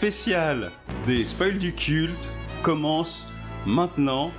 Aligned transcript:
Spécial 0.00 0.70
des 1.06 1.24
spoils 1.24 1.56
du 1.56 1.72
culte 1.72 2.30
commence 2.62 3.32
maintenant. 3.64 4.30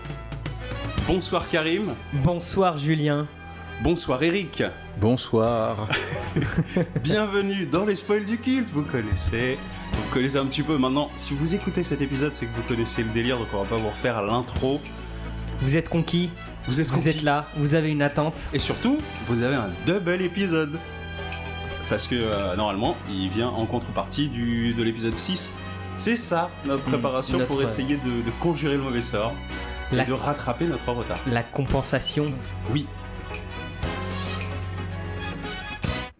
Bonsoir 1.08 1.50
Karim, 1.50 1.96
Bonsoir 2.24 2.78
Julien. 2.78 3.26
bonsoir 3.82 4.22
Eric, 4.22 4.62
Bonsoir. 5.02 5.88
bienvenue 7.04 7.66
dans 7.66 7.86
les 7.86 7.96
spoils 7.96 8.24
du 8.26 8.38
culte, 8.38 8.70
vous 8.72 8.84
connaissez, 8.84 9.58
vous 9.94 10.14
connaissez 10.14 10.38
un 10.38 10.46
petit 10.46 10.62
peu 10.62 10.78
maintenant, 10.78 11.10
si 11.18 11.34
vous 11.34 11.56
écoutez 11.56 11.82
cet 11.82 12.02
épisode 12.02 12.36
c'est 12.36 12.46
que 12.46 12.56
vous 12.56 12.62
connaissez 12.68 13.02
le 13.02 13.10
délire 13.10 13.40
donc 13.40 13.48
on 13.52 13.64
va 13.64 13.66
pas 13.68 13.78
vous 13.78 13.90
refaire 13.90 14.22
l'intro, 14.22 14.80
Vous 15.62 15.76
êtes 15.76 15.90
conquis, 15.90 16.30
vous 16.68 16.80
êtes 16.82 16.88
vous 16.90 16.98
conquis. 16.98 17.10
êtes 17.10 17.24
là, 17.24 17.48
vous 17.58 17.74
avez 17.74 17.90
une 17.90 18.04
attente. 18.04 18.40
Et 18.54 18.60
surtout, 18.60 19.00
vous 19.28 19.42
avez 19.42 19.56
un 19.56 19.72
double 19.88 20.22
épisode. 20.22 20.78
Parce 21.90 22.08
que 22.08 22.16
euh, 22.16 22.56
normalement, 22.56 22.98
il 23.10 23.30
vient 23.30 23.48
en 23.50 23.66
contrepartie 23.66 24.28
du, 24.30 24.74
de 24.74 24.84
l'épisode 24.84 25.16
6. 25.16 25.56
C'est 25.96 26.16
ça, 26.16 26.50
notre 26.66 26.84
Hmm, 26.86 26.92
préparation 26.92 27.38
notre- 27.38 27.48
pour 27.48 27.62
essayer 27.62 27.96
de, 27.96 28.26
de 28.26 28.32
conjurer 28.42 28.76
le 28.76 28.84
mauvais 28.84 29.02
sort 29.02 29.34
La, 29.92 30.04
et 30.04 30.06
de 30.06 30.14
rattraper 30.14 30.66
notre 30.66 30.90
retard. 30.92 31.20
la 31.32 31.44
compensation. 31.44 32.26
Oui. 32.72 32.86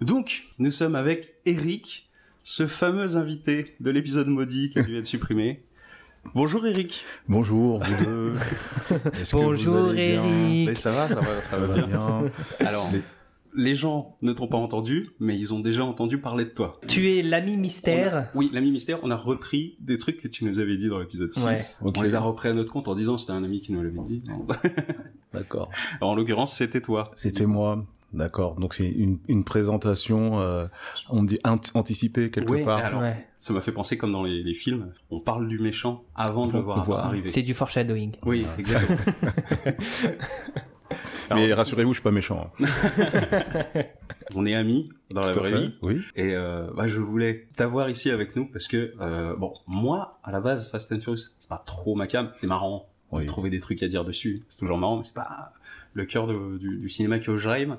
Donc, 0.02 0.44
nous 0.60 0.72
sommes 0.72 0.96
avec 0.96 1.36
Eric, 1.46 2.10
ce 2.44 2.66
fameux 2.66 3.18
invité 3.18 3.76
de 3.80 3.92
l'épisode 3.92 4.28
maudit 4.28 4.70
qui 4.70 4.80
a 4.80 4.84
dû 4.84 4.98
être 4.98 5.06
supprimé. 5.06 5.64
Bonjour 6.36 6.66
Eric. 6.66 7.06
Bonjour, 7.28 7.84
vous 7.84 8.06
deux. 8.06 8.34
Est-ce 9.22 9.32
que 9.32 9.38
vous 9.38 9.44
Bonjour 9.44 9.90
allez 9.90 10.12
bien 10.14 10.24
Mais 10.24 10.64
Eric. 10.64 10.78
ça 10.78 10.92
va, 10.92 11.08
ça 11.08 11.16
va, 11.16 11.22
ça 11.42 11.42
Ça 11.42 11.58
va 11.58 11.68
va 11.68 11.74
bien. 11.76 11.88
bien. 11.88 12.22
Alors, 12.68 12.90
Les- 13.56 13.76
gens 13.76 14.18
ne 14.22 14.34
t'ont 14.34 14.48
pas 14.48 14.58
entendu, 14.58 15.08
mais 15.20 15.38
ils 15.38 15.54
ont 15.54 15.60
déjà 15.60 15.84
entendu 15.86 16.20
parler 16.20 16.46
de 16.46 16.50
toi. 16.50 16.80
Tu 16.88 17.12
es 17.18 17.22
l'ami 17.22 17.54
a- 17.54 17.58
mystère. 17.58 18.30
Oui, 18.36 18.50
l'ami 18.54 18.72
mystère, 18.72 19.00
on 19.04 19.12
a 19.12 19.16
repris 19.16 19.76
des 19.80 19.98
trucs 19.98 20.18
que 20.22 20.28
tu 20.28 20.46
nous 20.46 20.60
avais 20.60 20.78
dit 20.78 20.88
dans 20.90 21.00
l'épisode 21.00 21.34
6. 21.34 21.46
Ouais. 21.82 21.88
Ok. 21.90 21.96
On 21.98 22.02
les 22.02 22.16
a 22.16 22.20
repris 22.20 22.50
à 22.50 22.54
notre 22.54 22.72
compte 22.74 22.88
en 22.88 22.96
disant 22.96 23.18
c'était 23.18 23.34
un 23.34 23.44
ami 23.44 23.60
qui 23.60 23.72
nous 23.74 23.82
l'avait 23.84 24.00
dit. 24.06 24.24
D'accord. 25.34 25.70
En 26.02 26.16
l'occurrence, 26.16 26.56
c'était 26.56 26.82
toi. 26.82 27.12
C'était 27.16 27.46
moi. 27.46 27.86
D'accord. 28.14 28.56
Donc 28.56 28.74
c'est 28.74 28.88
une, 28.88 29.20
une 29.28 29.44
présentation, 29.44 30.40
euh, 30.40 30.66
on 31.10 31.24
dit 31.24 31.38
ant- 31.44 31.60
anticipée 31.74 32.32
quelque 32.32 32.50
Ouais, 32.52 32.64
part. 32.64 32.78
alors, 32.80 33.02
Ouais. 33.02 33.28
ça 33.38 33.54
m'a 33.54 33.60
fait 33.60 33.74
penser 33.74 33.98
comme 33.98 34.14
dans 34.14 34.24
les, 34.24 34.42
les 34.44 34.54
films. 34.54 34.94
On 35.12 35.20
parle 35.20 35.48
du 35.50 35.60
méchant 35.60 36.06
avant 36.16 36.48
de 36.48 36.54
le 36.54 36.60
voir, 36.60 36.78
de 36.78 36.82
le 36.84 36.86
voir. 36.86 37.06
arriver. 37.06 37.30
C'est 37.32 37.42
du 37.42 37.54
foreshadowing. 37.54 38.14
Oui, 38.26 38.46
exactement. 38.58 38.98
Mais 41.34 41.54
rassurez-vous, 41.54 41.94
je 41.94 42.00
suis 42.00 42.04
pas 42.04 42.12
méchant. 42.12 42.52
hein. 42.62 42.66
on 44.36 44.46
est 44.46 44.54
amis 44.56 44.90
dans 45.12 45.22
la 45.22 45.32
Tout 45.32 45.40
à 45.40 45.42
vraie 45.44 45.52
fait. 45.52 45.58
vie. 45.60 45.76
Oui. 45.82 46.02
Et 46.16 46.34
euh, 46.36 46.68
bah, 46.76 46.88
je 46.88 47.00
voulais 47.00 47.48
t'avoir 47.56 47.90
ici 47.90 48.10
avec 48.12 48.36
nous 48.36 48.46
parce 48.46 48.68
que, 48.68 48.94
euh, 49.02 49.36
bon, 49.36 49.54
moi, 49.68 50.20
à 50.24 50.32
la 50.32 50.40
base, 50.42 50.70
Fast 50.70 50.92
and 50.92 51.00
Furious, 51.00 51.18
c'est 51.40 51.50
pas 51.50 51.64
trop 51.66 51.96
ma 51.96 52.08
cam. 52.08 52.32
C'est 52.38 52.48
marrant 52.48 52.90
de 53.12 53.18
Oui. 53.20 53.26
trouver 53.26 53.50
des 53.50 53.60
trucs 53.60 53.82
à 53.84 53.88
dire 53.88 54.04
dessus. 54.06 54.38
C'est 54.50 54.58
toujours 54.60 54.78
marrant, 54.78 54.98
mais 54.98 55.04
c'est 55.04 55.14
pas 55.14 55.54
le 55.94 56.06
cœur 56.06 56.28
de- 56.28 56.58
du, 56.58 56.78
du 56.78 56.90
cinéma 56.90 57.18
que 57.20 57.38
j'aime. 57.38 57.78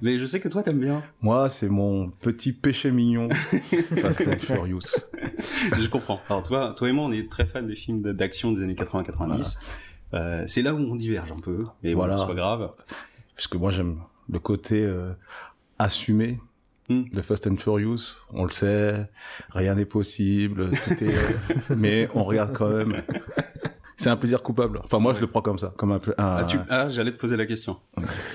Mais 0.00 0.18
je 0.18 0.24
sais 0.24 0.40
que 0.40 0.48
toi, 0.48 0.62
t'aimes 0.62 0.78
bien. 0.80 1.02
Moi, 1.20 1.50
c'est 1.50 1.68
mon 1.68 2.08
petit 2.08 2.52
péché 2.52 2.90
mignon. 2.90 3.28
Fast 4.00 4.22
and 4.26 4.38
Furious. 4.38 4.80
je 5.78 5.88
comprends. 5.88 6.20
Alors 6.28 6.42
toi, 6.42 6.74
toi 6.76 6.88
et 6.88 6.92
moi, 6.92 7.04
on 7.04 7.12
est 7.12 7.28
très 7.30 7.46
fans 7.46 7.62
des 7.62 7.74
films 7.76 8.00
de- 8.00 8.12
d'action 8.12 8.52
des 8.52 8.62
années 8.62 8.74
80-90. 8.76 9.58
Euh, 10.14 10.44
c'est 10.46 10.62
là 10.62 10.74
où 10.74 10.78
on 10.78 10.96
diverge 10.96 11.30
un 11.32 11.40
peu, 11.40 11.64
mais 11.82 11.94
Voilà. 11.94 12.16
bon, 12.16 12.22
c'est 12.22 12.28
pas 12.28 12.34
grave. 12.34 12.70
Puisque 13.36 13.56
moi, 13.56 13.70
j'aime 13.70 13.98
le 14.28 14.38
côté 14.38 14.82
euh, 14.84 15.12
assumé 15.78 16.38
Hmm. 16.88 17.04
de 17.12 17.22
Fast 17.22 17.46
and 17.46 17.56
Furious. 17.56 18.16
On 18.32 18.42
le 18.44 18.50
sait, 18.50 19.08
rien 19.50 19.76
n'est 19.76 19.84
possible, 19.84 20.70
tout 20.70 21.04
est... 21.04 21.14
mais 21.76 22.08
on 22.16 22.24
regarde 22.24 22.52
quand 22.52 22.68
même. 22.68 23.02
C'est 23.96 24.08
un 24.10 24.16
plaisir 24.16 24.42
coupable. 24.42 24.80
Enfin, 24.82 24.98
moi, 24.98 25.12
Ouais. 25.12 25.16
je 25.16 25.20
le 25.20 25.28
prends 25.28 25.40
comme 25.42 25.58
ça, 25.60 25.72
comme 25.76 25.92
un, 25.92 26.00
Ah, 26.18 26.44
tu... 26.48 26.58
ah 26.68 26.88
j'allais 26.88 27.12
te 27.12 27.18
poser 27.18 27.36
la 27.36 27.46
question. 27.46 27.76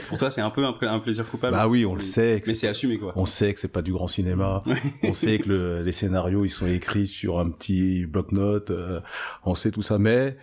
Pour 0.08 0.18
toi, 0.20 0.32
c'est 0.32 0.40
un 0.40 0.52
peu 0.52 0.64
un, 0.66 0.72
pla- 0.72 0.94
un 0.94 1.00
plaisir 1.00 1.28
coupable. 1.30 1.54
Bah 1.54 1.68
oui, 1.68 1.86
on 1.86 1.96
le 1.96 2.02
sait. 2.02 2.40
que 2.40 2.48
Mais 2.48 2.54
c'est- 2.54 2.62
c'est 2.62 2.68
assumé, 2.70 2.98
quoi. 2.98 3.12
On 3.18 3.26
sait 3.26 3.54
que 3.54 3.60
c'est 3.60 3.68
pas 3.74 3.82
du 3.82 3.92
grand 3.92 4.08
cinéma. 4.08 4.64
on 5.04 5.12
sait 5.14 5.40
que 5.40 5.50
le- 5.50 5.82
les 5.82 5.92
scénarios 5.92 6.46
ils 6.46 6.50
sont 6.50 6.68
écrits 6.68 7.08
sur 7.08 7.40
un 7.40 7.50
petit 7.50 8.06
bloc-notes. 8.06 8.72
euh, 8.72 9.02
on 9.44 9.54
sait 9.56 9.72
tout 9.72 9.82
ça, 9.82 9.98
mais 9.98 10.38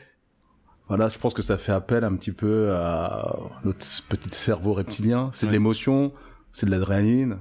voilà, 0.96 1.08
je 1.08 1.18
pense 1.18 1.32
que 1.32 1.42
ça 1.42 1.56
fait 1.56 1.72
appel 1.72 2.04
un 2.04 2.14
petit 2.16 2.32
peu 2.32 2.72
à 2.74 3.36
notre 3.64 3.78
petit 4.08 4.28
cerveau 4.38 4.74
reptilien. 4.74 5.30
C'est 5.32 5.46
de 5.46 5.50
Ouais. 5.50 5.54
l'émotion, 5.54 6.12
c'est 6.52 6.66
de 6.66 6.70
l'adrénaline, 6.70 7.38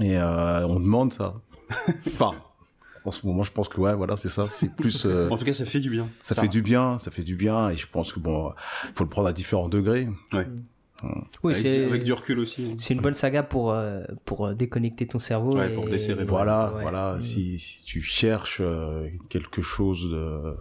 et 0.00 0.18
euh, 0.18 0.66
on 0.66 0.78
demande 0.78 1.12
ça. 1.12 1.32
enfin, 2.08 2.32
en 3.04 3.10
ce 3.12 3.26
moment, 3.26 3.42
je 3.44 3.52
pense 3.52 3.68
que 3.68 3.80
ouais, 3.80 3.94
voilà, 3.94 4.16
c'est 4.18 4.28
ça. 4.28 4.46
C'est 4.50 4.76
plus, 4.76 5.06
euh, 5.06 5.28
En 5.30 5.38
tout 5.38 5.44
cas, 5.46 5.52
ça 5.54 5.64
fait 5.64 5.80
du 5.80 5.88
bien. 5.90 6.08
ça 6.22 6.34
fait 6.34 6.48
du 6.48 6.60
bien, 6.60 6.98
ça 6.98 7.10
fait 7.10 7.22
du 7.22 7.34
bien, 7.34 7.70
et 7.70 7.76
je 7.76 7.86
pense 7.86 8.12
que 8.12 8.20
bon, 8.20 8.52
il 8.84 8.94
faut 8.94 9.04
le 9.04 9.10
prendre 9.10 9.28
à 9.28 9.32
différents 9.32 9.68
degrés. 9.70 10.08
Oui, 11.42 11.52
avec, 11.52 11.56
c'est 11.62 11.84
avec 11.84 12.04
du 12.04 12.12
recul 12.14 12.38
aussi. 12.38 12.74
c'est 12.78 12.94
une 12.94 13.00
bonne 13.02 13.12
saga 13.14 13.42
pour 13.42 13.70
euh, 13.70 14.02
pour 14.24 14.54
déconnecter 14.54 15.06
ton 15.06 15.18
cerveau. 15.18 15.56
Ouais, 15.56 15.70
et... 15.70 15.74
pour 15.74 15.84
desserrer, 15.86 16.24
Voilà, 16.24 16.72
Ouais. 16.74 16.82
voilà. 16.82 17.18
Si, 17.20 17.58
si 17.58 17.84
tu 17.84 18.00
cherches 18.00 18.58
euh, 18.62 19.06
quelque 19.28 19.60
chose 19.60 20.10
de, 20.10 20.56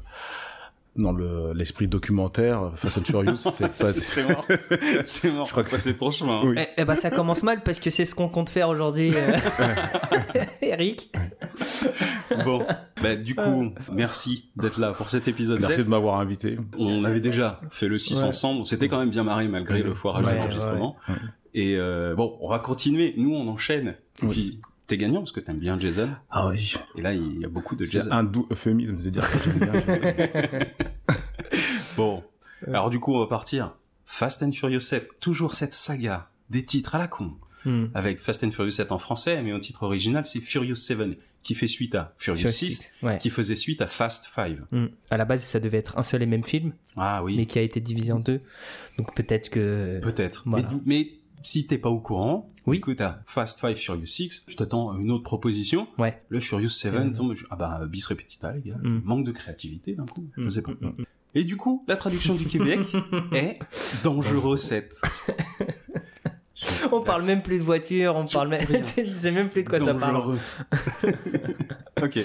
dans 0.95 1.11
le 1.11 1.51
l'esprit 1.53 1.88
documentaire, 1.88 2.72
Fast 2.75 2.97
and 3.00 3.03
Furious, 3.03 3.35
c'est 3.38 3.72
pas. 3.73 3.91
C'est 3.94 4.23
mort. 4.28 4.45
c'est 5.06 5.31
mort. 5.31 5.45
Je 5.45 5.51
crois 5.51 5.63
que 5.63 5.72
Bah, 5.72 5.78
c'est 5.78 5.95
ton 5.97 6.11
chemin. 6.11 6.41
Oui. 6.44 6.56
Eh, 6.57 6.67
eh 6.78 6.85
ben 6.85 6.95
ça 6.95 7.11
commence 7.11 7.44
mal 7.44 7.63
parce 7.63 7.79
que 7.79 7.89
c'est 7.89 8.06
ce 8.06 8.16
qu'on 8.16 8.29
compte 8.29 8.50
faire 8.50 8.69
aujourd'hui, 8.69 9.13
euh, 9.16 9.38
Eric. 10.61 11.11
Bon. 12.44 12.66
Bah, 13.01 13.16
du 13.16 13.35
coup, 13.35 13.72
merci 13.91 14.50
d'être 14.55 14.79
là 14.79 14.91
pour 14.94 15.09
cet 15.09 15.28
épisode 15.28 15.59
Merci 15.59 15.78
7. 15.78 15.85
de 15.85 15.89
m'avoir 15.89 16.19
invité. 16.19 16.57
On 16.78 17.03
avait 17.03 17.19
déjà 17.19 17.59
fait 17.69 17.88
le 17.88 17.97
6 17.97 18.22
Ouais. 18.22 18.29
ensemble. 18.29 18.61
On 18.61 18.66
s'était 18.66 18.88
quand 18.88 19.00
même 19.00 19.09
bien 19.09 19.23
marré 19.23 19.47
malgré 19.47 19.84
le 19.84 19.94
foirage 19.94 20.25
Ouais, 20.25 20.38
d'enregistrement. 20.38 20.95
Et 21.53 21.75
euh, 21.78 22.16
bon, 22.16 22.38
on 22.41 22.50
va 22.50 22.59
continuer. 22.59 23.13
Nous, 23.17 23.34
on 23.34 23.47
enchaîne. 23.47 23.95
Et 24.22 24.25
Oui. 24.25 24.29
puis, 24.29 24.61
t'es 24.88 24.97
gagnant 24.97 25.19
parce 25.19 25.31
que 25.31 25.40
t'aimes 25.40 25.59
bien 25.59 25.79
Jason. 25.79 26.09
Ah 26.29 26.50
oui. 26.50 26.75
Et 26.96 27.01
là, 27.01 27.13
il 27.13 27.40
y 27.40 27.46
a 27.46 27.50
beaucoup 27.50 27.75
de 27.75 27.84
C'est 27.84 28.00
Jason. 28.00 28.12
un 28.12 28.23
doux 28.23 28.47
euphémisme 28.51 29.00
de 29.00 29.09
dire 29.09 29.29
que 29.29 29.38
j'aime 29.44 29.59
bien. 29.59 29.72
bien. 29.72 30.59
Bon. 31.97 32.23
Alors, 32.68 32.90
du 32.90 33.00
coup, 33.00 33.13
on 33.13 33.19
va 33.19 33.28
partir. 33.28 33.75
Fast 34.06 34.44
and 34.44 34.51
Furious 34.51 34.79
7. 34.81 35.19
Toujours 35.19 35.53
cette 35.53 35.73
saga 35.73 36.29
des 36.50 36.66
titres 36.66 36.96
à 36.96 36.97
la 36.97 37.07
con. 37.07 37.34
Hmm. 37.63 37.85
Avec 37.94 38.19
Fast 38.19 38.44
and 38.44 38.51
Furious 38.51 38.72
7 38.72 38.91
en 38.91 39.00
français, 39.00 39.41
mais 39.41 39.51
au 39.53 39.59
titre 39.59 39.84
original, 39.84 40.25
c'est 40.25 40.40
Furious 40.40 40.75
7, 40.75 41.17
qui 41.41 41.56
fait 41.56 41.67
suite 41.67 41.96
à 41.96 42.13
Furious 42.17 42.41
Sur 42.41 42.50
6, 42.52 42.72
six, 42.72 42.94
Ouais. 43.03 43.17
qui 43.17 43.29
faisait 43.31 43.56
suite 43.56 43.81
à 43.81 43.88
Fast 43.88 44.29
5. 44.35 44.57
Hmm. 44.72 44.88
À 45.09 45.17
la 45.17 45.25
base, 45.25 45.41
ça 45.44 45.59
devait 45.59 45.79
être 45.79 45.97
un 45.97 46.03
seul 46.03 46.22
et 46.22 46.25
même 46.28 46.44
film, 46.44 46.73
Ah 46.96 47.23
oui, 47.23 47.38
mais 47.38 47.46
qui 47.47 47.57
a 47.57 47.62
été 47.63 47.79
divisé 47.79 48.12
en 48.12 48.19
deux. 48.19 48.41
Donc 49.00 49.16
peut-être 49.16 49.50
que. 49.50 50.00
peut-être. 50.03 50.44
Voilà. 50.46 50.67
Mais, 50.72 50.79
mais 50.85 51.12
si 51.45 51.67
t'es 51.67 51.78
pas 51.78 51.89
au 51.89 52.00
courant, 52.00 52.47
Oui. 52.66 52.78
écoute, 52.78 53.01
à 53.01 53.22
Fast 53.25 53.59
5 53.59 53.78
Furious 53.78 54.06
6, 54.06 54.45
je 54.47 54.56
t'attends 54.56 54.95
une 54.97 55.11
autre 55.11 55.23
proposition. 55.23 55.88
Ouais. 55.97 56.22
Le 56.29 56.39
Furious 56.39 56.69
7 56.69 56.91
Seven. 56.91 57.11
tombe, 57.13 57.35
je- 57.35 57.45
ah 57.50 57.56
bah, 57.56 57.81
bis 57.88 58.06
repetita, 58.06 58.51
les 58.53 58.61
gars. 58.61 58.78
Mm. 58.83 59.01
Manque 59.03 59.25
de 59.25 59.31
créativité 59.31 59.93
d'un 59.93 60.05
coup, 60.05 60.28
je 60.37 60.41
Hmm. 60.47 60.49
sais 60.52 60.61
pas. 60.61 60.72
Hmm, 60.72 60.87
hmm, 60.87 61.03
Et 61.35 61.43
du 61.43 61.55
coup, 61.58 61.84
la 61.87 61.96
traduction 61.97 62.34
du 62.35 62.46
Québec 62.46 62.79
est 63.34 63.59
Dangereux 64.03 64.58
7. 64.58 65.02
On 66.91 67.02
parle 67.02 67.23
même 67.23 67.41
plus 67.43 67.59
de 67.59 67.64
voiture, 67.64 68.16
on 68.16 68.23
parle 68.25 68.47
même. 68.47 68.66
je 68.97 69.09
sais 69.11 69.31
même 69.31 69.49
plus 69.49 69.64
de 69.64 69.70
quoi 69.70 69.79
ça 69.79 69.93
parle. 69.93 70.14
Dangereux. 70.14 70.40
ok. 72.02 72.20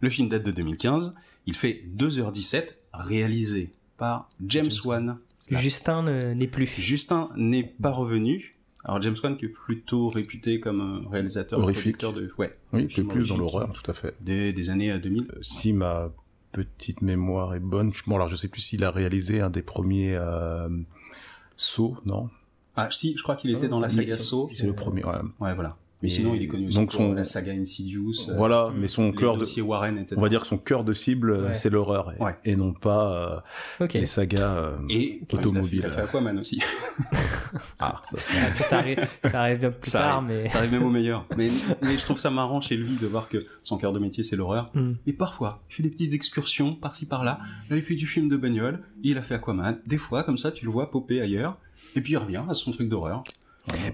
Le 0.00 0.08
film 0.10 0.28
date 0.28 0.42
de 0.42 0.50
2015. 0.50 1.14
Il 1.46 1.54
fait 1.54 1.84
2h17, 1.96 2.74
réalisé 2.92 3.70
par 3.98 4.28
James 4.46 4.70
Wan. 4.84 5.18
Justin 5.50 6.02
ne- 6.02 6.32
n'est 6.34 6.46
plus. 6.46 6.66
Justin 6.78 7.30
n'est 7.36 7.64
pas 7.64 7.90
revenu. 7.92 8.52
Alors 8.84 9.02
James 9.02 9.16
Wan 9.22 9.36
qui 9.36 9.46
est 9.46 9.48
plutôt 9.48 10.08
réputé 10.08 10.60
comme 10.60 10.80
un 10.80 11.08
réalisateur 11.10 11.58
Horrifique. 11.58 11.98
producteur 11.98 12.12
de 12.12 12.30
ouais, 12.38 12.52
Oui, 12.72 12.86
plus 12.86 13.28
dans 13.28 13.36
l'horreur, 13.36 13.72
tout 13.72 13.90
à 13.90 13.94
fait. 13.94 14.14
des, 14.20 14.52
des 14.52 14.70
années 14.70 14.92
euh, 14.92 14.98
2000. 14.98 15.22
Euh, 15.22 15.38
Si 15.42 15.72
ma 15.72 16.12
petite 16.52 17.02
mémoire 17.02 17.54
est 17.54 17.60
bonne, 17.60 17.92
je- 17.92 18.02
bon 18.06 18.14
alors 18.16 18.28
je 18.28 18.36
sais 18.36 18.46
plus 18.48 18.60
s'il 18.60 18.84
a 18.84 18.90
réalisé 18.92 19.40
un 19.40 19.50
des 19.50 19.62
premiers 19.62 20.14
euh, 20.14 20.68
sauts, 21.56 21.96
non? 22.04 22.30
Ah 22.76 22.88
si, 22.90 23.16
je 23.16 23.22
crois 23.22 23.36
qu'il 23.36 23.50
était 23.50 23.68
dans 23.68 23.80
la 23.80 23.88
saga 23.88 24.18
Saw. 24.18 24.50
C'est 24.52 24.66
le 24.66 24.74
premier. 24.74 25.02
Ouais. 25.04 25.12
Ouais, 25.40 25.54
voilà. 25.54 25.76
Mais 26.02 26.10
sinon, 26.10 26.34
il 26.34 26.42
est 26.42 26.46
connu 26.46 26.66
aussi 26.68 26.76
donc 26.76 26.90
pour 26.90 27.00
son- 27.00 27.12
la 27.14 27.24
saga 27.24 27.52
Insidious. 27.52 28.12
euh, 28.28 28.34
Voilà, 28.36 28.70
mais 28.76 28.86
son 28.86 29.12
cœur 29.12 29.34
de, 29.34 29.38
dossiers 29.40 29.62
Warren, 29.62 29.96
etc. 29.96 30.14
on 30.18 30.20
va 30.20 30.28
dire 30.28 30.40
que 30.42 30.46
son 30.46 30.58
cœur 30.58 30.84
de 30.84 30.92
cible, 30.92 31.32
Ouais. 31.32 31.54
c'est 31.54 31.70
l'horreur 31.70 32.12
et, 32.12 32.22
Ouais. 32.22 32.36
et 32.44 32.54
non 32.54 32.74
pas 32.74 33.42
euh, 33.80 33.86
les 33.94 34.04
sagas. 34.06 34.58
euh, 34.58 34.76
Et 34.90 35.22
Automobile. 35.32 35.80
Il 35.84 35.86
a 35.86 35.90
fait 35.90 36.02
Aquaman 36.02 36.38
aussi. 36.38 36.60
Ah, 37.78 38.02
ça 38.04 38.16
c'est. 38.20 38.34
Ah, 38.44 38.50
ça, 38.50 38.64
ça 38.64 38.78
arrive, 38.78 39.06
ça 39.24 39.40
arrive 39.42 39.58
bien 39.60 39.70
plus 39.70 39.90
Ça 39.90 39.98
tard, 40.00 40.16
arrive. 40.18 40.28
mais. 40.28 40.48
Ça 40.48 40.58
arrive 40.58 40.72
même 40.72 40.84
au 40.84 40.90
meilleur. 40.90 41.26
Mais, 41.36 41.50
mais 41.82 41.96
je 41.98 42.02
trouve 42.04 42.18
ça 42.18 42.30
marrant 42.30 42.60
chez 42.60 42.76
lui 42.76 42.96
de 43.00 43.06
voir 43.06 43.28
que 43.28 43.38
son 43.64 43.76
cœur 43.78 43.92
de 43.92 43.98
métier 43.98 44.24
c'est 44.24 44.36
l'horreur. 44.36 44.66
Hmm. 44.74 44.94
Et 45.06 45.12
parfois, 45.12 45.62
il 45.70 45.74
fait 45.74 45.82
des 45.82 45.90
petites 45.90 46.12
excursions 46.14 46.72
par-ci 46.74 47.06
par-là. 47.06 47.38
Là, 47.70 47.76
il 47.76 47.82
fait 47.82 47.94
du 47.94 48.06
film 48.06 48.28
de 48.28 48.36
bagnole. 48.36 48.80
Il 49.02 49.16
a 49.18 49.22
fait 49.22 49.34
Aquaman. 49.34 49.78
Des 49.86 49.98
fois, 49.98 50.22
comme 50.24 50.38
ça, 50.38 50.50
tu 50.50 50.64
le 50.64 50.70
vois 50.70 50.90
popper 50.90 51.20
ailleurs. 51.20 51.58
Et 51.94 52.00
puis 52.00 52.12
il 52.12 52.16
revient 52.16 52.42
à 52.48 52.54
son 52.54 52.72
truc 52.72 52.88
d'horreur. 52.88 53.22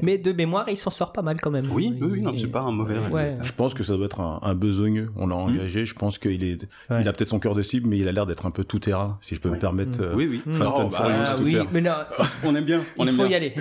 Mais 0.03 0.19
de 0.19 0.33
mémoire, 0.33 0.67
il 0.69 0.77
s'en 0.77 0.91
sort 0.91 1.13
pas 1.13 1.23
mal 1.23 1.41
quand 1.41 1.51
même. 1.51 1.65
Oui, 1.71 1.97
oui, 2.01 2.09
oui, 2.13 2.21
non, 2.23 2.33
c'est 2.37 2.47
pas 2.49 2.61
un 2.61 2.73
mauvais 2.73 2.99
Ouais. 3.11 3.35
Je 3.43 3.53
pense 3.53 3.73
que 3.75 3.85
ça 3.85 3.97
doit 3.97 4.05
être 4.07 4.21
un, 4.21 4.39
un 4.43 4.55
besogneux. 4.55 5.11
On 5.17 5.27
l'a 5.27 5.37
engagé. 5.37 5.85
Je 5.85 5.95
pense 5.95 6.19
qu'il 6.19 6.45
est, 6.45 6.69
Ouais. 6.91 7.01
il 7.01 7.09
a 7.09 7.13
peut-être 7.13 7.31
son 7.31 7.39
cœur 7.39 7.55
de 7.55 7.63
cible, 7.63 7.89
mais 7.89 7.99
il 7.99 8.07
a 8.09 8.13
l'air 8.13 8.27
d'être 8.27 8.45
un 8.47 8.51
peu 8.51 8.65
tout 8.65 8.79
terrain, 8.79 9.19
si 9.21 9.35
je 9.35 9.41
peux 9.41 9.49
me 9.51 9.59
permettre. 9.59 10.01
euh, 10.03 10.15
Oui, 10.15 10.27
oui. 10.47 10.53
Fast 10.55 10.75
and 10.77 10.89
bah, 10.89 10.97
Furious, 10.99 11.25
Ah 11.27 11.35
tout 11.37 11.43
oui, 11.45 11.57
mais 11.73 11.81
non, 11.81 11.93
on 12.45 12.55
aime 12.55 12.65
bien. 12.65 12.81
On 12.99 13.05
il 13.05 13.09
aime 13.11 13.15
faut 13.17 13.23
bien. 13.23 13.31
y 13.33 13.35
aller. 13.35 13.53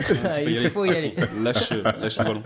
Il 0.48 0.70
faut 0.70 0.86
y 0.86 0.90
aller. 0.96 1.14
Lâche, 1.44 1.72
lâche 2.02 2.18
le 2.20 2.24
ballon. 2.26 2.42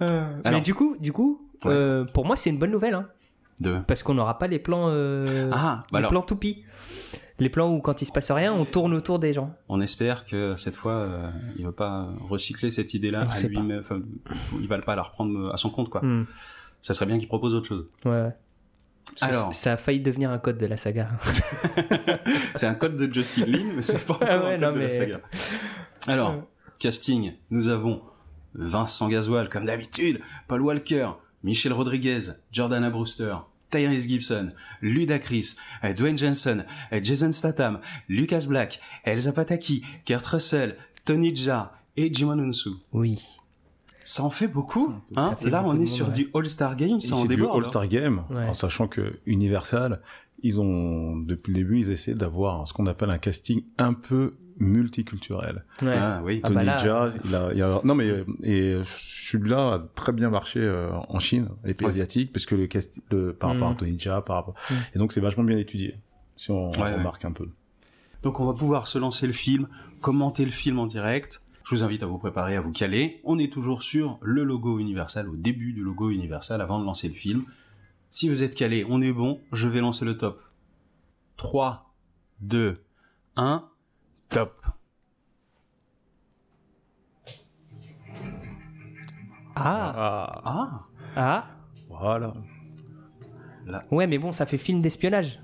Mais 0.00 0.06
Alors. 0.44 0.62
du 0.62 0.74
coup, 0.74 0.96
du 1.00 1.12
coup, 1.12 1.48
Ouais. 1.64 1.70
euh, 1.72 2.04
pour 2.04 2.24
moi, 2.26 2.34
c'est 2.36 2.50
une 2.50 2.58
bonne 2.58 2.72
nouvelle, 2.72 2.94
hein, 2.94 3.06
De. 3.62 3.78
parce 3.86 4.02
qu'on 4.02 4.14
n'aura 4.14 4.38
pas 4.38 4.46
les 4.48 4.58
plans, 4.58 4.86
euh, 4.88 5.48
Ah, 5.52 5.84
bah 5.84 5.84
les 5.92 5.98
alors, 5.98 6.10
plans 6.10 6.22
toupies. 6.22 6.64
Les 7.38 7.48
plans 7.48 7.72
où 7.72 7.80
quand 7.80 8.02
il 8.02 8.06
se 8.06 8.12
passe 8.12 8.30
rien, 8.30 8.52
on 8.52 8.64
tourne 8.64 8.92
autour 8.94 9.18
des 9.18 9.32
gens. 9.32 9.54
on 9.68 9.80
espère 9.80 10.26
que 10.26 10.54
cette 10.56 10.76
fois, 10.76 10.92
euh, 10.92 11.30
il 11.56 11.64
va 11.64 11.72
pas 11.72 12.08
recycler 12.20 12.70
cette 12.70 12.94
idée-là 12.94 13.26
à 13.30 13.40
lui-même. 13.40 13.80
Enfin, 13.80 14.00
il 14.60 14.68
va 14.68 14.78
pas 14.78 14.94
la 14.96 15.02
reprendre 15.02 15.52
à 15.52 15.56
son 15.56 15.70
compte, 15.70 15.88
quoi. 15.88 16.02
Hmm. 16.04 16.26
Ça 16.82 16.94
serait 16.94 17.06
bien 17.06 17.18
qu'il 17.18 17.28
propose 17.28 17.54
autre 17.54 17.66
chose. 17.68 17.88
Ouais, 18.04 18.10
ouais. 18.10 18.36
Alors, 19.20 19.54
ça 19.54 19.72
a 19.72 19.76
failli 19.76 20.00
devenir 20.00 20.30
un 20.30 20.38
code 20.38 20.58
de 20.58 20.66
la 20.66 20.76
saga. 20.76 21.10
c'est 22.54 22.66
un 22.66 22.74
code 22.74 22.96
de 22.96 23.12
Justin 23.12 23.46
Lin, 23.46 23.72
mais 23.76 23.82
c'est 23.82 24.04
pas 24.04 24.14
encore 24.14 24.28
Ah 24.30 24.38
ouais, 24.44 24.54
un 24.54 24.58
code 24.58 24.60
non, 24.60 24.72
de 24.72 24.78
la 24.80 24.90
saga. 24.90 25.20
Alors, 26.06 26.34
casting, 26.78 27.34
nous 27.50 27.68
avons 27.68 28.02
Vincent 28.54 29.08
Gasoil, 29.08 29.48
comme 29.48 29.66
d'habitude, 29.66 30.20
Paul 30.48 30.62
Walker, 30.62 31.10
Michel 31.42 31.72
Rodriguez, 31.72 32.20
Jordana 32.52 32.90
Brewster, 32.90 33.34
Tyrese 33.72 34.06
Gibson, 34.08 34.48
Ludacris, 34.82 35.56
euh, 35.82 35.92
Dwayne 35.92 36.16
Johnson, 36.16 36.62
euh, 36.92 37.00
Jason 37.02 37.32
Statham, 37.32 37.80
Lucas 38.08 38.44
Black, 38.48 38.80
Elsa 39.04 39.32
Pataki, 39.32 39.82
Kurt 40.04 40.24
Russell, 40.26 40.76
Tony 41.04 41.34
Jaa 41.34 41.72
et 41.96 42.12
Jimon 42.14 42.38
Unsu. 42.38 42.70
Oui. 42.92 43.20
Ça 44.04 44.22
en 44.24 44.30
fait 44.30 44.48
beaucoup, 44.48 44.92
Ça 45.14 45.20
hein 45.20 45.36
fait 45.40 45.48
Là, 45.50 45.62
beaucoup 45.62 45.76
on 45.76 45.78
est 45.80 45.86
sur 45.86 46.06
ouais. 46.08 46.12
du 46.12 46.28
All-Star 46.34 46.76
Game, 46.76 47.00
ça 47.00 47.14
en 47.14 47.22
c'est 47.22 47.28
du 47.28 47.36
déborde. 47.36 47.64
All-Star 47.64 47.88
Game, 47.88 48.24
Ouais. 48.30 48.46
en 48.48 48.54
sachant 48.54 48.88
que 48.88 49.20
Universal, 49.26 50.00
ils 50.42 50.58
ont, 50.60 51.16
depuis 51.16 51.52
le 51.52 51.58
début, 51.60 51.78
ils 51.80 51.90
essaient 51.90 52.14
d'avoir 52.14 52.66
ce 52.66 52.72
qu'on 52.72 52.86
appelle 52.86 53.10
un 53.10 53.18
casting 53.18 53.62
un 53.78 53.92
peu 53.94 54.34
multiculturel. 54.58 55.64
Ouais. 55.82 55.94
Ah 55.96 56.20
oui, 56.24 56.40
Ah 56.42 56.46
Tony 56.48 56.56
bah 56.56 56.64
là, 56.64 56.76
Jaa, 56.76 57.10
il 57.24 57.34
a, 57.34 57.52
il 57.54 57.62
a- 57.62 57.80
non 57.84 57.94
mais 57.94 58.08
euh, 58.08 58.24
et 58.42 58.80
celui-là 58.84 59.74
a 59.74 59.78
très 59.80 60.12
bien 60.12 60.30
marché 60.30 60.60
euh, 60.60 60.90
en 61.08 61.18
Chine, 61.18 61.48
les 61.64 61.74
pays 61.74 61.86
Ouais. 61.86 61.90
asiatiques, 61.92 62.32
parce 62.32 62.46
que 62.46 62.54
le 62.54 62.68
le, 63.10 63.32
par 63.32 63.50
rapport 63.50 63.68
Mm. 63.70 63.72
à 63.72 63.74
Tony 63.76 63.98
Jaa, 63.98 64.22
par 64.22 64.36
rapport, 64.36 64.54
Mm. 64.70 64.74
et 64.94 64.98
donc 64.98 65.12
c'est 65.12 65.20
vachement 65.20 65.44
bien 65.44 65.58
étudié. 65.58 65.96
Si 66.36 66.50
on 66.50 66.70
Ouais, 66.72 66.94
remarque 66.94 67.24
un 67.24 67.32
peu. 67.32 67.48
Donc 68.22 68.40
on 68.40 68.46
va 68.46 68.52
pouvoir 68.52 68.86
se 68.86 68.98
lancer 68.98 69.26
le 69.26 69.32
film, 69.32 69.66
commenter 70.00 70.44
le 70.44 70.50
film 70.50 70.78
en 70.78 70.86
direct. 70.86 71.42
Je 71.64 71.74
vous 71.76 71.82
invite 71.84 72.02
à 72.02 72.06
vous 72.06 72.18
préparer, 72.18 72.56
à 72.56 72.60
vous 72.60 72.72
caler. 72.72 73.20
On 73.24 73.38
est 73.38 73.52
toujours 73.52 73.82
sur 73.82 74.18
le 74.22 74.42
logo 74.42 74.78
Universal, 74.80 75.28
au 75.28 75.36
début 75.36 75.72
du 75.72 75.82
logo 75.82 76.10
Universal, 76.10 76.60
avant 76.60 76.78
de 76.80 76.84
lancer 76.84 77.06
le 77.08 77.14
film. 77.14 77.44
Si 78.10 78.28
vous 78.28 78.42
êtes 78.42 78.54
calé, 78.56 78.84
on 78.88 79.00
est 79.00 79.12
bon, 79.12 79.40
je 79.52 79.68
vais 79.68 79.80
lancer 79.80 80.04
le 80.04 80.16
top. 80.18 80.42
3, 81.36 81.92
2, 82.40 82.74
1, 83.36 83.68
top. 84.32 84.52
Ah, 89.54 89.92
Ah, 89.94 90.42
Ah 90.44 90.82
ah. 91.16 91.44
voilà. 91.90 92.32
Ouais, 93.90 94.06
mais 94.06 94.18
bon, 94.18 94.32
ça 94.32 94.46
fait 94.46 94.58
film 94.58 94.80
d'espionnage. 94.80 95.38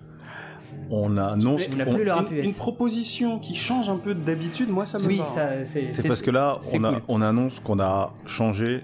On 0.91 1.19
annonce. 1.19 1.63
On 1.71 2.31
une, 2.31 2.55
proposition 2.55 3.39
qui 3.39 3.55
change 3.55 3.91
un 3.91 3.99
peu 3.99 4.15
d'habitude, 4.15 4.71
moi 4.71 4.87
ça 4.87 4.99
me 4.99 5.07
Oui, 5.07 5.21
c'est. 5.67 5.85
C'est 5.85 6.09
parce 6.09 6.23
que 6.23 6.31
là, 6.31 6.59
on, 6.73 6.85
a, 6.85 6.93
cool. 6.93 7.03
on 7.09 7.21
annonce 7.21 7.61
qu'on 7.61 7.81
a 7.81 8.15
changé 8.27 8.81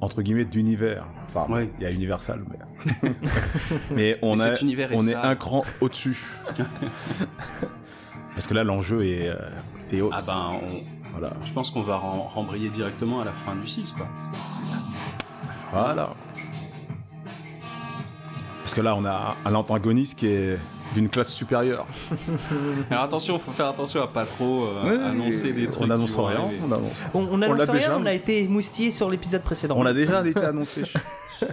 entre 0.00 0.20
guillemets 0.20 0.44
d'univers. 0.44 1.06
Enfin, 1.28 1.46
il 1.78 1.82
y 1.82 1.86
a 1.86 1.90
Universal, 1.90 2.44
mais, 2.48 3.10
mais 3.94 4.18
on, 4.22 4.34
Mais 4.36 4.42
a, 4.42 4.52
cet 4.54 4.62
univers 4.62 4.92
est 4.92 4.98
on 4.98 5.06
est 5.06 5.12
sale. 5.12 5.26
un 5.26 5.36
cran 5.36 5.62
au-dessus. 5.80 6.18
Parce 8.38 8.46
que 8.46 8.54
là, 8.54 8.62
l'enjeu 8.62 9.04
est, 9.04 9.30
euh, 9.30 9.34
est 9.92 10.00
autre. 10.00 10.14
Ah 10.16 10.22
ben, 10.22 10.52
on- 10.62 11.10
Voilà. 11.10 11.32
je 11.44 11.52
pense 11.52 11.72
qu'on 11.72 11.82
va 11.82 11.96
rembrayer 11.96 12.68
directement 12.68 13.20
à 13.20 13.24
la 13.24 13.32
fin 13.32 13.56
du 13.56 13.66
6, 13.66 13.90
quoi. 13.96 14.06
Voilà. 15.72 16.14
Parce 18.62 18.74
que 18.74 18.80
là, 18.80 18.94
on 18.94 19.04
a 19.04 19.34
un 19.44 19.54
antagoniste 19.56 20.20
qui 20.20 20.28
est 20.28 20.56
d'une 20.94 21.08
classe 21.08 21.32
supérieure. 21.32 21.84
Alors 22.92 23.02
attention, 23.02 23.40
faut 23.40 23.50
faire 23.50 23.66
attention 23.66 24.02
à 24.02 24.06
pas 24.06 24.24
trop 24.24 24.66
euh, 24.68 25.08
annoncer 25.10 25.52
des 25.52 25.68
trucs. 25.68 25.82
On 25.82 25.88
n'annonce 25.88 26.14
rien. 26.14 26.38
arriver. 26.38 26.60
On 26.62 26.70
annonce. 26.70 26.92
On, 27.14 27.42
annonce 27.42 27.68
rien, 27.68 27.72
déjà, 27.72 27.98
on 27.98 28.06
a 28.06 28.12
été 28.12 28.46
moustillé 28.46 28.92
sur 28.92 29.10
l'épisode 29.10 29.42
précédent. 29.42 29.74
On 29.76 29.84
a 29.84 29.92
déjà 29.92 30.24
été 30.24 30.44
annoncé. 30.44 30.84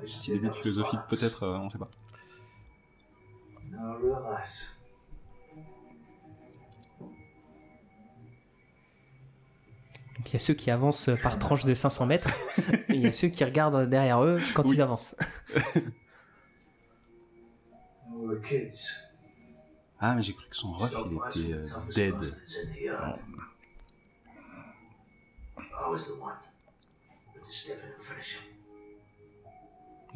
petit 0.00 0.30
début 0.32 0.48
de 0.48 0.54
philosophie, 0.54 0.96
peut-être, 1.08 1.42
euh, 1.44 1.58
on 1.58 1.68
sait 1.70 1.78
pas. 1.78 1.88
Donc 10.16 10.30
il 10.30 10.32
y 10.32 10.36
a 10.36 10.40
ceux 10.40 10.54
qui 10.54 10.70
avancent 10.70 11.10
par 11.22 11.38
tranche 11.38 11.64
de 11.64 11.74
500 11.74 12.06
mètres, 12.06 12.28
et 12.88 12.94
il 12.94 13.00
y 13.02 13.06
a 13.06 13.12
ceux 13.12 13.28
qui 13.28 13.44
regardent 13.44 13.88
derrière 13.88 14.22
eux 14.22 14.38
quand 14.54 14.64
Oui. 14.64 14.74
ils 14.76 14.82
avancent. 14.82 15.16
Ah, 20.00 20.14
mais 20.14 20.22
j'ai 20.22 20.32
cru 20.32 20.46
que 20.48 20.56
son 20.56 20.72
ref, 20.72 20.92
il 20.92 21.16
était 21.28 21.50
with 21.50 21.72
euh, 21.76 21.92
dead. 21.94 22.14
bastards 22.14 23.18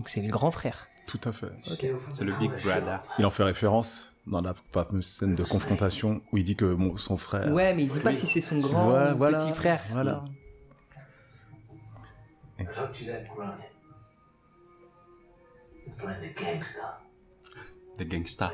Donc 0.03 0.09
c'est 0.09 0.21
le 0.21 0.27
grand 0.33 0.51
frère. 0.51 0.89
Tout 1.07 1.21
à 1.23 1.31
fait. 1.31 1.53
C'est 1.63 2.25
the 2.25 2.25
le 2.25 2.33
Big 2.33 2.51
Brother. 2.51 3.05
Il 3.21 3.25
en 3.25 3.31
fait 3.31 3.45
référence 3.45 4.13
dans 4.27 4.41
la 4.41 4.53
scène 5.01 5.37
de 5.37 5.45
confrontation 5.45 6.21
où 6.33 6.39
il 6.39 6.43
dit 6.43 6.57
que 6.57 6.65
mon- 6.65 6.97
son 6.97 7.17
frère. 7.17 7.53
Ouais, 7.53 7.73
mais 7.73 7.85
il 7.85 7.89
dit 7.89 8.01
pas 8.01 8.13
si 8.13 8.27
c'est 8.27 8.41
son 8.41 8.59
grand 8.59 8.87
Voilà, 8.89 9.15
ou 9.15 9.19
voilà, 9.19 9.45
petit 9.47 9.53
frère. 9.53 9.85
Voilà. 9.93 10.25
The 17.97 18.03
gangsta. 18.05 18.51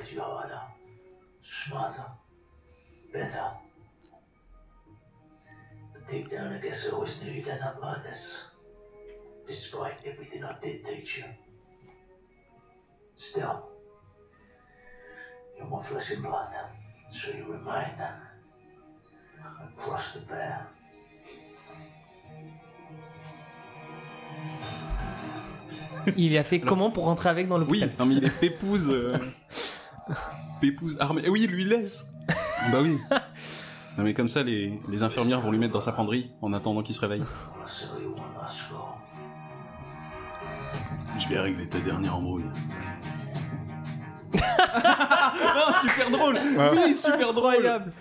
deep 6.10 6.28
down, 6.28 6.52
I 6.52 6.58
guess 6.60 6.86
I 6.86 6.90
always 6.90 7.22
knew 7.22 7.30
you'd 7.32 7.48
end 7.48 7.62
up 7.62 7.80
like 7.80 8.02
this, 8.02 8.47
despite 9.48 9.96
everything 10.04 10.42
I 10.44 10.52
did 10.62 10.84
teach 10.84 11.18
you. 11.18 11.24
Still, 13.16 13.64
you're 15.56 15.66
my 15.68 15.82
flesh 15.82 16.12
and 16.12 16.22
blood, 16.22 16.52
so 17.10 17.30
you 17.36 17.44
remain 17.50 17.94
across 19.76 20.12
the 20.14 20.20
bear. 20.28 20.68
Il 26.16 26.36
a 26.38 26.44
fait 26.44 26.60
comment 26.60 26.90
pour 26.90 27.04
rentrer 27.04 27.28
avec 27.28 27.48
dans 27.48 27.58
le 27.58 27.66
Oui, 27.66 27.84
non 27.98 28.06
mais 28.06 28.14
il 28.16 28.24
est 28.24 28.30
pépouze. 28.40 28.90
euh, 28.90 29.18
Pépouze 30.60 30.96
armée. 31.00 31.22
Eh 31.24 31.28
Oui, 31.28 31.42
il 31.42 31.50
lui 31.50 31.64
laisse. 31.64 32.06
bah 32.72 32.80
oui. 32.82 32.98
Non 33.98 34.04
mais 34.04 34.14
comme 34.14 34.28
ça, 34.28 34.42
les, 34.42 34.80
les 34.88 35.02
infirmières 35.02 35.40
vont 35.40 35.50
lui 35.50 35.58
mettre 35.58 35.72
dans 35.74 35.80
sa 35.80 35.92
penderie 35.92 36.30
en 36.40 36.52
attendant 36.52 36.82
qu'il 36.82 36.94
se 36.94 37.00
réveille. 37.00 37.24
Je 41.18 41.28
vais 41.28 41.38
régler 41.40 41.68
ta 41.68 41.78
dernière 41.78 42.16
embrouille. 42.16 42.44
ah, 44.40 45.72
super 45.80 46.10
drôle 46.10 46.38
Oui, 46.72 46.94
super 46.96 47.32
drôle 47.34 47.54
Incroyable. 47.56 47.92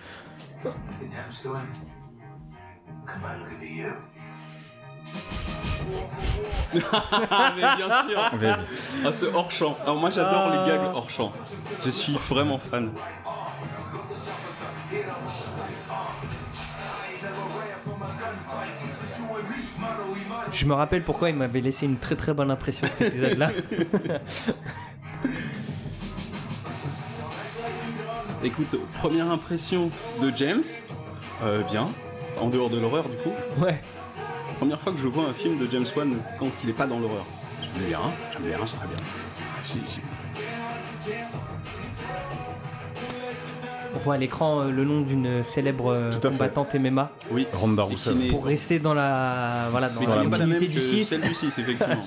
Ah, 7.30 7.52
mais 7.56 7.76
bien 7.76 8.02
sûr 8.06 8.20
Ah, 9.04 9.12
ce 9.12 9.26
hors-champ 9.26 9.76
Alors 9.82 9.96
moi, 9.96 10.10
j'adore 10.10 10.50
les 10.50 10.70
gags 10.70 10.94
hors-champ. 10.94 11.32
Je 11.84 11.90
suis 11.90 12.16
vraiment 12.28 12.58
fan. 12.58 12.90
Je 20.58 20.66
me 20.66 20.74
rappelle 20.74 21.02
pourquoi 21.04 21.30
il 21.30 21.36
m'avait 21.36 21.60
laissé 21.60 21.86
une 21.86 21.98
très 21.98 22.16
très 22.16 22.34
bonne 22.34 22.50
impression 22.50 22.88
cet 22.88 23.12
épisode-là. 23.12 23.52
Écoute, 28.42 28.74
première 28.94 29.30
impression 29.30 29.88
de 30.20 30.32
James, 30.34 30.64
euh, 31.44 31.62
bien, 31.62 31.88
en 32.40 32.48
dehors 32.48 32.70
de 32.70 32.80
l'horreur 32.80 33.08
du 33.08 33.14
coup. 33.18 33.32
ouais. 33.60 33.80
Première 34.56 34.80
fois 34.80 34.92
que 34.92 34.98
je 34.98 35.06
vois 35.06 35.26
un 35.26 35.32
film 35.32 35.58
de 35.58 35.68
James 35.70 35.86
Wan 35.96 36.16
quand 36.40 36.50
il 36.64 36.70
est 36.70 36.76
pas 36.76 36.88
dans 36.88 36.98
l'horreur. 36.98 37.24
J'aime 37.62 37.86
bien, 37.86 38.00
j'aime 38.32 38.42
bien, 38.42 38.58
c'est 38.66 38.78
très 38.78 38.88
bien. 38.88 38.96
On 44.00 44.04
voit 44.04 44.14
à 44.14 44.18
l'écran 44.18 44.60
euh, 44.60 44.70
le 44.70 44.84
nom 44.84 45.00
d'une 45.00 45.42
célèbre 45.42 45.90
euh, 45.92 46.12
fait. 46.12 46.28
combattante 46.28 46.72
MMA 46.74 47.10
Oui. 47.32 47.48
Ronda 47.52 47.84
n'est 48.14 48.28
pour 48.28 48.46
rester 48.46 48.78
dans 48.78 48.94
la 48.94 49.66
voilà 49.72 49.88
dans 49.88 50.00
la 50.02 50.06
pas 50.06 50.14
la 50.38 50.46
même 50.46 50.58
continuité 50.60 50.66
que 50.68 50.72
du 50.72 50.80
6 50.80 51.04
celle 51.04 51.22
du 51.22 51.34
6, 51.34 51.58
effectivement. 51.58 51.96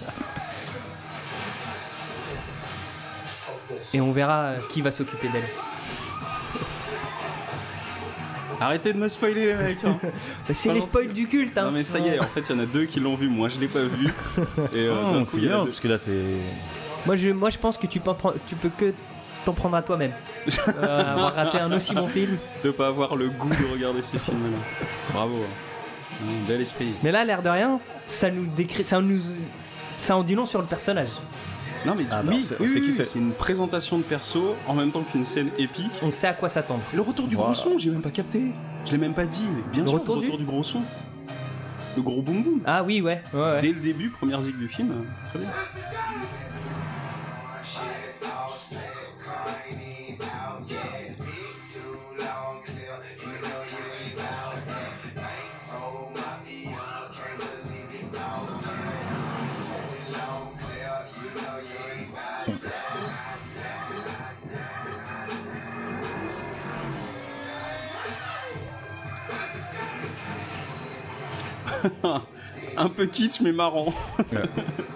et 3.93 3.99
on 3.99 4.13
verra 4.13 4.43
euh, 4.43 4.57
qui 4.71 4.81
va 4.81 4.91
s'occuper 4.91 5.27
d'elle. 5.27 5.43
Arrêtez 8.61 8.93
de 8.93 8.99
me 8.99 9.09
spoiler, 9.09 9.47
les 9.47 9.55
mecs. 9.55 9.83
hein. 9.83 9.97
C'est 10.53 10.69
Pas 10.69 10.75
les 10.75 10.79
gentil. 10.81 10.91
spoils 10.91 11.13
du 11.13 11.27
culte. 11.27 11.57
Hein. 11.57 11.65
Non, 11.65 11.71
mais 11.71 11.83
ça 11.83 11.97
y 11.99 12.07
est, 12.07 12.19
en 12.19 12.27
fait, 12.27 12.41
il 12.47 12.55
y 12.55 12.59
en 12.59 12.61
a 12.61 12.65
deux 12.67 12.85
qui 12.85 12.99
l'ont 12.99 13.15
vu. 13.15 13.27
Moi, 13.27 13.49
je 13.49 13.59
l'ai 13.59 13.67
pas 13.67 13.81
vu. 13.81 14.13
Et 14.73 14.85
euh, 14.87 14.93
Oh, 14.95 15.13
d'un 15.15 15.19
coup, 15.23 15.29
c'est 15.31 15.39
bien, 15.39 15.59
deux. 15.61 15.65
parce 15.65 15.79
que 15.81 15.87
là, 15.87 15.97
c'est. 15.99 16.21
Moi 17.07 17.15
je 17.15 17.29
moi 17.31 17.49
je 17.49 17.57
pense 17.57 17.79
que 17.79 17.87
tu 17.87 17.99
peux 17.99 18.11
tu 18.47 18.53
peux 18.55 18.69
que 18.69 18.93
t'en 19.45 19.53
prendre 19.53 19.75
à 19.75 19.81
toi-même. 19.81 20.11
Euh, 20.67 21.11
avoir 21.13 21.35
raté 21.35 21.59
un 21.59 21.71
aussi 21.71 21.93
bon 21.93 22.07
film. 22.07 22.37
de 22.63 22.71
pas 22.71 22.87
avoir 22.87 23.15
le 23.15 23.29
goût 23.29 23.49
de 23.49 23.73
regarder 23.73 24.01
ces 24.01 24.19
films-là. 24.19 24.57
Bravo. 25.13 25.35
hein. 25.35 26.21
Hum, 26.23 26.27
Bel 26.47 26.61
esprit. 26.61 26.89
Mais 27.03 27.11
là 27.11 27.23
l'air 27.25 27.41
de 27.41 27.49
rien, 27.49 27.79
ça 28.07 28.29
nous 28.29 28.45
décrit 28.55 28.83
ça 28.83 28.99
nous 29.01 29.19
ça 29.97 30.15
en 30.17 30.23
dit 30.23 30.35
long 30.35 30.45
sur 30.45 30.59
le 30.59 30.67
personnage. 30.67 31.09
Non, 31.85 31.93
mais 31.97 32.03
Ah, 32.11 32.21
oui, 32.27 32.45
oui, 32.59 32.67
oui, 32.75 32.81
oui, 32.87 32.93
c'est. 32.93 33.15
une 33.17 33.31
présentation 33.31 33.97
de 33.97 34.03
perso 34.03 34.55
en 34.67 34.75
même 34.75 34.91
temps 34.91 35.01
qu'une 35.01 35.25
scène 35.25 35.49
épique. 35.57 35.89
On 36.03 36.11
sait 36.11 36.27
à 36.27 36.33
quoi 36.33 36.47
s'attendre. 36.49 36.81
Le 36.93 37.01
retour 37.01 37.27
du 37.27 37.35
Voilà. 37.35 37.53
gros 37.53 37.63
son, 37.71 37.77
j'ai 37.79 37.89
même 37.89 38.03
pas 38.03 38.11
capté. 38.11 38.41
Je 38.85 38.91
l'ai 38.91 38.99
même 38.99 39.13
pas 39.15 39.25
dit, 39.25 39.41
mais 39.55 39.63
bien 39.73 39.83
Le 39.83 39.89
sûr, 39.89 39.99
retour 39.99 40.15
le 40.17 40.21
retour 40.21 40.37
du 40.37 40.45
gros 40.45 40.63
son. 40.63 40.81
Le 41.97 42.01
gros 42.03 42.21
boum 42.21 42.43
boum. 42.43 42.59
Ah 42.65 42.83
oui 42.83 43.01
ouais. 43.01 43.21
ouais, 43.33 43.39
ouais. 43.39 43.61
Dès 43.61 43.69
le 43.73 43.79
début, 43.79 44.09
première 44.09 44.41
zig 44.43 44.57
du 44.59 44.67
film, 44.67 44.91
euh, 44.91 45.29
très 45.29 45.39
bien. 45.39 45.49
Un 72.77 72.89
peu 72.89 73.05
kitsch, 73.05 73.41
mais 73.41 73.51
marrant. 73.51 73.93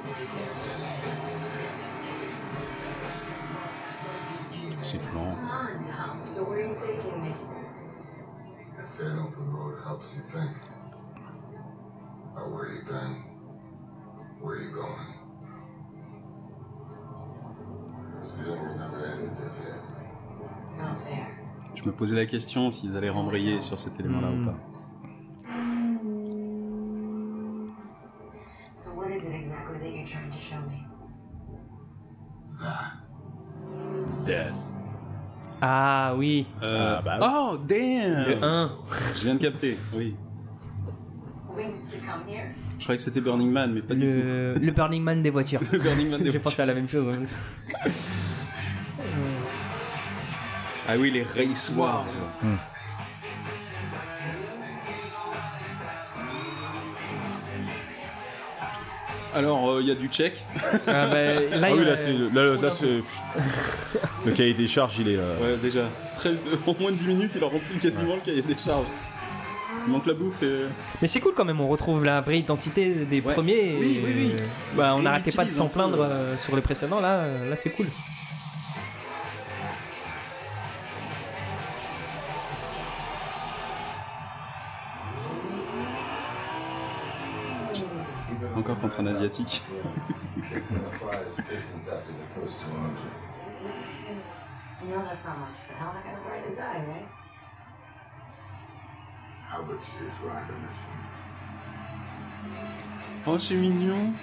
helps 9.95 10.17
you 10.17 10.23
think? 10.23 10.51
About 12.33 12.51
where 12.51 12.67
you've 12.69 12.85
been, 12.85 13.23
where 14.41 14.61
you're 14.61 14.73
going? 14.73 15.13
So 18.21 18.37
you 18.39 18.45
don't 18.47 18.67
remember 18.71 19.05
any 19.05 19.23
of 19.23 19.37
this 19.39 19.69
yet. 19.69 19.79
It's 20.63 20.81
not 20.81 20.97
fair. 20.97 21.39
Je 21.75 21.83
me 21.85 21.93
posais 21.93 22.15
la 22.17 22.25
question 22.25 22.71
s'ils 22.71 22.97
allaient 22.97 23.09
rembrayer 23.09 23.61
sur 23.61 23.79
cet 23.79 23.97
élément-là 23.97 24.31
ou 24.31 24.45
pas. 24.45 24.57
So 28.73 28.95
what 28.97 29.11
is 29.11 29.29
it 29.29 29.35
exactly 29.35 29.77
that 29.79 29.95
you're 29.95 30.05
trying 30.05 30.29
to 30.29 30.37
show 30.37 30.59
me? 30.69 30.85
That. 34.25 34.74
Ah 35.61 36.13
oui. 36.17 36.45
Euh, 36.65 36.95
Ah, 36.97 37.01
bah 37.03 37.19
Oh, 37.21 37.57
damn 37.57 38.27
Le 38.27 38.43
1. 38.43 38.71
Je 39.15 39.23
viens 39.23 39.35
de 39.35 39.39
capter, 39.39 39.77
oui. 39.93 40.15
We 41.55 41.65
used 41.67 41.93
to 41.93 41.99
come 42.05 42.21
here. 42.27 42.47
Je 42.77 42.83
croyais 42.83 42.97
que 42.97 43.03
c'était 43.03 43.21
Burning 43.21 43.49
Man, 43.49 43.71
mais 43.73 43.81
pas 43.81 43.93
du 43.95 44.11
Le, 44.11 44.55
le 44.55 44.71
Burning 44.71 45.01
Man 45.01 45.23
des 45.23 45.29
voitures. 45.29 45.59
tout. 45.61 45.65
Le 45.71 45.79
Burning 45.79 46.09
Man 46.09 46.21
des 46.21 46.31
J'ai 46.31 46.39
pensé 46.39 46.61
à 46.61 46.65
la 46.65 46.73
même 46.73 46.87
chose. 46.89 47.15
hein. 47.15 47.89
Ah 50.87 50.93
oui, 50.99 51.09
les 51.11 51.23
Race 51.23 51.71
Wars. 51.75 52.05
Alors, 59.35 59.79
il 59.81 59.87
y 59.87 59.91
a 59.91 59.95
du 59.95 60.07
check. 60.07 60.33
Ah, 60.87 61.07
bah, 61.07 61.33
là, 61.33 61.39
Ah 61.63 61.69
il 61.69 61.75
y 61.75 61.79
oui, 61.79 61.81
a- 61.81 61.89
là, 61.91 61.97
c'est. 61.97 62.13
Là, 62.33 62.55
là, 62.61 62.71
c'est. 62.71 63.01
Le 64.25 64.31
cahier 64.31 64.53
des 64.53 64.67
charges, 64.67 64.95
il 64.99 65.09
est. 65.09 65.17
euh, 65.17 65.37
Ouais, 65.41 65.57
déjà. 65.61 65.81
Très, 66.17 66.31
en 66.65 66.75
moins 66.79 66.91
de 66.91 66.97
10 66.97 67.07
minutes, 67.07 67.31
il 67.35 67.43
a 67.43 67.47
rempli 67.47 67.77
quasiment 67.81 68.15
le 68.15 68.21
cahier 68.25 68.41
des 68.41 68.57
charges. 68.57 68.85
Il 69.87 69.91
manque 69.93 70.07
la 70.07 70.13
bouffe 70.15 70.41
et... 70.41 70.61
Mais 71.01 71.07
c'est 71.07 71.19
cool 71.19 71.33
quand 71.35 71.45
même, 71.45 71.61
on 71.61 71.67
retrouve 71.67 72.03
la 72.05 72.19
vraie 72.19 72.39
identité 72.39 72.89
des 72.89 73.21
Ouais. 73.21 73.33
premiers. 73.33 73.53
et, 73.53 73.77
Oui, 73.79 73.99
oui, 74.03 74.13
oui. 74.15 74.31
euh, 74.33 74.43
Bah, 74.75 74.93
on 74.95 75.01
Et 75.01 75.03
n'arrêtait 75.03 75.31
pas 75.31 75.45
de 75.45 75.51
s'en 75.51 75.67
peu, 75.67 75.73
plaindre 75.73 75.99
ouais. 75.99 76.07
euh, 76.09 76.35
sur 76.43 76.55
les 76.55 76.61
précédents, 76.63 76.99
là, 77.01 77.19
euh, 77.19 77.49
là 77.51 77.55
c'est 77.55 77.69
cool. 77.69 77.85
On 100.49 100.59
this 100.65 100.81
one? 100.85 100.95
Oh, 103.27 103.37
c'est 103.39 103.55
mignon. 103.55 104.13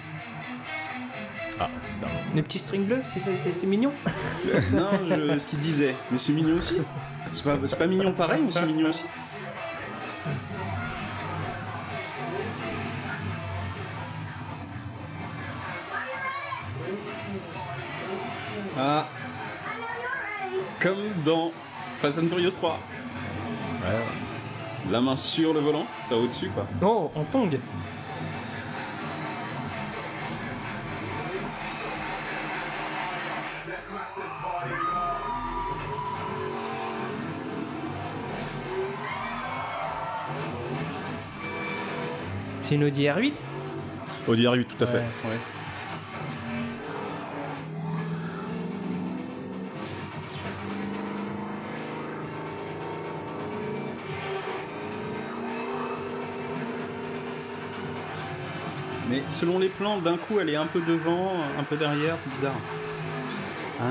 Les 2.35 2.41
petits 2.43 2.59
strings 2.59 2.85
bleus, 2.85 3.01
c'est- 3.13 3.19
c'est 3.21 3.51
c'est 3.59 3.67
mignon. 3.67 3.91
Non, 4.73 4.89
je- 5.03 5.37
ce 5.37 5.47
qu'il 5.47 5.59
disait. 5.59 5.95
Mais 6.11 6.17
c'est 6.17 6.33
mignon 6.33 6.57
aussi. 6.57 6.77
C'est 7.33 7.43
pas, 7.43 7.57
c'est 7.67 7.77
pas 7.77 7.87
mignon 7.87 8.11
pareil, 8.11 8.41
mais 8.45 8.51
c'est 8.51 8.65
mignon 8.65 8.89
aussi. 8.89 9.03
Ah. 18.77 19.05
Comme 20.81 20.97
dans 21.25 21.51
Fast 22.01 22.17
and 22.17 22.27
Furious 22.27 22.51
3. 22.51 22.79
La 24.91 24.99
main 24.99 25.15
sur 25.15 25.53
le 25.53 25.59
volant, 25.59 25.85
t'as 26.09 26.15
au-dessus 26.15 26.49
quoi. 26.49 26.65
Oh, 26.81 27.11
en 27.15 27.23
tong. 27.23 27.57
C'est 42.61 42.75
une 42.75 42.85
Audi 42.85 43.03
R8 43.03 43.31
Audi 44.27 44.43
R8, 44.43 44.65
tout 44.65 44.83
à 44.83 44.87
fait. 44.87 44.97
Ouais. 44.97 45.52
Mais 59.13 59.21
selon 59.29 59.59
les 59.59 59.67
plans, 59.69 59.97
d'un 59.99 60.17
coup, 60.17 60.39
elle 60.39 60.49
est 60.49 60.55
un 60.55 60.65
peu 60.65 60.79
devant, 60.81 61.31
un 61.59 61.63
peu 61.63 61.75
derrière, 61.77 62.15
c'est 62.17 62.33
bizarre. 62.35 62.51
Ah. 63.81 63.85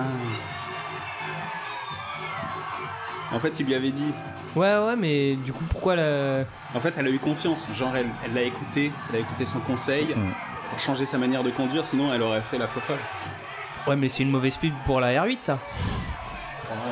En 3.34 3.40
fait, 3.40 3.52
il 3.60 3.66
lui 3.66 3.74
avait 3.74 3.90
dit. 3.92 4.12
Ouais, 4.56 4.76
ouais, 4.78 4.96
mais 4.96 5.34
du 5.36 5.52
coup, 5.52 5.64
pourquoi 5.70 5.96
la. 5.96 6.40
En 6.74 6.80
fait, 6.80 6.92
elle 6.98 7.06
a 7.06 7.10
eu 7.10 7.18
confiance. 7.18 7.68
Genre, 7.74 7.94
elle 7.96 8.08
elle 8.24 8.34
l'a 8.34 8.42
écouté, 8.42 8.92
elle 9.10 9.16
a 9.16 9.18
écouté 9.20 9.46
son 9.46 9.60
conseil 9.60 10.14
pour 10.70 10.78
changer 10.78 11.06
sa 11.06 11.18
manière 11.18 11.42
de 11.42 11.50
conduire. 11.50 11.84
Sinon, 11.86 12.12
elle 12.12 12.22
aurait 12.22 12.42
fait 12.42 12.58
la 12.58 12.66
fofolle. 12.66 12.98
Ouais, 13.86 13.96
mais 13.96 14.08
c'est 14.08 14.22
une 14.24 14.30
mauvaise 14.30 14.56
pub 14.56 14.72
pour 14.86 15.00
la 15.00 15.08
R8, 15.24 15.38
ça. 15.40 15.58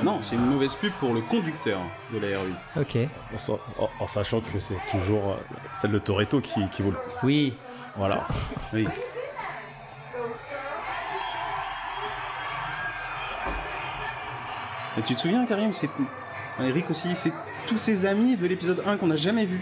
Non, 0.04 0.20
c'est 0.22 0.34
une 0.36 0.46
mauvaise 0.46 0.74
pub 0.74 0.92
pour 0.94 1.12
le 1.14 1.20
conducteur 1.20 1.80
de 2.12 2.18
la 2.18 2.28
R8. 2.28 2.80
Ok. 2.80 2.96
En, 3.34 3.38
sa- 3.38 3.52
en- 3.78 3.90
en 4.00 4.06
sachant 4.06 4.40
que 4.40 4.58
c'est 4.60 4.78
toujours 4.90 5.32
euh, 5.32 5.36
celle 5.74 5.90
de 5.92 5.98
Toretto 5.98 6.40
qui, 6.40 6.66
qui 6.70 6.82
vaut 6.82 6.90
le 6.90 6.96
coup. 6.96 7.10
Oui. 7.26 7.54
Voilà. 7.96 8.26
Oui. 8.72 8.86
Et 14.98 15.02
tu 15.02 15.14
te 15.14 15.20
souviens, 15.20 15.44
Karim, 15.46 15.72
c'est 15.72 15.88
Eric 16.60 16.90
aussi, 16.90 17.14
c'est 17.14 17.32
tous 17.68 17.76
ses 17.76 18.06
amis 18.06 18.36
de 18.36 18.46
l'épisode 18.46 18.82
1 18.86 18.96
qu'on 18.96 19.06
n'a 19.06 19.16
jamais 19.16 19.44
vu 19.46 19.60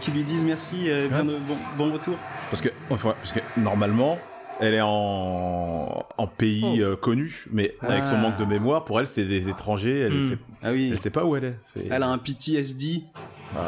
qui 0.00 0.10
lui 0.10 0.22
disent 0.22 0.44
merci, 0.44 0.84
euh, 0.90 1.08
bien 1.08 1.24
de- 1.24 1.38
bon, 1.38 1.56
bon 1.76 1.92
retour. 1.92 2.16
Parce 2.50 2.62
que, 2.62 2.68
enfin, 2.90 3.14
parce 3.20 3.32
que 3.32 3.40
normalement, 3.56 4.18
elle 4.60 4.74
est 4.74 4.80
en, 4.82 6.04
en 6.16 6.26
pays 6.26 6.80
euh, 6.82 6.96
connu, 6.96 7.44
mais 7.50 7.74
avec 7.82 8.06
son 8.06 8.16
Ah. 8.16 8.20
manque 8.20 8.36
de 8.36 8.44
mémoire, 8.44 8.84
pour 8.84 9.00
elle, 9.00 9.06
c'est 9.06 9.24
des 9.24 9.48
étrangers. 9.48 10.00
Elle, 10.00 10.12
Hmm. 10.20 10.24
sait, 10.24 10.38
Ah 10.62 10.70
oui. 10.72 10.90
elle 10.92 10.98
sait 10.98 11.10
pas 11.10 11.24
où 11.24 11.34
elle 11.34 11.44
est. 11.44 11.56
Elle 11.90 12.02
a 12.02 12.08
un 12.08 12.18
PTSD. 12.18 13.04
Ah, 13.56 13.60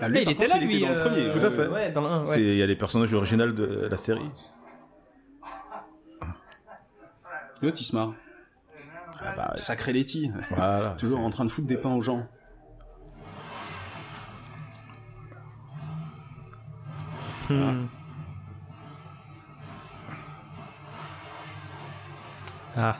Ah, 0.00 0.08
Là, 0.08 0.20
il 0.20 0.24
par 0.24 0.32
était 0.32 0.44
contre, 0.46 0.50
là, 0.50 0.56
il 0.62 0.66
lui. 0.68 0.76
était 0.76 0.86
dans 0.86 0.92
le 0.92 0.98
euh, 1.00 1.04
premier. 1.04 1.28
Tout 1.28 1.46
à 1.46 1.50
fait. 1.50 1.68
Ouais, 1.68 1.92
dans 1.92 2.00
le 2.02 2.06
1. 2.08 2.24
c'est- 2.26 2.40
Il 2.42 2.56
y 2.56 2.62
a 2.62 2.66
les 2.66 2.76
personnages 2.76 3.12
originaux 3.14 3.50
de 3.52 3.86
la 3.90 3.96
série. 3.96 4.30
L'autre, 7.62 7.78
il 7.80 7.84
se 7.84 7.96
marre. 7.96 8.12
Ah 9.20 9.32
bah, 9.36 9.52
Sacré 9.56 9.92
Letty. 9.94 10.30
voilà. 10.50 10.90
Toujours 10.98 11.20
en 11.20 11.30
train 11.30 11.44
de 11.44 11.50
foutre 11.50 11.66
des 11.66 11.76
pains 11.78 11.94
aux 11.94 12.02
gens. 12.02 12.26
Ah. 22.76 22.96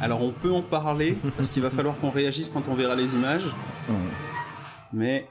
Alors 0.00 0.22
on 0.22 0.30
peut 0.30 0.52
en 0.52 0.62
parler, 0.62 1.16
parce 1.36 1.48
qu'il 1.48 1.62
va 1.62 1.70
falloir 1.70 1.96
qu'on 1.96 2.10
réagisse 2.10 2.48
quand 2.50 2.62
on 2.68 2.74
verra 2.74 2.94
les 2.94 3.14
images. 3.14 3.46
Mais... 4.92 5.26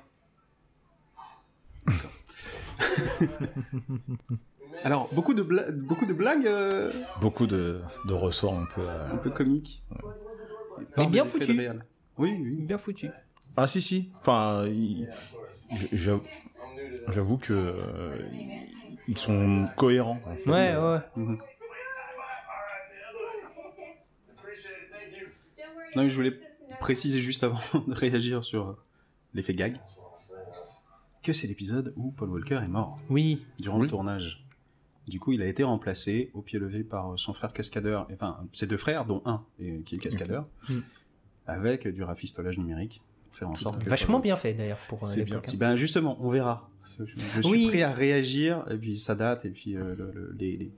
Alors, 4.83 5.07
beaucoup 5.13 5.33
de, 5.33 5.41
bla- 5.43 5.71
beaucoup 5.71 6.05
de 6.05 6.13
blagues 6.13 6.45
euh, 6.47 6.91
Beaucoup 7.21 7.47
de, 7.47 7.79
de 8.07 8.13
ressorts 8.13 8.57
un 8.57 8.65
peu. 8.75 8.81
euh, 8.81 9.11
un 9.11 9.17
peu 9.17 9.29
comiques. 9.31 9.81
Mais 10.97 11.07
bien 11.07 11.23
de 11.23 11.29
foutu. 11.29 11.57
Oui, 12.17 12.37
oui. 12.41 12.55
Bien 12.59 12.77
foutu. 12.77 13.09
Ah 13.55 13.67
si 13.67 13.81
si. 13.81 14.09
Enfin, 14.21 14.65
il- 14.67 15.07
j'avoue 15.93 16.23
j'avoue 17.07 17.37
que 17.37 17.53
euh, 17.53 18.17
ils 19.07 19.17
sont 19.17 19.67
cohérents. 19.75 20.21
en 20.25 20.35
fait. 20.37 20.49
Ouais, 20.49 20.75
ouais. 20.75 20.99
Mhm. 21.15 21.37
Non, 25.95 26.03
mais 26.03 26.09
je 26.09 26.15
voulais 26.15 26.33
préciser 26.79 27.19
juste 27.19 27.43
avant 27.43 27.59
de 27.87 27.93
réagir 27.93 28.43
sur 28.43 28.69
euh, 28.69 28.77
l'effet 29.33 29.53
gag 29.53 29.75
que 31.23 31.33
c'est 31.33 31.47
l'épisode 31.47 31.93
où 31.95 32.11
Paul 32.11 32.29
Walker 32.29 32.59
est 32.63 32.69
mort 32.69 32.99
Oui. 33.09 33.45
durant 33.59 33.79
le 33.79 33.87
tournage. 33.87 34.45
Du 35.07 35.19
coup, 35.19 35.31
il 35.33 35.41
a 35.41 35.47
été 35.47 35.63
remplacé 35.63 36.29
au 36.33 36.41
pied 36.41 36.59
levé 36.59 36.83
par 36.83 37.17
son 37.19 37.33
frère 37.33 37.51
cascadeur, 37.51 38.07
enfin 38.13 38.45
ses 38.53 38.67
deux 38.67 38.77
frères, 38.77 39.05
dont 39.05 39.21
un 39.25 39.43
et- 39.59 39.81
qui 39.83 39.95
est 39.95 39.97
cascadeur, 39.99 40.47
avec 41.47 41.87
du 41.87 42.03
rafistolage 42.03 42.57
numérique 42.57 43.01
pour 43.29 43.35
faire 43.37 43.49
en 43.49 43.55
sorte 43.55 43.83
que 43.83 43.89
Vachement 43.89 44.13
Paul- 44.15 44.21
bien 44.23 44.35
fait 44.37 44.53
d'ailleurs 44.53 44.77
pour 44.87 45.03
euh, 45.03 45.07
C'est 45.07 45.25
l'époque. 45.25 45.45
Puis, 45.47 45.57
Ben 45.57 45.75
justement, 45.75 46.17
on 46.21 46.29
verra. 46.29 46.69
Je, 46.99 47.05
je 47.05 47.41
suis 47.41 47.49
Oui. 47.51 47.67
prêt 47.67 47.81
à 47.81 47.91
réagir 47.91 48.65
et 48.69 48.77
puis 48.77 48.97
ça 48.97 49.15
date 49.15 49.45
et 49.45 49.49
puis 49.49 49.75
euh, 49.75 49.95
le- 49.95 50.11
le- 50.13 50.35
les, 50.37 50.57
les- 50.57 50.71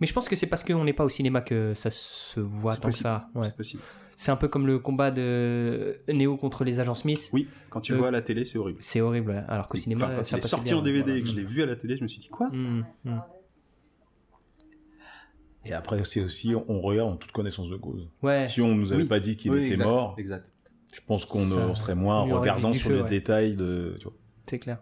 Mais 0.00 0.06
je 0.06 0.12
pense 0.12 0.28
que 0.28 0.36
c'est 0.36 0.46
parce 0.46 0.64
qu'on 0.64 0.84
n'est 0.84 0.92
pas 0.92 1.04
au 1.04 1.08
cinéma 1.08 1.40
que 1.40 1.74
ça 1.74 1.90
se 1.90 2.40
voit 2.40 2.76
tant 2.76 2.88
que 2.88 2.94
ça. 2.94 3.28
Ouais. 3.34 3.46
c'est 3.46 3.56
possible. 3.56 3.82
C'est 4.22 4.30
un 4.30 4.36
peu 4.36 4.46
comme 4.46 4.68
le 4.68 4.78
combat 4.78 5.10
de 5.10 5.98
Neo 6.06 6.36
contre 6.36 6.62
les 6.62 6.78
agents 6.78 6.94
Smith. 6.94 7.28
Oui, 7.32 7.48
quand 7.70 7.80
tu 7.80 7.90
Euh, 7.90 7.94
le 7.96 7.98
vois 7.98 8.08
à 8.08 8.10
la 8.12 8.22
télé, 8.22 8.44
c'est 8.44 8.56
horrible. 8.56 8.78
C'est 8.80 9.00
horrible, 9.00 9.32
ouais. 9.32 9.42
alors 9.48 9.66
qu'au 9.66 9.76
cinéma, 9.76 10.04
Enfin, 10.06 10.14
quand 10.18 10.24
ça 10.24 10.36
il 10.36 10.44
est 10.44 10.46
sorti 10.46 10.64
bien, 10.66 10.76
en 10.76 10.82
DVD 10.82 11.02
voilà. 11.02 11.18
et 11.18 11.22
que 11.22 11.28
je 11.28 11.34
l'ai 11.34 11.42
vu 11.44 11.60
à 11.60 11.66
la 11.66 11.74
télé, 11.74 11.96
je 11.96 12.04
me 12.04 12.08
suis 12.08 12.20
dit 12.20 12.28
quoi 12.28 12.46
Mm, 12.50 12.84
I 12.86 12.92
saw 12.92 13.08
mm. 13.10 13.22
this. 13.40 13.64
Et 15.64 15.72
après 15.72 16.04
c'est 16.04 16.22
aussi 16.22 16.54
on 16.68 16.80
regarde 16.80 17.10
en 17.10 17.16
toute 17.16 17.32
connaissance 17.32 17.68
de 17.68 17.76
cause. 17.76 18.08
Ouais. 18.22 18.46
Si 18.46 18.60
on 18.60 18.76
nous 18.76 18.92
avait 18.92 19.02
Oui. 19.02 19.08
pas 19.08 19.18
dit 19.18 19.36
qu'il 19.36 19.50
Oui, 19.50 19.58
était 19.64 19.70
exact, 19.72 19.84
mort, 19.86 20.14
Exact. 20.18 20.44
je 20.92 21.00
pense 21.04 21.24
qu'on 21.24 21.74
serait 21.74 21.96
moins 21.96 22.20
regardant 22.22 22.72
sur 22.74 22.90
feu, 22.90 22.96
les 22.98 23.02
ouais. 23.02 23.08
détails 23.10 23.56
de. 23.56 23.96
tu 23.98 24.04
vois. 24.04 24.14
C'est 24.48 24.60
clair. 24.60 24.78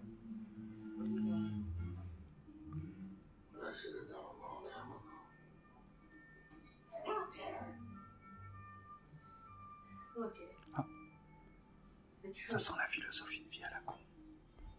Ça 12.51 12.59
sent 12.59 12.73
la 12.79 12.89
philosophie 12.89 13.45
de 13.45 13.49
vie 13.49 13.63
à 13.63 13.71
la 13.71 13.79
con. 13.87 13.95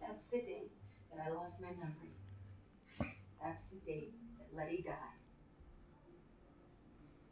That's 0.01 0.29
the 0.29 0.41
day 0.41 0.71
that 1.09 1.25
I 1.25 1.31
lost 1.31 1.61
my 1.61 1.69
memory. 1.69 2.11
That's 3.41 3.69
the 3.69 3.79
day 3.79 4.11
that 4.37 4.53
Letty 4.53 4.81
died. 4.81 5.15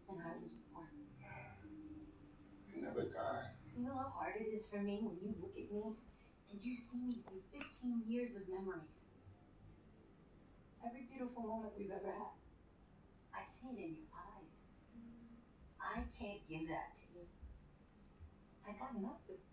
And 0.08 0.18
I 0.22 0.40
was 0.40 0.54
born. 0.72 0.88
You 2.74 2.82
never 2.82 3.04
die. 3.04 3.52
You 3.76 3.84
know 3.84 3.98
how 3.98 4.14
hard 4.16 4.36
it 4.40 4.48
is 4.48 4.66
for 4.70 4.80
me 4.80 5.02
when 5.04 5.20
you 5.22 5.36
look 5.42 5.58
at 5.58 5.70
me 5.74 5.98
and 6.50 6.64
you 6.64 6.74
see 6.74 7.04
me 7.04 7.22
through 7.28 7.44
15 7.52 8.04
years 8.08 8.38
of 8.38 8.48
memories. 8.48 9.08
Every 10.88 11.02
beautiful 11.02 11.44
moment 11.44 11.74
we've 11.78 11.92
ever 11.92 12.14
had. 12.16 12.40
I 13.38 13.42
see 13.42 13.72
it 13.76 13.78
in 13.78 13.96
your 13.96 14.08
eyes. 14.16 14.68
I 15.82 16.00
can't 16.18 16.40
give 16.48 16.70
that 16.70 16.96
to 16.96 17.20
you. 17.20 17.28
I 18.66 18.72
got 18.80 18.96
nothing. 18.96 19.44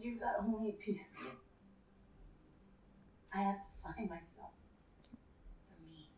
You've 0.00 0.18
got 0.20 0.36
only 0.40 0.70
a 0.70 0.72
piece 0.72 1.12
of 1.12 1.20
me. 1.22 1.30
I 3.32 3.42
have 3.42 3.60
to 3.60 3.66
find 3.82 4.08
myself. 4.10 4.52
For 5.68 5.76
me. 5.84 6.08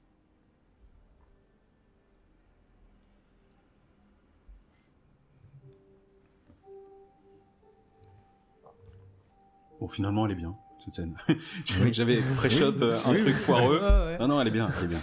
Bon, 9.81 9.89
finalement, 9.89 10.27
elle 10.27 10.33
est 10.33 10.37
bien, 10.37 10.57
cette 10.85 10.95
scène. 10.95 11.17
J'avais 11.93 12.21
pré-shot 12.37 12.83
euh, 12.83 12.99
un 13.05 13.15
truc 13.15 13.35
foireux. 13.35 13.79
Ouais. 13.81 14.19
Non, 14.19 14.29
non, 14.29 14.41
elle 14.41 14.49
est 14.49 14.53
bien, 14.53 14.71
elle 14.79 14.85
est 14.85 14.89
bien. 14.89 15.01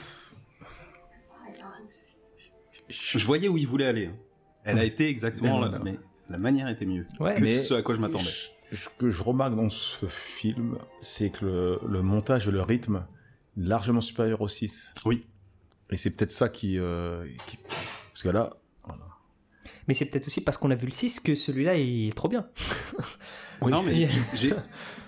Je 2.87 3.25
voyais 3.25 3.47
où 3.47 3.57
il 3.57 3.67
voulait 3.67 3.85
aller. 3.85 4.07
hein. 4.07 4.15
Elle 4.63 4.79
a 4.79 4.83
été 4.83 5.07
exactement 5.09 5.59
non. 5.59 5.79
mais 5.83 5.97
la 6.29 6.37
manière 6.37 6.67
était 6.67 6.85
mieux 6.85 7.07
Ouais. 7.19 7.33
que 7.35 7.41
Mais- 7.41 7.49
ce 7.59 7.73
à 7.73 7.81
quoi 7.81 7.95
je 7.95 7.99
m'attendais. 7.99 8.29
Ce 8.71 8.89
que 8.99 9.09
je 9.09 9.23
remarque 9.23 9.55
dans 9.55 9.69
ce 9.69 10.05
film, 10.07 10.77
c'est 11.01 11.31
que 11.31 11.45
le, 11.45 11.79
le 11.87 12.01
montage 12.01 12.47
et 12.47 12.51
le 12.51 12.61
rythme 12.61 13.05
est 13.57 13.61
largement 13.61 14.01
supérieur 14.01 14.41
au 14.41 14.47
6. 14.47 14.93
Oui. 15.05 15.25
Et 15.89 15.97
c'est 15.97 16.11
peut-être 16.11 16.31
ça 16.31 16.49
qui, 16.49 16.77
euh, 16.77 17.25
qui- 17.47 17.57
Parce 17.57 18.21
que 18.23 18.29
là, 18.29 18.51
voilà. 18.83 19.05
Mais 19.87 19.95
c'est 19.95 20.05
peut-être 20.05 20.27
aussi 20.27 20.41
parce 20.41 20.57
qu'on 20.57 20.69
a 20.69 20.75
vu 20.75 20.85
le 20.85 20.91
6 20.91 21.19
que 21.19 21.33
celui-là 21.33 21.75
il 21.77 22.09
est 22.09 22.13
trop 22.15 22.27
bien. 22.29 22.47
Non, 23.61 23.83
mais 23.83 24.07
j'ai. 24.35 24.53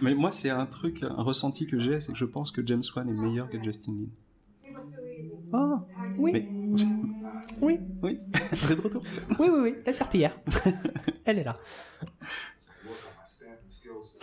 Mais 0.02 0.14
moi, 0.14 0.34
c'est 0.34 0.50
un 0.50 0.66
truc, 0.66 1.04
un 1.04 1.24
ressenti 1.24 1.68
que 1.68 1.80
j'ai, 1.80 2.02
c'est 2.02 2.12
que 2.12 2.18
je 2.18 2.26
pense 2.26 2.52
que 2.52 2.62
James 2.68 2.84
Wan 2.94 3.08
est 3.08 3.14
meilleur 3.14 3.50
que 3.50 3.64
Justin 3.64 3.94
Lin. 3.94 4.76
Ah, 5.54 5.86
Oui. 6.18 6.32
mais. 6.34 6.50
Oui, 7.62 7.80
Oui, 8.02 8.20
de 8.34 8.82
retour. 8.82 9.04
oui, 9.40 9.48
oui, 9.50 9.60
oui. 9.62 9.76
La 9.86 9.94
serpillière. 9.94 10.38
Elle 11.24 11.40
est 11.40 11.44
là. 11.46 11.58
Work 12.02 12.18
on 12.86 13.22
my 13.22 13.26
stamping 13.26 13.70
skills. 13.70 14.18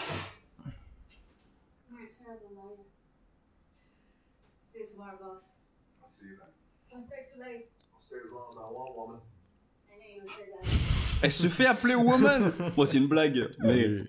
You're 1.89 2.01
a 2.03 2.07
terrible 2.07 2.55
liar. 2.55 2.85
See 4.67 4.81
you 4.81 4.87
tomorrow, 4.93 5.18
boss. 5.29 5.59
I'll 6.03 6.09
see 6.09 6.27
you 6.27 6.37
then. 6.39 6.49
Don't 6.91 7.03
stay 7.03 7.25
too 7.31 7.41
late. 7.41 7.67
I'll 7.95 8.01
stay 8.01 8.17
as 8.25 8.33
long 8.33 8.47
as 8.51 8.57
I 8.57 8.71
want, 8.73 8.97
woman. 8.97 9.21
I 9.91 9.97
knew 9.99 10.15
you 10.15 10.21
would 10.23 10.31
say 10.31 10.47
that. 10.53 10.65
Elle 11.25 11.33
se 11.33 11.49
fait 11.49 11.67
appeler 11.67 11.95
Woman 11.97 12.53
Moi, 12.77 12.87
c'est 12.87 12.99
une 12.99 13.09
blague, 13.09 13.51
mais. 13.61 13.81
Et 13.81 14.05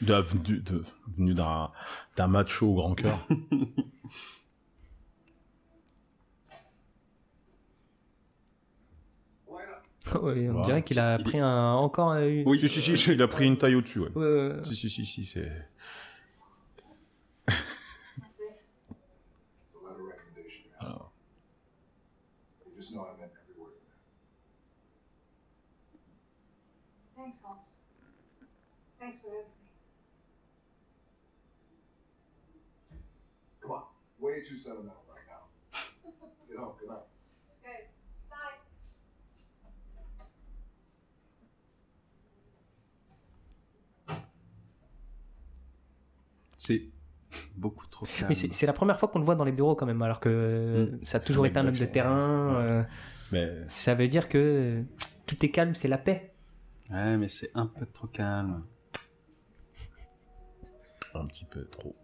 de, 0.00 0.14
venu 0.14 0.60
de- 0.60 0.84
venu 1.08 1.34
d'un 1.34 1.70
d'un 2.16 2.28
macho 2.28 2.68
au 2.68 2.74
grand 2.74 2.94
cœur. 2.94 3.18
Oui, 10.22 10.48
on 10.48 10.54
Wow. 10.54 10.64
dirait 10.64 10.82
qu'il 10.82 10.98
a 10.98 11.18
pris 11.18 11.38
un, 11.38 11.74
encore 11.74 12.12
euh, 12.12 12.26
une... 12.28 12.48
Oui, 12.48 12.58
si, 12.58 12.66
si, 12.68 12.96
si, 12.96 13.12
il 13.12 13.20
a 13.22 13.28
pris 13.28 13.46
une 13.46 13.58
taille 13.58 13.74
au-dessus, 13.74 14.00
ouais. 14.00 14.10
Ouais, 14.14 14.24
ouais, 14.24 14.48
ouais. 14.56 14.64
Si, 14.64 14.74
si, 14.74 14.88
si, 14.88 15.04
si, 15.04 15.22
c'est... 15.24 15.68
What's 17.46 18.38
this? 18.38 18.70
It's 19.66 19.74
a 19.74 19.78
letter 19.84 20.00
of 20.02 20.08
recommendation. 20.08 20.64
man. 20.80 20.92
Oh. 20.98 21.10
You 22.66 22.72
just 22.74 22.94
know 22.94 23.02
I 23.04 23.18
meant 23.20 23.32
every 23.32 23.54
word 23.60 23.74
of 23.74 23.82
that. 23.84 23.98
Thanks, 27.16 27.42
Holmes. 27.42 27.76
Thanks 29.08 29.22
for 29.22 29.28
everything. 29.28 29.68
Come 33.62 33.70
on. 33.70 33.82
Way 34.20 34.42
too 34.42 34.54
sentimental 34.54 35.02
right 35.08 35.24
now. 35.32 35.48
Get 36.46 36.58
home. 36.58 36.72
Good 36.78 36.88
night. 36.90 37.06
Okay. 37.64 37.78
Bye. 38.28 38.58
C'est 46.56 46.82
beaucoup 47.56 47.86
trop 47.86 48.06
calme. 48.06 48.26
Mais 48.28 48.34
c'est 48.34 48.66
la 48.66 48.72
première 48.72 48.98
fois 48.98 49.08
qu'on 49.08 49.18
le 49.18 49.24
voit 49.24 49.34
dans 49.34 49.44
les 49.44 49.52
bureaux 49.52 49.74
quand 49.76 49.86
même, 49.86 50.02
alors 50.02 50.20
que 50.20 50.90
Mm. 51.00 51.04
ça 51.04 51.18
a 51.18 51.20
toujours 51.20 51.46
été 51.46 51.58
un 51.58 51.66
homme 51.66 51.76
de 51.76 51.84
terrain. 51.84 52.54
ouais. 52.56 52.62
euh, 52.62 52.82
Mais 53.32 53.48
ça 53.68 53.94
veut 53.94 54.08
dire 54.08 54.28
que 54.28 54.82
tout 55.26 55.44
est 55.44 55.50
calme, 55.50 55.74
c'est 55.74 55.88
la 55.88 55.98
paix. 55.98 56.32
Ouais, 56.90 57.16
mais 57.16 57.28
c'est 57.28 57.50
un 57.54 57.66
peu 57.66 57.86
trop 57.86 58.06
calme. 58.06 58.64
Un 61.14 61.24
petit 61.26 61.44
peu 61.44 61.64
trop. 61.66 61.94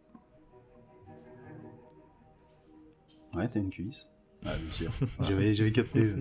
Ouais, 3.34 3.48
t'as 3.48 3.60
une 3.60 3.70
cuisse. 3.70 4.10
Ah, 4.44 4.54
bien 4.56 4.70
sûr. 4.70 4.92
J'avais, 5.20 5.54
j'avais 5.54 5.72
capté. 5.72 6.12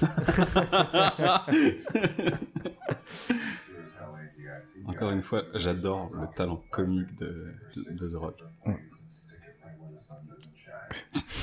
Encore 4.86 5.10
une 5.10 5.22
fois, 5.22 5.42
j'adore 5.54 6.08
le 6.14 6.26
talent 6.34 6.62
comique 6.70 7.14
de, 7.16 7.54
de, 7.76 7.92
de 7.92 8.12
The 8.12 8.16
Rock. 8.16 8.34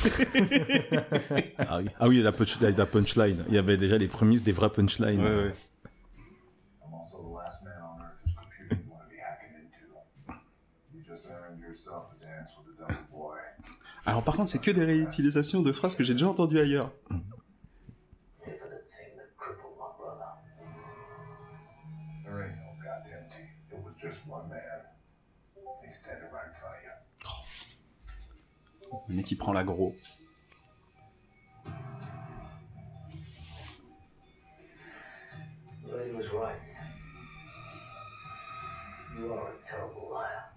Ah 1.58 1.78
oui, 1.80 1.90
ah 2.00 2.08
oui 2.08 2.22
la, 2.22 2.32
punch- 2.32 2.60
la- 2.62 2.86
punchline. 2.86 3.44
Il 3.48 3.54
y 3.54 3.58
avait 3.58 3.78
déjà 3.78 3.98
les 3.98 4.08
prémices 4.08 4.44
des 4.44 4.52
vraies 4.52 4.70
punchlines. 4.72 5.22
Ouais, 5.22 5.30
ouais. 5.30 5.54
I'm 6.86 6.94
also 6.94 7.18
the 7.24 7.34
last 7.36 7.64
man 7.64 7.74
on 7.84 8.02
earth 8.04 8.20
whose 8.24 8.36
computer 8.36 8.76
you 8.84 8.92
want 8.92 9.04
to 9.04 9.10
be 9.10 9.20
hacking 9.20 9.56
into. 9.56 9.86
You 10.94 11.02
just 11.04 11.30
earned 11.32 11.60
yourself 11.62 12.14
a 12.14 12.24
dance 12.24 12.52
with 12.58 12.76
the 12.76 12.80
double 12.80 13.08
boy. 13.12 13.38
Alors 14.06 14.24
par 14.24 14.36
contre, 14.36 14.50
c'est 14.52 14.60
que 14.62 14.72
des 14.72 14.84
réutilisations 14.86 15.62
de 15.62 15.72
phrases 15.72 15.96
que 15.96 16.04
j'ai 16.04 16.14
déjà 16.14 16.28
entendues 16.28 16.60
ailleurs. 16.60 16.92
Le 29.08 29.16
mec 29.16 29.26
qui 29.26 29.36
prend 29.36 29.54
l'agro. 29.54 29.96
Lady 35.86 36.16
was 36.16 36.32
right. 36.34 36.74
You 39.18 39.34
are 39.34 39.48
a 39.48 39.64
terrible 39.64 40.10
liar. 40.12 40.53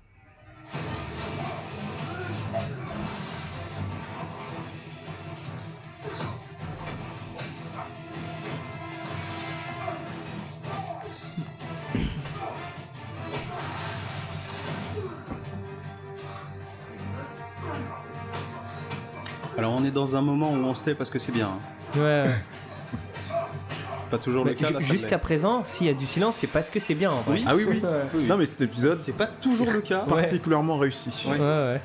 Alors 19.66 19.81
on 19.81 19.85
est 19.85 19.90
dans 19.90 20.14
un 20.14 20.20
moment 20.22 20.52
où 20.52 20.64
on 20.64 20.76
se 20.76 20.85
tait 20.85 20.94
parce 20.94 21.11
que 21.11 21.18
c'est 21.18 21.33
bien. 21.33 21.48
hein. 21.48 21.98
Ouais. 22.00 22.24
C'est 24.00 24.11
pas 24.11 24.18
toujours 24.18 24.44
Mais 24.44 24.52
le 24.52 24.57
cas. 24.57 24.79
Jusqu'à 24.79 25.18
présent, 25.18 25.64
s'il 25.64 25.88
y 25.88 25.90
a 25.90 25.92
du 25.94 26.07
silence, 26.07 26.37
c'est 26.37 26.46
parce 26.46 26.70
que 26.70 26.79
c'est 26.79 26.94
bien. 26.94 27.11
en 27.11 27.20
vrai. 27.22 27.38
Oui. 27.38 27.44
Ah 27.48 27.57
oui, 27.57 27.66
oui. 27.68 27.83
Non, 28.29 28.37
mais 28.37 28.46
cet 28.46 28.61
épisode, 28.61 29.00
C'est 29.00 29.16
pas 29.16 29.26
toujours 29.26 29.68
le 29.72 29.81
cas. 29.81 30.05
Ouais. 30.05 30.20
particulièrement 30.22 30.76
réussi. 30.79 31.11
Ouais. 31.26 31.33
Ouais, 31.33 31.40
ouais. 31.40 31.81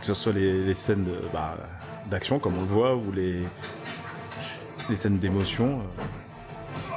Que 0.00 0.06
ce 0.06 0.14
soit 0.14 0.32
les, 0.32 0.64
les 0.64 0.72
scènes 0.72 1.04
de, 1.04 1.12
bah, 1.34 1.58
d'action, 2.10 2.38
comme 2.38 2.56
on 2.56 2.62
le 2.62 2.66
voit, 2.68 2.94
ou 2.96 3.12
les, 3.14 3.40
les 4.88 4.96
scènes 4.96 5.18
d'émotion. 5.18 5.80
euh. 5.80 6.92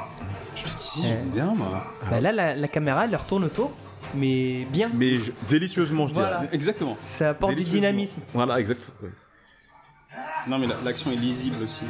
Jusqu'ici, 0.55 1.03
j'aime 1.05 1.27
bien, 1.31 1.53
moi. 1.53 1.83
Bah 2.09 2.21
là, 2.21 2.31
la, 2.31 2.55
la 2.55 2.67
caméra, 2.69 3.03
elle 3.03 3.11
leur 3.11 3.25
tourne 3.25 3.43
autour, 3.43 3.73
mais 4.15 4.65
bien. 4.71 4.89
Mais 4.93 5.17
je- 5.17 5.31
délicieusement, 5.49 6.07
je 6.07 6.13
Voilà. 6.13 6.37
dirais. 6.37 6.49
Exactement. 6.53 6.95
Ça 7.01 7.31
apporte 7.31 7.55
du 7.55 7.63
dynamisme. 7.63 8.21
Voilà, 8.33 8.57
exact. 8.61 8.89
Non, 10.47 10.57
mais 10.59 10.67
la- 10.67 10.75
l'action 10.85 11.11
est 11.11 11.15
lisible 11.15 11.63
aussi. 11.63 11.83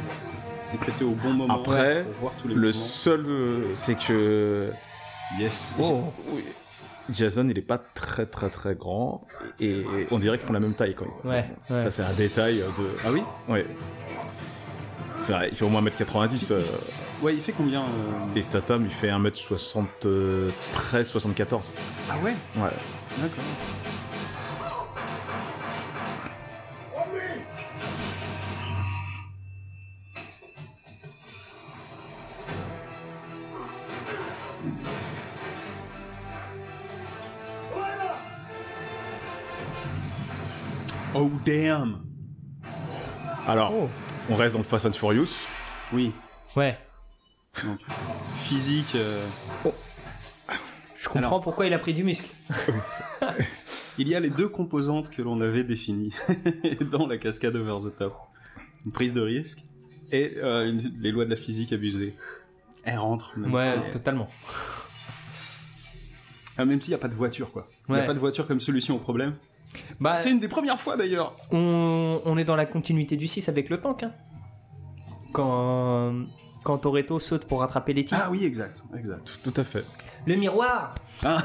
C'est 0.64 0.78
traité 0.80 1.04
au 1.04 1.10
bon 1.12 1.32
moment. 1.32 1.54
Après, 1.60 2.02
pour 2.04 2.12
voir 2.20 2.32
tous 2.42 2.48
les 2.48 2.54
Le 2.54 2.72
seul, 2.72 3.24
euh, 3.26 3.64
c'est 3.74 3.96
que 3.98 4.70
Yes. 5.38 5.74
Oh. 5.80 6.02
oui, 6.32 6.42
Jason, 7.10 7.46
il 7.48 7.56
est 7.58 7.62
pas 7.62 7.78
très 7.78 8.26
très 8.26 8.48
très 8.50 8.74
grand 8.74 9.24
et 9.60 9.84
on 10.10 10.18
dirait 10.18 10.36
qu'ils 10.38 10.46
font 10.46 10.52
la 10.52 10.60
même 10.60 10.72
taille 10.74 10.94
quand 10.94 11.04
même. 11.06 11.14
Ouais, 11.32 11.44
ouais. 11.70 11.82
Ça, 11.84 11.90
c'est 11.90 12.02
un 12.02 12.12
détail 12.12 12.56
de. 12.58 12.64
Ah 13.04 13.10
oui? 13.12 13.22
Ouais. 13.48 13.64
Enfin, 15.22 15.42
il 15.50 15.56
fait 15.56 15.64
au 15.64 15.68
moins 15.68 15.82
1m90. 15.82 16.48
euh, 16.52 16.62
Ouais, 17.22 17.34
il 17.34 17.40
fait 17.40 17.52
combien 17.52 17.80
euh, 17.80 18.36
et 18.36 18.42
Statham, 18.42 18.84
il 18.84 18.90
fait 18.92 19.08
1m73, 19.10 21.04
74. 21.04 21.72
Ah 22.10 22.14
ouais? 22.24 22.30
Ouais. 22.56 22.68
D'accord. 23.18 23.44
Oh 41.20 41.30
damn 41.44 42.00
Alors, 43.46 43.72
Oh. 43.74 43.88
on 44.30 44.34
reste 44.36 44.52
dans 44.52 44.60
le 44.60 44.64
Fast 44.64 44.86
and 44.86 44.92
Furious. 44.92 45.28
Oui, 45.92 46.12
Ouais. 46.56 46.78
donc 47.64 47.78
physique. 48.44 48.94
euh, 48.94 49.24
Je 51.00 51.04
comprends 51.08 51.18
Alors. 51.28 51.40
pourquoi 51.40 51.66
il 51.66 51.72
a 51.74 51.78
pris 51.78 51.94
du 51.94 52.04
muscle. 52.04 52.28
Il 54.00 54.06
y 54.06 54.14
a 54.14 54.20
les 54.20 54.30
deux 54.30 54.48
composantes 54.48 55.10
que 55.10 55.22
l'on 55.22 55.40
avait 55.40 55.64
définies 55.64 56.14
dans 56.92 57.08
la 57.08 57.16
cascade 57.18 57.56
over 57.56 57.88
the 57.90 57.98
top. 57.98 58.14
Une 58.86 58.92
prise 58.92 59.12
de 59.12 59.20
risque 59.20 59.64
et 60.12 60.34
euh, 60.36 60.70
une- 60.70 60.92
les 61.00 61.10
lois 61.10 61.24
de 61.24 61.30
la 61.30 61.36
physique 61.36 61.72
abusées. 61.72 62.14
Elle 62.84 62.98
rentre. 62.98 63.36
Même 63.36 63.52
Ouais, 63.52 63.74
si- 63.86 63.90
totalement. 63.90 64.28
Ah, 66.58 66.64
même 66.64 66.80
s'il 66.80 66.90
n'y 66.90 66.94
a 66.94 66.98
pas 66.98 67.08
de 67.08 67.14
voiture, 67.14 67.50
quoi. 67.50 67.66
Il 67.88 67.94
n'y 67.96 68.00
a 68.00 68.04
pas 68.04 68.14
de 68.14 68.18
voiture 68.20 68.46
comme 68.46 68.60
solution 68.60 68.94
au 68.94 68.98
problème. 69.00 69.34
Bah, 70.00 70.16
C'est 70.18 70.30
une 70.30 70.40
des 70.40 70.48
premières 70.48 70.80
fois 70.80 70.96
d'ailleurs. 70.96 71.32
on, 71.52 72.20
on 72.24 72.38
est 72.38 72.44
dans 72.44 72.56
la 72.56 72.66
continuité 72.66 73.16
du 73.16 73.26
6 73.26 73.48
avec 73.48 73.68
le 73.70 73.78
tank. 73.78 74.02
Hein. 74.02 74.12
Quand, 75.32 76.14
quand 76.64 76.78
Toretto 76.78 77.18
saute 77.20 77.44
pour 77.44 77.60
rattraper 77.60 77.92
les 77.92 78.04
tirs. 78.04 78.18
Ah 78.22 78.28
oui, 78.30 78.44
exact, 78.44 78.82
exact. 78.96 79.30
Tout 79.44 79.52
à 79.60 79.64
fait. 79.64 79.84
Le 80.26 80.36
miroir 80.36 80.94
Ah. 81.24 81.42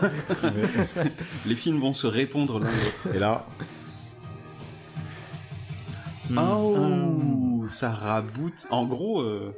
Les 1.45 1.55
films 1.55 1.79
vont 1.79 1.93
se 1.93 2.07
répondre 2.07 2.59
l'un 2.59 2.65
l'autre. 2.67 3.15
Et 3.15 3.19
là, 3.19 3.45
Oh, 6.37 7.65
ça 7.69 7.91
raboute. 7.91 8.65
En 8.69 8.85
gros, 8.85 9.21
euh, 9.21 9.53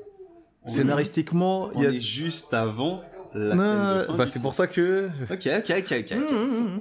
scénaristiquement, 0.66 1.70
on 1.74 1.82
il 1.82 1.84
y 1.84 1.88
a. 1.88 1.92
est 1.92 2.00
juste 2.02 2.54
avant 2.54 3.02
la 3.40 3.56
Non, 3.56 3.62
scène 3.64 3.98
de 4.00 4.04
fin. 4.06 4.14
bah 4.16 4.26
du 4.26 4.32
c'est 4.32 4.42
pour 4.42 4.54
ça 4.54 4.68
que 4.68 5.08
Ok, 5.32 5.48
ok, 5.48 5.74
ok, 5.78 5.92
ok. 5.92 5.92
ok. 5.92 6.08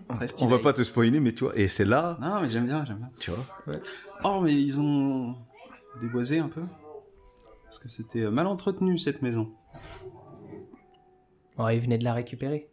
Très 0.09 0.25
on 0.25 0.29
stylé. 0.29 0.51
va 0.51 0.59
pas 0.59 0.73
te 0.73 0.83
spoiler, 0.83 1.21
mais 1.21 1.33
tu 1.33 1.45
vois. 1.45 1.57
Et 1.59 1.69
c'est 1.69 1.85
là, 1.85 2.17
Non, 2.21 2.41
mais 2.41 2.49
j'aime 2.49 2.67
bien, 2.67 2.85
j'aime 2.85 2.99
bien. 2.99 3.11
tu 3.19 3.31
vois. 3.31 3.77
Oh, 4.25 4.41
mais 4.41 4.53
ils 4.53 4.81
ont 4.81 5.37
déboisé 6.01 6.39
un 6.39 6.49
peu. 6.49 6.63
Parce 7.65 7.79
que 7.79 7.89
c'était 7.89 8.31
mal 8.31 8.47
entretenu 8.47 8.97
cette 8.99 9.21
maison. 9.23 9.53
Oh, 11.59 11.69
il 11.69 11.81
venait 11.81 11.99
de 11.99 12.05
la 12.05 12.15
récupérer. 12.15 12.69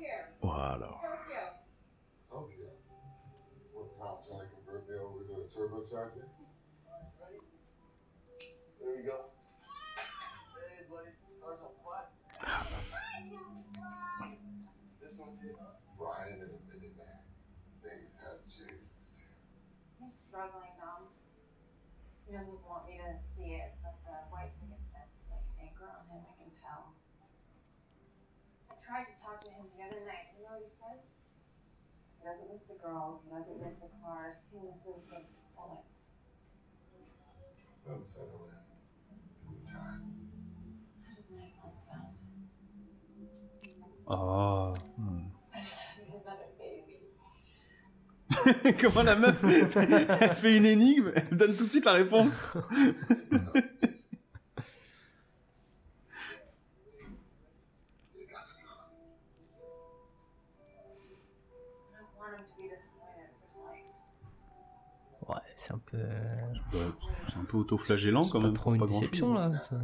Here. 0.00 0.24
Voilà. 0.40 0.88
He 22.28 22.36
doesn't 22.36 22.60
want 22.68 22.84
me 22.84 23.00
to 23.00 23.16
see 23.16 23.56
it, 23.56 23.72
but 23.80 23.96
the 24.04 24.12
white 24.28 24.52
picket 24.60 24.84
fence 24.92 25.16
is 25.16 25.32
like 25.32 25.40
an 25.48 25.64
anchor 25.64 25.88
on 25.88 26.04
him, 26.12 26.20
I 26.28 26.36
can 26.36 26.52
tell. 26.52 26.92
I 28.68 28.76
tried 28.76 29.08
to 29.08 29.16
talk 29.16 29.40
to 29.40 29.48
him 29.48 29.64
the 29.72 29.80
other 29.88 30.04
night. 30.04 30.36
You 30.36 30.44
know 30.44 30.60
what 30.60 30.60
he 30.60 30.68
said? 30.68 31.00
He 32.20 32.28
doesn't 32.28 32.52
miss 32.52 32.68
the 32.68 32.76
girls, 32.84 33.24
he 33.24 33.32
doesn't 33.32 33.64
miss 33.64 33.80
the 33.80 33.88
cars, 34.04 34.52
he 34.52 34.60
misses 34.60 35.08
the 35.08 35.24
bullets. 35.56 36.20
Don't 37.88 38.04
settle 38.04 38.52
in. 38.52 38.60
Give 39.48 39.64
time. 39.64 40.12
How 41.08 41.16
does 41.16 41.30
nine 41.32 41.56
months 41.64 41.88
sound? 41.88 42.12
Oh. 44.06 44.74
Another 44.98 45.27
Comment 48.80 49.02
la 49.02 49.16
meuf 49.16 49.42
elle 49.44 50.34
fait 50.34 50.56
une 50.56 50.66
énigme, 50.66 51.12
elle 51.14 51.36
donne 51.36 51.56
tout 51.56 51.66
de 51.66 51.70
suite 51.70 51.84
la 51.84 51.92
réponse. 51.92 52.40
Ouais, 65.28 65.36
c'est 65.56 65.72
un 65.72 65.78
peu. 65.78 65.98
C'est 67.28 67.36
un 67.36 67.44
peu 67.44 67.56
auto-flagellant 67.58 68.24
quand 68.28 68.40
pas 68.40 68.46
même. 68.46 68.54
trop 68.54 68.74
une 68.74 68.80
pas 68.80 68.86
déception 68.86 69.34
là. 69.34 69.52
ça. 69.68 69.76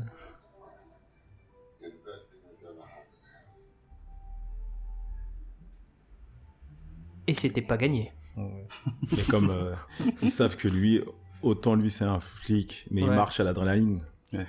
Et 7.27 7.35
c'était 7.35 7.63
pas 7.63 7.77
gagné. 7.77 8.13
Mais 8.37 9.23
comme 9.31 9.51
euh, 9.51 9.75
ils 10.23 10.31
savent 10.31 10.57
que 10.57 10.69
lui, 10.69 11.03
autant 11.43 11.75
lui 11.77 11.91
c'est 11.91 12.05
un 12.05 12.21
flic, 12.21 12.87
mais 12.91 13.03
il 13.03 13.09
Ouais. 13.09 13.15
marche 13.17 13.39
à 13.41 13.45
l'adrénaline. 13.45 14.03
Ouais. 14.33 14.47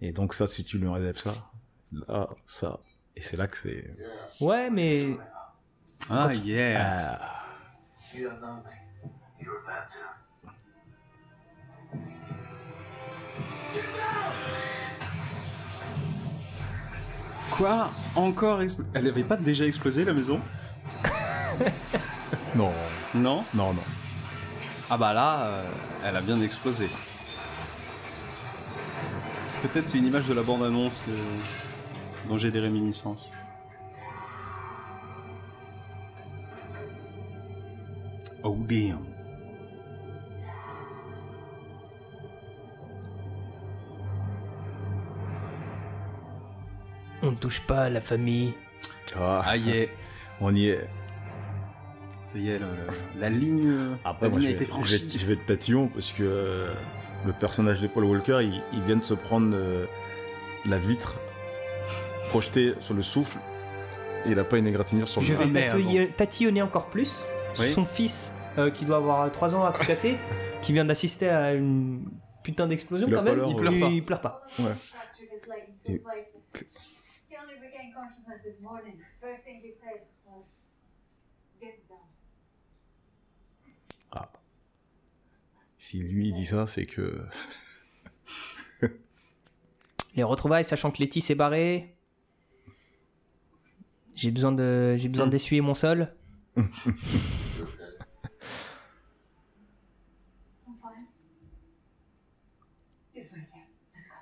Et 0.00 0.12
donc 0.12 0.32
ça, 0.34 0.46
si 0.46 0.64
tu 0.64 0.78
lui 0.78 0.88
enlèves 0.88 1.18
ça, 1.18 1.34
là, 1.92 2.28
ça, 2.46 2.80
et 3.16 3.20
c'est 3.22 3.36
là 3.36 3.46
que 3.48 3.56
c'est. 3.58 3.94
Ouais, 4.40 4.70
mais 4.70 5.16
Ah, 6.08 6.32
yeah. 6.34 7.18
You 8.14 8.28
don't 8.28 8.38
know 8.40 8.62
me. 8.62 9.42
You're 9.44 9.58
about 9.66 9.88
to. 9.92 9.98
Quoi? 17.50 17.90
Encore 18.14 18.60
expl- 18.62 18.84
Elle 18.94 19.08
avait 19.08 19.22
pas 19.24 19.36
déjà 19.36 19.64
explosé 19.66 20.04
la 20.04 20.12
maison? 20.12 20.40
Non, 22.54 22.72
Non? 23.14 23.44
Non, 23.54 23.72
non. 23.72 23.82
Ah 24.90 24.96
bah 24.96 25.12
là, 25.12 25.40
euh, 25.42 25.64
elle 26.04 26.16
a 26.16 26.20
bien 26.20 26.40
explosé. 26.40 26.88
Peut-être 29.62 29.88
c'est 29.88 29.98
une 29.98 30.06
image 30.06 30.26
de 30.26 30.34
la 30.34 30.42
bande-annonce 30.42 31.02
que... 31.02 32.28
dont 32.28 32.38
j'ai 32.38 32.50
des 32.50 32.60
réminiscences. 32.60 33.32
Oh 38.42 38.56
damn. 38.68 39.04
on 47.22 47.32
ne 47.32 47.36
touche 47.36 47.60
pas 47.60 47.84
à 47.84 47.90
la 47.90 48.00
famille. 48.00 48.54
Ah, 49.16 49.42
Ah 49.44 49.56
yeah. 49.56 49.86
on 50.40 50.54
y 50.54 50.68
est. 50.68 50.88
Ça 52.30 52.38
y 52.38 52.50
est, 52.50 52.58
le- 52.58 52.66
le- 52.66 53.20
la 53.20 53.30
ligne, 53.30 53.96
Après, 54.04 54.26
la 54.26 54.30
moi, 54.30 54.38
ligne 54.40 54.48
je 54.50 54.54
a 54.54 54.58
vais, 54.58 54.64
été 54.64 54.64
je, 54.66 54.70
franchie. 54.70 55.06
vais, 55.08 55.18
je 55.18 55.26
vais 55.26 55.32
être 55.32 55.46
tatillon 55.46 55.88
parce 55.88 56.12
que 56.12 56.22
euh, 56.22 56.70
le 57.24 57.32
personnage 57.32 57.80
de 57.80 57.86
Paul 57.86 58.04
Walker, 58.04 58.40
il, 58.42 58.62
il 58.74 58.82
vient 58.82 58.96
de 58.96 59.04
se 59.04 59.14
prendre 59.14 59.54
euh, 59.56 59.86
la 60.66 60.78
vitre 60.78 61.16
projetée 62.28 62.74
sur 62.80 62.92
le 62.92 63.00
souffle 63.00 63.38
et 64.26 64.30
il 64.32 64.38
a 64.38 64.44
pas 64.44 64.58
une 64.58 64.66
égratignure 64.66 65.08
sur 65.08 65.22
le 65.22 65.26
Je 65.26 65.32
vais 65.32 65.46
tatouiller- 65.46 66.08
tatillonner 66.12 66.60
encore 66.60 66.90
plus. 66.90 67.22
Oui. 67.58 67.72
Son 67.72 67.86
fils, 67.86 68.32
euh, 68.58 68.70
qui 68.70 68.84
doit 68.84 68.98
avoir 68.98 69.32
3 69.32 69.54
ans 69.56 69.64
à 69.64 69.72
tout 69.72 69.84
casser, 69.86 70.16
qui 70.62 70.72
vient 70.74 70.84
d'assister 70.84 71.28
à 71.30 71.54
une 71.54 72.04
putain 72.42 72.66
d'explosion 72.66 73.08
quand 73.08 73.24
pas 73.24 73.34
même. 73.34 73.44
il, 73.48 73.56
pleure 73.56 73.72
pas. 73.80 73.86
il 73.88 74.04
pleure 74.04 74.20
pas. 74.20 74.42
Two 74.56 74.64
Et- 75.94 75.98
places. 75.98 76.36
He 77.30 77.36
only 77.42 77.54
regained 77.54 77.94
consciousness 77.94 78.42
this 78.42 78.60
morning. 78.62 78.94
First 79.18 79.44
thing 79.46 79.60
he 79.64 79.70
said 79.72 80.02
was, 80.26 80.74
"Get 81.58 81.68
me 81.68 81.88
down." 81.88 81.98
Si 85.76 86.00
lui 86.00 86.28
il 86.28 86.32
dit 86.32 86.46
ça, 86.46 86.66
c'est 86.66 86.86
que. 86.86 87.24
Les 90.16 90.22
retrouvailles, 90.24 90.64
sachant 90.64 90.90
que 90.90 91.00
Letty 91.00 91.20
s'est 91.20 91.36
barrée. 91.36 91.94
J'ai 94.14 94.32
besoin 94.32 94.50
de, 94.52 94.96
j'ai 94.96 95.08
besoin 95.08 95.28
d'essuyer 95.28 95.60
mon 95.60 95.74
sol. 95.74 96.12
You 96.58 96.64
okay? 96.64 97.84
I'm 100.66 100.74
fine. 100.76 101.06
He's 103.12 103.32
right 103.32 103.46
here. 103.52 103.66
Let's 103.94 104.08
go. 104.08 104.14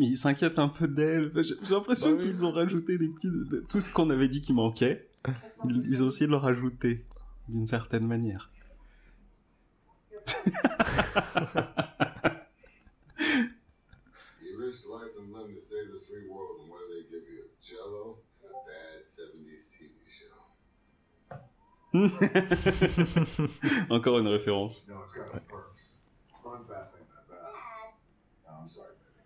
Mais 0.00 0.06
ils 0.06 0.16
s'inquiètent 0.16 0.58
un 0.58 0.68
peu 0.68 0.88
d'elle. 0.88 1.30
J'ai 1.44 1.54
j'ai 1.62 1.74
l'impression 1.74 2.16
qu'ils 2.16 2.44
ont 2.46 2.52
rajouté 2.52 2.96
des 2.96 3.08
petits... 3.08 3.28
de- 3.30 3.44
de- 3.44 3.60
Tout 3.68 3.82
ce 3.82 3.92
qu'on 3.92 4.08
avait 4.08 4.28
dit 4.28 4.40
qui 4.40 4.54
manquait, 4.54 5.10
ils, 5.68 5.82
ils 5.86 6.02
ont 6.02 6.08
essayé 6.08 6.24
de 6.26 6.30
le 6.30 6.38
rajouter. 6.38 7.04
D'une 7.48 7.66
certaine 7.66 8.06
manière. 8.06 8.50
You 14.40 14.56
risk 14.58 14.84
life 14.88 15.12
and 15.18 15.32
limb 15.36 15.54
to 15.54 15.60
save 15.60 15.88
the 15.92 16.00
free 16.00 16.26
world, 16.28 16.60
and 16.62 16.70
what 16.70 16.80
do 16.88 16.94
they 16.94 17.04
give 17.10 17.28
you? 17.28 17.44
Jello 17.60 18.18
and 18.42 18.50
a 18.50 18.60
bad 18.64 19.04
70s 19.04 19.68
TV 19.68 19.92
show. 20.08 20.40
Encore 23.94 24.18
une 24.18 24.28
référence. 24.28 24.86
No, 24.88 25.02
it's 25.02 25.12
got 25.14 25.34
its 25.34 25.44
perks. 25.46 25.98
Sponge 26.32 26.66
bass 26.68 26.94
ain't 26.98 27.08
that 27.10 27.28
bad. 27.28 27.52
No, 28.46 28.50
I'm 28.62 28.68
sorry, 28.68 28.94
baby. 29.00 29.24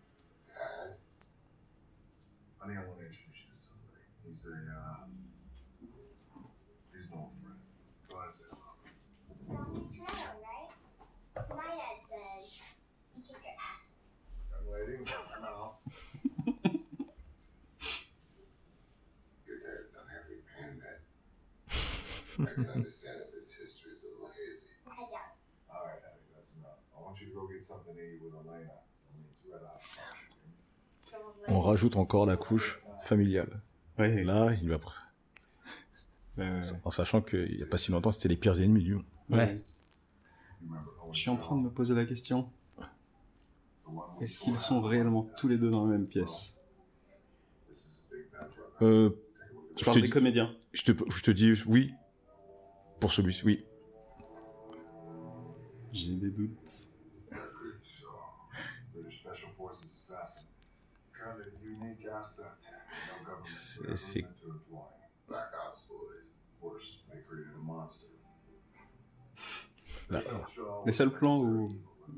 Dad? 0.48 0.96
Honey, 2.58 2.74
I 2.76 2.84
want 2.88 2.98
to 3.00 3.06
introduce 3.06 3.44
you 3.44 3.50
to 3.52 3.56
somebody. 3.56 4.02
He's 4.26 4.46
a, 4.46 4.50
uh, 4.50 5.06
he's 6.92 7.06
an 7.12 7.18
old 7.18 7.32
friend. 7.34 7.60
Go 8.08 8.14
ahead 8.16 8.26
and 8.26 8.34
say 8.34 8.48
hello. 8.50 8.72
Toronto, 9.46 10.34
right? 10.42 10.70
My 11.50 11.66
dad 11.76 11.98
says 12.08 12.44
he 13.14 13.20
kicked 13.22 13.44
your 13.44 13.54
ass 13.60 13.82
once. 14.00 14.38
Young 14.50 14.66
lady, 14.72 14.96
watch 14.98 15.10
your 15.30 15.42
mouth. 15.42 15.76
Your 19.46 19.58
dad's 19.60 19.92
on 20.00 20.06
heavy 20.08 20.38
pain 20.48 20.72
meds. 20.80 21.14
I 21.68 22.33
can 22.33 22.33
understand 22.74 23.16
if 23.28 23.34
his 23.34 23.52
history 23.62 23.92
is 23.92 24.04
a 24.04 24.08
little 24.08 24.28
hazy. 24.34 24.70
I 24.86 25.00
doubt. 25.10 25.34
All 25.70 25.84
right, 25.86 26.00
Abby, 26.04 26.24
that's 26.34 26.52
enough. 26.56 26.78
I 26.96 27.00
want 27.02 27.20
you 27.20 27.28
to 27.28 27.34
go 27.34 27.46
get 27.48 27.62
something 27.62 27.94
to 27.94 28.00
eat 28.02 28.20
with 28.22 28.34
Elena. 28.34 28.70
I 28.70 29.16
mean, 29.16 29.26
two 29.40 29.50
red 29.52 29.62
eyes. 29.62 29.80
On 31.48 31.60
rajoute 31.60 31.96
encore 31.96 32.26
la 32.26 32.36
couche 32.36 32.76
familiale. 33.04 33.60
Ouais, 33.98 34.24
là, 34.24 34.52
il 34.62 34.68
va. 34.70 34.80
euh, 36.38 36.60
En 36.84 36.90
sachant 36.90 37.20
qu'il 37.22 37.56
y 37.58 37.62
a 37.62 37.66
pas 37.66 37.78
si 37.78 37.92
longtemps, 37.92 38.10
c'était 38.10 38.28
les 38.28 38.36
pires 38.36 38.60
ennemis 38.60 38.82
du 38.82 38.94
monde. 38.96 39.04
Ouais. 39.30 39.62
Je 41.12 41.18
suis 41.20 41.30
en 41.30 41.36
train 41.36 41.56
de 41.56 41.62
me 41.62 41.70
poser 41.70 41.94
la 41.94 42.04
question. 42.04 42.50
Est-ce 44.20 44.38
qu'ils 44.38 44.58
sont 44.58 44.80
réellement 44.80 45.24
tous 45.36 45.46
les 45.46 45.58
deux 45.58 45.70
dans 45.70 45.86
la 45.86 45.92
même 45.92 46.06
pièce? 46.08 46.64
This 47.68 47.78
is 47.78 48.04
a 48.10 48.16
big 48.16 48.30
bad 48.32 48.50
brother. 48.56 48.82
Euh, 48.82 49.10
at 49.40 49.46
Je 49.76 49.78
Je 49.80 49.84
parle 49.84 49.94
te 49.96 50.00
des 50.00 50.06
dis- 50.06 50.12
comédiens. 50.12 50.56
je, 50.72 50.82
te, 50.82 51.10
je 51.10 51.22
te 51.22 51.30
dis 51.30 51.52
oui. 51.66 51.92
Pour 53.00 53.12
celui-ci, 53.12 53.44
oui. 53.44 53.64
J'ai 55.92 56.14
des 56.14 56.30
doutes. 56.30 56.70
C'est-. 63.96 64.24
Là, 70.10 70.20
Les 70.86 70.92
seuls 70.92 71.10
plans 71.12 71.40
où 71.42 71.68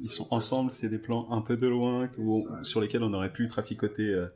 ils 0.01 0.11
sont 0.11 0.27
ensemble, 0.33 0.73
c'est 0.73 0.89
des 0.89 0.99
plans 0.99 1.31
un 1.31 1.41
peu 1.41 1.57
de 1.57 1.67
loin 1.69 2.09
où- 2.19 2.47
sur 2.65 2.81
lesquels 2.81 3.03
on 3.03 3.13
aurait 3.15 3.33
pu 3.33 3.47
traficoter 3.49 4.09
euh, 4.13 4.27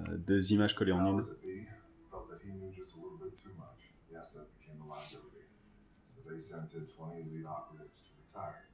euh, 0.00 0.16
deux 0.18 0.52
images 0.52 0.74
collées 0.74 0.92
en 0.92 0.98
une. 1.18 1.24
They 6.34 6.42
sent 6.42 6.74
in 6.74 6.82
20 6.82 7.30
elite 7.30 7.46
operatives 7.46 8.10
to 8.10 8.10
retire. 8.18 8.66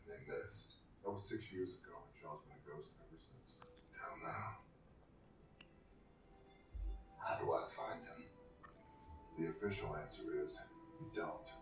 And 0.00 0.08
they 0.08 0.20
missed. 0.24 0.80
That 1.04 1.12
was 1.12 1.28
six 1.28 1.52
years 1.52 1.76
ago, 1.76 1.92
and 2.00 2.16
Shaw's 2.16 2.40
been 2.48 2.56
a 2.56 2.64
ghost 2.64 2.96
ever 3.04 3.20
since. 3.20 3.60
Till 3.92 4.16
now. 4.24 4.64
How 7.20 7.36
do 7.36 7.52
I 7.52 7.68
find 7.68 8.00
him? 8.00 8.24
The 9.36 9.52
official 9.52 9.92
answer 9.92 10.24
is 10.40 10.56
you 11.04 11.12
don't. 11.12 11.52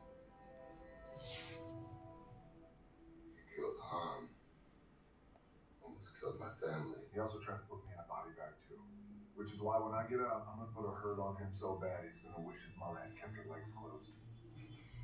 He 3.35 3.43
killed 3.59 3.83
Han. 3.83 4.31
Almost 5.83 6.15
killed 6.23 6.38
my 6.38 6.55
family. 6.62 7.03
He 7.11 7.19
also 7.19 7.43
tried 7.43 7.59
to 7.59 7.67
put 7.67 7.83
me 7.83 7.91
in 7.91 7.99
a 7.99 8.07
body 8.07 8.31
bag 8.38 8.55
too. 8.62 8.79
Which 9.35 9.51
is 9.51 9.59
why 9.59 9.83
when 9.83 9.99
I 9.99 10.07
get 10.07 10.23
out, 10.23 10.47
I'm 10.47 10.62
gonna 10.62 10.71
put 10.71 10.87
a 10.87 10.95
hurt 10.95 11.19
on 11.19 11.35
him 11.43 11.51
so 11.51 11.83
bad 11.83 12.07
he's 12.07 12.23
gonna 12.23 12.47
wish 12.47 12.62
his 12.62 12.79
mother 12.79 13.03
had 13.03 13.19
kept 13.19 13.35
her 13.35 13.51
legs 13.51 13.75
closed. 13.75 14.23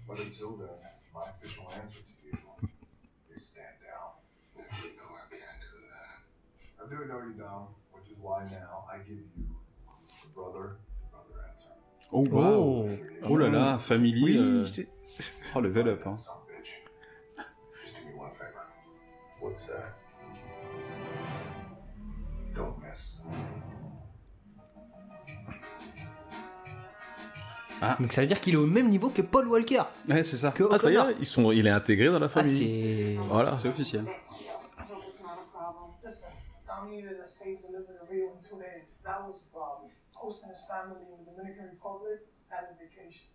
But 0.08 0.18
until 0.20 0.56
then, 0.56 0.68
my 1.14 1.24
official 1.30 1.68
answer 1.82 2.00
to 2.00 2.12
you 2.26 2.32
is 3.34 3.46
stand 3.46 3.76
down. 3.84 4.12
You 4.56 4.96
know 4.96 5.10
I 5.14 5.28
can't 5.28 5.60
do 5.60 5.70
that. 5.92 6.18
I 6.80 6.88
do 6.88 7.06
know 7.08 7.20
you 7.28 7.34
don't, 7.38 7.68
which 7.92 8.08
is 8.10 8.18
why 8.20 8.44
now 8.50 8.86
I 8.90 8.98
give 8.98 9.18
you 9.36 9.44
the 10.22 10.28
brother 10.34 10.78
to 11.00 11.06
brother 11.12 11.36
answer. 11.50 11.70
Oh 12.10 12.26
Oh. 12.32 12.98
Oh 13.24 13.34
là 13.36 13.48
là, 13.50 13.78
Family. 13.78 14.14
oui, 14.22 14.38
euh, 14.38 14.66
Oh, 15.54 15.60
level 15.60 15.90
up. 15.92 16.04
Hein. 16.06 16.14
Son 16.16 16.36
of 16.36 16.48
a 16.48 16.52
bitch. 16.52 16.72
Just 17.82 17.96
do 17.96 18.06
me 18.08 18.14
one 18.14 18.30
favor. 18.32 18.66
What's 19.40 19.66
that? 19.68 19.94
Don't 22.54 22.78
miss. 22.82 23.20
Ah. 27.80 27.96
Donc 28.00 28.12
ça 28.12 28.20
veut 28.22 28.26
dire 28.26 28.40
qu'il 28.40 28.54
est 28.54 28.58
au 28.58 28.66
même 28.66 28.88
niveau 28.88 29.10
que 29.10 29.22
Paul 29.22 29.46
Walker. 29.48 29.82
Ouais, 30.08 30.22
c'est 30.24 30.36
ça. 30.36 30.50
Que 30.50 30.64
Ah, 30.70 30.78
ça 30.78 30.90
y 30.90 30.96
est, 30.96 31.16
ils 31.20 31.26
sont, 31.26 31.52
il 31.52 31.66
est 31.66 31.70
intégré 31.70 32.06
dans 32.06 32.18
la 32.18 32.26
Ah, 32.26 32.28
famille. 32.28 33.14
c'est. 33.16 33.26
voilà. 33.28 33.56
C'est 33.58 33.68
officiel. 33.68 34.02
It's 34.04 35.22
not 35.22 35.38
a 35.38 35.46
problem. 35.52 35.90
Listen, 36.02 36.30
Dom 36.66 36.90
needed 36.90 37.18
a 37.20 37.24
safe 37.24 37.60
delivery 37.62 37.96
of 38.02 38.10
Rio 38.10 38.26
in 38.34 38.38
two 38.40 38.58
days. 38.58 39.00
That 39.04 39.22
was 39.26 39.42
the 39.42 39.50
problem. 39.52 39.90
Hosting 40.14 40.48
his 40.50 40.64
family 40.66 41.00
in 41.06 41.24
the 41.24 41.30
Dominican 41.30 41.66
Republic, 41.70 42.20
that 42.50 42.64
is 42.68 42.74
vacation. 42.78 43.28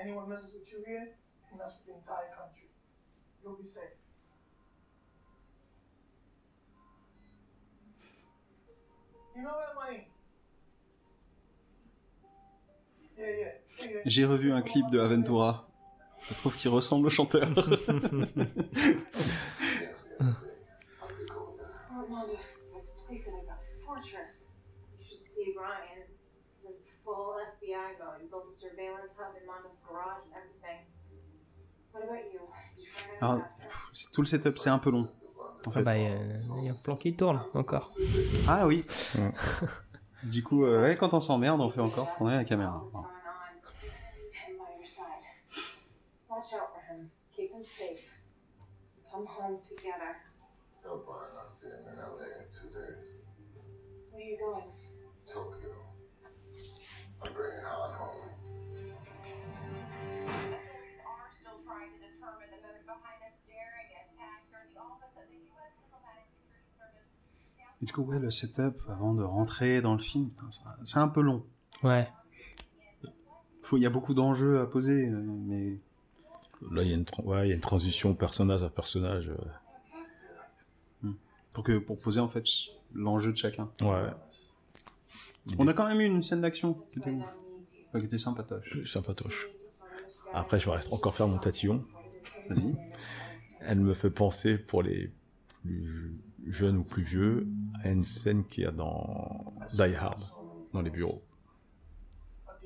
Anyone 0.00 0.28
messes 0.28 0.54
with 0.54 0.72
you 0.72 0.82
here, 0.86 1.08
you 1.50 1.58
mess 1.58 1.76
with 1.78 1.86
the 1.86 1.94
entire 2.00 2.30
country. 2.34 2.68
You'll 3.42 3.56
be 3.58 3.64
safe. 3.64 3.92
You 9.36 9.42
know 9.42 9.56
that 9.60 9.74
money? 9.74 10.06
Yeah, 12.22 12.28
yeah. 12.28 12.68
yeah, 12.68 13.00
yeah. 13.00 13.01
J'ai 14.04 14.24
revu 14.24 14.52
un 14.52 14.62
clip 14.62 14.86
de 14.90 15.00
Aventura. 15.00 15.68
Je 16.28 16.34
trouve 16.34 16.56
qu'il 16.56 16.70
ressemble 16.70 17.06
au 17.06 17.10
chanteur. 17.10 17.48
Alors, 33.20 33.42
pff, 33.58 34.10
tout 34.12 34.22
le 34.22 34.26
setup, 34.26 34.58
c'est 34.58 34.70
un 34.70 34.78
peu 34.78 34.90
long. 34.90 35.08
En 35.64 35.70
Ah 35.70 35.72
fait. 35.72 35.82
bah, 35.82 35.96
il 35.96 36.02
y 36.02 36.64
y, 36.64 36.68
a 36.68 36.72
un 36.72 36.74
plan 36.74 36.96
qui 36.96 37.14
tourne 37.14 37.40
encore. 37.54 37.90
Ah 38.48 38.66
oui. 38.66 38.84
Du 40.24 40.42
coup, 40.42 40.64
euh, 40.64 40.94
quand 40.94 41.14
on 41.14 41.20
s'emmerde, 41.20 41.60
on 41.60 41.70
fait 41.70 41.80
encore 41.80 42.16
tourner 42.16 42.36
la 42.36 42.44
caméra. 42.44 42.84
Going 54.12 54.38
on? 54.42 54.62
Him 57.22 57.32
by 57.34 57.40
your 58.12 58.31
Du 67.82 67.92
coup, 67.92 68.02
ouais, 68.02 68.18
le 68.20 68.30
setup 68.30 68.80
avant 68.88 69.12
de 69.14 69.22
rentrer 69.24 69.82
dans 69.82 69.94
le 69.94 70.00
film, 70.00 70.30
c'est 70.84 70.98
un 70.98 71.08
peu 71.08 71.20
long. 71.20 71.44
Ouais. 71.82 72.08
Faut- 73.62 73.76
Il 73.76 73.82
y 73.82 73.86
a 73.86 73.90
beaucoup 73.90 74.14
d'enjeux 74.14 74.60
à 74.60 74.66
poser, 74.66 75.08
euh, 75.08 75.20
mais 75.20 75.78
Là, 76.70 76.82
il 76.84 76.88
y 76.90 76.92
a 76.92 76.96
une, 76.96 77.02
tra- 77.02 77.24
ouais, 77.24 77.46
il 77.46 77.48
y 77.48 77.52
a 77.52 77.56
une 77.56 77.60
transition 77.60 78.14
personnage 78.14 78.62
à 78.62 78.70
personnage. 78.70 79.28
euh, 81.04 81.10
pour 81.52 81.64
que 81.64 81.76
pour 81.78 82.00
poser 82.00 82.20
en 82.20 82.28
fait 82.28 82.44
l'enjeu 82.94 83.32
de 83.32 83.36
chacun. 83.36 83.68
Ouais, 83.82 84.08
On 85.58 85.66
a 85.68 85.74
quand 85.74 85.86
même 85.88 86.00
eu 86.00 86.04
une 86.06 86.22
scène 86.22 86.40
d'action 86.40 86.74
qui 86.92 87.00
était 87.00 87.10
ouf, 87.10 87.24
Enfin, 87.88 87.98
qui 88.00 88.06
était 88.06 88.18
sympatoche. 88.18 88.84
sympatoche. 88.86 89.48
Après, 90.32 90.58
je 90.60 90.70
vais 90.70 90.76
encore 90.92 91.14
faire 91.14 91.26
mon 91.28 91.36
tatillon. 91.38 91.84
Vas-y. 92.48 92.74
Elle 93.60 93.80
me 93.80 93.92
fait 93.92 94.10
penser, 94.10 94.56
pour 94.56 94.82
les 94.82 95.12
plus 95.62 96.16
jeunes 96.46 96.76
ou 96.78 96.84
plus 96.84 97.02
vieux, 97.02 97.46
à 97.82 97.90
une 97.90 98.04
scène 98.04 98.44
qu'il 98.44 98.64
y 98.64 98.66
a 98.66 98.72
dans 98.72 99.54
Die 99.72 99.94
Hard, 99.94 100.22
dans 100.72 100.82
les 100.82 100.90
bureaux. 100.90 101.22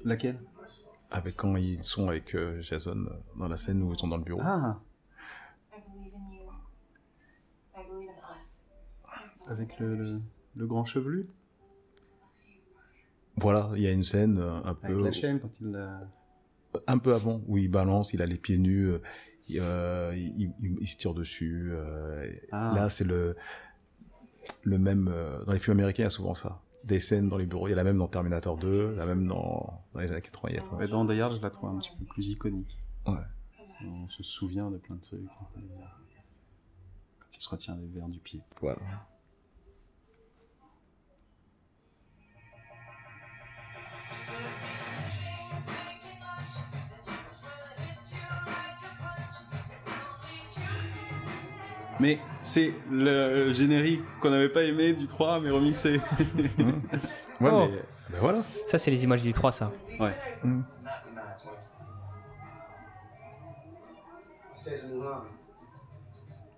Laquelle? 0.04 0.38
Avec 1.10 1.36
quand 1.36 1.56
ils 1.56 1.82
sont 1.84 2.08
avec 2.08 2.34
euh, 2.34 2.60
Jason 2.60 2.96
euh, 3.06 3.10
dans 3.38 3.48
la 3.48 3.56
scène 3.56 3.82
où 3.82 3.92
ils 3.92 3.98
sont 3.98 4.08
dans 4.08 4.16
le 4.16 4.24
bureau. 4.24 4.40
Ah, 4.42 4.80
I 5.72 5.76
believe 5.92 6.12
in 6.14 6.32
you. 6.32 6.50
I 7.76 7.82
believe 7.88 8.08
in 8.10 8.34
us. 8.36 8.64
That's 9.04 9.42
all. 9.46 9.52
avec 9.52 9.78
le, 9.78 9.94
le, 9.96 10.20
le 10.56 10.66
grand 10.66 10.84
chevelu, 10.84 11.28
Voilà, 13.38 13.70
il 13.76 13.82
y 13.82 13.86
a 13.86 13.92
une 13.92 14.02
scène 14.02 14.38
euh, 14.38 14.54
un 14.64 14.70
avec 14.70 14.96
peu, 14.96 15.04
la 15.04 15.12
chaîne 15.12 15.40
quand 15.40 15.60
il 15.60 15.88
un 16.86 16.98
peu 16.98 17.14
avant 17.14 17.40
où 17.46 17.56
il 17.56 17.70
balance, 17.70 18.12
il 18.12 18.20
a 18.20 18.26
les 18.26 18.36
pieds 18.36 18.58
nus, 18.58 18.88
euh, 18.88 18.98
il, 19.48 20.34
il- 20.40 20.52
il- 20.60 20.76
il 20.80 20.86
se 20.88 20.96
tire 20.98 21.14
dessus. 21.14 21.70
euh, 21.72 22.30
Ah. 22.52 22.72
Là, 22.74 22.90
c'est 22.90 23.04
le 23.04 23.36
le 24.64 24.78
même 24.78 25.08
euh, 25.12 25.44
dans 25.44 25.52
les 25.52 25.58
films 25.58 25.76
américains, 25.78 26.02
il 26.02 26.06
y 26.06 26.08
a 26.08 26.10
souvent 26.10 26.34
ça. 26.34 26.60
Des 26.84 27.00
scènes 27.00 27.28
dans 27.28 27.36
les 27.38 27.46
bureaux, 27.46 27.66
il 27.66 27.70
y 27.70 27.72
a 27.72 27.76
la 27.76 27.84
même 27.84 27.98
dans 27.98 28.06
Terminator 28.06 28.56
2, 28.56 28.94
la 28.94 29.06
même 29.06 29.26
dans, 29.26 29.82
dans 29.92 30.00
les 30.00 30.10
années 30.12 30.20
80. 30.22 30.48
il 30.50 30.56
y 30.56 30.58
a- 30.58 30.74
Ouais, 30.76 30.86
dans 30.88 31.04
Die 31.04 31.20
Hard, 31.20 31.36
je 31.36 31.42
la 31.42 31.50
trouve 31.50 31.70
un 31.70 31.78
petit 31.78 31.90
peu 31.98 32.04
plus 32.04 32.28
iconique. 32.28 32.76
Ouais. 33.06 33.14
On 33.84 34.08
se 34.08 34.22
souvient 34.22 34.70
de 34.70 34.78
plein 34.78 34.96
de 34.96 35.00
trucs. 35.00 35.20
Quand 37.18 37.36
il 37.36 37.40
se 37.40 37.48
retient 37.48 37.76
les 37.76 37.86
verres 37.88 38.08
du 38.08 38.20
pied. 38.20 38.40
Voilà. 38.60 38.78
Mais 52.00 52.18
c'est 52.42 52.72
le 52.90 53.52
générique 53.52 54.02
qu'on 54.20 54.30
n'avait 54.30 54.48
pas 54.50 54.62
aimé 54.62 54.92
du 54.92 55.06
3, 55.06 55.40
mais 55.40 55.50
remixé. 55.50 56.00
Ouais, 57.40 57.50
Oh. 57.52 57.66
mais 57.70 57.76
ben 58.10 58.18
voilà. 58.20 58.38
Ça, 58.66 58.78
c'est 58.78 58.90
les 58.90 59.04
images 59.04 59.20
du 59.22 59.32
3, 59.34 59.52
ça. 59.52 59.70
ouais. 60.00 60.12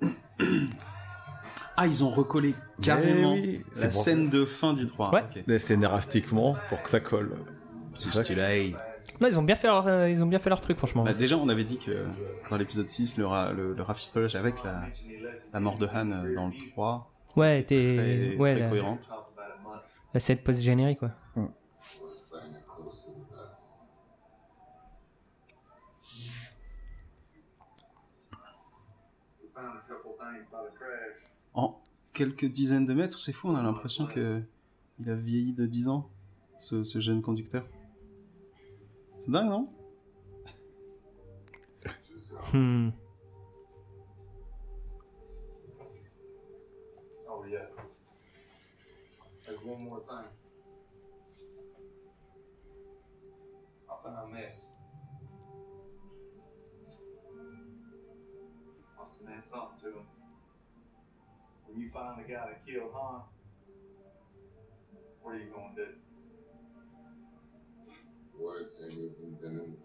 Ah, 1.80 1.86
ils 1.86 2.02
ont 2.02 2.10
recollé 2.10 2.54
carrément 2.82 3.34
Eh 3.36 3.40
oui, 3.40 3.64
c'est 3.72 3.84
la 3.84 3.90
scène 3.92 4.28
de 4.30 4.44
fin 4.44 4.72
du 4.72 4.86
3. 4.86 5.12
Ouais. 5.14 5.22
ok. 5.22 5.44
Les 5.46 5.58
scènes 5.60 5.84
élastiquement 5.84 6.56
pour 6.68 6.82
que 6.82 6.90
ça 6.90 6.98
colle. 6.98 7.36
C'est 7.94 8.08
ça 8.10 8.24
stylé. 8.24 8.74
Non, 9.20 9.26
ils 9.28 9.38
ont 9.38 9.42
bien 9.42 9.56
fait 9.56 9.66
leur, 9.66 9.86
euh, 9.86 10.08
ils 10.08 10.22
ont 10.22 10.26
bien 10.26 10.38
fait 10.38 10.48
leur 10.50 10.60
truc, 10.60 10.76
franchement. 10.76 11.02
Bah, 11.04 11.12
déjà, 11.14 11.36
on 11.36 11.48
avait 11.48 11.64
dit 11.64 11.78
que 11.78 12.04
dans 12.50 12.56
l'épisode 12.56 12.88
6, 12.88 13.16
le, 13.18 13.26
ra- 13.26 13.52
le, 13.52 13.74
le 13.74 13.82
rafistolage 13.82 14.36
avec 14.36 14.62
la, 14.62 14.82
la 15.52 15.60
mort 15.60 15.76
de 15.78 15.86
Han 15.86 16.10
euh, 16.12 16.34
dans 16.34 16.46
le 16.48 16.52
3, 16.72 17.10
ouais, 17.36 17.64
t'es, 17.64 17.74
très, 17.96 18.36
ouais, 18.36 18.52
très 18.52 18.60
la, 18.60 18.68
cohérente. 18.68 19.10
la 20.14 20.20
scène 20.20 20.38
post-générique, 20.38 21.00
quoi. 21.00 21.10
Crash. 30.74 31.32
En 31.54 31.80
quelques 32.12 32.46
dizaines 32.46 32.86
de 32.86 32.94
mètres, 32.94 33.18
c'est 33.18 33.32
fou, 33.32 33.48
on 33.48 33.54
a 33.56 33.62
l'impression 33.62 34.06
que 34.06 34.42
il 35.00 35.08
a 35.10 35.14
vieilli 35.14 35.52
de 35.52 35.66
10 35.66 35.88
ans, 35.88 36.08
ce, 36.58 36.82
ce 36.84 37.00
jeune 37.00 37.22
conducteur. 37.22 37.64
C'est 39.20 39.30
dingue, 39.30 39.48
non 39.48 39.68
Hmm. 42.52 42.88
Oh 47.28 47.44
yeah. 47.46 47.66
There's 49.44 49.64
one 49.64 49.84
more 49.84 50.00
thing. 50.00 50.24
I 53.90 54.02
found 54.02 54.34
this. 54.34 54.72
Must 58.98 59.18
have 59.18 59.28
meant 59.28 59.46
something 59.46 59.78
to 59.80 59.98
him. 59.98 60.06
When 61.66 61.80
you 61.80 61.88
find 61.88 62.24
the 62.24 62.32
guy 62.32 62.46
that 62.46 62.66
killed 62.66 62.92
Han, 62.94 63.22
what 65.20 65.34
are 65.34 65.38
you 65.38 65.50
gonna 65.54 65.74
do? 65.76 66.07
Words 68.38 68.82
even 68.88 69.34
been 69.40 69.60
invented. 69.60 69.78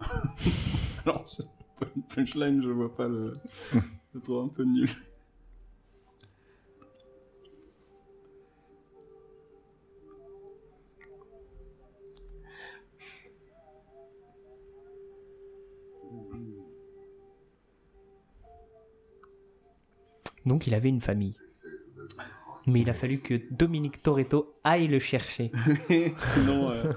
Alors, 1.06 1.26
c'est 1.28 1.46
pas 1.78 1.86
une 1.94 2.02
punchline, 2.02 2.62
je 2.62 2.70
vois 2.70 2.94
pas 2.94 3.06
le. 3.06 3.32
Je 4.14 4.18
trouve 4.18 4.44
un 4.44 4.48
peu 4.48 4.64
nul. 4.64 4.90
Donc, 20.46 20.66
il 20.66 20.74
avait 20.74 20.88
une 20.90 21.00
famille. 21.00 21.34
Mais 22.66 22.80
il 22.80 22.88
a 22.88 22.94
fallu 22.94 23.18
que 23.18 23.34
Dominique 23.54 24.02
Toretto 24.02 24.56
aille 24.64 24.86
le 24.88 24.98
chercher. 24.98 25.48
Sinon, 26.18 26.70
euh, 26.72 26.92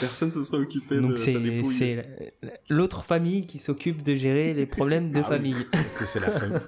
personne 0.00 0.30
se 0.30 0.42
serait 0.42 0.62
occupé 0.62 0.96
de 0.96 1.00
Donc, 1.02 1.18
sa 1.18 1.26
c'est, 1.26 1.40
dépouille. 1.40 1.74
c'est 1.74 2.34
l'autre 2.70 3.04
famille 3.04 3.46
qui 3.46 3.58
s'occupe 3.58 4.02
de 4.02 4.14
gérer 4.14 4.54
les 4.54 4.66
problèmes 4.66 5.10
de 5.12 5.18
Ah 5.18 5.26
oui, 5.30 5.36
famille. 5.36 5.66
Parce 5.72 5.96
que 5.96 6.06
c'est 6.06 6.20
la 6.20 6.30
famille. 6.30 6.58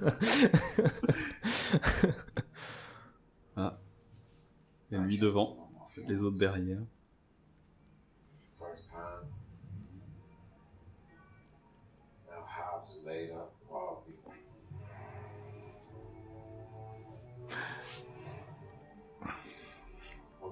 Ah. 3.55 3.79
Et 4.91 4.97
lui 4.97 5.17
devant, 5.17 5.57
les 6.07 6.23
autres 6.23 6.37
derrière. 6.37 6.79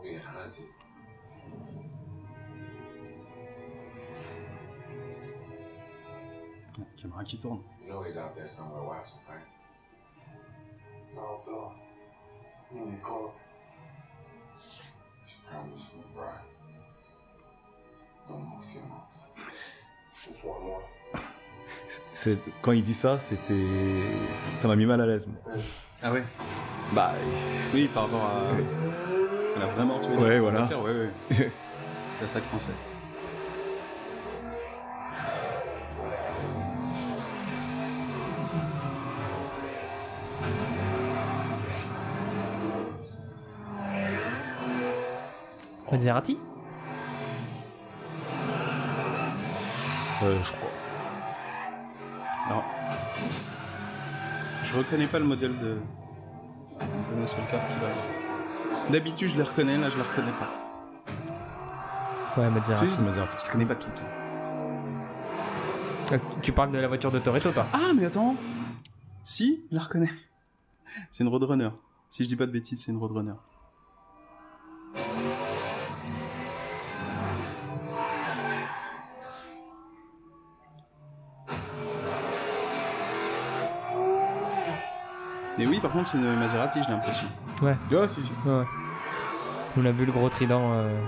Hunted. 0.04 0.66
Caméra 6.98 7.24
qui 7.24 7.38
tourne. 7.38 7.62
You 7.84 7.92
know 7.92 8.04
he's 8.04 8.18
out 8.18 8.34
there 8.36 8.48
somewhere 8.48 8.84
watching, 8.84 9.20
right? 9.30 9.46
It's 11.10 11.18
all 11.18 11.66
off. 11.66 11.76
Means 12.74 12.90
he's 12.90 13.04
close. 13.04 13.50
Just 15.26 15.46
promise 15.48 15.92
me, 15.96 16.04
Brian. 16.16 16.48
No 18.30 18.38
more 18.38 18.62
funerals. 18.62 19.30
Just 20.26 20.46
one 20.46 20.64
more. 20.64 20.84
C'est 22.14 22.40
quand 22.62 22.72
il 22.72 22.84
dit 22.84 22.94
ça, 22.94 23.20
c'était 23.20 23.68
ça 24.58 24.68
m'a 24.68 24.76
mis 24.76 24.86
mal 24.86 25.02
à 25.02 25.06
l'aise. 25.06 25.28
moi. 25.28 25.54
Ah 26.02 26.12
ouais? 26.14 26.24
Bah 26.94 27.12
Oui, 27.74 27.88
par 27.94 28.04
rapport 28.04 28.24
à. 28.24 28.98
Elle 29.62 29.68
a 29.68 29.74
vraiment 29.74 30.00
tué. 30.00 30.18
Ouais, 30.18 30.40
voilà. 30.40 30.64
Ouais, 30.64 30.92
ouais. 30.92 31.12
C'est 32.20 32.28
ça 32.28 32.40
que 32.40 32.46
je 32.46 32.52
pensais. 32.52 32.72
Maserati 45.92 46.40
euh, 50.24 50.38
je 50.44 50.52
crois. 50.52 50.70
Non. 52.50 52.64
Je 54.64 54.78
reconnais 54.78 55.06
pas 55.06 55.20
le 55.20 55.26
modèle 55.26 55.56
de. 55.60 55.78
de 56.80 57.22
muscle 57.22 57.42
car 57.52 57.60
qui 57.68 57.74
va. 57.76 58.21
D'habitude, 58.92 59.30
je 59.30 59.36
les 59.38 59.44
reconnais, 59.44 59.78
là, 59.78 59.90
je 59.90 59.96
les 59.96 60.02
reconnais 60.02 60.32
pas. 60.40 60.50
Ouais, 62.42 62.50
Maserati. 62.50 62.90
C'est 62.90 63.02
Maserati. 63.02 63.36
Je 63.40 63.46
les 63.46 63.52
connais 63.52 63.66
pas 63.66 63.76
toutes. 63.76 64.02
Euh, 66.12 66.18
Tu 66.42 66.52
parles 66.52 66.72
de 66.72 66.78
la 66.78 66.88
voiture 66.88 67.12
de 67.12 67.20
Toretto, 67.20 67.52
toi? 67.52 67.66
Ah, 67.74 67.92
mais 67.96 68.06
attends 68.06 68.36
Si, 69.24 69.64
je 69.72 69.76
la 69.76 69.84
reconnais. 69.84 70.10
C'est 71.12 71.24
une 71.24 71.30
Roadrunner. 71.30 71.70
Si 72.10 72.24
je 72.24 72.30
dis 72.30 72.36
pas 72.36 72.46
de 72.46 72.52
bêtises, 72.52 72.84
c'est 72.84 72.92
une 72.92 72.98
Roadrunner. 72.98 73.34
Et 85.62 85.68
oui, 85.68 85.80
par 85.80 85.92
contre, 85.92 86.10
c'est 86.10 86.18
une 86.18 86.36
Maserati, 86.40 86.82
j'ai 86.84 86.90
l'impression. 86.92 87.28
Ouais. 87.62 87.76
Ouais, 87.92 88.08
si, 88.08 88.24
si. 88.24 88.32
Ouais. 88.46 88.64
On 89.78 89.86
a 89.86 89.92
vu 89.92 90.06
le 90.06 90.12
gros 90.12 90.28
trident. 90.30 90.72
euh, 90.74 91.00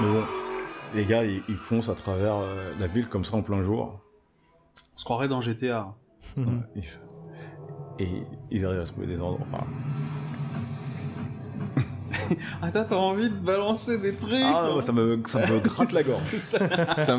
Mais 0.00 0.08
bon, 0.08 0.22
les 0.94 1.04
gars, 1.04 1.24
ils, 1.24 1.42
ils 1.48 1.56
foncent 1.56 1.88
à 1.88 1.94
travers 1.94 2.36
euh, 2.36 2.72
la 2.78 2.86
ville 2.86 3.08
comme 3.08 3.24
ça 3.24 3.36
en 3.36 3.42
plein 3.42 3.62
jour. 3.62 4.00
On 4.94 4.98
se 4.98 5.04
croirait 5.04 5.28
dans 5.28 5.40
GTA. 5.40 5.94
Mhm. 6.36 6.64
Ils- 6.76 6.84
Et 7.98 8.22
ils 8.50 8.64
arrivent 8.64 8.80
à 8.80 8.86
se 8.86 8.92
trouver 8.92 9.06
des 9.06 9.20
endroits. 9.20 9.46
Enfin, 9.52 9.64
Attends, 12.62 12.84
t'as 12.88 12.96
envie 12.96 13.28
de 13.30 13.34
balancer 13.34 13.98
des 13.98 14.14
trucs 14.14 14.42
ah, 14.44 14.70
moi, 14.72 14.82
ça 14.82 14.92
me, 14.92 15.20
ça 15.26 15.46
me 15.46 15.60
gratte 15.60 15.92
la 15.92 16.02
gorge. 16.02 16.22
ça 16.38 16.58
me. 16.60 16.96
ça 16.96 17.16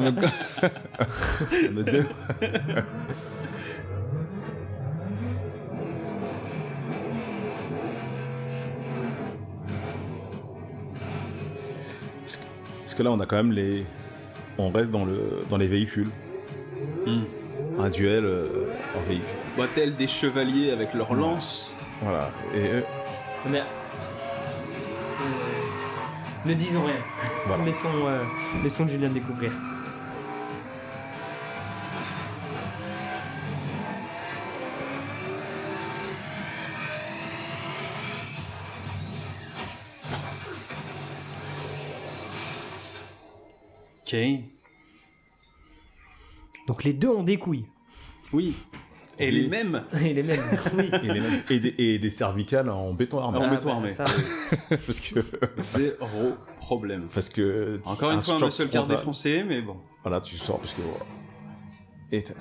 me 1.72 1.84
dé- 1.84 2.04
Parce 12.82 12.96
que- 12.96 13.04
là, 13.04 13.12
on 13.12 13.20
a 13.20 13.26
quand 13.26 13.38
même 13.38 13.52
les. 13.52 13.86
On 14.58 14.70
reste 14.70 14.92
dans, 14.92 15.06
le, 15.06 15.44
dans 15.50 15.58
les 15.58 15.68
véhicules. 15.68 16.10
Hmm. 17.08 17.24
Un 17.80 17.90
duel 17.90 18.24
euh, 18.24 18.68
en 18.96 19.02
véhicule. 19.10 19.28
Bah, 19.58 19.64
tels 19.74 19.96
des 19.96 20.08
chevaliers 20.08 20.72
avec 20.72 20.94
leurs 20.94 21.14
lances? 21.16 21.76
Voilà. 22.02 22.30
Et 22.56 22.84
Mais. 23.50 23.64
Ne 26.46 26.54
disons 26.54 26.84
rien. 26.84 26.96
Voilà. 27.48 27.64
Laissons, 27.64 27.88
euh, 28.06 28.22
laissons 28.64 28.88
Julien 28.88 29.10
découvrir. 29.10 29.52
Ok. 44.06 44.16
Donc 46.68 46.84
les 46.84 46.94
deux 46.94 47.08
ont 47.08 47.24
des 47.24 47.38
couilles. 47.38 47.66
Oui. 48.34 48.54
Et 49.20 49.28
Oui. 49.28 49.32
les 49.42 49.48
mêmes. 49.48 49.84
Et 50.02 50.14
les 50.14 50.24
mêmes. 50.24 50.42
Oui. 50.78 50.90
et, 50.92 51.08
les 51.08 51.20
mêmes- 51.22 51.42
et 51.50 51.60
des, 51.60 51.76
et 51.78 52.00
des 52.00 52.10
cervicales 52.10 52.70
en 52.70 52.94
béton 52.94 53.20
armé. 53.20 53.38
En 53.38 53.44
Ah, 53.44 53.50
béton 53.50 53.66
bah, 53.66 53.72
armé. 53.74 53.94
ça, 53.94 54.06
parce 54.70 55.00
que. 55.00 55.20
Zéro 55.58 56.34
problème. 56.58 57.08
Parce 57.14 57.30
que. 57.30 57.80
Encore 57.86 58.12
une 58.12 58.22
fois, 58.22 58.36
un 58.36 58.40
muscle 58.46 58.68
car 58.70 58.88
défoncé, 58.88 59.44
mais 59.44 59.62
bon. 59.62 59.78
Voilà, 60.04 60.20
tu 60.22 60.38
sors 60.38 60.60
parce 60.60 60.74
que. 60.74 60.82
voilà. 60.82 61.06
Et 62.12 62.24
t'as- 62.24 62.34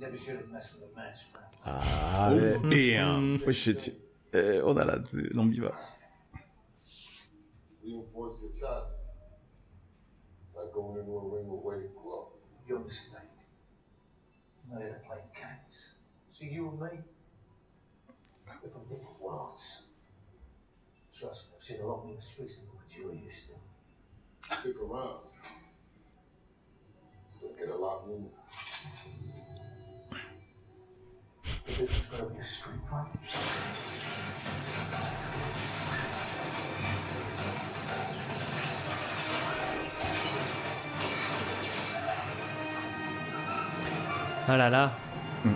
Never 0.00 0.16
should 0.16 0.36
have 0.36 0.50
messed 0.52 0.74
with 0.74 0.84
a 0.84 0.94
Reinforce 7.88 8.42
your 8.42 8.52
chest. 8.52 9.06
It's 10.42 10.54
like 10.56 10.72
going 10.74 10.98
into 10.98 11.12
a 11.12 11.24
ring 11.24 11.48
with 11.48 11.62
weighted 11.62 11.96
gloves. 11.96 12.58
Your 12.68 12.80
mistake. 12.80 13.22
I'm 14.62 14.74
not 14.74 14.82
here 14.82 14.92
to 14.92 14.98
play 15.08 15.16
games. 15.34 15.94
So 16.28 16.44
you 16.44 16.68
and 16.68 16.80
me, 16.80 16.88
we're 18.62 18.68
from 18.68 18.82
different 18.82 19.18
worlds. 19.22 19.86
Trust 21.18 21.48
me, 21.48 21.54
I've 21.56 21.62
seen 21.62 21.80
a 21.80 21.86
lot 21.86 22.04
more 22.04 22.10
in 22.10 22.16
the 22.16 22.22
streets 22.22 22.66
than 22.66 22.76
what 22.76 22.84
you're 22.94 23.14
used 23.24 23.48
to. 23.48 23.54
Stick 24.54 24.76
around. 24.82 25.24
It's 27.24 27.38
gonna 27.40 27.58
get 27.58 27.68
a 27.70 27.74
lot 27.74 28.06
meaner. 28.06 28.28
This 31.66 31.80
is 31.80 32.06
gonna 32.06 32.30
be 32.34 32.38
a 32.38 32.42
street 32.42 32.86
fight? 32.86 33.08
Ah 44.48 44.56
là 44.56 44.70
là. 44.70 44.92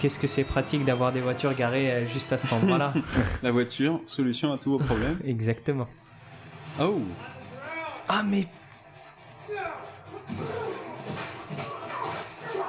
Qu'est-ce 0.01 0.19
que 0.19 0.27
c'est 0.29 0.45
pratique 0.45 0.85
d'avoir 0.85 1.13
des 1.13 1.21
voitures 1.21 1.55
garées 1.55 1.91
euh, 1.91 2.07
juste 2.07 2.33
à 2.33 2.39
cet 2.39 2.53
endroit-là. 2.53 2.93
La 3.43 3.51
voiture, 3.51 4.01
solution 4.07 4.53
à 4.53 4.59
tous 4.59 4.73
vos 4.73 4.79
problèmes. 4.85 5.19
Exactement. 5.25 5.89
Oh 6.81 7.01
Ah 8.09 8.23
mais... 8.23 8.47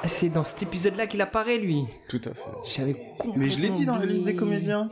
C'est 0.06 0.28
dans 0.28 0.44
cet 0.44 0.62
épisode-là 0.62 1.06
qu'il 1.06 1.20
apparaît, 1.22 1.56
lui. 1.58 1.84
Tout 2.08 2.20
à 2.24 2.34
fait. 2.34 2.50
J'avais 2.74 2.96
Mais 3.36 3.48
je 3.48 3.58
l'ai 3.58 3.70
dit 3.70 3.86
dans 3.86 3.96
la 3.96 4.06
liste 4.06 4.24
des 4.24 4.36
comédiens. 4.36 4.90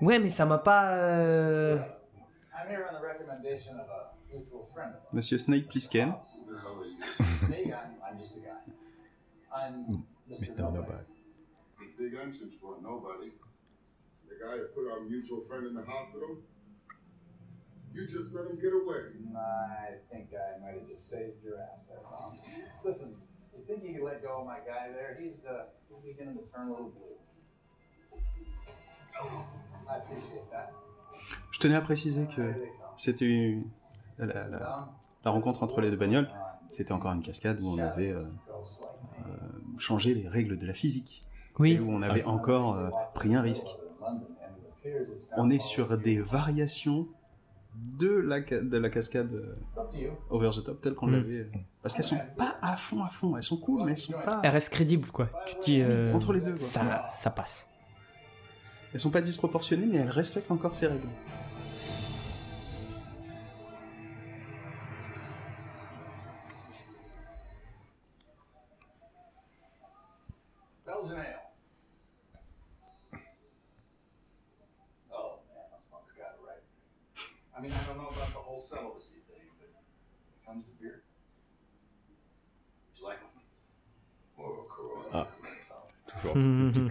Ouais, 0.00 0.18
mais 0.18 0.30
ça 0.30 0.44
m'a 0.44 0.58
pas... 0.58 0.90
euh, 0.92 1.76
I'm 1.76 2.70
here 2.70 2.84
on 2.90 2.94
the 2.94 3.00
recommendation 3.02 3.74
of 3.74 3.88
a 3.88 4.14
mutual 4.32 4.62
friend 4.62 4.90
of 4.90 4.94
ours. 5.04 5.12
Monsieur 5.12 5.38
Snake 5.38 5.68
Plissken. 5.68 6.14
Mr. 10.30 10.58
Nobody. 10.58 11.04
It's 11.70 11.80
a 11.80 11.84
big 11.98 12.14
entrance 12.14 12.54
for 12.60 12.76
a 12.78 12.82
nobody. 12.82 13.32
The 14.28 14.36
guy 14.44 14.56
that 14.56 14.74
put 14.74 14.90
our 14.90 15.00
mutual 15.00 15.40
friend 15.42 15.66
in 15.66 15.74
the 15.74 15.82
hospital. 15.84 16.38
You 17.94 18.06
just 18.06 18.34
let 18.34 18.46
him 18.50 18.56
get 18.58 18.72
away. 18.72 19.12
I 19.36 19.96
think 20.10 20.30
I 20.32 20.58
might 20.60 20.74
have 20.80 20.88
just 20.88 21.10
saved 21.10 21.44
your 21.44 21.60
ass 21.60 21.86
there, 21.88 21.98
Tom. 22.08 22.38
Listen, 22.84 23.14
you 23.54 23.62
think 23.64 23.84
you 23.84 23.92
can 23.94 24.04
let 24.04 24.22
go 24.22 24.40
of 24.40 24.46
my 24.46 24.60
guy 24.66 24.88
there? 24.92 25.14
He's 25.20 25.44
uh, 25.46 25.66
he's 25.88 25.98
beginning 25.98 26.38
to 26.38 26.50
turn 26.50 26.68
a 26.68 26.70
little 26.70 26.88
blue. 26.88 27.18
I 29.90 29.96
appreciate 29.98 30.50
that. 30.52 30.72
Je 31.52 31.58
tenais 31.60 31.76
à 31.76 31.82
préciser 31.82 32.26
que 32.34 32.42
c'était 32.96 33.26
une- 33.26 33.70
la, 34.18 34.26
la- 34.48 34.94
la 35.24 35.30
rencontre 35.30 35.62
entre 35.62 35.80
les 35.80 35.90
deux 35.90 35.96
bagnoles. 35.96 36.28
C'était 36.68 36.92
encore 36.92 37.12
une 37.12 37.22
cascade 37.22 37.60
où 37.60 37.68
on 37.68 37.78
avait 37.78 38.10
euh, 38.12 38.20
euh, 38.20 39.36
changé 39.78 40.14
les 40.14 40.28
règles 40.28 40.58
de 40.58 40.66
la 40.66 40.74
physique. 40.74 41.22
Oui. 41.58 41.72
Et 41.72 41.80
où 41.80 41.90
on 41.90 42.00
avait 42.02 42.24
encore 42.24 42.76
euh, 42.76 42.88
pris 43.14 43.34
un 43.34 43.42
risque. 43.42 43.66
On 45.36 45.50
est 45.50 45.60
sur 45.60 45.96
des 45.98 46.18
variations 46.20 47.06
de 47.74 48.08
la, 48.08 48.40
de 48.40 48.76
la 48.76 48.90
cascade 48.90 49.32
euh, 49.32 50.10
over 50.30 50.50
the 50.54 50.64
top 50.64 50.80
telle 50.80 50.94
qu'on 50.94 51.06
Mm. 51.06 51.12
l'avait. 51.12 51.34
euh, 51.40 51.50
Parce 51.82 51.94
qu'elles 51.94 52.04
sont 52.04 52.18
pas 52.36 52.56
à 52.60 52.76
fond 52.76 53.02
à 53.04 53.08
fond. 53.08 53.36
Elles 53.36 53.42
sont 53.42 53.56
cool, 53.58 53.84
mais 53.84 53.92
elles 53.92 53.98
sont 53.98 54.12
pas. 54.12 54.40
Elle 54.42 54.50
reste 54.50 54.70
crédible, 54.70 55.08
quoi. 55.08 55.28
Tu 55.46 55.56
dis. 55.64 55.82
euh, 55.82 56.12
Entre 56.14 56.32
les 56.32 56.40
deux, 56.40 56.52
quoi. 56.54 56.60
Ça, 56.60 57.06
ça 57.10 57.30
passe. 57.30 57.68
Elles 58.92 59.00
sont 59.00 59.10
pas 59.10 59.22
disproportionnées, 59.22 59.86
mais 59.86 59.98
elles 59.98 60.10
respectent 60.10 60.50
encore 60.50 60.74
ces 60.74 60.86
règles. 60.86 61.08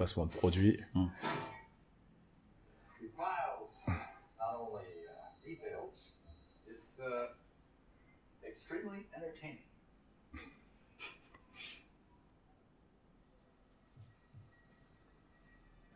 Placement 0.02 0.26
de 0.26 0.32
produit. 0.32 0.80
Uh, 0.95 0.99
uh, 6.99 7.28
entertaining. 9.16 9.58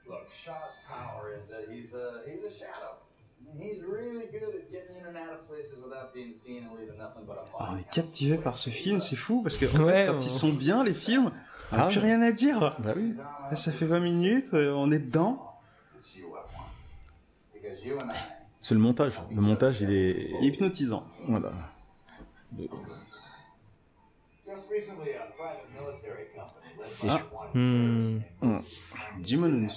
Look, 0.07 0.29
Shaw's 0.29 0.75
power 0.87 1.33
is 1.37 1.47
that 1.49 1.65
he's 1.71 1.95
a 1.95 2.21
he's 2.27 2.43
a 2.43 2.49
shadow. 2.59 2.93
I 3.41 3.47
mean, 3.57 3.61
he's 3.61 3.83
really 3.83 4.25
good 4.31 4.43
at 4.55 4.69
getting 4.71 4.95
in 5.01 5.05
and 5.07 5.17
out 5.17 5.33
of 5.33 5.47
places 5.47 5.83
without 5.83 6.13
being 6.13 6.31
seen 6.31 6.63
and 6.63 6.71
leaving 6.79 6.97
nothing 6.97 7.25
but 7.25 7.37
a 7.37 7.45
Ah, 7.59 7.69
on 7.71 7.75
body 7.75 7.81
est 7.81 7.91
captivé 7.93 8.37
par 8.37 8.57
ce 8.57 8.69
film, 8.69 9.01
c'est 9.01 9.15
fou 9.15 9.41
parce 9.41 9.57
que 9.57 9.65
en 9.65 9.83
Ouais, 9.85 9.91
fait, 9.93 10.07
quand 10.07 10.15
on- 10.15 10.19
ils 10.19 10.29
sont 10.29 10.53
bien 10.53 10.83
les 10.83 10.93
films, 10.93 11.31
on 11.71 11.77
n'a 11.77 11.85
Ah, 11.85 11.87
plus 11.87 11.99
rien 11.99 12.21
à 12.21 12.31
dire. 12.31 12.75
Bah 12.79 12.93
oui. 12.95 13.15
Là, 13.49 13.55
ça 13.55 13.71
fait 13.71 13.85
20 13.85 13.99
minutes, 13.99 14.53
euh, 14.53 14.73
on 14.73 14.91
est 14.91 14.99
dedans. 14.99 15.41
C'est 18.61 18.73
le 18.73 18.79
montage. 18.79 19.13
Le 19.33 19.41
montage, 19.41 19.81
il 19.81 19.91
est. 19.91 20.31
Hypnotisant. 20.41 21.05
Voilà. 21.27 21.51
just 24.47 24.69
recently 24.71 25.11
a 25.13 25.25
private 25.35 25.69
military 25.73 26.27
company 26.33 26.71
led 26.79 26.91
by 27.01 27.09
Ah. 27.09 27.21
one 27.35 27.49
Hmm. 27.53 28.21
Hmm. 28.41 28.61
Jimon 29.23 29.67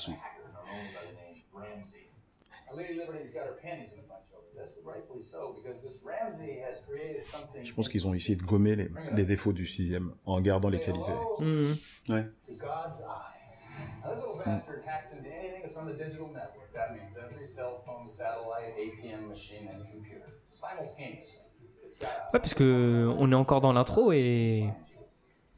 Je 7.62 7.72
pense 7.74 7.88
qu'ils 7.88 8.06
ont 8.06 8.14
essayé 8.14 8.36
de 8.36 8.42
gommer 8.44 8.76
les, 8.76 8.88
les 9.12 9.24
défauts 9.26 9.52
du 9.52 9.66
sixième 9.66 10.12
en 10.24 10.40
gardant 10.40 10.68
les 10.68 10.80
qualités. 10.80 11.20
Mhm. 11.38 11.76
Ouais. 12.08 12.22
to 12.46 12.52
God's 12.54 13.00
eye. 13.02 13.36
Now, 13.76 14.10
this 14.10 14.24
little 14.24 14.40
bastard 14.44 14.82
hacks 14.86 15.12
into 15.12 15.28
anything 15.28 15.62
that's 15.62 15.76
on 15.76 15.86
the 15.86 15.92
digital 15.98 16.28
network. 16.32 16.72
That 16.74 16.92
means 16.92 17.16
every 17.16 17.42
cell 17.42 17.76
phone, 17.84 18.06
satellite, 18.08 18.72
ATM 18.78 19.28
machine, 19.28 19.68
and 19.68 19.84
computer 19.90 20.32
simultaneously. 20.48 21.52
It's 21.84 21.98
got 21.98 22.08
a 22.08 22.32
Ouais, 22.32 22.40
puisque 22.40 22.62
on 22.62 23.30
est 23.32 23.34
encore 23.34 23.60
dans 23.60 23.72
l'intro 23.72 24.12
et 24.12 24.16
So 24.16 24.22
you 24.22 24.46
invited 24.70 25.56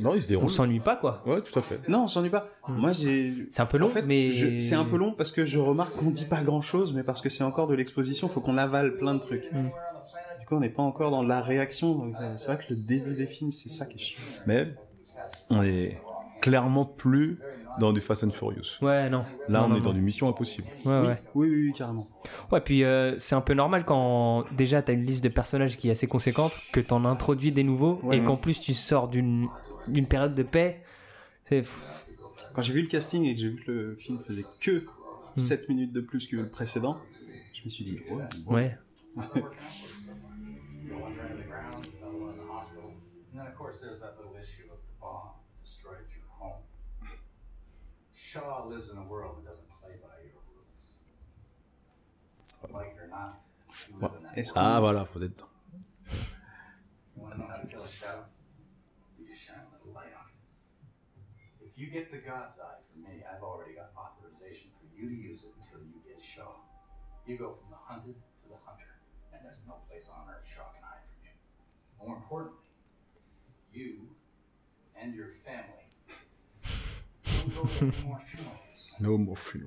Non, 0.00 0.14
il 0.14 0.22
se 0.22 0.34
on 0.34 0.48
s'ennuie 0.48 0.80
pas, 0.80 0.96
quoi. 0.96 1.22
Ouais, 1.26 1.40
tout 1.40 1.58
à 1.58 1.62
fait. 1.62 1.88
Non, 1.88 2.04
on 2.04 2.06
s'ennuie 2.08 2.30
pas. 2.30 2.48
Moi, 2.68 2.92
j'ai. 2.92 3.46
C'est 3.50 3.60
un 3.62 3.66
peu 3.66 3.78
long, 3.78 3.86
en 3.86 3.90
fait, 3.90 4.02
mais 4.02 4.32
je- 4.32 4.58
c'est 4.58 4.74
un 4.74 4.84
peu 4.84 4.96
long 4.96 5.12
parce 5.12 5.30
que 5.32 5.46
je 5.46 5.58
remarque 5.58 5.94
qu'on 5.96 6.10
dit 6.10 6.24
pas 6.26 6.42
grand 6.42 6.60
chose, 6.62 6.92
mais 6.92 7.02
parce 7.02 7.20
que 7.20 7.28
c'est 7.28 7.44
encore 7.44 7.66
de 7.68 7.74
l'exposition, 7.74 8.28
faut 8.28 8.40
qu'on 8.40 8.58
avale 8.58 8.96
plein 8.98 9.14
de 9.14 9.20
trucs. 9.20 9.48
planet. 9.48 9.72
Du 10.40 10.46
coup, 10.46 10.56
on 10.56 10.60
n'est 10.60 10.68
pas 10.68 10.82
encore 10.82 11.10
dans 11.10 11.22
la 11.22 11.40
réaction. 11.40 11.94
donc, 11.94 12.14
euh, 12.20 12.32
C'est 12.36 12.52
vrai 12.52 12.62
que 12.64 12.72
le 12.72 12.76
début 12.86 13.14
des 13.14 13.26
films, 13.26 13.50
c'est 13.52 13.68
ça 13.68 13.86
qui 13.86 13.96
est 13.96 14.00
chiant. 14.00 14.20
Mais 14.46 14.68
on 15.50 15.62
est 15.62 15.98
clairement 16.40 16.84
plus 16.84 17.38
dans 17.78 17.92
du 17.92 18.00
Fast 18.00 18.24
and 18.24 18.30
Furious. 18.30 18.78
Ouais, 18.82 19.08
non. 19.10 19.24
Là, 19.48 19.60
Non, 19.60 19.64
on 19.64 19.68
non, 19.70 19.76
est 19.76 19.80
dans 19.80 19.92
du 19.92 20.00
Mission 20.00 20.28
Impossible. 20.28 20.66
Ouais, 20.84 21.00
oui, 21.00 21.06
ouais. 21.08 21.22
oui, 21.34 21.48
oui, 21.50 21.62
oui, 21.68 21.72
carrément. 21.76 22.06
Ouais, 22.50 22.60
puis 22.60 22.84
euh, 22.84 23.18
c'est 23.18 23.34
un 23.34 23.40
peu 23.40 23.54
normal 23.54 23.84
quand 23.84 24.44
déjà 24.52 24.82
t'as 24.82 24.92
une 24.92 25.04
liste 25.04 25.22
de 25.24 25.28
personnages 25.28 25.76
qui 25.76 25.88
est 25.88 25.92
assez 25.92 26.06
conséquente, 26.06 26.52
que 26.72 26.80
t'en 26.80 27.04
introduis 27.04 27.52
des 27.52 27.64
nouveaux, 27.64 28.00
Ouais. 28.02 28.18
et 28.18 28.22
qu'en 28.22 28.36
plus 28.36 28.60
tu 28.60 28.74
sors 28.74 29.08
d'une 29.08 29.48
d'une 29.88 30.06
période 30.06 30.34
de 30.34 30.42
paix. 30.42 30.82
C'est 31.48 31.62
Quand 32.54 32.62
j'ai 32.62 32.72
vu 32.72 32.82
le 32.82 32.88
casting 32.88 33.24
et 33.24 33.34
que 33.34 33.40
j'ai 33.40 33.48
vu 33.50 33.62
que 33.64 33.70
le 33.70 33.96
film 33.96 34.18
faisait 34.26 34.44
que 34.60 34.84
Hmm. 35.36 35.40
7 35.40 35.68
minutes 35.68 35.92
de 35.92 36.00
plus 36.00 36.26
que 36.26 36.36
le 36.36 36.48
précédent, 36.48 36.96
je 37.52 37.60
me 37.66 37.68
suis 37.68 37.84
dit, 37.84 37.98
bon. 38.08 38.54
ouais. 38.54 38.74
Shaw 48.36 48.66
lives 48.68 48.90
in 48.90 48.98
a 48.98 49.04
world 49.04 49.38
that 49.38 49.48
doesn't 49.48 49.70
play 49.72 49.96
by 50.04 50.12
your 50.28 50.36
rules. 50.52 51.00
Like 52.68 52.92
it 52.92 53.00
or 53.00 53.08
not, 53.08 53.40
you 53.88 53.96
live 53.96 54.12
in 54.16 54.22
that 54.24 54.36
world. 54.36 54.52
Ah, 54.56 54.80
voilà, 54.80 55.06
faut 55.06 55.22
être 55.22 55.32
dedans. 55.32 55.48
You 57.16 57.22
want 57.22 57.32
to 57.32 57.40
know 57.40 57.48
how 57.48 57.56
to 57.56 57.66
kill 57.66 57.82
a 57.82 57.88
shadow? 57.88 58.26
You 59.18 59.24
just 59.24 59.40
shine 59.40 59.64
a 59.64 59.72
little 59.72 59.92
light 59.94 60.12
on 60.12 60.28
it. 60.28 61.64
If 61.64 61.78
you 61.78 61.88
get 61.88 62.12
the 62.12 62.18
God's 62.18 62.60
Eye 62.60 62.76
from 62.84 63.04
me, 63.04 63.24
I've 63.24 63.42
already 63.42 63.72
got 63.72 63.96
authorization 63.96 64.70
for 64.76 64.84
you 64.92 65.08
to 65.08 65.16
use 65.16 65.44
it 65.44 65.52
until 65.56 65.80
you 65.86 65.96
get 66.04 66.20
Shaw. 66.20 66.60
You 67.24 67.38
go 67.38 67.50
from 67.52 67.70
the 67.70 67.80
hunted 67.80 68.20
to 68.20 68.48
the 68.48 68.60
hunter, 68.66 69.00
and 69.32 69.40
there's 69.44 69.64
no 69.66 69.80
place 69.88 70.10
on 70.12 70.28
earth 70.28 70.44
Shaw 70.44 70.68
can 70.76 70.84
hide 70.84 71.08
from 71.08 71.24
you. 71.24 71.34
More 72.04 72.16
importantly, 72.16 72.68
you 73.72 74.12
and 74.94 75.14
your 75.14 75.30
family 75.30 75.85
No 79.00 79.18
more 79.18 79.38
fuel. 79.38 79.66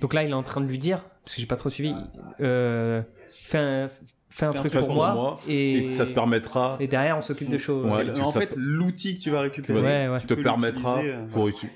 Donc 0.00 0.14
là, 0.14 0.24
il 0.24 0.30
est 0.30 0.34
en 0.34 0.42
train 0.42 0.60
de 0.60 0.66
lui 0.66 0.78
dire, 0.78 1.02
parce 1.24 1.34
que 1.34 1.40
j'ai 1.40 1.46
pas 1.46 1.56
trop 1.56 1.70
suivi, 1.70 1.94
euh, 2.40 3.02
fais 3.30 3.58
un, 3.58 3.88
fais 4.30 4.46
un 4.46 4.52
Fais 4.52 4.58
un 4.58 4.62
truc 4.62 4.72
pour, 4.72 4.92
moi, 4.94 5.38
et, 5.46 5.84
et 5.86 5.90
ça 5.90 6.06
te 6.06 6.12
permettra. 6.12 6.76
et 6.80 6.86
derrière 6.88 7.16
on 7.16 7.22
s'occupe 7.22 7.50
de 7.50 7.58
choses. 7.58 7.84
Ouais, 7.90 8.12
tu- 8.12 8.20
en 8.22 8.30
ça- 8.30 8.40
fait, 8.40 8.54
l'outil 8.56 9.16
que 9.16 9.22
tu 9.22 9.30
vas 9.30 9.40
récupérer, 9.42 9.80
Ouais, 9.80 10.08
ouais. 10.08 10.20
te 10.20 10.34
permettra 10.34 10.98
euh, 11.00 11.26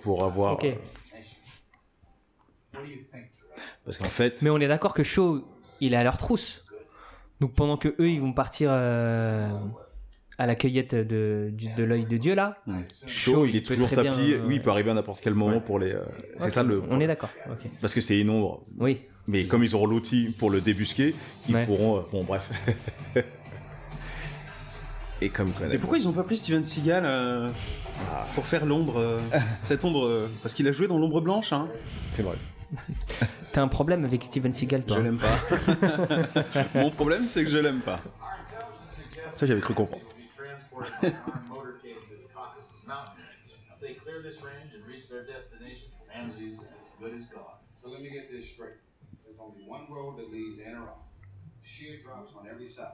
pour, 0.03 0.25
avoir. 0.25 0.55
Ok. 0.55 0.65
euh? 0.65 0.75
Parce 3.85 3.99
qu'en 3.99 4.05
fait, 4.07 4.43
Mais 4.43 4.51
on 4.51 4.59
est 4.59 4.69
d'accord 4.69 4.95
que 4.95 5.03
Shaw, 5.03 5.45
il 5.81 5.95
est 5.95 5.97
à 5.97 6.03
leur 6.05 6.17
trousse. 6.17 6.65
Donc 7.41 7.55
pendant 7.55 7.77
que 7.77 7.89
eux, 7.99 8.09
ils 8.11 8.21
vont 8.21 8.33
partir 8.33 8.69
euh, 8.73 9.49
à 10.41 10.47
la 10.47 10.55
cueillette 10.55 10.95
de, 10.95 11.53
l'œil 11.79 12.07
de 12.07 12.17
Dieu 12.17 12.35
là. 12.35 12.57
Shaw, 13.07 13.45
il 13.45 13.57
est 13.57 13.67
toujours 13.67 13.89
bien, 13.91 14.05
tapis. 14.05 14.33
euh, 14.33 14.41
Oui, 14.47 14.55
il 14.57 14.63
peut 14.63 14.71
arriver 14.71 14.91
à 14.91 14.95
n'importe 14.95 15.21
quel 15.23 15.35
moment 15.35 15.61
pour 15.61 15.79
les. 15.79 15.93
euh, 15.93 16.01
c'est 16.39 16.49
ça 16.49 16.63
le. 16.63 16.83
On 16.91 16.99
est 16.99 17.07
d'accord. 17.07 17.29
Parce 17.83 17.93
que 17.93 18.01
c'est 18.01 18.19
une 18.19 18.31
ombre. 18.31 18.63
Oui. 18.79 19.03
Mais 19.27 19.45
comme 19.45 19.63
ils 19.63 19.75
auront 19.75 19.87
l'outil 19.87 20.35
pour 20.39 20.49
le 20.51 20.63
débusquer, 20.63 21.15
ils 21.49 21.55
Ouais. 21.55 21.67
pourront. 21.67 21.99
euh, 21.99 22.03
Bon, 22.11 22.25
bref. 22.25 22.49
Et 25.23 25.29
comme 25.29 25.53
Et 25.71 25.77
pourquoi 25.77 25.99
ils 25.99 26.09
ont 26.09 26.13
pas 26.13 26.23
pris 26.23 26.39
Steven 26.39 26.65
Seagal 26.65 27.03
euh, 27.05 27.51
pour 28.35 28.47
faire 28.47 28.65
l'ombre, 28.65 28.99
euh, 28.99 29.19
cette 29.63 29.85
ombre, 29.85 30.07
euh, 30.07 30.27
parce 30.43 30.55
qu'il 30.55 30.67
a 30.67 30.73
joué 30.73 30.89
dans 30.89 30.97
l'ombre 30.99 31.21
blanche, 31.21 31.53
hein. 31.53 31.69
C'est 32.13 32.23
vrai. 32.23 32.37
T'as 33.53 33.61
un 33.61 33.69
problème 33.69 34.07
avec 34.07 34.25
Steven 34.25 34.55
Seagal, 34.55 34.85
toi 34.87 34.97
Je 34.97 35.03
l'aime 35.03 35.19
pas. 35.19 36.69
Mon 36.75 36.91
problème, 36.91 37.25
c'est 37.29 37.45
que 37.45 37.51
je 37.51 37.59
l'aime 37.59 37.81
pas. 37.81 38.01
Ça, 39.31 39.47
j'avais 39.47 39.61
cru 39.61 39.75
comprendre. 39.75 40.03
Transported 40.85 41.25
by 41.27 41.33
armed 41.33 41.49
motorcade 41.49 42.09
to 42.09 42.23
the 42.23 42.29
Caucasus 42.29 42.87
Mountains. 42.87 43.19
If 43.73 43.81
they 43.81 43.95
clear 43.95 44.23
this 44.23 44.43
range 44.43 44.75
and 44.75 44.85
reach 44.87 45.09
their 45.09 45.25
destination, 45.25 45.91
Ramses 46.09 46.41
is 46.41 46.59
as 46.61 46.87
good 46.99 47.15
as 47.15 47.27
gone. 47.27 47.59
So 47.81 47.89
let 47.89 48.03
me 48.03 48.11
get 48.11 48.31
this 48.31 48.51
straight. 48.51 48.81
There's 49.25 49.39
only 49.39 49.63
one 49.67 49.87
road 49.91 50.19
that 50.19 50.31
leads 50.31 50.61
in 50.61 50.75
or 50.75 50.89
out. 50.89 51.03
Sheer 51.63 51.99
drops 51.99 52.35
on 52.35 52.47
every 52.49 52.67
side. 52.67 52.93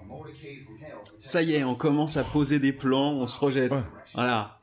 A 0.00 0.04
motorcade 0.04 0.64
from 0.64 0.78
hell. 0.78 1.02
protects 1.04 1.30
Ça 1.30 1.42
y 1.42 1.54
est, 1.54 1.64
on 1.64 1.74
commence 1.76 2.16
à 2.16 2.24
poser 2.24 2.58
des 2.58 2.72
plans, 2.72 3.12
on 3.12 3.26
se 3.26 3.36
projette. 3.36 3.70
Ouais. 3.70 3.82
Voilà. 4.14 4.60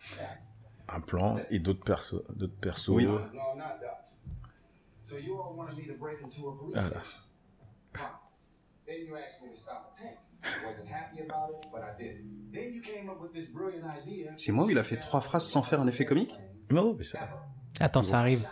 Un 0.90 1.02
plan 1.02 1.38
et 1.50 1.60
d'autres 1.60 1.84
persos. 1.84 2.22
D'autres 2.36 2.60
persos. 2.60 2.96
Oui. 2.96 3.06
No, 3.06 3.20
not 3.56 3.80
Dutch. 3.80 4.12
So 5.04 5.18
you 5.18 5.38
all 5.42 5.56
wanted 5.56 5.78
me 5.78 5.86
to 5.86 5.94
break 5.94 6.22
into 6.22 6.50
a 6.50 6.58
police 6.58 6.76
Voilà. 6.76 7.02
Station. 10.44 10.50
Fine. 10.50 10.50
Then 10.50 10.50
you 10.50 10.50
asked 10.50 10.50
me 10.50 10.50
to 10.50 10.50
stop 10.50 10.50
a 10.50 10.50
tank. 10.50 10.62
I 10.62 10.66
wasn't 10.66 10.90
happy 10.90 11.20
about 11.22 11.50
it, 11.52 11.68
but 11.72 11.82
I 11.84 11.94
did 11.98 12.12
it. 12.18 12.26
Then 12.52 12.74
you 12.74 12.82
came 12.82 13.10
up 13.10 13.22
with 13.22 13.34
this 13.34 13.50
brilliant 13.50 13.86
idea. 13.86 14.34
C'est 14.38 14.52
moi 14.52 14.66
où 14.66 14.70
il 14.70 14.78
a 14.78 14.84
fait 14.84 14.98
trois 14.98 15.22
phrases 15.22 15.48
sans 15.48 15.62
faire 15.62 15.82
un 15.82 15.88
effet 15.88 16.06
comique? 16.06 16.34
Non, 16.70 16.84
non, 16.84 16.96
mais 16.98 17.04
ça. 17.04 17.20
Attends, 17.80 18.04
ça 18.04 18.20
arrive. 18.20 18.48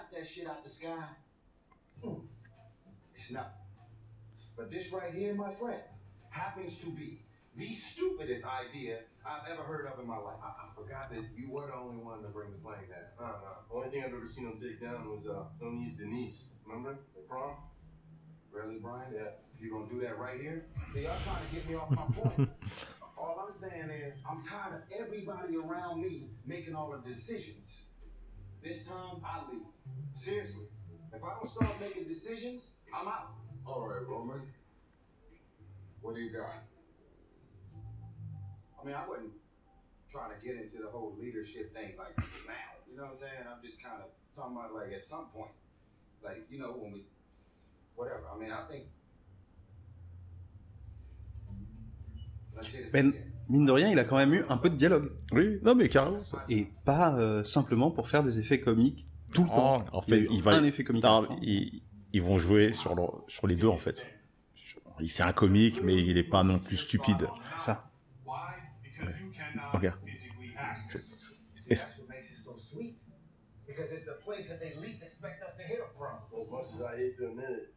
Really, 18.51 18.79
Brian? 18.79 19.13
Yeah. 19.13 19.29
You 19.59 19.71
gonna 19.71 19.89
do 19.89 19.99
that 20.01 20.17
right 20.17 20.39
here? 20.39 20.65
See, 20.93 21.03
y'all 21.03 21.15
trying 21.23 21.45
to 21.47 21.55
get 21.55 21.69
me 21.69 21.75
off 21.75 21.89
my 21.89 22.03
point. 22.21 22.49
all 23.17 23.41
I'm 23.43 23.51
saying 23.51 23.89
is, 23.89 24.23
I'm 24.29 24.41
tired 24.41 24.75
of 24.75 24.81
everybody 24.97 25.57
around 25.57 26.01
me 26.01 26.29
making 26.45 26.75
all 26.75 26.91
the 26.91 27.07
decisions. 27.07 27.81
This 28.63 28.85
time, 28.87 29.21
I 29.23 29.41
leave. 29.51 29.61
Seriously. 30.13 30.65
If 31.13 31.23
I 31.23 31.29
don't 31.29 31.47
start 31.47 31.71
making 31.79 32.05
decisions, 32.05 32.73
I'm 32.93 33.07
out. 33.07 33.31
All 33.65 33.87
right, 33.87 34.07
Roman. 34.07 34.41
What 36.01 36.15
do 36.15 36.21
you 36.21 36.31
got? 36.31 36.63
I 38.81 38.85
mean, 38.85 38.95
I 38.95 39.07
wasn't 39.07 39.31
trying 40.09 40.31
to 40.31 40.45
get 40.45 40.55
into 40.55 40.77
the 40.77 40.89
whole 40.89 41.15
leadership 41.19 41.73
thing 41.75 41.93
like 41.97 42.17
now. 42.47 42.53
You 42.89 42.97
know 42.97 43.03
what 43.03 43.11
I'm 43.11 43.17
saying? 43.17 43.45
I'm 43.45 43.61
just 43.63 43.83
kind 43.83 44.01
of 44.01 44.09
talking 44.35 44.55
about 44.55 44.73
like 44.73 44.91
at 44.93 45.01
some 45.01 45.27
point, 45.27 45.51
like 46.23 46.45
you 46.49 46.59
know 46.59 46.71
when 46.71 46.93
we, 46.93 47.05
whatever. 47.99 48.21
I 48.35 48.39
mean, 48.39 48.51
I 48.51 48.65
think. 48.71 48.85
Let's 52.55 52.67
hit 52.73 52.85
it 52.87 52.91
Ben, 52.91 53.13
mine 53.47 53.65
de 53.65 53.71
rien, 53.71 53.89
il 53.89 53.99
a 53.99 54.03
quand 54.03 54.17
même 54.17 54.33
eu 54.33 54.43
un 54.49 54.57
peu 54.57 54.69
de 54.69 54.75
dialogue. 54.75 55.11
Oui, 55.31 55.59
non 55.63 55.75
mais 55.75 55.89
carrément. 55.89 56.17
Et 56.49 56.67
pas 56.85 57.15
euh, 57.17 57.43
simplement 57.43 57.91
pour 57.91 58.07
faire 58.09 58.23
des 58.23 58.39
effets 58.39 58.59
comiques 58.59 59.05
tout 59.33 59.43
le 59.43 59.49
temps. 59.49 59.75
en 59.75 59.83
Il 59.83 59.93
y 59.93 59.97
a 59.97 60.01
fait, 60.01 60.27
il 60.31 60.41
va. 60.41 60.51
un 60.55 60.63
effet 60.63 60.83
comique. 60.83 61.03
Non, 61.03 61.27
ils, 61.41 61.81
ils 62.13 62.21
vont 62.21 62.37
jouer 62.39 62.73
sur, 62.73 62.95
le- 62.95 63.03
sur 63.27 63.47
les 63.47 63.55
deux 63.55 63.67
en 63.67 63.77
fait. 63.77 64.05
Il- 64.99 65.09
C'est 65.09 65.23
un 65.23 65.31
comique, 65.33 65.81
mais 65.83 65.95
il 65.95 66.17
est 66.17 66.23
pas 66.29 66.43
non 66.43 66.59
plus 66.59 66.77
stupide. 66.77 67.27
C'est 67.47 67.59
ça. 67.59 67.85
Regarde. 69.73 69.99
See, 70.75 71.69
that's 71.69 71.97
what 71.99 72.07
makes 72.09 72.31
it 72.31 72.37
so 72.37 72.57
sweet. 72.57 72.97
Because 73.67 73.91
it's 73.93 74.05
the 74.05 74.17
place 74.23 74.49
that 74.49 74.57
they 74.59 74.73
least 74.85 75.03
expect 75.03 75.41
us 75.43 75.55
to 75.57 75.63
hit 75.63 75.77
them 75.77 75.87
from. 75.95 76.17
As 76.39 76.49
much 76.51 76.65
as 76.73 76.81
I 76.81 76.97
hate 76.97 77.15
to 77.17 77.27
admit 77.29 77.49
it, 77.49 77.73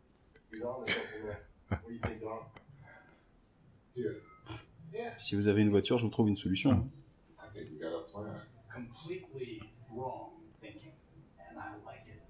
Si 5.18 5.34
vous 5.34 5.48
avez 5.48 5.62
une 5.62 5.70
voiture, 5.70 5.98
je 5.98 6.04
vous 6.04 6.10
trouve 6.10 6.28
une 6.28 6.36
solution. 6.36 6.70
I 6.72 7.44
think 7.54 7.70
we 7.72 7.78
got 7.80 7.94
a 7.94 8.02
plan. 8.10 8.26
Completely 8.72 9.60
wrong 9.94 10.30
thinking. 10.60 10.92
And 11.38 11.58
I 11.58 11.76
like 11.84 12.06
it. 12.08 12.22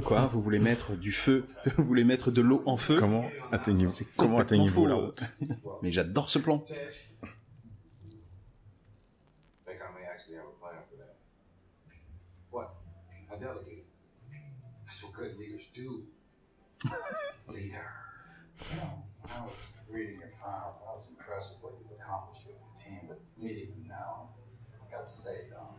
Quoi? 0.04 0.26
Vous 0.26 0.42
voulez 0.42 0.58
mettre 0.58 0.94
du 0.96 1.12
feu? 1.12 1.44
Vous 1.76 1.84
voulez 1.84 2.04
mettre 2.04 2.30
de 2.30 2.40
l'eau 2.40 2.62
en 2.66 2.76
feu? 2.76 2.98
Comment 2.98 3.28
atteignez-vous? 3.52 3.92
C'est 3.92 4.06
Comment 4.16 4.38
atteignez-vous 4.38 4.86
la 4.86 4.94
route? 4.94 5.22
Mais 5.82 5.90
j'adore 5.92 6.30
ce 6.30 6.38
plan. 6.38 6.64
What 15.04 15.12
good 15.12 15.38
leaders 15.38 15.66
do. 15.74 16.04
Leader. 17.48 17.92
You 18.70 18.76
know, 18.76 19.04
when 19.20 19.32
I 19.36 19.44
was 19.44 19.72
reading 19.88 20.18
your 20.18 20.28
files, 20.28 20.80
I 20.88 20.92
was 20.92 21.10
impressed 21.10 21.54
with 21.54 21.62
what 21.62 21.72
you've 21.80 21.98
accomplished 21.98 22.46
with 22.46 22.56
your 22.56 22.74
team, 22.76 23.08
but 23.08 23.20
meeting 23.36 23.68
you 23.76 23.88
now, 23.88 24.30
I 24.80 24.90
gotta 24.90 25.08
say, 25.08 25.50
um, 25.58 25.74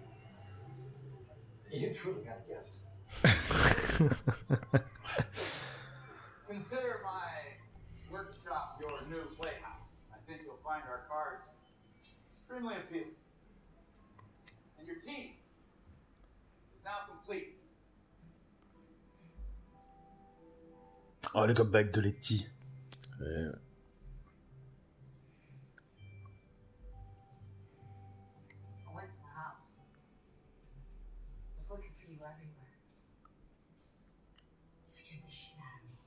you 1.71 1.93
truly 1.93 2.23
got 2.23 2.37
a 2.39 2.47
gift. 2.47 2.81
Consider 6.47 7.01
my 7.03 7.31
workshop 8.11 8.79
your 8.79 8.99
new 9.09 9.25
playhouse. 9.39 10.05
I 10.13 10.17
think 10.27 10.41
you'll 10.45 10.57
find 10.57 10.83
our 10.89 11.03
cards 11.09 11.43
extremely 12.31 12.75
appealing. 12.75 13.15
And 14.77 14.87
your 14.87 14.97
team 14.97 15.31
is 16.75 16.83
now 16.83 16.97
complete. 17.09 17.54
Oh, 21.37 21.45
le 21.45 21.53
comeback 21.53 21.91
de 21.91 21.99
Letty. 21.99 22.47
Euh, 23.19 23.51
I 28.87 28.95
went 28.95 29.09
to 29.09 29.17
the 29.17 29.27
house. 29.35 29.79
I 31.53 31.57
was 31.57 31.69
looking 31.71 31.91
for 31.91 32.09
you 32.09 32.15
everywhere. 32.23 32.77
You 34.87 34.93
scared 34.93 35.23
the 35.27 35.29
shit 35.29 35.57
out 35.59 35.83
of 35.83 35.89
me. 35.89 35.97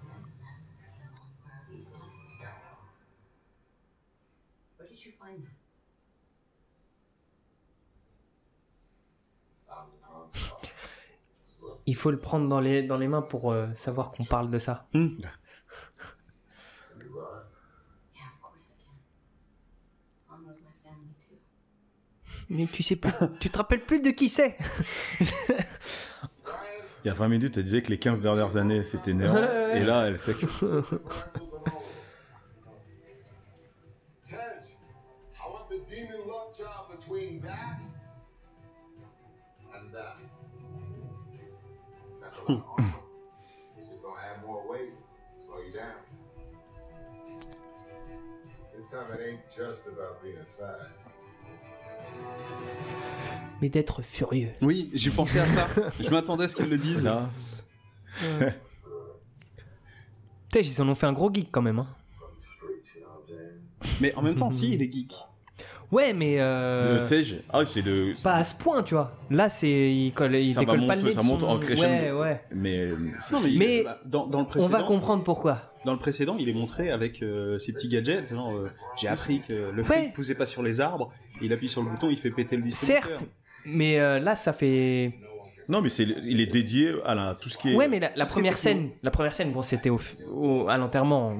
Where 0.00 0.14
are 0.14 0.16
we 0.16 0.24
tonight? 0.32 0.64
Where 4.78 4.88
did 4.88 5.04
you 5.04 5.12
find 5.12 5.42
that? 5.44 5.58
Found 9.68 9.92
the 9.92 10.06
console. 10.06 10.68
Il 11.86 11.96
faut 11.96 12.10
le 12.10 12.18
prendre 12.18 12.48
dans 12.48 12.60
les, 12.60 12.82
dans 12.82 12.96
les 12.96 13.08
mains 13.08 13.22
pour 13.22 13.52
euh, 13.52 13.66
savoir 13.74 14.10
qu'on 14.10 14.24
parle 14.24 14.50
de 14.50 14.58
ça. 14.58 14.86
Too. 14.92 15.10
Mais 22.50 22.66
tu 22.66 22.82
sais 22.82 22.96
plus, 22.96 23.10
tu 23.40 23.48
te 23.48 23.56
rappelles 23.56 23.80
plus 23.80 24.00
de 24.00 24.10
qui 24.10 24.28
c'est 24.28 24.56
Il 27.04 27.08
y 27.08 27.10
a 27.10 27.14
20 27.14 27.28
minutes, 27.28 27.56
elle 27.56 27.64
disait 27.64 27.82
que 27.82 27.88
les 27.88 27.98
15 27.98 28.20
dernières 28.20 28.56
années 28.56 28.82
c'était 28.82 29.14
néant. 29.14 29.36
Et 29.74 29.82
là, 29.84 30.06
elle 30.06 30.18
sait 30.18 30.34
que. 30.34 30.46
It's 43.78 43.88
just 43.90 44.02
gonna 44.02 44.16
add 44.20 44.44
more 44.46 44.62
weight, 44.68 44.92
slow 45.40 45.58
you 45.66 45.72
down. 45.72 45.96
This 48.74 48.90
time 48.90 49.06
it 49.14 49.20
ain't 49.26 49.40
just 49.50 49.88
about 49.88 50.20
being 50.22 50.36
fast. 50.58 51.10
Mais 53.60 53.68
d'être 53.68 54.02
furieux. 54.02 54.50
Oui, 54.60 54.90
j'ai 54.94 55.10
pensé 55.10 55.38
à 55.38 55.46
ça. 55.46 55.66
Je 56.00 56.10
m'attendais 56.10 56.44
à 56.44 56.48
ce 56.48 56.56
qu'ils 56.56 56.68
le 56.68 56.78
disent. 56.78 57.04
Là, 57.04 57.28
Putain, 60.48 60.60
ils 60.60 60.82
en 60.82 60.88
ont 60.88 60.94
fait 60.94 61.06
un 61.06 61.12
gros 61.12 61.32
geek 61.32 61.50
quand 61.50 61.62
même. 61.62 61.78
hein. 61.78 61.86
Mais 64.00 64.14
en 64.16 64.22
même 64.22 64.36
temps, 64.36 64.50
si, 64.50 64.74
il 64.74 64.82
est 64.82 64.92
geek. 64.92 65.14
Ouais, 65.92 66.12
mais 66.14 66.36
euh, 66.40 67.02
le 67.02 67.06
Tej, 67.06 67.42
ah, 67.50 67.64
c'est 67.66 67.82
le. 67.82 68.14
pas 68.22 68.34
à 68.36 68.44
ce 68.44 68.54
point, 68.60 68.82
tu 68.82 68.94
vois. 68.94 69.14
Là, 69.30 69.48
c'est 69.50 69.68
il, 69.92 70.10
colle, 70.12 70.34
il 70.34 70.54
Ça 70.54 70.60
décolle 70.60 70.80
pas 70.80 70.86
monter- 70.86 71.00
le 71.02 71.08
nez. 71.08 71.12
ça 71.12 71.22
monte 71.22 71.42
en 71.44 71.58
crescendo. 71.58 71.86
Ouais, 71.86 72.10
ouais. 72.12 72.40
Mais. 72.54 72.78
euh, 72.78 72.96
Non, 73.30 73.38
mais, 73.58 73.84
dans, 74.06 74.26
dans 74.26 74.38
le 74.38 74.44
On 74.44 74.48
précédent, 74.48 74.72
va 74.78 74.82
comprendre 74.84 75.22
pourquoi. 75.22 75.58
dans 75.84 75.92
le 75.92 75.98
précédent, 75.98 76.36
il 76.38 76.48
est 76.48 76.54
montré 76.54 76.90
avec 76.90 77.22
euh, 77.22 77.58
ses 77.58 77.72
petits 77.74 77.88
gadgets. 77.90 78.30
genre, 78.30 78.52
euh, 78.56 78.70
J'ai 78.98 79.08
appris 79.08 79.40
que 79.40 79.52
le 79.52 79.82
Ouais. 79.82 79.84
fric 79.84 80.12
poussait 80.14 80.34
pas 80.34 80.46
sur 80.46 80.62
les 80.62 80.80
arbres. 80.80 81.12
Il 81.42 81.52
appuie 81.52 81.68
sur 81.68 81.82
le 81.82 81.90
bouton, 81.90 82.08
il 82.10 82.16
fait 82.16 82.30
péter 82.30 82.56
le 82.56 82.62
distributeur. 82.62 83.04
Certes, 83.18 83.24
mais 83.66 84.00
euh, 84.00 84.18
là, 84.18 84.34
ça 84.34 84.52
fait. 84.54 85.12
Non, 85.68 85.80
mais 85.80 85.88
c'est, 85.88 86.02
il 86.04 86.40
est 86.40 86.46
dédié 86.46 86.92
à 87.04 87.14
la, 87.14 87.34
tout 87.40 87.48
ce 87.48 87.56
qui 87.58 87.72
est. 87.72 87.76
Ouais, 87.76 87.88
mais 87.88 88.00
la, 88.00 88.24
première 88.26 88.58
scène, 88.58 88.90
la 89.02 89.10
première 89.10 89.34
scène, 89.34 89.52
bon, 89.52 89.62
c'était 89.62 89.90
au, 89.90 90.00
au- 90.34 90.68
à 90.68 90.76
l'enterrement, 90.76 91.34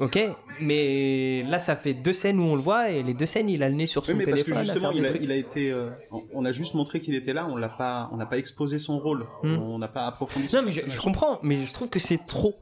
ok. 0.00 0.18
Mais 0.60 1.42
là, 1.42 1.58
ça 1.58 1.76
fait 1.76 1.92
deux 1.94 2.12
scènes 2.12 2.38
où 2.40 2.44
on 2.44 2.54
le 2.54 2.60
voit 2.62 2.90
et 2.90 3.02
les 3.02 3.12
deux 3.14 3.26
scènes, 3.26 3.48
il 3.50 3.62
a 3.62 3.68
le 3.68 3.74
nez 3.74 3.86
sur 3.86 4.04
son 4.06 4.12
Oui, 4.12 4.18
mais 4.18 4.24
parce 4.26 4.42
téléphone. 4.42 4.54
que 4.64 4.70
à 4.70 4.72
justement, 4.72 4.90
il 4.92 5.04
a, 5.04 5.08
trucs. 5.10 5.22
il 5.22 5.30
a 5.32 5.36
été. 5.36 5.70
euh, 5.70 5.90
on- 6.32 6.44
a 6.44 6.52
juste 6.52 6.74
montré 6.74 7.00
qu'il 7.00 7.14
était 7.14 7.32
là. 7.32 7.46
On 7.50 7.56
l'a 7.56 7.68
pas, 7.68 8.08
on 8.12 8.16
n'a 8.16 8.26
pas 8.26 8.38
exposé 8.38 8.78
son 8.78 8.98
rôle. 8.98 9.26
Hmm. 9.42 9.58
On 9.58 9.78
n'a 9.78 9.88
pas 9.88 10.06
approfondi. 10.06 10.48
son 10.48 10.58
Non, 10.58 10.62
mais 10.64 10.72
je, 10.72 11.00
comprends, 11.00 11.38
mais 11.42 11.66
je 11.66 11.72
trouve 11.72 11.88
que 11.88 11.98
c'est 11.98 12.24
trop. 12.26 12.54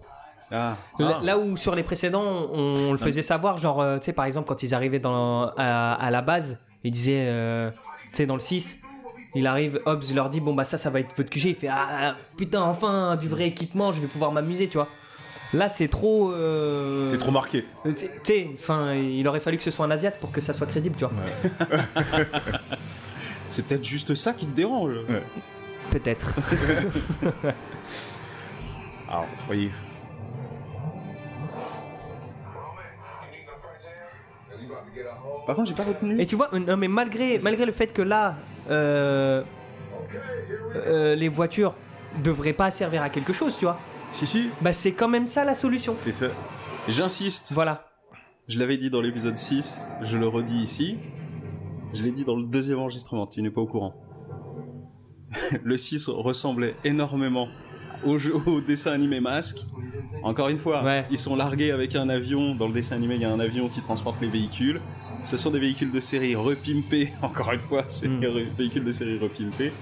Ah. 0.50 0.76
Là, 0.98 1.20
là 1.22 1.38
où 1.38 1.56
sur 1.56 1.74
les 1.74 1.82
précédents, 1.82 2.22
on, 2.52 2.92
le 2.92 2.98
faisait 2.98 3.22
savoir, 3.22 3.58
genre, 3.58 3.80
euh, 3.80 3.98
tu 3.98 4.06
sais, 4.06 4.12
par 4.12 4.24
exemple, 4.24 4.48
quand 4.48 4.62
ils 4.62 4.74
arrivaient 4.74 4.98
dans, 4.98 5.44
à, 5.56 5.94
à 5.94 6.10
la 6.10 6.22
base, 6.22 6.64
ils 6.84 6.90
disaient, 6.90 7.26
euh, 7.28 7.70
tu 8.10 8.16
sais, 8.16 8.26
dans 8.26 8.34
le 8.34 8.40
6, 8.40 8.82
il 9.34 9.46
arrive, 9.46 9.80
Hobbs 9.86 10.12
leur 10.14 10.30
dit, 10.30 10.40
bon, 10.40 10.54
bah 10.54 10.64
ça, 10.64 10.78
ça 10.78 10.90
va 10.90 11.00
être 11.00 11.14
votre 11.16 11.30
QG. 11.30 11.44
Il 11.46 11.54
fait, 11.54 11.68
ah 11.68 12.16
putain, 12.36 12.62
enfin, 12.62 13.16
du 13.16 13.28
vrai 13.28 13.46
équipement, 13.46 13.92
je 13.92 14.00
vais 14.00 14.06
pouvoir 14.06 14.32
m'amuser, 14.32 14.68
tu 14.68 14.76
vois. 14.78 14.88
Là, 15.52 15.68
c'est 15.68 15.88
trop. 15.88 16.32
euh, 16.32 17.04
C'est 17.06 17.18
trop 17.18 17.30
marqué. 17.30 17.64
Tu 17.84 17.94
sais- 18.24 18.50
enfin, 18.54 18.94
il 18.94 19.26
aurait 19.28 19.40
fallu 19.40 19.56
que 19.56 19.62
ce 19.62 19.70
soit 19.70 19.86
un 19.86 19.90
Asiate 19.90 20.18
pour 20.20 20.32
que 20.32 20.40
ça 20.40 20.52
soit 20.52 20.66
crédible, 20.66 20.96
tu 20.98 21.04
vois. 21.04 21.12
C'est 23.50 23.64
peut-être 23.66 23.84
juste 23.84 24.14
ça 24.16 24.32
qui 24.32 24.46
te 24.46 24.56
dérange. 24.56 24.94
Peut-être. 25.92 26.34
Alors, 29.08 29.26
voyez. 29.46 29.70
Par 35.46 35.56
contre, 35.56 35.68
j'ai 35.68 35.74
pas 35.74 35.84
retenu. 35.84 36.20
Et 36.20 36.26
tu 36.26 36.36
vois, 36.36 36.48
non 36.52 36.76
mais 36.76 36.88
malgré, 36.88 37.38
malgré 37.38 37.66
le 37.66 37.72
fait 37.72 37.88
que 37.88 38.02
là, 38.02 38.34
les 41.16 41.28
voitures 41.28 41.74
devraient 42.22 42.52
pas 42.52 42.70
servir 42.70 43.02
à 43.02 43.10
quelque 43.10 43.32
chose, 43.32 43.56
tu 43.58 43.64
vois. 43.64 43.78
Si, 44.12 44.26
si. 44.26 44.48
Bah 44.60 44.72
c'est 44.72 44.92
quand 44.92 45.08
même 45.08 45.26
ça 45.26 45.44
la 45.44 45.54
solution. 45.54 45.94
C'est 45.96 46.12
ça. 46.12 46.26
J'insiste. 46.88 47.52
Voilà. 47.52 47.86
Je 48.46 48.58
l'avais 48.58 48.76
dit 48.76 48.90
dans 48.90 49.00
l'épisode 49.00 49.36
6, 49.36 49.80
je 50.02 50.18
le 50.18 50.28
redis 50.28 50.54
ici. 50.54 50.98
Je 51.94 52.02
l'ai 52.02 52.10
dit 52.10 52.24
dans 52.24 52.36
le 52.36 52.46
deuxième 52.46 52.78
enregistrement, 52.78 53.26
tu 53.26 53.40
n'es 53.40 53.50
pas 53.50 53.62
au 53.62 53.66
courant. 53.66 53.94
le 55.62 55.76
6 55.76 56.08
ressemblait 56.08 56.76
énormément 56.84 57.48
au, 58.04 58.18
jeu, 58.18 58.34
au 58.46 58.60
dessin 58.60 58.92
animé 58.92 59.20
Masque. 59.20 59.62
Encore 60.22 60.48
une 60.48 60.58
fois, 60.58 61.04
ils 61.10 61.18
sont 61.18 61.36
largués 61.36 61.70
avec 61.70 61.94
un 61.96 62.08
avion. 62.08 62.54
Dans 62.54 62.66
le 62.66 62.72
dessin 62.72 62.96
animé, 62.96 63.14
il 63.14 63.22
y 63.22 63.24
a 63.24 63.32
un 63.32 63.40
avion 63.40 63.68
qui 63.68 63.80
transporte 63.80 64.20
les 64.20 64.28
véhicules. 64.28 64.80
Ce 65.26 65.36
sont 65.36 65.50
des 65.50 65.58
véhicules 65.58 65.90
de 65.90 66.00
série 66.00 66.34
repimpés. 66.36 67.12
Encore 67.22 67.52
une 67.52 67.60
fois, 67.60 67.84
c'est 67.88 68.08
des 68.20 68.26
re- 68.26 68.56
véhicules 68.56 68.84
de 68.84 68.92
série 68.92 69.18
repimpés. 69.18 69.72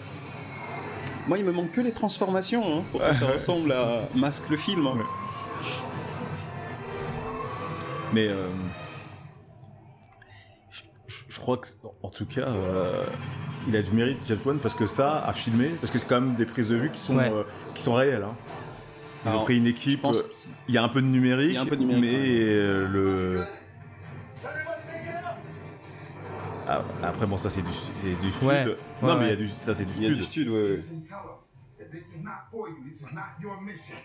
Moi, 1.28 1.38
il 1.38 1.44
me 1.44 1.52
manque 1.52 1.70
que 1.70 1.80
les 1.80 1.92
transformations 1.92 2.78
hein, 2.78 2.82
pour 2.90 3.00
que 3.00 3.14
ça 3.14 3.26
ressemble 3.32 3.72
à 3.72 4.08
Masque 4.14 4.48
le 4.50 4.56
film. 4.56 4.86
hein. 4.86 4.96
Mais 8.12 8.28
euh, 8.28 8.34
je, 10.70 10.82
je 11.28 11.40
crois 11.40 11.56
que, 11.56 11.66
en 12.02 12.10
tout 12.10 12.26
cas, 12.26 12.46
euh, 12.48 13.02
il 13.68 13.76
a 13.76 13.82
du 13.82 13.90
mérite, 13.92 14.18
Jet 14.28 14.44
One, 14.46 14.58
parce 14.58 14.74
que 14.74 14.86
ça, 14.86 15.24
à 15.24 15.32
filmer, 15.32 15.68
parce 15.80 15.92
que 15.92 15.98
c'est 15.98 16.06
quand 16.08 16.20
même 16.20 16.34
des 16.34 16.44
prises 16.46 16.68
de 16.68 16.76
vue 16.76 16.90
qui 16.90 17.00
sont, 17.00 17.16
Ouais. 17.16 17.30
euh, 17.32 17.42
qui 17.74 17.82
sont 17.82 17.94
réelles. 17.94 18.22
hein. 18.24 18.36
Ils 19.24 19.28
Alors, 19.28 19.42
ont 19.42 19.44
pris 19.44 19.56
une 19.56 19.66
équipe, 19.66 20.04
il 20.68 20.74
y 20.74 20.78
a 20.78 20.82
un 20.82 20.88
peu 20.88 21.00
de 21.00 21.06
numérique, 21.06 21.50
Il 21.50 21.54
y 21.54 21.56
a 21.56 21.62
un 21.62 21.66
peu 21.66 21.76
de 21.76 21.84
numérique, 21.84 22.02
mais 22.10 22.40
euh, 22.44 22.88
le. 22.88 23.44
Après, 26.68 27.26
bon, 27.26 27.36
ça 27.36 27.50
c'est 27.50 27.62
du, 27.62 27.72
c'est 27.72 28.20
du 28.20 28.30
stud. 28.30 28.48
Ouais. 28.48 28.64
Non, 29.02 29.08
Ouais, 29.08 29.16
mais 29.18 29.26
il 29.26 29.30
y 29.30 29.32
a 29.32 29.36
du, 29.36 29.48
ça 29.48 29.74
c'est 29.74 29.84
du 29.84 29.92
Il 29.94 30.02
y 30.02 30.06
a 30.06 30.08
stud. 30.10 30.18
du 30.18 30.24
stud, 30.24 30.48
ouais, 30.48 30.62
ouais. 30.62 30.76
Tell 31.08 31.18
her 31.18 31.38
that 31.78 31.90
this 31.90 32.14
is 32.16 32.22
not 32.22 32.46
for 32.50 32.68
you. 32.68 32.76
This 32.84 33.02
is 33.02 33.12
not 33.14 33.34
your 33.40 33.60
mission. 33.60 33.98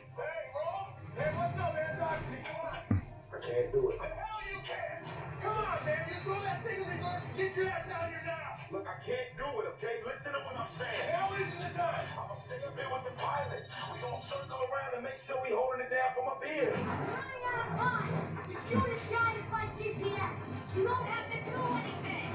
Hey, 1.17 1.31
what's 1.37 1.57
up, 1.57 1.73
man? 1.73 1.97
Talk 1.97 2.17
to 2.17 2.31
me. 2.31 2.37
Come 2.45 2.61
on. 2.61 3.01
I 3.33 3.39
can't 3.41 3.71
do 3.73 3.89
it. 3.89 3.97
The 4.01 4.05
hell 4.05 4.41
you 4.51 4.59
can. 4.65 5.01
Come 5.41 5.57
on, 5.57 5.85
man. 5.85 6.01
You 6.09 6.15
throw 6.25 6.39
that 6.45 6.59
thing 6.65 6.77
in 6.81 6.87
the 6.89 6.97
garbage. 7.01 7.37
Get 7.37 7.57
your 7.57 7.69
ass 7.69 7.89
out 7.89 8.03
of 8.05 8.09
here 8.09 8.21
now. 8.25 8.45
Look, 8.69 8.85
I 8.85 8.97
can't 9.01 9.31
do 9.37 9.47
it, 9.61 9.65
okay? 9.77 9.95
Listen 10.05 10.33
to 10.33 10.39
what 10.45 10.57
I'm 10.61 10.69
saying. 10.69 11.05
Hell 11.09 11.31
isn't 11.41 11.57
the 11.61 11.71
time. 11.73 12.05
I'm 12.19 12.27
gonna 12.29 12.37
stay 12.41 12.59
up 12.67 12.73
here 12.77 12.89
with 12.91 13.05
the 13.09 13.15
pilot. 13.17 13.63
we 13.93 13.97
gonna 14.01 14.21
circle 14.21 14.59
around 14.61 14.91
and 14.97 15.03
make 15.07 15.17
sure 15.17 15.37
we 15.41 15.49
holding 15.55 15.85
it 15.87 15.91
down 15.93 16.09
from 16.13 16.25
up 16.33 16.41
here. 16.45 16.73
Running 16.77 17.43
out 17.49 17.65
of 17.65 17.73
time. 17.81 18.09
The 18.45 18.57
shoot 18.59 18.89
is 18.93 19.05
guided 19.09 19.47
by 19.49 19.63
GPS. 19.73 20.37
You 20.75 20.83
don't 20.85 21.05
have 21.07 21.25
to 21.33 21.39
do 21.49 21.57
anything. 21.81 22.26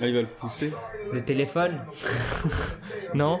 Là, 0.00 0.08
il 0.08 0.14
va 0.14 0.20
le 0.22 0.26
pousser. 0.26 0.72
Le 1.12 1.22
téléphone 1.22 1.78
Non? 3.14 3.40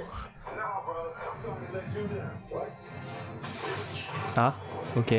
Ah, 4.36 4.54
ok. 4.96 5.14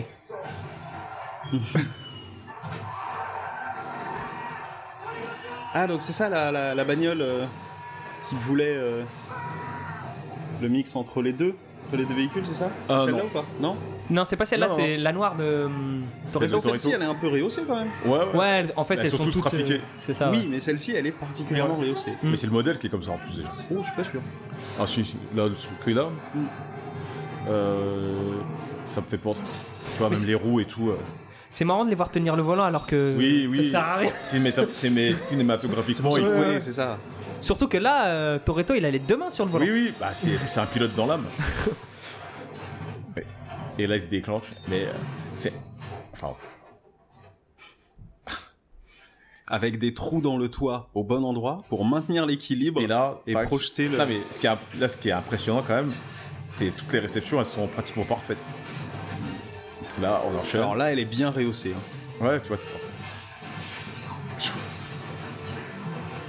Ah, 5.75 5.87
donc 5.87 6.01
c'est 6.03 6.11
ça 6.11 6.29
la, 6.29 6.51
la, 6.51 6.75
la 6.75 6.83
bagnole 6.83 7.21
euh, 7.21 7.45
qui 8.29 8.35
voulait 8.35 8.75
euh, 8.75 9.01
le 10.61 10.69
mix 10.69 10.95
entre 10.95 11.21
les 11.23 11.33
deux 11.33 11.55
Entre 11.87 11.97
les 11.97 12.05
deux 12.05 12.13
véhicules, 12.13 12.43
c'est 12.45 12.53
ça? 12.53 12.69
C'est 12.87 12.93
Ah, 12.93 13.01
celle-là 13.05 13.25
ou 13.25 13.29
pas? 13.29 13.43
Non? 13.59 13.75
Non, 14.09 14.25
c'est 14.25 14.35
pas 14.35 14.45
celle-là, 14.45 14.67
Non, 14.67 14.75
c'est 14.75 14.97
la 14.97 15.11
noire 15.13 15.35
de. 15.35 15.63
hum, 15.65 16.03
Celle 16.25 16.51
de 16.51 16.59
Celle-ci, 16.59 16.91
elle 16.91 17.01
est 17.01 17.05
un 17.05 17.15
peu 17.15 17.27
rehaussée 17.29 17.61
quand 17.67 17.77
même. 17.77 17.87
Ouais, 18.05 18.19
ouais. 18.33 18.37
Ouais, 18.37 18.65
en 18.75 18.83
fait, 18.83 18.95
Elles 18.95 18.99
elles, 19.01 19.09
sont 19.09 19.17
sont 19.17 19.23
toutes 19.23 19.33
toutes 19.33 19.41
trafiquées. 19.43 19.75
euh, 19.75 19.97
C'est 19.99 20.13
ça. 20.13 20.29
oui, 20.29 20.39
ouais. 20.39 20.45
mais 20.49 20.59
celle-ci, 20.59 20.93
elle 20.95 21.07
est 21.07 21.11
particulièrement 21.11 21.75
rehaussée. 21.75 22.11
Mais 22.21 22.35
c'est 22.35 22.47
le 22.47 22.53
modèle 22.53 22.77
qui 22.79 22.87
est 22.87 22.89
comme 22.89 23.03
ça 23.03 23.11
en 23.11 23.17
plus 23.17 23.35
déjà. 23.37 23.49
Oh, 23.71 23.77
je 23.79 23.83
suis 23.83 23.95
pas 23.95 24.03
sûr. 24.03 24.21
Ah 24.79 24.85
si, 24.85 25.05
si. 25.05 25.15
là, 25.35 25.47
ce 25.55 25.67
truc-là, 25.81 26.07
euh, 27.49 28.13
ça 28.85 29.01
me 29.01 29.05
fait 29.07 29.17
penser. 29.17 29.43
Tu 29.93 29.99
vois, 29.99 30.09
Mais 30.09 30.15
même 30.15 30.21
c'est- 30.23 30.29
les 30.29 30.35
roues 30.35 30.59
et 30.59 30.65
tout. 30.65 30.89
euh. 30.89 30.97
C'est 31.49 31.65
marrant 31.65 31.85
de 31.85 31.89
les 31.89 31.95
voir 31.95 32.09
tenir 32.09 32.35
le 32.35 32.41
volant 32.41 32.63
alors 32.63 32.87
que 32.87 33.15
Oui, 33.17 33.43
ça 33.43 33.49
oui. 33.51 33.71
sert 33.71 33.79
à 33.83 33.95
rien. 33.97 34.11
C'est 34.19 34.39
méta- 34.39 34.65
c'est 34.73 34.89
mais 34.89 35.13
cinématographiquement. 35.13 36.17
il 36.17 36.23
ouais, 36.27 36.59
c'est 36.59 36.73
ça. 36.73 36.97
Surtout 37.41 37.67
que 37.67 37.77
là, 37.77 38.07
euh, 38.07 38.39
Toretto, 38.43 38.73
il 38.73 38.83
a 38.85 38.89
les 38.91 38.97
deux 38.99 39.17
mains 39.17 39.29
sur 39.29 39.45
le 39.45 39.51
volant. 39.51 39.65
Oui, 39.65 39.71
oui, 39.71 39.93
bah 39.99 40.09
c'est 40.13 40.31
c'est 40.47 40.59
un 40.59 40.65
pilote 40.65 40.95
dans 40.95 41.05
l'âme. 41.05 41.25
Et 43.79 43.87
là, 43.87 43.95
il 43.95 44.01
se 44.01 44.05
déclenche. 44.07 44.45
Mais 44.67 44.83
euh, 44.83 44.91
c'est. 45.37 45.53
Enfin, 46.13 46.33
Avec 49.47 49.77
des 49.79 49.93
trous 49.93 50.21
dans 50.21 50.37
le 50.37 50.49
toit 50.49 50.89
au 50.93 51.03
bon 51.03 51.23
endroit 51.23 51.59
pour 51.69 51.83
maintenir 51.85 52.25
l'équilibre 52.25 52.81
et 52.81 52.87
là, 52.87 53.19
et 53.27 53.33
tac. 53.33 53.47
projeter 53.47 53.87
le. 53.89 53.97
Non, 53.97 54.05
mais 54.07 54.19
ce 54.31 54.39
qui 54.39 54.47
est, 54.47 54.55
là, 54.79 54.87
ce 54.87 54.97
qui 54.97 55.09
est 55.09 55.13
impressionnant 55.13 55.63
quand 55.65 55.75
même, 55.75 55.91
c'est 56.47 56.69
toutes 56.75 56.91
les 56.93 56.99
réceptions, 56.99 57.39
elles 57.39 57.45
sont 57.45 57.67
pratiquement 57.67 58.05
parfaites. 58.05 58.37
Là, 60.01 60.21
on 60.25 60.37
enchaîne. 60.39 60.61
Alors 60.61 60.75
là, 60.75 60.91
elle 60.91 60.99
est 60.99 61.05
bien 61.05 61.29
rehaussée. 61.29 61.73
hein. 62.21 62.25
Ouais, 62.25 62.41
tu 62.41 62.47
vois, 62.47 62.57
c'est 62.57 62.67
pour 62.67 62.79
ça. 62.79 62.87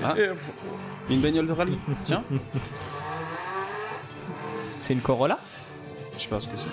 Ah, 0.06 0.14
une 1.08 1.20
bagnole 1.20 1.46
de 1.46 1.52
rallye. 1.52 1.78
Tiens, 2.04 2.22
C'est 4.80 4.92
une 4.92 5.00
Corolla? 5.00 5.38
Je 6.18 6.22
sais 6.22 6.28
pas 6.28 6.40
ce 6.40 6.48
que 6.48 6.56
c'est. 6.58 6.68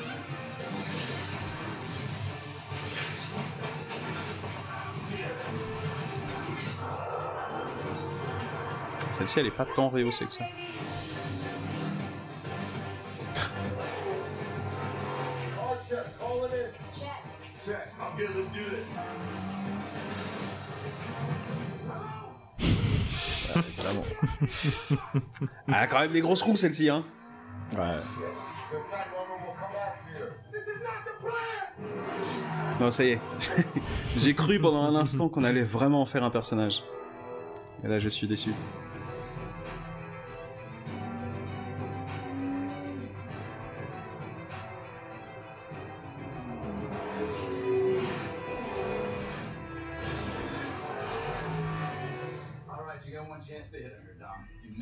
Celle-ci, 9.21 9.39
elle 9.39 9.45
est 9.45 9.51
pas 9.51 9.65
tant 9.65 9.87
rehaussée 9.87 10.25
que 10.25 10.33
ça. 10.33 10.43
All 10.43 10.49
check, 15.87 15.99
call 16.17 16.47
it 16.47 16.53
in. 16.55 16.71
Check. 16.99 17.11
Check. 17.63 17.87
I'm 17.99 18.17
good. 18.17 18.35
Let's 18.35 18.49
do 18.51 18.63
this. 18.75 18.95
évidemment. 23.55 24.05
Elle 25.67 25.73
a 25.75 25.85
quand 25.85 25.99
même 25.99 26.11
des 26.11 26.21
grosses 26.21 26.41
roues, 26.41 26.57
celle-ci, 26.57 26.89
hein. 26.89 27.05
Ouais. 27.73 27.91
Non, 32.79 32.89
ça 32.89 33.03
y 33.03 33.09
est. 33.09 33.19
J'ai 34.17 34.33
cru 34.33 34.59
pendant 34.59 34.81
un 34.81 34.95
instant 34.95 35.29
qu'on 35.29 35.43
allait 35.43 35.61
vraiment 35.61 36.01
en 36.01 36.07
faire 36.07 36.23
un 36.23 36.31
personnage. 36.31 36.83
Et 37.83 37.87
là, 37.87 37.99
je 37.99 38.09
suis 38.09 38.25
déçu. 38.25 38.49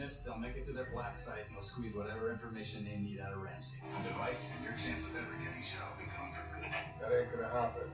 Miss, 0.10 0.24
they'll 0.24 0.40
make 0.40 0.56
it 0.56 0.66
to 0.66 0.72
their 0.72 0.88
black 0.92 1.16
site 1.16 1.46
and 1.46 1.54
they'll 1.54 1.62
squeeze 1.62 1.94
whatever 1.94 2.32
information 2.32 2.84
they 2.84 2.98
need 2.98 3.20
out 3.20 3.32
of 3.32 3.44
Ramsey. 3.44 3.78
Device 4.02 4.54
and 4.56 4.66
your 4.66 4.74
chance 4.74 5.06
of 5.06 5.16
ever 5.16 5.38
getting 5.38 5.62
shot 5.62 5.86
will 5.94 6.04
be 6.04 6.10
gone 6.18 6.32
for 6.34 6.42
good. 6.56 6.66
That 7.00 7.16
ain't 7.16 7.32
gonna 7.32 7.48
happen. 7.48 7.92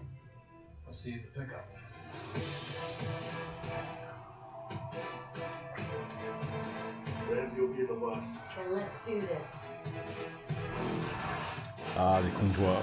I'll 0.88 0.94
see 0.94 1.12
you 1.12 1.18
at 1.18 1.24
the 1.26 1.42
pickup. 1.42 1.68
Ramsey 7.30 7.62
will 7.62 7.74
be 7.74 7.82
in 7.82 7.88
the 7.88 7.94
bus. 7.96 8.44
Then 8.56 8.76
let's 8.76 9.06
do 9.06 9.20
this. 9.20 9.66
Ah, 11.98 12.22
des 12.22 12.30
convois. 12.30 12.82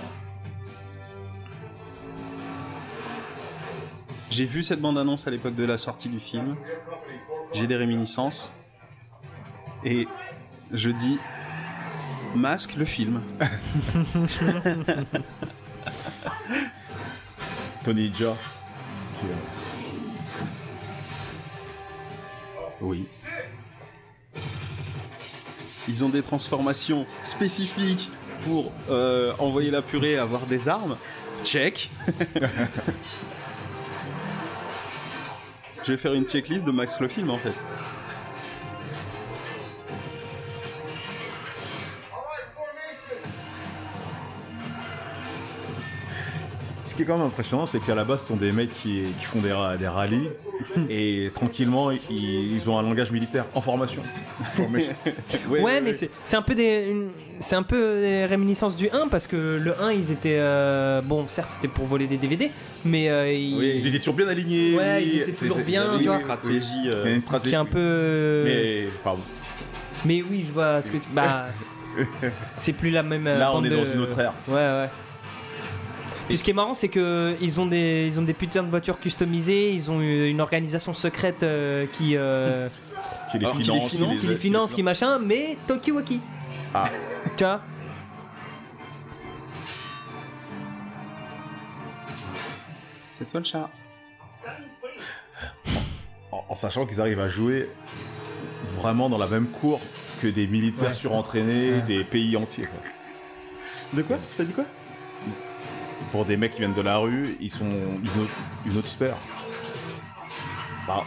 J'ai 4.29 4.45
vu 4.45 4.63
cette 4.63 4.83
bande-annonce 4.83 5.27
à 5.27 5.31
l'époque 5.31 5.55
de 5.55 5.65
la 5.65 5.79
sortie 5.79 6.11
du 6.11 6.21
film. 6.21 6.55
J'ai 7.55 7.67
des 7.67 7.77
réminiscences. 7.77 8.53
Et 9.85 10.07
je 10.73 10.91
dis 10.91 11.19
Masque 12.35 12.75
le 12.77 12.85
film. 12.85 13.21
Tony 17.85 18.13
euh, 18.21 18.33
Oui. 22.81 23.07
Ils 25.89 26.05
ont 26.05 26.09
des 26.09 26.23
transformations 26.23 27.05
spécifiques 27.25 28.09
pour 28.45 28.73
euh, 28.89 29.33
envoyer 29.39 29.73
la 29.73 29.83
purée 29.83 30.13
et 30.13 30.19
avoir 30.19 30.47
des 30.47 30.69
armes. 30.69 30.97
Check. 31.45 31.91
Je 35.85 35.91
vais 35.91 35.99
faire 35.99 36.15
une 36.15 36.25
checklist 36.25 36.65
de 36.65 36.71
Max 36.71 37.01
le 37.01 37.09
film 37.09 37.31
en 37.31 37.37
fait. 37.37 37.53
Qui 47.05 47.11
est 47.11 47.13
quand 47.13 47.19
même 47.19 47.27
impressionnant, 47.27 47.67
c'est 47.67 47.81
qu'à 47.81 47.95
la 47.95 48.05
base, 48.05 48.21
ce 48.23 48.29
sont 48.29 48.37
des 48.37 48.53
mecs 48.53 48.73
qui, 48.73 49.03
qui 49.19 49.25
font 49.25 49.41
des, 49.41 49.53
ra- 49.53 49.77
des 49.77 49.87
rallyes 49.89 50.29
et 50.91 51.31
tranquillement, 51.35 51.91
ils, 51.91 52.53
ils 52.53 52.71
ont 52.71 52.79
un 52.79 52.83
langage 52.83 53.11
militaire 53.11 53.45
en 53.55 53.61
formation. 53.61 54.03
Ouais, 55.49 55.81
mais 55.81 55.95
c'est 55.95 56.11
c'est 56.25 56.37
un 56.37 56.43
peu 56.43 56.55
des 56.55 56.87
une- 56.91 57.09
c'est 57.41 57.55
un 57.57 57.63
peu 57.63 58.01
des 58.01 58.25
réminiscences 58.27 58.77
du 58.77 58.89
1 58.91 59.09
parce 59.09 59.27
que 59.27 59.59
le 59.63 59.75
1 59.83 59.93
ils 59.93 60.11
étaient 60.13 60.39
euh, 60.39 61.01
bon 61.03 61.27
certes 61.29 61.49
c'était 61.55 61.69
pour 61.69 61.87
voler 61.87 62.07
des 62.07 62.17
DVD 62.17 62.51
mais 62.85 63.09
euh, 63.11 63.33
ils, 63.33 63.57
Oui, 63.59 63.73
ils 63.77 63.87
étaient 63.87 63.99
toujours 63.99 64.15
bien 64.15 64.29
alignés. 64.29 64.75
Ouais, 64.77 64.99
oui, 64.99 65.11
ils 65.15 65.21
étaient 65.23 65.33
toujours 65.33 65.59
bien, 65.59 65.85
il 65.99 66.05
y 66.05 66.09
avait 66.09 66.19
tu 66.21 66.25
vois. 66.27 66.37
stratégie. 66.39 66.67
euh, 66.87 67.03
il 67.05 67.09
y 67.09 67.13
a 67.13 67.15
une 67.15 67.21
stratégie. 67.21 67.51
qui 67.51 67.55
est 67.55 67.59
un 67.59 67.65
peu 67.65 68.43
Mais, 68.45 68.85
pardon. 69.03 69.23
Mais 70.05 70.23
oui, 70.29 70.45
je 70.47 70.53
vois 70.53 70.83
ce 70.83 70.89
que 70.89 70.97
tu. 70.99 71.09
Bah. 71.13 71.47
c'est 72.57 72.73
plus 72.73 72.91
la 72.91 73.03
même. 73.03 73.27
euh, 73.27 73.39
Là, 73.39 73.51
on 73.53 73.57
bande 73.57 73.67
est 73.67 73.71
de- 73.71 73.77
dans 73.77 73.85
une 73.85 74.01
autre 74.01 74.19
ère. 74.19 74.33
Ouais, 74.49 74.55
ouais. 74.55 74.89
Puis 76.29 76.39
ce 76.39 76.45
qui 76.45 76.51
est 76.51 76.55
marrant, 76.55 76.75
c'est 76.75 76.89
que 76.89 77.37
ils 77.41 77.61
ont 77.61 77.67
des, 77.67 78.07
ils 78.11 78.19
ont 78.19 78.23
des 78.23 78.33
putains 78.33 78.63
de 78.63 78.69
voitures 78.71 78.99
customisées. 78.99 79.73
Ils 79.73 79.91
ont 79.91 80.01
eu 80.01 80.29
une 80.29 80.41
organisation 80.41 80.95
secrète 80.95 81.43
euh, 81.43 81.85
qui, 81.99 82.17
euh, 82.17 82.69
Qui 83.31 83.39
les 83.39 83.47
qui 83.47 83.59
les 83.59 83.65
finance, 83.65 83.91
qui 83.91 83.97
finance, 83.97 84.13
les- 84.13 84.19
qui 84.21 84.27
les 84.29 84.37
finance, 84.37 84.75
qui 84.75 84.83
machin, 84.83 85.19
mais 85.19 85.57
Tokiwaki. 85.67 86.21
Ah. 86.75 86.89
Tu 87.37 87.45
vois 87.45 87.61
C'est 93.11 93.27
toi 93.29 93.41
le 93.41 93.47
chat. 93.47 93.71
en, 96.33 96.45
en 96.49 96.55
sachant 96.55 96.87
qu'ils 96.87 97.01
arrivent 97.01 97.21
à 97.21 97.29
jouer 97.29 97.69
vraiment 98.79 99.09
dans 99.11 99.19
la 99.19 99.27
même 99.27 99.47
cour 99.47 99.81
que 100.23 100.27
des 100.29 100.47
militaires 100.47 100.89
Ouais. 100.89 100.95
surentraînés 100.95 101.73
Ouais. 101.75 101.83
des 101.83 102.05
pays 102.05 102.37
entiers. 102.37 102.67
quoi. 102.67 102.81
De 103.95 104.03
quoi? 104.03 104.17
T'as 104.37 104.45
dit 104.45 104.53
quoi? 104.55 104.65
Pour 106.11 106.25
des 106.25 106.37
mecs 106.37 106.53
qui 106.53 106.59
viennent 106.59 106.75
de 106.75 106.83
la 106.83 106.99
rue, 106.99 107.37
ils 107.41 107.51
sont 107.51 107.65
une 107.65 108.23
autre, 108.23 108.35
une 108.67 108.77
autre 108.77 108.89
sphère. 108.89 109.17
Bah, 110.87 111.05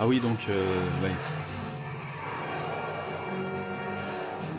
Ah 0.00 0.06
oui, 0.06 0.20
donc, 0.20 0.38
euh. 0.50 1.08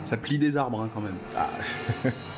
Ça 0.04 0.16
plie 0.16 0.38
des 0.38 0.56
arbres 0.56 0.80
hein, 0.80 0.88
quand 0.92 1.00
même. 1.00 1.16
Ah. 1.36 1.48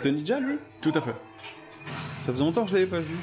C'est 0.00 0.10
Tony 0.10 0.24
Jaa, 0.24 0.38
lui? 0.38 0.58
Tout 0.80 0.92
à 0.94 1.00
fait. 1.00 1.14
Ça 2.20 2.30
faisait 2.30 2.44
longtemps 2.44 2.62
que 2.62 2.68
je 2.68 2.74
l'avais 2.74 2.86
pas 2.86 3.00
vu. 3.00 3.16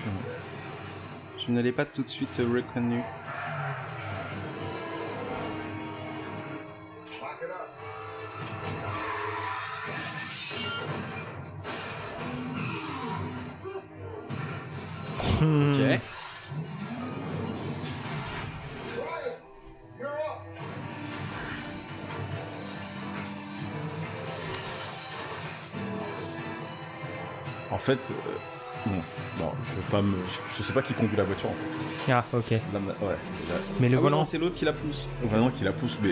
Je 1.45 1.51
ne 1.53 1.61
l'ai 1.61 1.71
pas 1.71 1.85
tout 1.85 2.03
de 2.03 2.09
suite 2.09 2.37
reconnu. 2.37 2.99
Ok. 15.41 16.14
En 27.71 27.77
fait, 27.77 27.99
euh, 28.11 28.89
non, 28.89 29.01
non, 29.45 29.51
je 29.69 29.75
veux 29.75 29.91
pas 29.91 30.01
me, 30.01 30.15
je, 30.15 30.57
je 30.59 30.63
sais 30.63 30.73
pas 30.73 30.81
qui 30.81 30.93
conduit 30.93 31.17
la 31.17 31.23
voiture. 31.23 31.49
En 31.49 31.53
fait. 32.05 32.11
Ah, 32.11 32.23
ok. 32.33 32.51
Ouais. 32.51 32.59
là- 33.09 33.55
Mais 33.79 33.89
le 33.89 33.97
Ah 33.97 34.01
volant. 34.01 34.25
c'est 34.25 34.37
l'autre 34.37 34.55
qui 34.55 34.65
la 34.65 34.73
pousse. 34.73 35.09
Vraiment 35.23 35.49
qui 35.49 35.63
la 35.63 35.71
pousse, 35.73 35.97
mais 36.01 36.11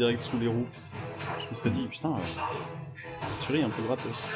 direct 0.00 0.22
sous 0.22 0.38
les 0.38 0.46
roues. 0.46 0.66
Je 1.40 1.50
me 1.50 1.54
serais 1.54 1.68
dit, 1.68 1.86
putain, 1.86 2.08
euh, 2.08 3.26
tuerie 3.42 3.62
un 3.62 3.68
peu 3.68 3.82
gratos. 3.82 4.34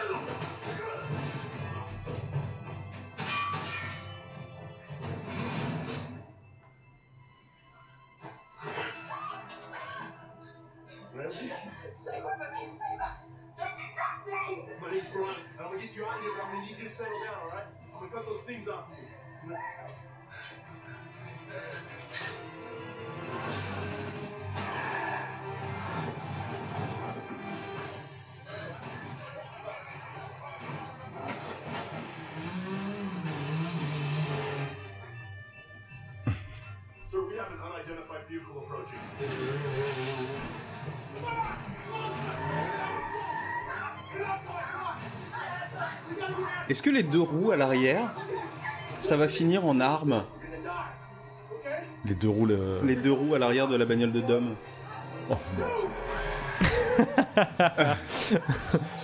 Les 46.95 47.03
deux 47.03 47.21
roues 47.21 47.51
à 47.51 47.57
l'arrière, 47.57 48.11
ça 49.01 49.17
va 49.17 49.29
finir 49.29 49.67
en 49.67 49.81
armes 49.81 50.25
les 52.07 52.15
deux 52.15 52.29
roues. 52.29 52.47
le- 52.47 52.81
Les 52.85 52.97
deux 52.97 53.13
roues 53.13 53.35
à 53.35 53.39
l'arrière 53.39 53.69
de 53.69 53.77
la 53.77 53.85
bagnole 53.85 54.13
de 54.13 54.21
Dom 54.21 54.45
Oh, 55.31 55.35
non. 55.59 55.65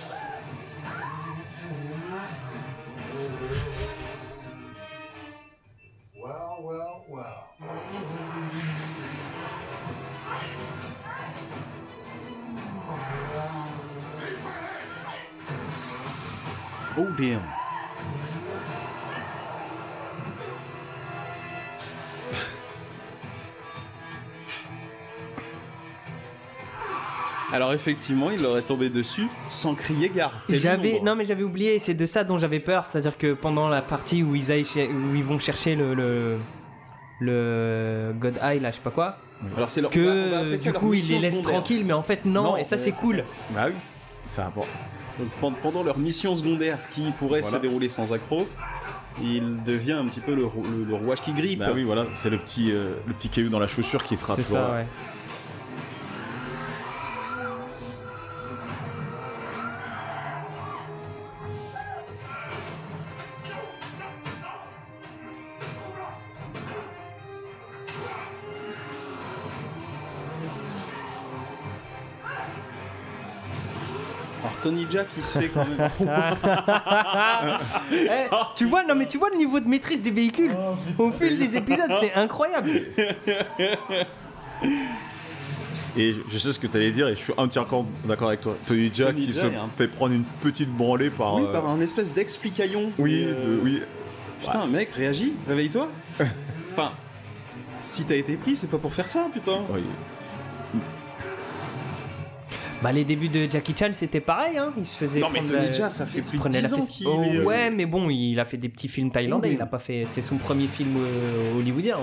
effectivement, 27.81 28.29
il 28.31 28.45
aurait 28.45 28.61
tombé 28.61 28.89
dessus 28.89 29.27
sans 29.49 29.73
crier 29.75 30.09
gare. 30.09 30.31
J'avais 30.49 30.99
non 31.01 31.15
mais 31.15 31.25
j'avais 31.25 31.43
oublié 31.43 31.79
c'est 31.79 31.93
de 31.95 32.05
ça 32.05 32.23
dont 32.23 32.37
j'avais 32.37 32.59
peur 32.59 32.85
c'est-à-dire 32.85 33.17
que 33.17 33.33
pendant 33.33 33.67
la 33.69 33.81
partie 33.81 34.21
où 34.23 34.35
ils 34.35 34.51
aillent 34.51 34.65
cher- 34.65 34.87
où 34.89 35.15
ils 35.15 35.23
vont 35.23 35.39
chercher 35.39 35.75
le 35.75 35.93
le, 35.95 36.37
le 37.19 38.13
God 38.19 38.35
Eye 38.43 38.59
là 38.59 38.69
je 38.71 38.75
sais 38.75 38.81
pas 38.83 38.91
quoi 38.91 39.17
Alors 39.57 39.69
c'est 39.69 39.81
leur- 39.81 39.91
on 39.95 39.99
va- 39.99 40.11
on 40.11 40.49
va 40.51 40.57
que 40.57 40.61
du 40.61 40.71
leur 40.71 40.79
coup 40.81 40.93
ils 40.93 41.07
les 41.09 41.19
laissent 41.19 41.41
tranquilles 41.41 41.83
mais 41.85 41.93
en 41.93 42.03
fait 42.03 42.25
non, 42.25 42.43
Non, 42.43 42.57
et 42.57 42.63
ça 42.63 42.75
euh, 42.75 42.79
c'est 42.83 42.91
cool 42.91 43.23
Bah 43.55 43.65
oui, 43.67 43.73
c'est 44.25 44.41
important. 44.41 44.71
Donc, 45.19 45.53
pendant 45.61 45.83
leur 45.83 45.97
mission 45.97 46.35
secondaire 46.35 46.77
qui 46.93 47.01
pourrait 47.19 47.41
Voilà. 47.41 47.57
se 47.57 47.61
dérouler 47.61 47.89
sans 47.89 48.13
accroc, 48.13 48.47
il 49.21 49.61
devient 49.63 49.91
un 49.93 50.05
petit 50.05 50.19
peu 50.21 50.33
le, 50.33 50.45
rou- 50.45 50.63
le- 50.63 50.85
le 50.85 50.95
rouage 50.95 51.21
qui 51.21 51.33
grippe. 51.33 51.59
Bah 51.59 51.71
oui, 51.75 51.83
voilà, 51.83 52.05
c'est 52.15 52.29
le 52.29 52.37
petit, 52.37 52.71
euh, 52.71 52.93
le 53.07 53.13
petit 53.13 53.27
caillou 53.29 53.49
dans 53.49 53.59
la 53.59 53.67
chaussure 53.67 54.03
qui 54.03 54.15
sera 54.17 54.35
c'est 54.35 54.43
toujours. 54.43 54.59
ça 54.59 54.71
ouais 54.71 54.85
Tony 74.71 74.87
Jaa 74.89 75.03
qui 75.03 75.21
se 75.21 75.39
fait 75.39 75.47
quand 75.49 75.65
même. 75.67 75.89
Eh, 77.91 78.27
tu 78.55 78.65
vois, 78.65 78.83
non 78.83 78.95
mais 78.95 79.05
tu 79.05 79.17
vois 79.17 79.29
le 79.29 79.37
niveau 79.37 79.59
de 79.59 79.67
maîtrise 79.67 80.03
des 80.03 80.11
véhicules 80.11 80.55
Oh, 80.97 81.03
au 81.03 81.11
fil 81.11 81.37
des 81.37 81.55
épisodes, 81.57 81.91
c'est 81.99 82.13
incroyable. 82.13 82.69
Et 85.97 86.13
je- 86.13 86.21
je 86.29 86.37
sais 86.37 86.53
ce 86.53 86.59
que 86.59 86.67
tu 86.67 86.77
allais 86.77 86.91
dire 86.91 87.07
et 87.09 87.15
je 87.15 87.19
suis 87.19 87.33
entièrement 87.35 87.85
d'accord 88.05 88.29
avec 88.29 88.39
toi. 88.41 88.55
Tony 88.65 88.89
Tony 88.91 89.25
qui 89.25 89.33
Jaa 89.33 89.41
se 89.41 89.45
un- 89.47 89.67
fait 89.77 89.87
prendre 89.87 90.13
une 90.13 90.23
petite 90.23 90.69
branlée 90.69 91.09
par. 91.09 91.35
Oui, 91.35 91.43
euh, 91.45 91.51
par 91.51 91.67
un 91.69 91.81
espèce 91.81 92.13
d'explicaillon. 92.13 92.91
Oui, 92.97 93.25
euh, 93.27 93.57
de- 93.57 93.61
oui. 93.61 93.81
Putain, 94.41 94.65
mec, 94.67 94.89
réagis, 94.95 95.33
réveille-toi. 95.47 95.89
enfin, 96.71 96.91
si 97.79 98.05
t'as 98.05 98.15
été 98.15 98.35
pris, 98.37 98.55
c'est 98.55 98.69
pas 98.69 98.77
pour 98.77 98.93
faire 98.93 99.09
ça, 99.09 99.27
putain. 99.33 99.59
Oui. 99.69 99.81
Bah 102.81 102.91
les 102.91 103.03
débuts 103.03 103.27
de 103.27 103.45
Jackie 103.51 103.75
Chan 103.77 103.89
c'était 103.93 104.19
pareil, 104.21 104.57
hein. 104.57 104.73
Il 104.77 104.85
se 104.85 104.95
faisait. 104.95 105.19
Non, 105.19 105.27
mais 105.31 105.39
prendre 105.39 105.53
Tony 105.59 105.77
la- 105.79 105.89
ça 105.89 106.05
fait 106.05 106.19
il 106.19 106.23
plus 106.23 106.37
de 106.37 106.41
prenait 106.41 106.61
la 106.61 106.67
10 106.67 106.73
ans 106.73 106.77
fesse- 106.81 106.89
qu'il 106.89 107.07
Oh, 107.07 107.21
est, 107.21 107.37
euh, 107.37 107.43
Ouais, 107.43 107.69
mais 107.69 107.85
bon, 107.85 108.09
il 108.09 108.39
a 108.39 108.45
fait 108.45 108.57
des 108.57 108.69
petits 108.69 108.87
films 108.87 109.11
thaïlandais. 109.11 109.49
Oui. 109.49 109.55
Il 109.55 109.61
a 109.61 109.65
pas 109.67 109.79
fait. 109.79 110.03
C'est 110.09 110.21
son 110.23 110.37
premier 110.37 110.67
film 110.67 110.95
euh, 110.97 111.59
hollywoodien, 111.59 111.97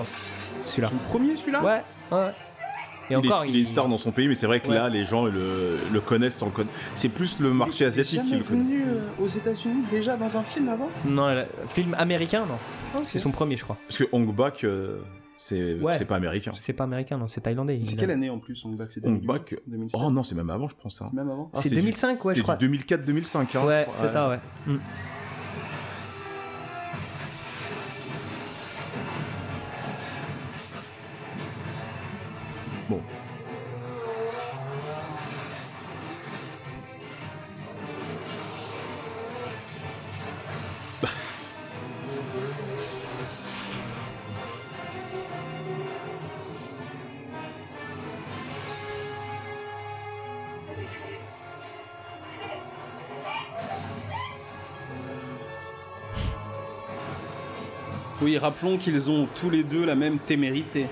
celui-là. 0.66 0.88
Son 0.88 0.96
premier, 1.08 1.34
celui-là 1.36 1.62
Ouais, 1.64 1.82
ouais. 2.16 2.30
Et 3.10 3.14
il, 3.14 3.16
encore, 3.16 3.44
est, 3.44 3.48
il 3.48 3.56
est 3.56 3.60
une 3.60 3.66
star 3.66 3.88
dans 3.88 3.96
son 3.96 4.12
pays, 4.12 4.28
mais 4.28 4.34
c'est 4.34 4.46
vrai 4.46 4.60
que 4.60 4.68
Ouais. 4.68 4.74
là, 4.74 4.90
les 4.90 5.04
gens 5.04 5.24
le, 5.24 5.32
le 5.90 6.00
connaissent 6.00 6.36
sans 6.36 6.46
le 6.46 6.52
connaître. 6.52 6.74
C'est 6.94 7.08
plus 7.08 7.40
le 7.40 7.52
marché 7.54 7.86
asiatique 7.86 8.20
qui 8.22 8.36
le 8.36 8.42
connaît. 8.44 8.60
venu 8.64 8.82
euh, 8.86 9.22
aux 9.24 9.26
États-Unis 9.26 9.84
déjà 9.90 10.16
dans 10.18 10.36
un 10.36 10.42
film 10.42 10.68
avant? 10.68 10.90
Non, 11.06 11.28
le 11.34 11.44
film 11.74 11.96
américain, 11.98 12.44
non. 12.46 13.02
C'est 13.04 13.18
son 13.18 13.30
premier, 13.30 13.56
je 13.56 13.64
crois. 13.64 13.78
Parce 13.88 13.98
que 13.98 14.04
Hong 14.12 14.30
Bak, 14.34 14.62
euh, 14.64 14.98
c'est 15.40 15.74
Ouais. 15.74 15.96
c'est 15.96 16.04
pas 16.04 16.16
américain. 16.16 16.50
C'est 16.52 16.72
pas 16.74 16.84
américain, 16.84 17.16
non, 17.16 17.28
c'est 17.28 17.40
thaïlandais. 17.40 17.80
C'est 17.84 17.96
quelle 17.96 18.10
année 18.10 18.28
en 18.28 18.38
plus, 18.40 18.62
Hong 18.66 18.76
Bak 18.76 18.90
C'est 18.92 19.02
Hong 19.06 19.20
2008, 19.20 19.26
Bak. 19.26 19.56
2007 19.68 20.00
Oh 20.04 20.10
non, 20.10 20.22
c'est 20.24 20.34
même 20.34 20.50
avant, 20.50 20.68
je 20.68 20.74
pense. 20.74 21.00
hein. 21.00 21.06
C'est 21.10 21.16
même 21.16 21.30
avant 21.30 21.50
Ah, 21.54 21.60
C'est 21.62 21.68
du- 21.70 21.76
2005, 21.76 22.22
ouais, 22.24 22.34
je 22.34 22.38
C'est 22.38 22.42
crois. 22.42 22.56
du 22.56 22.68
2004-2005. 22.68 23.56
hein, 23.56 23.66
Ouais, 23.66 23.86
c'est 23.94 24.08
ça, 24.08 24.28
ouais. 24.28 24.38
Mm. 24.66 24.76
Oui, 58.28 58.36
rappelons 58.36 58.76
qu'ils 58.76 59.08
ont 59.08 59.26
tous 59.40 59.48
les 59.48 59.62
deux 59.62 59.86
la 59.86 59.94
même 59.94 60.18
témérité. 60.18 60.84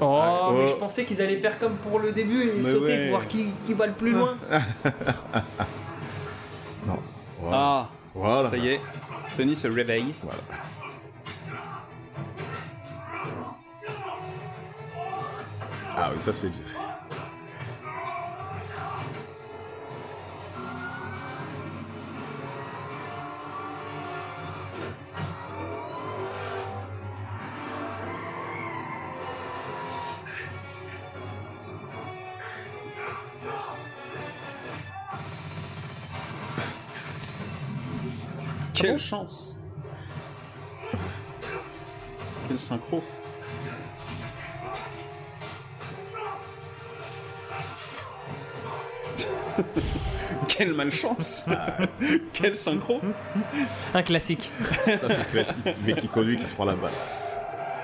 Oh, 0.00 0.18
Ah, 0.20 0.48
mais 0.52 0.64
oh. 0.64 0.68
je 0.70 0.74
pensais 0.80 1.04
qu'ils 1.04 1.22
allaient 1.22 1.40
faire 1.40 1.56
comme 1.60 1.74
pour 1.76 2.00
le 2.00 2.10
début 2.10 2.42
et 2.42 2.52
Mais 2.56 2.72
sauter 2.72 2.86
ouais. 2.86 2.98
pour 3.02 3.18
voir 3.18 3.28
qui, 3.28 3.46
qui 3.64 3.72
va 3.72 3.86
le 3.86 3.92
plus 3.92 4.10
loin. 4.10 4.36
Non. 6.88 6.98
Voilà. 7.38 7.56
Ah, 7.56 7.88
Voilà. 8.16 8.50
ça 8.50 8.56
y 8.56 8.66
est, 8.66 8.80
Tony 9.36 9.54
se 9.54 9.68
réveille. 9.68 10.12
Voilà. 10.24 10.40
Ah 15.96 16.10
oui, 16.12 16.20
ça 16.20 16.32
c'est. 16.32 16.48
Quelle 38.84 38.98
chance 38.98 39.60
Quel 42.46 42.60
synchro 42.60 43.02
Quelle 50.48 50.72
malchance 50.74 51.46
Quel 52.32 52.56
synchro 52.56 53.00
Un 53.94 54.02
classique. 54.02 54.50
Ça 54.86 55.08
c'est 55.08 55.30
classique. 55.30 55.76
Mais 55.86 55.94
qui 55.94 56.08
conduit, 56.08 56.36
qui 56.36 56.44
se 56.46 56.54
prend 56.54 56.64
la 56.64 56.74
balle. 56.74 56.92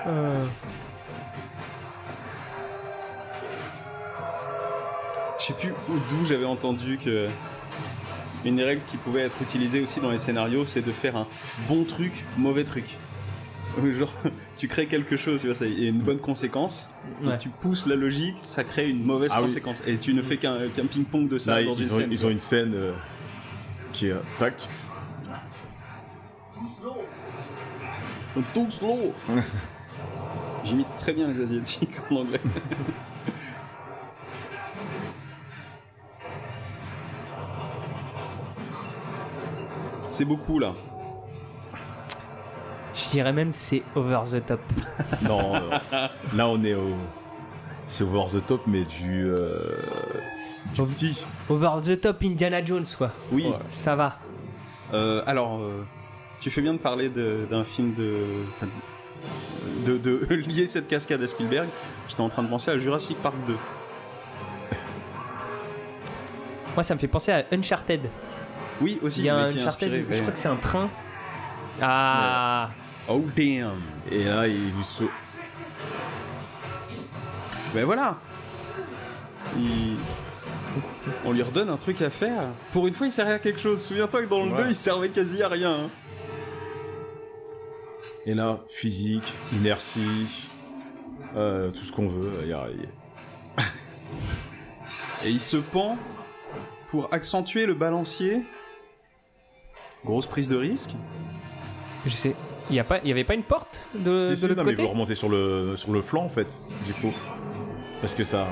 Euh, 0.07 0.45
Je 5.39 5.45
sais 5.47 5.53
plus 5.53 5.71
où- 5.71 5.99
d'où 6.09 6.25
j'avais 6.27 6.45
entendu 6.45 6.99
que 7.03 7.27
une 8.45 8.55
des 8.55 8.63
règles 8.63 8.81
qui 8.89 8.97
pouvait 8.97 9.21
être 9.21 9.41
utilisée 9.41 9.81
aussi 9.81 9.99
dans 9.99 10.11
les 10.11 10.19
scénarios, 10.19 10.65
c'est 10.65 10.85
de 10.85 10.91
faire 10.91 11.15
un 11.17 11.27
bon 11.67 11.83
truc, 11.83 12.25
mauvais 12.37 12.63
truc. 12.63 12.85
Genre, 13.91 14.11
tu 14.57 14.67
crées 14.67 14.85
quelque 14.87 15.15
chose, 15.15 15.39
tu 15.39 15.45
vois, 15.47 15.55
ça 15.55 15.65
y 15.65 15.85
a 15.85 15.89
une 15.89 16.01
bonne 16.01 16.19
conséquence, 16.19 16.89
et 17.23 17.37
tu 17.39 17.47
pousses 17.49 17.85
la 17.85 17.95
logique, 17.95 18.35
ça 18.43 18.63
crée 18.65 18.89
une 18.89 19.03
mauvaise 19.03 19.31
Ah 19.33 19.41
oui. 19.41 19.47
conséquence. 19.47 19.81
Et 19.87 19.97
tu 19.97 20.13
ne 20.13 20.21
fais 20.21 20.35
qu'un 20.37 20.57
ping-pong 20.89 21.29
de 21.29 21.37
ça 21.39 21.59
Là, 21.61 21.65
dans 21.65 21.73
ils, 21.75 21.83
une 21.87 21.91
ont, 21.91 21.95
scène. 21.97 22.07
ils 22.11 22.19
quoi. 22.19 22.27
ont 22.27 22.31
une 22.31 22.39
scène 22.39 22.71
euh, 22.75 22.91
qui 23.93 24.07
est. 24.07 24.15
Tac. 24.39 24.55
Too 28.53 28.71
slow 28.71 29.13
J'imite 30.63 30.87
très 30.97 31.13
bien 31.13 31.27
les 31.27 31.41
Asiatiques 31.41 31.91
en 32.09 32.17
anglais. 32.17 32.39
C'est 40.21 40.25
beaucoup 40.25 40.59
là. 40.59 40.73
je 42.95 43.09
dirais 43.09 43.33
même 43.33 43.53
c'est 43.55 43.81
over 43.95 44.19
the 44.31 44.45
top. 44.45 44.59
Non, 45.27 45.55
euh, 45.55 46.07
là 46.35 46.47
on 46.47 46.63
est 46.63 46.75
au. 46.75 46.91
C'est 47.89 48.03
over 48.03 48.25
the 48.31 48.45
top, 48.45 48.61
mais 48.67 48.83
du. 48.83 49.25
euh, 49.25 49.57
du 50.75 50.83
petit. 50.83 51.25
Over 51.49 51.71
the 51.83 51.99
top 51.99 52.17
Indiana 52.21 52.63
Jones, 52.63 52.85
quoi. 52.95 53.09
Oui. 53.31 53.51
Ça 53.71 53.95
va. 53.95 54.17
Euh, 54.93 55.23
alors, 55.25 55.57
euh, 55.59 55.83
tu 56.39 56.51
fais 56.51 56.61
bien 56.61 56.73
de 56.73 56.77
parler 56.77 57.09
de- 57.09 57.47
d'un 57.49 57.63
film 57.63 57.95
de, 57.95 58.13
enfin, 58.57 58.67
de, 59.87 59.97
de 59.97 60.27
lier 60.35 60.67
cette 60.67 60.87
cascade 60.87 61.23
à 61.23 61.27
Spielberg. 61.27 61.67
J'étais 62.09 62.21
en 62.21 62.29
train 62.29 62.43
de 62.43 62.47
penser 62.47 62.69
à 62.69 62.77
Jurassic 62.77 63.17
Park 63.23 63.33
2. 63.47 63.55
Moi, 66.75 66.83
ça 66.83 66.93
me 66.93 66.99
fait 66.99 67.07
penser 67.07 67.31
à 67.31 67.43
Uncharted. 67.51 68.01
Oui, 68.81 68.99
aussi. 69.01 69.19
Il 69.21 69.25
y 69.25 69.29
a 69.29 69.35
un 69.37 69.43
Uncharted, 69.49 69.67
inspiré, 69.67 70.05
je 70.07 70.13
ouais. 70.13 70.19
crois 70.21 70.31
que 70.33 70.39
c'est 70.39 70.47
un 70.49 70.55
train. 70.55 70.89
Ah 71.81 72.69
Oh 73.07 73.23
damn. 73.35 73.71
Et 74.11 74.23
là, 74.25 74.47
il 74.47 74.71
lui 74.75 74.83
saute. 74.83 75.09
Ben 77.73 77.85
voilà. 77.85 78.17
Il- 79.57 79.97
On 81.25 81.31
lui 81.31 81.41
redonne 81.41 81.69
un 81.69 81.77
truc 81.77 82.01
à 82.01 82.09
faire. 82.09 82.43
Pour 82.71 82.87
une 82.87 82.93
fois, 82.93 83.07
il 83.07 83.11
servait 83.11 83.33
à 83.33 83.39
quelque 83.39 83.59
chose. 83.59 83.81
Souviens-toi 83.83 84.21
que 84.23 84.27
dans 84.29 84.43
le 84.45 84.51
Ouais. 84.51 84.63
2, 84.63 84.69
il 84.69 84.75
servait 84.75 85.09
quasi 85.09 85.41
à 85.43 85.47
rien. 85.49 85.71
hein. 85.73 85.89
Et 88.25 88.33
là, 88.35 88.59
physique, 88.69 89.33
inertie, 89.53 90.47
euh, 91.35 91.69
tout 91.71 91.83
ce 91.83 91.91
qu'on 91.91 92.07
veut. 92.07 92.31
y 92.47 92.53
a- 92.53 92.67
Et 95.25 95.29
il 95.29 95.41
se 95.41 95.57
pend 95.57 95.97
pour 96.89 97.09
accentuer 97.13 97.65
le 97.65 97.73
balancier. 97.73 98.43
Grosse 100.05 100.25
prise 100.27 100.49
de 100.49 100.57
risque. 100.57 100.91
Je 102.05 102.11
sais. 102.11 102.35
Il 102.69 102.75
y, 102.75 102.79
a 102.79 102.83
pas, 102.83 102.99
il 103.03 103.09
y 103.09 103.11
avait 103.11 103.23
pas 103.25 103.33
une 103.33 103.43
porte 103.43 103.81
de, 103.95 104.21
Si, 104.21 104.29
de 104.29 104.35
si, 104.35 104.47
l'autre 104.47 104.55
non, 104.55 104.63
mais 104.63 104.75
veut 104.75 104.85
remonter 104.85 105.13
sur 105.15 105.27
le, 105.29 105.75
sur 105.77 105.91
le 105.91 106.01
flanc 106.01 106.23
en 106.23 106.29
fait, 106.29 106.47
du 106.85 106.93
coup. 106.93 107.13
Parce 108.01 108.15
que 108.15 108.23
ça. 108.23 108.47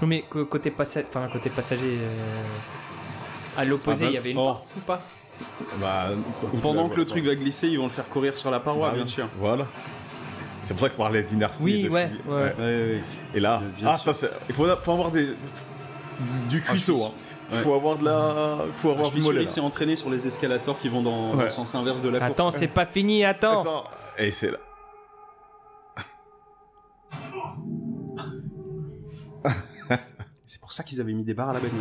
Non, 0.00 0.08
Mais 0.08 0.22
côté, 0.22 0.70
passa- 0.70 1.02
enfin, 1.08 1.28
côté 1.30 1.50
passager, 1.50 1.82
euh, 1.84 3.58
à 3.58 3.64
l'opposé, 3.64 4.06
Ah, 4.06 4.08
il 4.10 4.14
y 4.14 4.18
avait 4.18 4.30
une 4.30 4.38
oh. 4.38 4.52
porte 4.54 4.68
ou 4.76 4.80
pas? 4.80 5.02
Bah, 5.78 6.08
Pendant 6.62 6.88
que 6.88 6.96
le 6.96 7.04
truc 7.06 7.24
va 7.24 7.34
glisser, 7.34 7.68
ils 7.68 7.78
vont 7.78 7.84
le 7.84 7.90
faire 7.90 8.08
courir 8.08 8.36
sur 8.36 8.50
la 8.50 8.60
paroi, 8.60 8.90
Bah 8.90 8.96
bien 8.96 9.06
sûr. 9.06 9.28
Voilà. 9.38 9.66
C'est 10.70 10.74
pour 10.74 10.82
ça 10.82 10.86
que 10.86 10.92
je 10.92 10.98
parlais 10.98 11.24
d'inertie. 11.24 11.62
Oui, 11.64 11.88
ouais, 11.88 12.08
ouais. 12.28 13.00
Et 13.34 13.40
là, 13.40 13.60
euh, 13.60 13.84
ah, 13.84 13.98
ça, 13.98 14.12
il 14.48 14.54
faut, 14.54 14.64
faut, 14.76 14.92
avoir 14.92 15.10
des, 15.10 15.26
du 16.48 16.62
ah, 16.64 16.70
cuisseau. 16.70 16.96
Ah, 17.02 17.10
il 17.50 17.56
ouais. 17.56 17.62
faut 17.64 17.74
avoir 17.74 17.98
de 17.98 18.04
la. 18.04 18.58
faut 18.74 18.92
avoir 18.92 19.10
ah, 19.12 19.16
du 19.16 19.20
mollet. 19.20 19.46
s'est 19.46 19.58
hein. 19.58 19.64
entraîné 19.64 19.96
sur 19.96 20.08
les 20.10 20.28
escalators 20.28 20.78
qui 20.78 20.88
vont 20.88 21.02
dans, 21.02 21.34
le 21.34 21.50
sens 21.50 21.74
inverse 21.74 22.00
de 22.00 22.08
la 22.08 22.18
attends, 22.18 22.26
Attends, 22.26 22.50
c'est 22.52 22.68
pas 22.68 22.86
fini, 22.86 23.24
attends. 23.24 23.84
Et 24.16 24.30
c'est 24.30 24.52
là. 24.52 24.58
c'est 30.46 30.60
pour 30.60 30.72
ça 30.72 30.84
qu'ils 30.84 31.00
avaient 31.00 31.14
mis 31.14 31.24
des 31.24 31.34
barres 31.34 31.48
à 31.48 31.54
la 31.54 31.58
bagnole. 31.58 31.80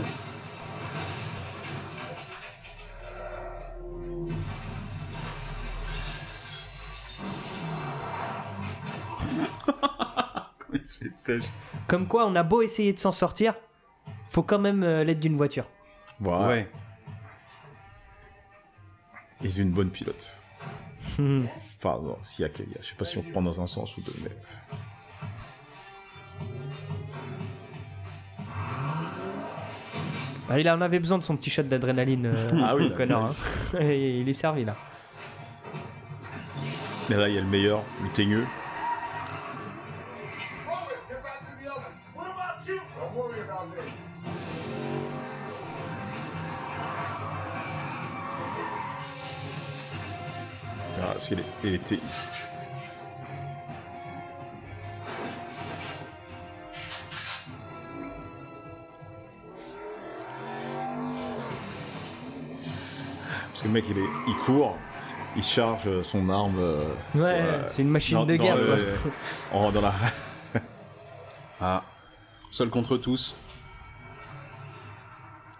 Comme 11.87 12.07
quoi, 12.07 12.25
on 12.27 12.35
a 12.35 12.43
beau 12.43 12.61
essayer 12.61 12.93
de 12.93 12.99
s'en 12.99 13.11
sortir, 13.11 13.55
faut 14.29 14.43
quand 14.43 14.59
même 14.59 14.83
euh, 14.83 15.03
l'aide 15.03 15.19
d'une 15.19 15.35
voiture. 15.37 15.67
Voilà. 16.19 16.47
Ouais. 16.47 16.71
Et 19.43 19.47
d'une 19.47 19.71
bonne 19.71 19.89
pilote. 19.89 20.37
Hmm. 21.17 21.45
Enfin, 21.77 21.99
non, 22.03 22.17
s'il 22.23 22.45
y 22.45 22.47
a, 22.47 22.51
a- 22.51 22.81
je 22.81 22.87
sais 22.87 22.95
pas 22.95 23.05
si 23.05 23.17
on 23.17 23.23
prend 23.23 23.41
dans 23.41 23.61
un 23.61 23.67
sens 23.67 23.97
ou 23.97 24.01
deux, 24.01 24.13
mais. 24.23 24.31
Ah, 30.51 30.59
il 30.59 30.67
en 30.69 30.81
avait 30.81 30.99
besoin 30.99 31.19
de 31.19 31.23
son 31.23 31.37
petit 31.37 31.49
shot 31.51 31.63
d'adrénaline, 31.63 32.25
euh, 32.25 32.49
Ah 32.63 32.75
oui, 32.75 32.85
le 32.85 32.89
là, 32.89 32.95
connard. 32.97 33.35
hein. 33.75 33.79
Et 33.81 34.19
il 34.21 34.29
est 34.29 34.33
servi 34.33 34.65
là. 34.65 34.75
Et 37.11 37.13
là, 37.13 37.29
il 37.29 37.35
y 37.35 37.37
a 37.37 37.41
le 37.41 37.47
meilleur, 37.47 37.81
le 38.03 38.09
teigneux. 38.09 38.45
Parce 51.19 51.27
qu'elle 51.27 51.39
est- 51.39 51.45
elle 51.65 51.73
était. 51.75 51.99
Parce 63.51 63.61
que 63.63 63.67
le 63.67 63.73
mec, 63.73 63.85
il, 63.89 63.97
est, 63.97 64.01
il 64.27 64.35
court, 64.45 64.77
il 65.35 65.43
charge 65.43 66.01
son 66.03 66.29
arme. 66.29 66.55
euh, 66.59 66.83
Ouais, 67.15 67.21
euh, 67.41 67.67
c'est 67.67 67.81
une 67.81 67.89
machine 67.89 68.17
dans- 68.17 68.25
de 68.25 68.37
dans 68.37 68.43
guerre, 68.43 68.55
le- 68.57 68.87
en- 69.53 69.71
dans 69.71 69.81
la. 69.81 69.93
Ah, 71.61 71.83
seul 72.53 72.69
contre 72.69 72.95
tous. 72.97 73.35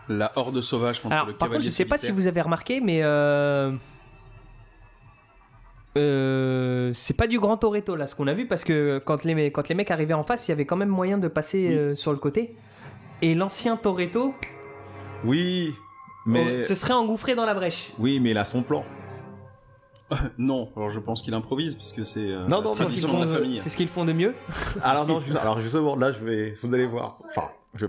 La 0.08 0.32
horde 0.38 0.62
sauvage 0.62 1.02
contre 1.02 1.14
Alors, 1.14 1.28
le 1.28 1.34
par 1.34 1.48
contre, 1.50 1.52
cavalier 1.60 1.70
je 1.70 1.76
sais 1.76 1.84
pas 1.86 1.98
si 1.98 2.10
vous 2.12 2.26
avez 2.26 2.42
remarqué, 2.42 2.80
mais 2.80 3.02
euh... 3.04 3.74
euh, 5.98 6.92
c'est 6.94 7.16
pas 7.16 7.28
du 7.28 7.40
grand 7.40 7.58
Toretto 7.58 7.96
là 7.96 8.06
ce 8.08 8.16
qu'on 8.16 8.28
a 8.28 8.34
vu 8.34 8.48
parce 8.48 8.64
que 8.64 9.02
quand 9.04 9.24
les, 9.24 9.52
quand 9.52 9.68
les 9.70 9.76
mecs 9.76 9.92
arrivaient 9.92 10.14
en 10.14 10.24
face, 10.24 10.48
il 10.48 10.52
y 10.52 10.54
avait 10.54 10.66
quand 10.66 10.76
même 10.78 10.90
moyen 10.90 11.18
de 11.18 11.28
passer 11.28 11.76
euh, 11.76 11.96
sur 11.96 12.12
le 12.12 12.18
côté. 12.20 12.56
Et 13.22 13.36
l'ancien 13.36 13.76
Toretto 13.76 14.34
Oui, 15.26 15.74
mais. 16.26 16.62
oh, 16.62 16.68
se 16.68 16.76
serait 16.76 16.94
engouffré 16.94 17.36
dans 17.36 17.46
la 17.46 17.54
brèche. 17.54 17.92
Oui, 18.00 18.20
mais 18.20 18.32
il 18.32 18.38
a 18.38 18.46
son 18.46 18.62
plan. 18.64 18.84
Non, 20.40 20.72
alors 20.76 20.90
je 20.90 21.00
pense 21.00 21.22
qu'il 21.22 21.34
improvise 21.36 21.76
puisque 21.76 22.04
c'est 22.06 22.32
euh, 22.32 22.48
Non, 22.48 22.62
non, 22.64 22.74
C'est 22.74 22.86
ce 22.86 22.92
qu'ils 22.92 23.02
font, 23.08 23.22
ce 23.22 23.78
qu'ils 23.78 23.88
font 23.88 24.06
de 24.06 24.14
mieux. 24.14 24.34
Alors 24.84 25.06
non, 25.06 25.22
juste- 25.22 25.38
alors 25.38 25.62
justement, 25.62 25.96
là, 25.96 26.12
je 26.12 26.20
vais, 26.20 26.58
vous 26.64 26.74
allez 26.74 26.88
voir. 26.88 27.18
Enfin, 27.30 27.50
je, 27.76 27.86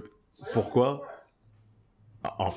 pourquoi? 0.53 1.01
Ah, 2.23 2.51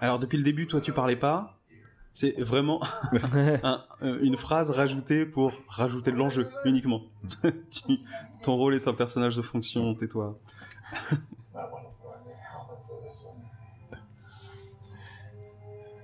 Alors 0.00 0.18
depuis 0.18 0.36
le 0.38 0.42
début, 0.44 0.66
toi 0.66 0.80
tu 0.80 0.92
parlais 0.92 1.16
pas. 1.16 1.58
C'est 2.14 2.38
vraiment 2.40 2.80
un- 3.62 3.82
euh, 4.02 4.18
une 4.22 4.36
phrase 4.36 4.70
rajoutée 4.70 5.24
pour 5.24 5.52
rajouter 5.68 6.10
de 6.12 6.16
l'enjeu 6.16 6.48
uniquement. 6.66 7.02
Tu- 7.70 7.98
Ton 8.42 8.56
rôle 8.56 8.74
est 8.74 8.86
un 8.86 8.92
personnage 8.92 9.34
de 9.36 9.40
fonction, 9.42 9.94
tais-toi. 9.94 10.38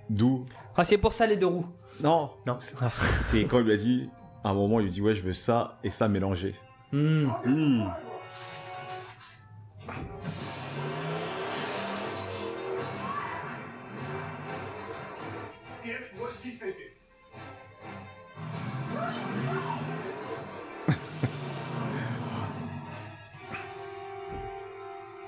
D'où? 0.09 0.46
Ah, 0.76 0.84
c'est 0.84 0.99
pour 0.99 1.12
ça 1.12 1.26
les 1.26 1.36
deux 1.36 1.46
roues. 1.46 1.66
Non, 2.01 2.30
Non. 2.46 2.57
c'est 2.61 3.44
quand 3.44 3.59
il 3.59 3.64
lui 3.64 3.72
a 3.72 3.76
dit. 3.76 4.09
À 4.44 4.51
un 4.51 4.55
moment, 4.55 4.78
il 4.78 4.84
lui 4.84 4.90
dit 4.92 5.03
ouais, 5.03 5.14
je 5.14 5.22
veux 5.22 5.34
ça 5.34 5.78
et 5.82 5.90
ça 5.90 6.09
mélangé. 6.09 6.55
Hmm. 6.92 7.26
Hmm. 7.44 7.84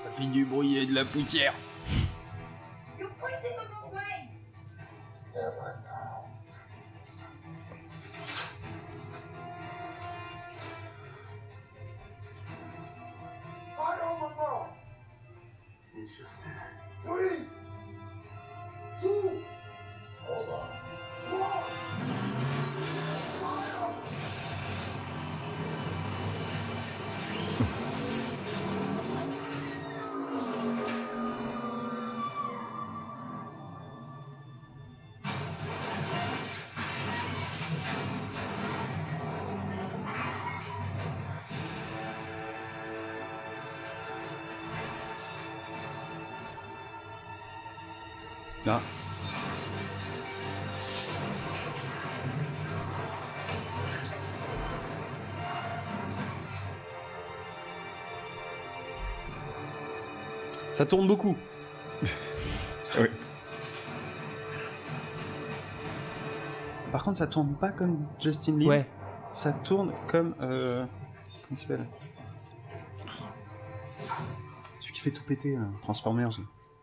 Ça 0.03 0.11
fait 0.11 0.25
du 0.27 0.45
bruit 0.45 0.77
et 0.77 0.85
de 0.85 0.93
la 0.93 1.05
poussière. 1.05 1.53
Ça 60.81 60.87
tourne 60.87 61.05
beaucoup. 61.05 61.37
Oui. 62.99 63.07
Par 66.91 67.03
contre, 67.03 67.19
ça 67.19 67.27
tourne 67.27 67.55
pas 67.55 67.69
comme 67.69 68.07
Justin 68.19 68.57
Lee. 68.57 68.65
Ouais. 68.67 68.89
Ça 69.31 69.53
tourne 69.53 69.93
comme. 70.09 70.35
Euh... 70.41 70.83
Comment 70.83 71.51
il 71.51 71.57
s'appelle? 71.57 71.87
Celui 74.79 74.93
qui 74.93 74.99
fait 75.01 75.11
tout 75.11 75.23
péter, 75.23 75.55
là, 75.55 75.67
Transformers. 75.83 76.31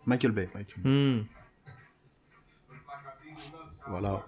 Michael 0.06 0.30
Bay. 0.30 0.48
Hmm. 0.82 1.22
Voilà. 3.88 4.24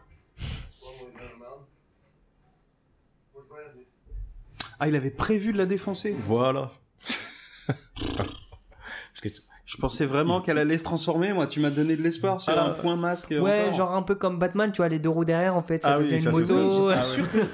Ah, 4.81 4.89
il 4.89 4.97
avait 4.97 5.13
prévu 5.13 5.53
de 5.53 5.59
la 5.59 5.67
défoncer. 5.67 6.15
Voilà. 6.27 6.73
Parce 7.97 9.21
que 9.23 9.50
pensais 9.81 10.07
vraiment 10.07 10.41
qu'elle 10.41 10.59
allait 10.59 10.79
se 10.79 10.85
transformer, 10.85 11.33
moi. 11.33 11.47
Tu 11.47 11.59
m'as 11.61 11.71
donné 11.71 11.97
de 11.97 12.03
l'espoir 12.03 12.41
sur 12.41 12.53
Ah. 12.57 12.67
un 12.67 12.71
point 12.71 12.97
masque. 12.97 13.31
Ouais, 13.41 13.63
encore. 13.65 13.75
genre 13.77 13.95
un 13.95 14.03
peu 14.03 14.15
comme 14.15 14.39
Batman, 14.39 14.71
tu 14.73 14.79
vois, 14.79 14.89
les 14.89 14.99
deux 14.99 15.09
roues 15.09 15.25
derrière 15.25 15.57
en 15.57 15.63
fait, 15.63 15.83
ça 15.83 15.95
Ah 15.95 15.99
oui, 15.99 16.11
une 16.11 16.19
ça 16.21 16.31
moto. 16.31 16.55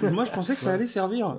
que- 0.01 0.07
Moi, 0.11 0.25
je 0.25 0.31
pensais 0.33 0.55
que 0.55 0.61
ça 0.61 0.73
allait 0.73 0.87
servir. 0.87 1.37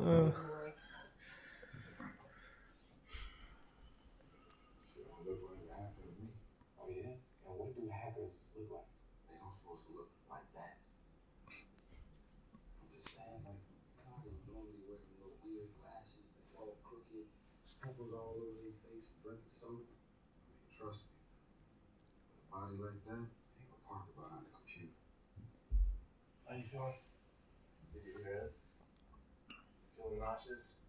Feeling 30.38 30.54
nauseous? 30.54 30.86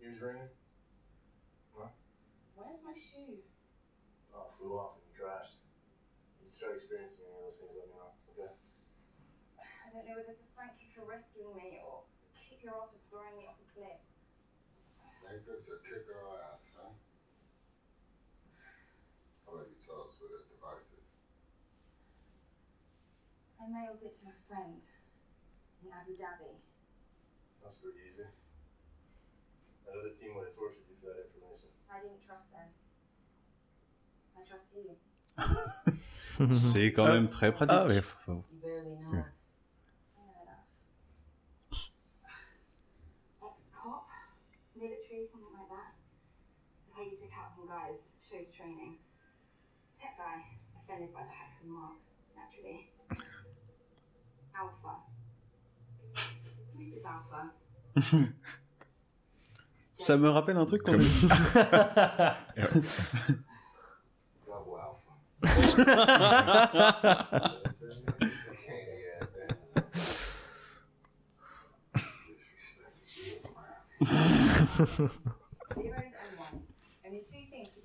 Ears 0.00 0.22
ringing? 0.22 0.48
Where's 2.56 2.80
my 2.88 2.96
shoe? 2.96 3.44
Oh, 4.32 4.48
flew 4.48 4.72
off 4.80 4.96
and 4.96 5.12
crashed. 5.12 5.68
you 6.40 6.48
start 6.48 6.80
experiencing 6.80 7.28
any 7.28 7.36
of 7.36 7.44
those 7.44 7.60
things, 7.60 7.76
let 7.76 7.92
me 7.92 8.00
know. 8.00 8.16
Okay. 8.32 8.48
I 9.60 9.86
don't 9.92 10.08
know 10.08 10.16
whether 10.16 10.32
to 10.32 10.48
thank 10.56 10.72
you 10.80 10.88
for 10.88 11.04
rescuing 11.04 11.52
me 11.60 11.84
or 11.84 12.08
kick 12.32 12.64
your 12.64 12.80
ass 12.80 12.96
for 12.96 13.04
throwing 13.12 13.36
me 13.36 13.44
off 13.44 13.60
a 13.60 13.68
cliff. 13.68 14.00
Think 15.28 15.44
this 15.44 15.68
will 15.68 15.84
kick 15.84 16.08
our 16.08 16.40
ass, 16.56 16.80
huh? 16.80 16.96
I'll 19.44 19.60
let 19.60 19.68
you 19.68 19.76
tell 19.76 20.08
us 20.08 20.16
where 20.16 20.32
that 20.32 20.48
device 20.48 20.96
is. 20.96 21.20
I 23.60 23.68
mailed 23.68 24.00
it 24.00 24.16
to 24.24 24.32
a 24.32 24.36
friend 24.48 24.80
in 25.84 25.92
Abu 25.92 26.16
Dhabi. 26.16 26.56
That's 27.60 27.84
pretty 27.84 28.00
easy. 28.08 28.24
Another 29.92 30.10
team 30.10 30.34
would 30.34 30.46
have 30.46 30.54
tortured 30.56 30.86
you 30.90 30.96
for 31.00 31.06
that 31.14 31.20
information. 31.26 31.70
I 31.90 32.00
didn't 32.00 32.22
trust 32.26 32.52
them. 32.52 32.68
I 34.36 34.42
trust 34.44 34.76
you. 34.76 34.96
C'est 36.52 36.92
quand 36.92 37.06
même 37.08 37.28
très 37.28 37.52
pratique. 37.52 37.74
Ah 37.76 37.86
ouais, 37.86 38.00
faut- 38.02 38.18
faut- 38.24 38.44
You 38.52 38.60
barely 38.60 38.96
know 38.98 39.12
Yeah. 39.14 39.24
us. 39.28 39.54
Fair 40.14 40.42
enough. 40.42 40.66
Ex-cop, 43.42 44.08
military, 44.74 45.24
something 45.24 45.52
like 45.56 45.68
that. 45.70 45.94
The 46.88 46.92
way 47.00 47.08
you 47.10 47.16
took 47.16 47.32
out 47.38 47.54
some 47.56 47.66
guys 47.66 48.16
shows 48.20 48.52
training. 48.52 48.98
Tech 49.94 50.16
guy, 50.18 50.40
offended 50.76 51.12
by 51.14 51.22
the 51.22 51.32
hacker 51.32 51.66
mark, 51.66 51.96
naturally. 52.36 52.90
Alpha. 54.54 54.94
Mrs. 56.76 57.04
Alpha. 57.06 57.52
Ça 59.98 60.16
me 60.16 60.28
rappelle 60.28 60.56
un 60.58 60.66
truc 60.66 60.82
qu'on 60.82 60.94
a 60.94 60.98
to 60.98 61.04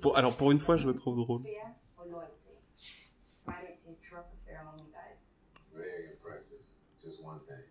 Pour- 0.02 0.18
alors 0.18 0.36
pour 0.36 0.52
une 0.52 0.60
fois, 0.60 0.78
je 0.78 0.88
le 0.88 0.96
trouve 0.96 1.18
drôle. 1.18 1.44
fear 1.44 1.74
or 1.98 2.06
loyalty. 2.06 2.50
I 3.48 3.52
don't 3.66 3.76
see 3.76 3.92
a 3.92 4.10
drop 4.10 4.32
of 4.32 4.40
fear 4.46 4.60
among 4.62 4.80
you 4.80 4.92
guys. 4.92 5.30
Very 5.76 6.12
impressive. 6.12 6.62
Just 7.02 7.24
one 7.24 7.40
thing. 7.48 7.64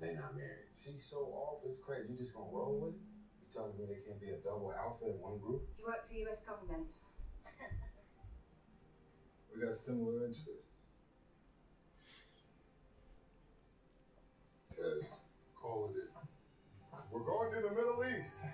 They 0.00 0.14
not 0.14 0.34
married. 0.36 0.61
She's 0.82 1.04
so 1.04 1.18
off, 1.18 1.60
it's 1.64 1.78
crazy. 1.78 2.10
You 2.10 2.18
just 2.18 2.34
gonna 2.34 2.50
roll 2.50 2.80
with 2.80 2.94
it? 2.94 3.00
You 3.40 3.46
telling 3.54 3.78
me 3.78 3.84
there 3.86 3.98
can't 4.04 4.20
be 4.20 4.30
a 4.30 4.38
double 4.42 4.72
alpha 4.74 5.04
in 5.04 5.20
one 5.20 5.38
group? 5.38 5.62
You 5.78 5.84
work 5.86 6.08
for 6.08 6.14
US 6.14 6.44
government. 6.44 6.90
We 9.54 9.60
got 9.66 9.76
similar 9.76 10.24
interests. 10.24 10.80
Ted, 14.74 15.06
call 15.54 15.90
it 15.90 15.96
in. 15.96 16.08
We're 17.10 17.20
going 17.20 17.52
to 17.52 17.68
the 17.68 17.74
Middle 17.74 18.02
East. 18.18 18.46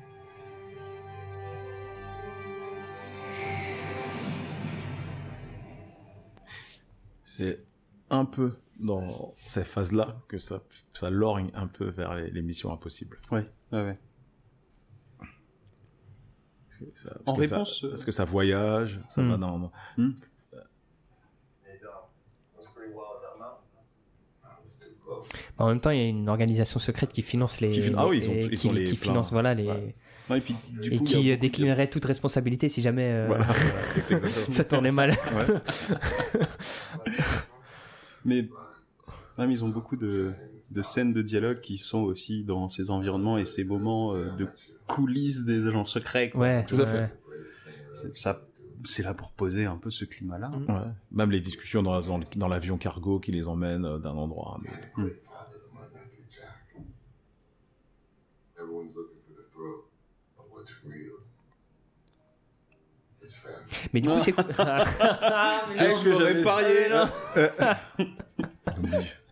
C'est 7.23 7.61
un 8.11 8.25
peu 8.25 8.59
dans 8.79 9.35
cette 9.47 9.67
phase-là 9.67 10.17
que 10.29 10.39
ça, 10.39 10.63
ça 10.93 11.11
lorgne 11.11 11.51
un 11.55 11.67
peu 11.67 11.87
vers 11.89 12.15
les, 12.15 12.31
les 12.31 12.43
missions 12.43 12.73
impossibles. 12.73 13.19
Ouais, 13.31 13.47
ouais, 13.73 13.83
ouais. 13.85 13.95
Parce 15.19 16.79
que 16.79 16.85
ça- 16.99 17.11
En 17.27 17.35
parce 17.35 17.39
que 17.39 17.47
ça- 17.47 17.55
réponse, 17.57 17.85
euh, 17.85 17.91
parce 17.91 18.05
que 18.05 18.13
ça 18.13 18.25
voyage, 18.25 19.01
ça 19.09 19.23
Hmm. 19.23 19.31
va 19.31 19.37
dans... 19.37 19.73
Hmm. 19.97 20.11
Was 22.57 24.79
too 24.79 24.95
close. 25.05 25.27
En 25.59 25.69
même 25.69 25.81
temps, 25.81 25.91
il 25.91 25.99
y 25.99 26.03
a 26.03 26.07
une 26.09 26.29
organisation 26.29 26.79
secrète 26.79 27.13
qui 27.13 27.23
finance 27.23 27.61
les. 27.61 27.71
Qui 27.71 27.83
fin- 27.83 27.95
ah 27.97 28.07
oui, 28.07 28.19
ils 28.23 28.29
ont- 28.31 28.35
les- 28.35 28.47
ils 28.47 28.59
qui, 28.59 28.69
ont 28.69 28.73
les 28.73 28.85
qui 28.85 28.97
finance 28.97 29.33
voilà 29.33 29.55
les. 29.55 29.67
Ouais. 29.67 29.95
Non, 30.31 30.37
et 30.37 30.41
puis, 30.43 30.55
du 30.69 30.93
et 30.93 30.99
coup, 30.99 31.05
il 31.07 31.11
y 31.11 31.15
a 31.15 31.21
qui 31.21 31.31
euh, 31.33 31.37
de- 31.37 31.41
déclinerait 31.41 31.89
toute 31.91 32.05
responsabilité 32.05 32.69
si 32.69 32.83
jamais 32.83 33.11
euh, 33.11 33.27
Voilà. 33.27 33.47
Ça 34.51 34.63
tournait 34.65 34.93
mal. 34.93 35.17
Mais 38.25 38.47
mais 39.47 39.55
ils 39.55 39.65
ont 39.65 39.69
beaucoup 39.69 39.97
de, 39.97 40.33
de 40.71 40.83
scènes 40.83 41.13
de 41.13 41.23
dialogue 41.23 41.61
qui 41.61 41.79
sont 41.79 42.01
aussi 42.01 42.45
dans 42.45 42.69
ces 42.69 42.91
environnements 42.91 43.39
et 43.39 43.45
ces 43.45 43.65
moments 43.65 44.15
euh, 44.15 44.31
de 44.37 44.49
coulisses 44.87 45.45
des 45.45 45.67
agents 45.69 45.85
secrets. 45.85 46.31
quoi. 46.31 46.41
Ouais, 46.41 46.65
Tout 46.67 46.81
à 46.81 46.87
fait. 46.87 47.13
C'est- 47.93 48.17
Ça, 48.17 48.43
c'est 48.85 49.03
là 49.03 49.15
pour 49.15 49.33
poser 49.33 49.65
un 49.65 49.77
peu 49.77 49.91
ce 49.91 50.05
climat-là. 50.05 50.49
Mm. 50.49 50.71
Ouais. 50.71 50.93
Même 51.13 51.31
les 51.31 51.41
discussions 51.41 51.83
dans, 51.83 52.49
l'avion 52.49 52.79
cargo 52.79 53.21
qui 53.21 53.33
les 53.33 53.49
emmène 53.49 53.85
euh, 53.85 53.99
d'un 53.99 54.11
endroit 54.13 54.57
à 54.57 55.03
un 55.03 55.07
autre. 55.07 55.13
Family. 60.83 61.07
Mais 63.93 64.01
du 64.01 64.09
coup, 64.09 64.21
c'est. 64.21 64.35
Ah, 64.59 65.65
mais 65.69 65.77
Qu'est-ce 65.77 66.05
que 66.05 66.19
j'avais 66.19 66.43
parié 66.43 66.89
Ah, 66.91 67.11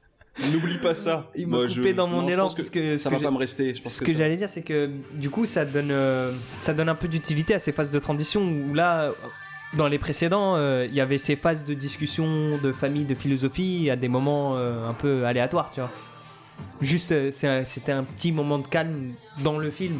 N'oublie 0.52 0.78
pas 0.78 0.94
ça. 0.94 1.30
Il 1.34 1.46
m'a 1.46 1.58
Moi, 1.58 1.68
coupé 1.68 1.94
dans 1.94 2.06
mon 2.06 2.22
non, 2.22 2.28
je 2.28 2.32
élan 2.34 2.48
que 2.48 2.56
parce 2.56 2.70
que 2.70 2.98
ça 2.98 3.04
ce 3.04 3.14
va 3.14 3.18
que 3.18 3.24
pas 3.24 3.30
me 3.30 3.38
rester. 3.38 3.74
Je 3.74 3.82
pense 3.82 3.94
Ce 3.94 4.00
que, 4.00 4.06
que 4.12 4.16
j'allais 4.16 4.36
dire, 4.36 4.48
c'est 4.50 4.62
que 4.62 4.90
du 5.14 5.30
coup, 5.30 5.46
ça 5.46 5.64
donne, 5.64 5.90
euh, 5.90 6.30
ça 6.60 6.74
donne 6.74 6.88
un 6.88 6.94
peu 6.94 7.08
d'utilité 7.08 7.54
à 7.54 7.58
ces 7.58 7.72
phases 7.72 7.90
de 7.90 7.98
transition 7.98 8.42
où 8.42 8.74
là, 8.74 9.10
dans 9.76 9.88
les 9.88 9.98
précédents, 9.98 10.56
euh, 10.56 10.86
il 10.88 10.94
y 10.94 11.00
avait 11.00 11.18
ces 11.18 11.36
phases 11.36 11.64
de 11.64 11.74
discussion, 11.74 12.58
de 12.62 12.72
famille, 12.72 13.04
de 13.04 13.14
philosophie 13.14 13.88
à 13.90 13.96
des 13.96 14.08
moments 14.08 14.56
euh, 14.56 14.88
un 14.88 14.92
peu 14.92 15.24
aléatoires, 15.24 15.70
tu 15.72 15.80
vois. 15.80 15.90
Juste, 16.82 17.12
euh, 17.12 17.30
c'était 17.32 17.92
un 17.92 18.04
petit 18.04 18.32
moment 18.32 18.58
de 18.58 18.66
calme 18.66 19.14
dans 19.42 19.58
le 19.58 19.70
film. 19.70 19.98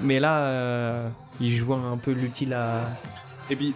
Mais 0.00 0.20
là, 0.20 0.46
euh, 0.46 1.08
il 1.40 1.52
joue 1.52 1.74
un 1.74 1.96
peu 1.96 2.12
l'utile 2.12 2.52
à. 2.54 2.88
Et 3.50 3.56
puis, 3.56 3.74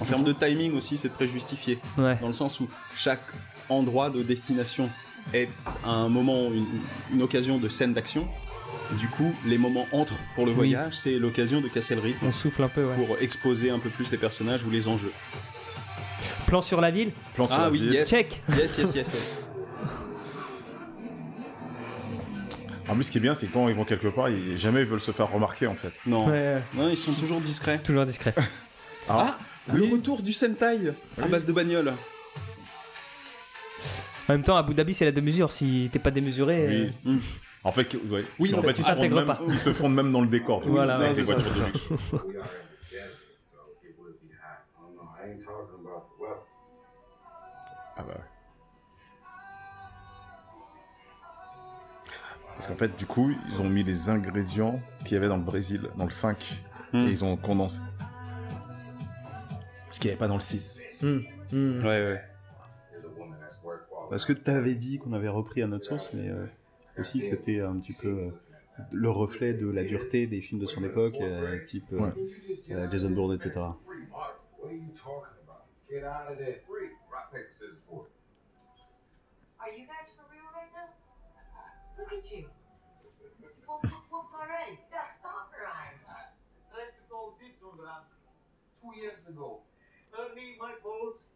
en 0.00 0.04
termes 0.04 0.24
de 0.24 0.32
timing 0.32 0.76
aussi, 0.76 0.98
c'est 0.98 1.08
très 1.10 1.26
justifié. 1.28 1.78
Ouais. 1.98 2.18
Dans 2.20 2.26
le 2.28 2.32
sens 2.32 2.60
où 2.60 2.68
chaque 2.96 3.22
endroit 3.68 4.10
de 4.10 4.22
destination 4.22 4.88
est 5.34 5.48
un 5.84 6.08
moment, 6.08 6.50
une, 6.52 6.66
une 7.14 7.22
occasion 7.22 7.58
de 7.58 7.68
scène 7.68 7.92
d'action. 7.94 8.26
Du 8.98 9.08
coup, 9.08 9.32
les 9.46 9.58
moments 9.58 9.86
entre 9.92 10.14
pour 10.34 10.44
le 10.44 10.50
Oui. 10.52 10.56
voyage, 10.56 10.94
c'est 10.94 11.18
l'occasion 11.18 11.60
de 11.60 11.68
casser 11.68 11.94
le 11.94 12.00
rythme 12.02 12.26
On 12.26 12.32
souffle 12.32 12.62
un 12.62 12.68
peu, 12.68 12.84
ouais. 12.84 12.94
pour 13.06 13.16
exposer 13.20 13.70
un 13.70 13.78
peu 13.78 13.88
plus 13.88 14.10
les 14.10 14.18
personnages 14.18 14.64
ou 14.64 14.70
les 14.70 14.86
enjeux. 14.88 15.12
Plan 16.46 16.60
sur 16.60 16.80
la 16.80 16.90
ville 16.90 17.10
Plan 17.34 17.46
sur 17.46 17.56
Ah 17.56 17.62
la 17.62 17.70
oui, 17.70 17.78
ville. 17.80 17.92
yes. 17.94 18.08
Check 18.10 18.42
Yes, 18.50 18.76
yes, 18.78 18.78
yes. 18.78 18.94
yes. 18.94 19.06
En 22.88 22.94
plus, 22.94 23.04
ce 23.04 23.10
qui 23.12 23.18
est 23.18 23.22
bien, 23.22 23.34
c'est 23.34 23.46
que 23.46 23.52
quand 23.52 23.68
ils 23.68 23.74
vont 23.74 23.84
quelque 23.84 24.08
part, 24.08 24.28
ils, 24.28 24.58
jamais 24.58 24.80
ils 24.80 24.86
veulent 24.86 25.00
se 25.00 25.12
faire 25.12 25.30
remarquer 25.30 25.66
en 25.66 25.74
fait. 25.74 25.92
Non. 26.04 26.26
Ouais, 26.28 26.56
non, 26.74 26.88
ils 26.90 26.96
sont 26.96 27.12
toujours 27.12 27.40
discrets. 27.40 27.78
toujours 27.78 28.04
discret. 28.04 28.34
Ah, 29.08 29.38
le 29.72 29.84
retour 29.84 30.20
du 30.22 30.32
Sentai 30.32 30.78
à 31.22 31.26
base 31.26 31.46
de 31.46 31.52
bagnole. 31.52 31.92
En 34.28 34.32
même 34.34 34.42
temps, 34.44 34.56
Abu 34.56 34.74
Dhabi, 34.74 34.94
c'est 34.94 35.04
la 35.04 35.12
deux-mesure. 35.12 35.50
Si 35.52 35.88
t'es 35.92 35.98
pas 35.98 36.10
démesuré. 36.10 36.66
euh, 36.66 36.88
Oui. 37.06 37.20
En 37.64 37.70
fait, 37.72 37.84
que- 37.84 37.96
ouais. 37.96 38.24
Oui, 38.38 38.52
en 38.54 38.62
fait, 38.62 38.72
tu 38.74 38.80
ils 38.80 38.84
se, 38.84 38.92
fondent 38.92 39.12
même, 39.12 39.26
pas. 39.26 39.40
ils 39.48 39.58
se 39.58 39.72
fondent 39.72 39.94
même 39.94 40.12
dans 40.12 40.20
le 40.22 40.26
décor. 40.28 40.62
Voilà, 40.64 40.98
ouais, 40.98 41.14
c'est 41.14 41.24
ça, 41.24 41.34
weather. 41.36 41.68
Ah 47.96 48.02
bah. 48.02 48.14
Parce 52.54 52.66
qu'en 52.68 52.76
fait, 52.76 52.96
du 52.96 53.06
coup, 53.06 53.32
ils 53.50 53.60
ont 53.60 53.68
mis 53.68 53.82
les 53.82 54.08
ingrédients 54.08 54.74
qu'il 55.04 55.14
y 55.14 55.16
avait 55.16 55.28
dans 55.28 55.36
le 55.36 55.42
Brésil, 55.42 55.82
dans 55.96 56.04
le 56.04 56.10
5, 56.10 56.36
Hmm. 56.92 57.06
et 57.06 57.10
ils 57.10 57.24
ont 57.24 57.36
condensé. 57.36 57.78
Ce 59.90 59.98
qu'il 59.98 60.08
n'y 60.08 60.12
avait 60.12 60.18
pas 60.18 60.28
dans 60.28 60.36
le 60.36 60.42
6. 60.42 60.80
hmm, 61.02 61.18
hmm. 61.52 61.78
Ouais, 61.80 61.84
ouais. 61.84 62.22
Parce 64.12 64.26
que 64.26 64.34
t'avais 64.34 64.74
dit 64.74 64.98
qu'on 64.98 65.14
avait 65.14 65.30
repris 65.30 65.62
à 65.62 65.66
notre 65.66 65.86
source, 65.86 66.12
mais 66.12 66.28
euh, 66.28 66.44
aussi 66.98 67.22
c'était 67.22 67.62
un 67.62 67.78
petit 67.78 67.94
peu 67.94 68.08
euh, 68.08 68.30
le 68.92 69.08
reflet 69.08 69.54
de 69.54 69.66
la 69.70 69.84
dureté 69.84 70.26
des 70.26 70.42
films 70.42 70.60
de 70.60 70.66
son 70.66 70.84
époque, 70.84 71.14
euh, 71.22 71.64
type 71.64 71.90
euh, 71.94 71.98
Ouais. 71.98 72.12
Euh, 72.72 72.90
Jason 72.90 73.08
of 73.08 73.14
Bourne, 73.14 73.32
etc. 73.32 73.52
Free, 73.86 74.04
Mark. 74.10 74.38
What 74.58 74.68
are 74.68 74.74
you 74.74 74.92
talking 74.92 75.32
about? 75.48 75.64
Get 75.88 76.04
out 76.04 76.30
of 76.30 76.36
there. 76.36 76.60
Free. 76.68 76.92
Rock, 77.10 77.32
paper, 77.32 77.48
scissors, 77.48 77.86
for 77.88 78.04
it. 78.04 78.12
Are 79.58 79.72
you 79.72 79.86
guys 79.88 80.12
for 80.12 80.28
real 80.28 80.44
right 80.52 80.68
now? 80.76 80.92
Look 81.96 82.12
at 82.12 82.30
you. 82.36 82.50
You 83.40 83.48
both 83.66 83.82
look 83.84 84.12
whooped 84.12 84.34
already. 84.36 84.76
Yeah, 84.92 85.08
stop 85.08 85.48
crying. 85.56 85.96
I 86.04 86.84
told 87.08 87.40
Gibson 87.40 87.80
that 87.80 88.04
two 88.76 88.92
years 89.00 89.26
ago. 89.28 89.60
Tell 90.14 90.28
me 90.36 90.56
my 90.60 90.74
balls. 90.84 91.32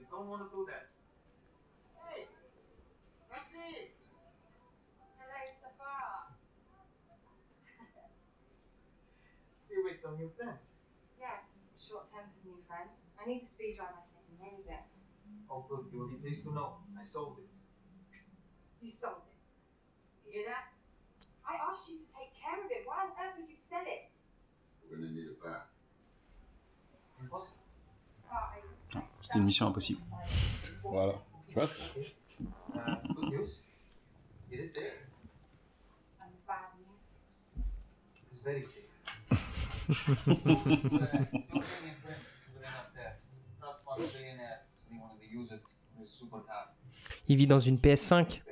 You 0.00 0.06
don't 0.10 0.26
want 0.26 0.42
to 0.42 0.50
do 0.50 0.66
that. 0.66 0.97
Hey, 3.68 3.92
Hello, 5.20 5.40
Safara. 5.44 6.32
See 9.62 9.74
you 9.74 9.84
with 9.84 10.00
some 10.00 10.16
new 10.16 10.30
friends. 10.32 10.72
Yes, 11.20 11.58
short-tempered 11.76 12.40
new 12.46 12.56
friends. 12.66 13.02
I 13.20 13.28
need 13.28 13.42
the 13.42 13.46
speed 13.46 13.76
drive 13.76 13.92
I 13.92 14.00
say 14.00 14.24
and 14.24 14.40
names 14.40 14.66
it. 14.68 14.80
Oh, 15.50 15.66
good, 15.68 15.84
you'll 15.92 16.08
be 16.08 16.16
pleased 16.16 16.44
to 16.44 16.54
know. 16.54 16.78
I 16.98 17.04
sold 17.04 17.40
it. 17.44 17.50
You 18.80 18.88
sold 18.88 19.28
it. 19.28 19.36
You 20.24 20.32
hear 20.32 20.46
that? 20.48 20.72
I 21.44 21.60
asked 21.70 21.90
you 21.90 21.98
to 21.98 22.06
take 22.08 22.32
care 22.40 22.56
of 22.64 22.70
it. 22.70 22.84
Why 22.86 23.04
on 23.04 23.12
earth 23.20 23.36
would 23.38 23.50
you 23.50 23.56
sell 23.56 23.84
it? 23.84 24.12
We're 24.80 24.96
gonna 24.96 25.10
need 25.10 25.28
it 25.28 25.42
back. 25.44 25.68
Impossible. 27.20 27.60
Sky. 28.06 28.64
Ah, 28.94 29.02
C'était 29.04 29.38
une 29.40 29.44
mission 29.44 29.66
impossible. 29.66 30.00
Voilà. 30.84 31.20
Tu 31.46 31.54
vois 31.54 31.68
Uh, 32.74 32.96
good 33.14 33.30
news. 33.32 33.62
It 34.50 34.60
is 34.60 34.74
safe. 34.74 35.06
And 36.20 36.30
bad 36.46 36.66
news. 36.78 37.14
It's 38.28 38.40
very 38.40 38.62
safe. 38.62 38.90
uh, 39.30 39.34
up 39.94 40.02
there. 42.94 43.16
Trust 43.60 43.86
billionaire. 43.96 44.60
Use 45.30 45.52
it. 45.52 45.62
Il 47.28 47.36
vit 47.36 47.46
dans 47.46 47.58
une 47.58 47.76
PS5. 47.76 48.42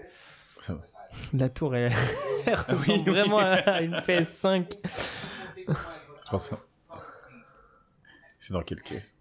Ça 0.61 0.75
va. 0.75 0.85
La 1.33 1.49
tour, 1.49 1.75
elle, 1.75 1.91
elle 2.47 2.59
oui, 2.69 2.75
ressemble 2.75 2.89
oui. 2.89 3.05
vraiment 3.05 3.39
à 3.39 3.81
une 3.83 3.97
PS5. 3.97 4.77
Je 5.57 5.65
pense 6.31 6.51
ça. 6.51 6.59
C'est 8.39 8.53
dans 8.53 8.63
quelle 8.63 8.83
caisse. 8.83 9.17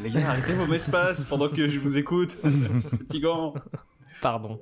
Les 0.00 0.10
gars, 0.10 0.30
arrêtez 0.30 0.54
vos 0.54 0.72
espaces 0.72 1.24
pendant 1.24 1.48
que 1.48 1.68
je 1.68 1.78
vous 1.78 1.96
écoute. 1.96 2.30
C'est 2.32 2.96
fatigant. 2.96 3.54
Pardon. 4.20 4.60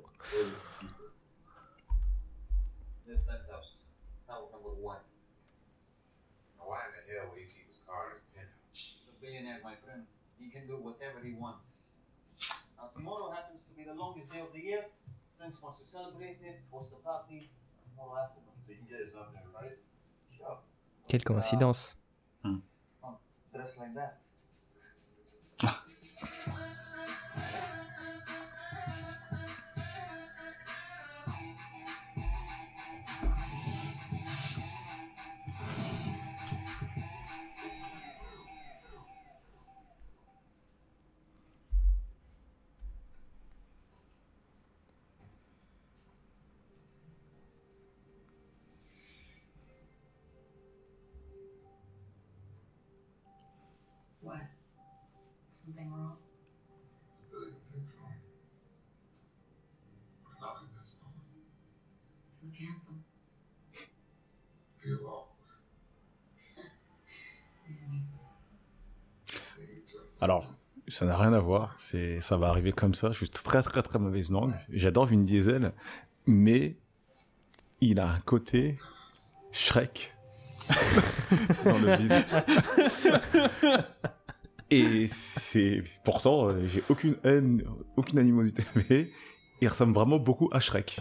Quelle 21.08 21.24
coïncidence. 21.24 21.99
Dress 23.52 23.78
like 23.78 23.94
that. 23.94 24.20
Alors, 70.20 70.46
ça 70.88 71.06
n'a 71.06 71.16
rien 71.16 71.32
à 71.32 71.38
voir. 71.38 71.74
C'est, 71.78 72.20
ça 72.20 72.36
va 72.36 72.48
arriver 72.48 72.72
comme 72.72 72.94
ça. 72.94 73.12
Je 73.12 73.16
suis 73.16 73.30
très 73.30 73.62
très 73.62 73.82
très 73.82 73.98
mauvaise 73.98 74.30
langue. 74.30 74.54
J'adore 74.70 75.06
Vin 75.06 75.22
Diesel, 75.22 75.72
mais 76.26 76.76
il 77.80 78.00
a 78.00 78.08
un 78.08 78.20
côté 78.20 78.76
Shrek 79.52 80.14
dans 81.64 81.78
le 81.78 81.96
visage. 81.96 82.24
Et 84.72 85.08
c'est 85.08 85.82
pourtant, 86.04 86.54
j'ai 86.66 86.84
aucune 86.88 87.16
haine, 87.24 87.64
aucune 87.96 88.20
animosité, 88.20 88.62
mais 88.76 89.10
il 89.60 89.68
ressemble 89.68 89.94
vraiment 89.94 90.18
beaucoup 90.18 90.48
à 90.52 90.60
Shrek. 90.60 90.98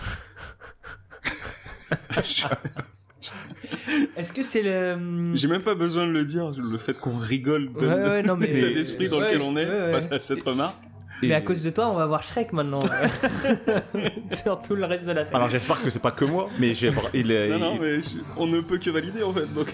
Est-ce 4.15 4.31
que 4.33 4.43
c'est 4.43 4.61
le. 4.63 4.97
J'ai 5.35 5.47
même 5.47 5.61
pas 5.61 5.75
besoin 5.75 6.07
de 6.07 6.11
le 6.11 6.23
dire, 6.25 6.51
le 6.57 6.77
fait 6.77 6.93
qu'on 6.97 7.17
rigole 7.17 7.71
de, 7.73 7.85
Ouais, 7.87 7.93
ouais, 7.93 8.23
non, 8.23 8.35
mais- 8.37 8.47
l'état 8.53 8.69
d'esprit 8.73 9.09
dans 9.09 9.17
Ouais, 9.19 9.33
lequel 9.33 9.41
on 9.41 9.57
est 9.57 9.65
ouais, 9.65 9.81
ouais. 9.81 9.91
face 9.91 10.11
à 10.11 10.19
cette 10.19 10.43
remarque. 10.43 10.75
Mais 11.21 11.33
à 11.33 11.41
cause 11.41 11.61
de 11.61 11.69
toi, 11.69 11.89
on 11.89 11.95
va 11.95 12.05
voir 12.05 12.23
Shrek 12.23 12.53
maintenant. 12.53 12.79
Sur 14.31 14.59
tout 14.61 14.75
le 14.75 14.85
reste 14.85 15.05
de 15.05 15.11
la 15.11 15.25
série. 15.25 15.35
Alors 15.35 15.49
j'espère 15.49 15.81
que 15.81 15.89
c'est 15.89 16.01
pas 16.01 16.11
que 16.11 16.23
moi, 16.23 16.49
mais 16.59 16.73
j'ai, 16.73 16.91
il 17.13 17.29
est, 17.31 17.49
Non, 17.49 17.59
non, 17.59 17.77
mais 17.81 18.01
je- 18.01 18.07
on 18.37 18.47
ne 18.47 18.61
peut 18.61 18.77
que 18.77 18.89
valider 18.89 19.21
en 19.23 19.33
fait. 19.33 19.53
Donc. 19.53 19.67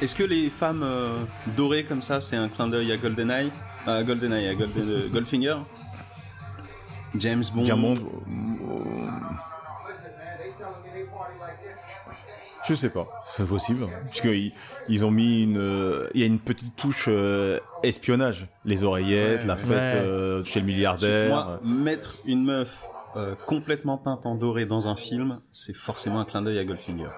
Est-ce 0.00 0.14
que 0.14 0.22
les 0.22 0.48
femmes 0.48 0.82
euh, 0.84 1.16
dorées 1.56 1.84
comme 1.84 2.02
ça, 2.02 2.20
c'est 2.20 2.36
un 2.36 2.48
clin 2.48 2.68
d'œil 2.68 2.92
à 2.92 2.96
GoldenEye 2.96 3.50
À 3.86 4.02
GoldenEye, 4.04 4.48
à 4.48 4.54
Golden, 4.54 4.88
euh, 4.90 5.08
Goldfinger 5.08 5.56
James 7.16 7.42
Bond 7.54 7.62
Diamond, 7.62 7.94
Listen, 7.94 8.04
man, 8.28 8.68
they 10.38 10.52
telling 10.52 10.82
me 10.84 10.92
they 10.92 11.04
party 11.10 11.32
like 11.40 11.58
this 11.62 11.78
every 12.06 12.16
day. 12.26 12.68
Je 12.68 12.74
sais 12.74 12.90
pas, 12.90 13.08
c'est 13.36 13.46
possible. 13.48 13.86
Parce 14.04 14.20
qu'ils 14.20 14.52
ils 14.88 15.04
ont 15.04 15.10
mis 15.10 15.42
une. 15.44 15.56
euh, 15.58 16.08
Il 16.14 16.20
y 16.20 16.24
a 16.24 16.26
une 16.26 16.38
petite 16.38 16.76
touche 16.76 17.06
euh, 17.08 17.58
espionnage. 17.82 18.46
Les 18.66 18.84
oreillettes, 18.84 19.40
Ouais, 19.42 19.46
la 19.48 19.56
fête 19.56 19.70
Ouais. 19.94 20.00
euh, 20.00 20.44
chez 20.44 20.60
le 20.60 20.66
milliardaire. 20.66 21.28
Moi, 21.30 21.60
mettre 21.64 22.16
une 22.26 22.44
meuf 22.44 22.84
euh, 23.16 23.34
complètement 23.46 23.96
peinte 23.96 24.26
en 24.26 24.34
doré 24.36 24.64
dans 24.66 24.86
un 24.86 24.94
film, 24.96 25.38
c'est 25.52 25.74
forcément 25.74 26.20
un 26.20 26.24
clin 26.26 26.42
d'œil 26.42 26.58
à 26.58 26.64
Goldfinger. 26.64 27.08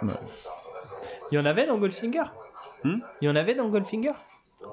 Il 1.32 1.34
y 1.34 1.38
en 1.38 1.44
avait 1.44 1.66
dans 1.66 1.76
Goldfinger? 1.78 2.24
Hmm? 2.84 2.98
Il 3.20 3.26
y 3.26 3.28
en 3.28 3.36
avait 3.36 3.54
dans 3.54 3.68
Goldfinger? 3.68 4.12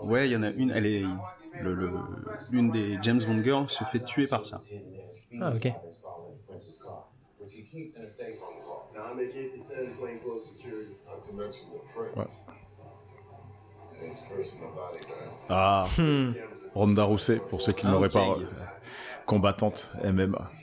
Ouais, 0.01 0.27
il 0.27 0.31
y 0.31 0.35
en 0.35 0.43
a 0.43 0.49
une, 0.51 0.71
elle 0.71 0.85
est. 0.85 1.19
Le, 1.59 1.73
le- 1.73 2.05
l'une 2.49 2.69
des 2.71 2.99
James 3.01 3.19
Bond 3.25 3.41
girls 3.43 3.69
se 3.69 3.83
fait 3.83 4.03
tuer 4.03 4.27
par 4.27 4.45
ça. 4.45 4.65
Ah, 5.39 5.53
ok. 5.55 5.67
Which 7.39 7.53
he 7.53 7.63
keeps 7.63 7.95
in 7.95 8.03
a 8.03 8.09
safe 8.09 8.41
on 8.41 8.53
his 8.57 8.65
wall. 8.67 8.89
Time 8.93 9.17
they 9.17 9.27
get 9.27 9.53
to 9.53 9.59
10 9.61 9.93
plainclothes 9.99 10.45
security. 10.47 10.97
Not 11.07 11.23
to 11.25 11.31
mention 11.33 11.69
the 11.71 11.79
prince. 11.93 12.47
And 14.01 14.07
his 14.09 14.21
personal 14.29 14.71
bodyguards. 14.77 15.37
Ah, 15.49 15.87
Hmm. 15.97 16.33
Ronda 16.73 17.03
Rousset, 17.03 17.41
pour 17.41 17.61
ceux 17.61 17.73
qui 17.73 17.85
ne 17.85 17.91
Ah, 17.91 17.93
l'auraient 17.93 18.07
ok. 18.07 18.13
pas. 18.13 18.39
euh, 18.39 18.65
combattante 19.25 19.89
MMA. 20.03 20.53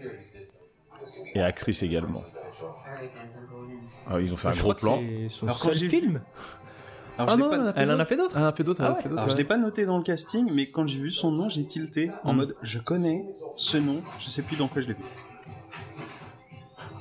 Et 1.35 1.41
actrice 1.43 1.83
également. 1.83 2.27
Ah, 4.07 4.21
ils 4.21 4.33
ont 4.33 4.37
fait 4.37 4.49
un 4.49 4.53
Je 4.53 4.61
gros 4.63 4.75
plan. 4.75 5.07
son 5.29 5.47
Alors, 5.47 5.59
quand 5.59 5.69
seul 5.69 5.79
j'ai 5.79 5.89
film. 5.89 6.25
Alors, 7.17 7.31
Ah 7.31 7.35
je 7.37 7.41
non, 7.41 7.51
pas- 7.51 7.73
elle 7.77 7.91
en 7.93 7.99
a 8.01 8.05
fait 8.05 8.17
d'autres. 8.17 8.37
Elle 8.37 8.43
en 8.43 8.47
a 8.47 8.53
fait 8.53 8.65
d'autres, 8.65 8.83
Ah 8.83 9.27
je 9.29 9.37
l'ai 9.37 9.45
pas 9.45 9.57
noté 9.57 9.87
dans 9.87 9.99
le 9.99 10.03
casting, 10.03 10.51
mais 10.53 10.67
quand 10.67 10.87
j'ai 10.89 10.99
vu 10.99 11.11
son 11.11 11.31
nom, 11.31 11.49
j'ai 11.49 11.65
tilté 11.65 12.11
en 12.25 12.33
Hmm. 12.33 12.37
mode 12.37 12.57
je 12.63 12.79
connais 12.81 13.25
ce 13.57 13.77
nom, 13.77 14.03
je 14.19 14.31
sais 14.31 14.43
plus 14.43 14.57
dans 14.57 14.67
quoi 14.69 14.83
je 14.83 14.89
l'ai 14.89 14.95
vu. 14.95 15.03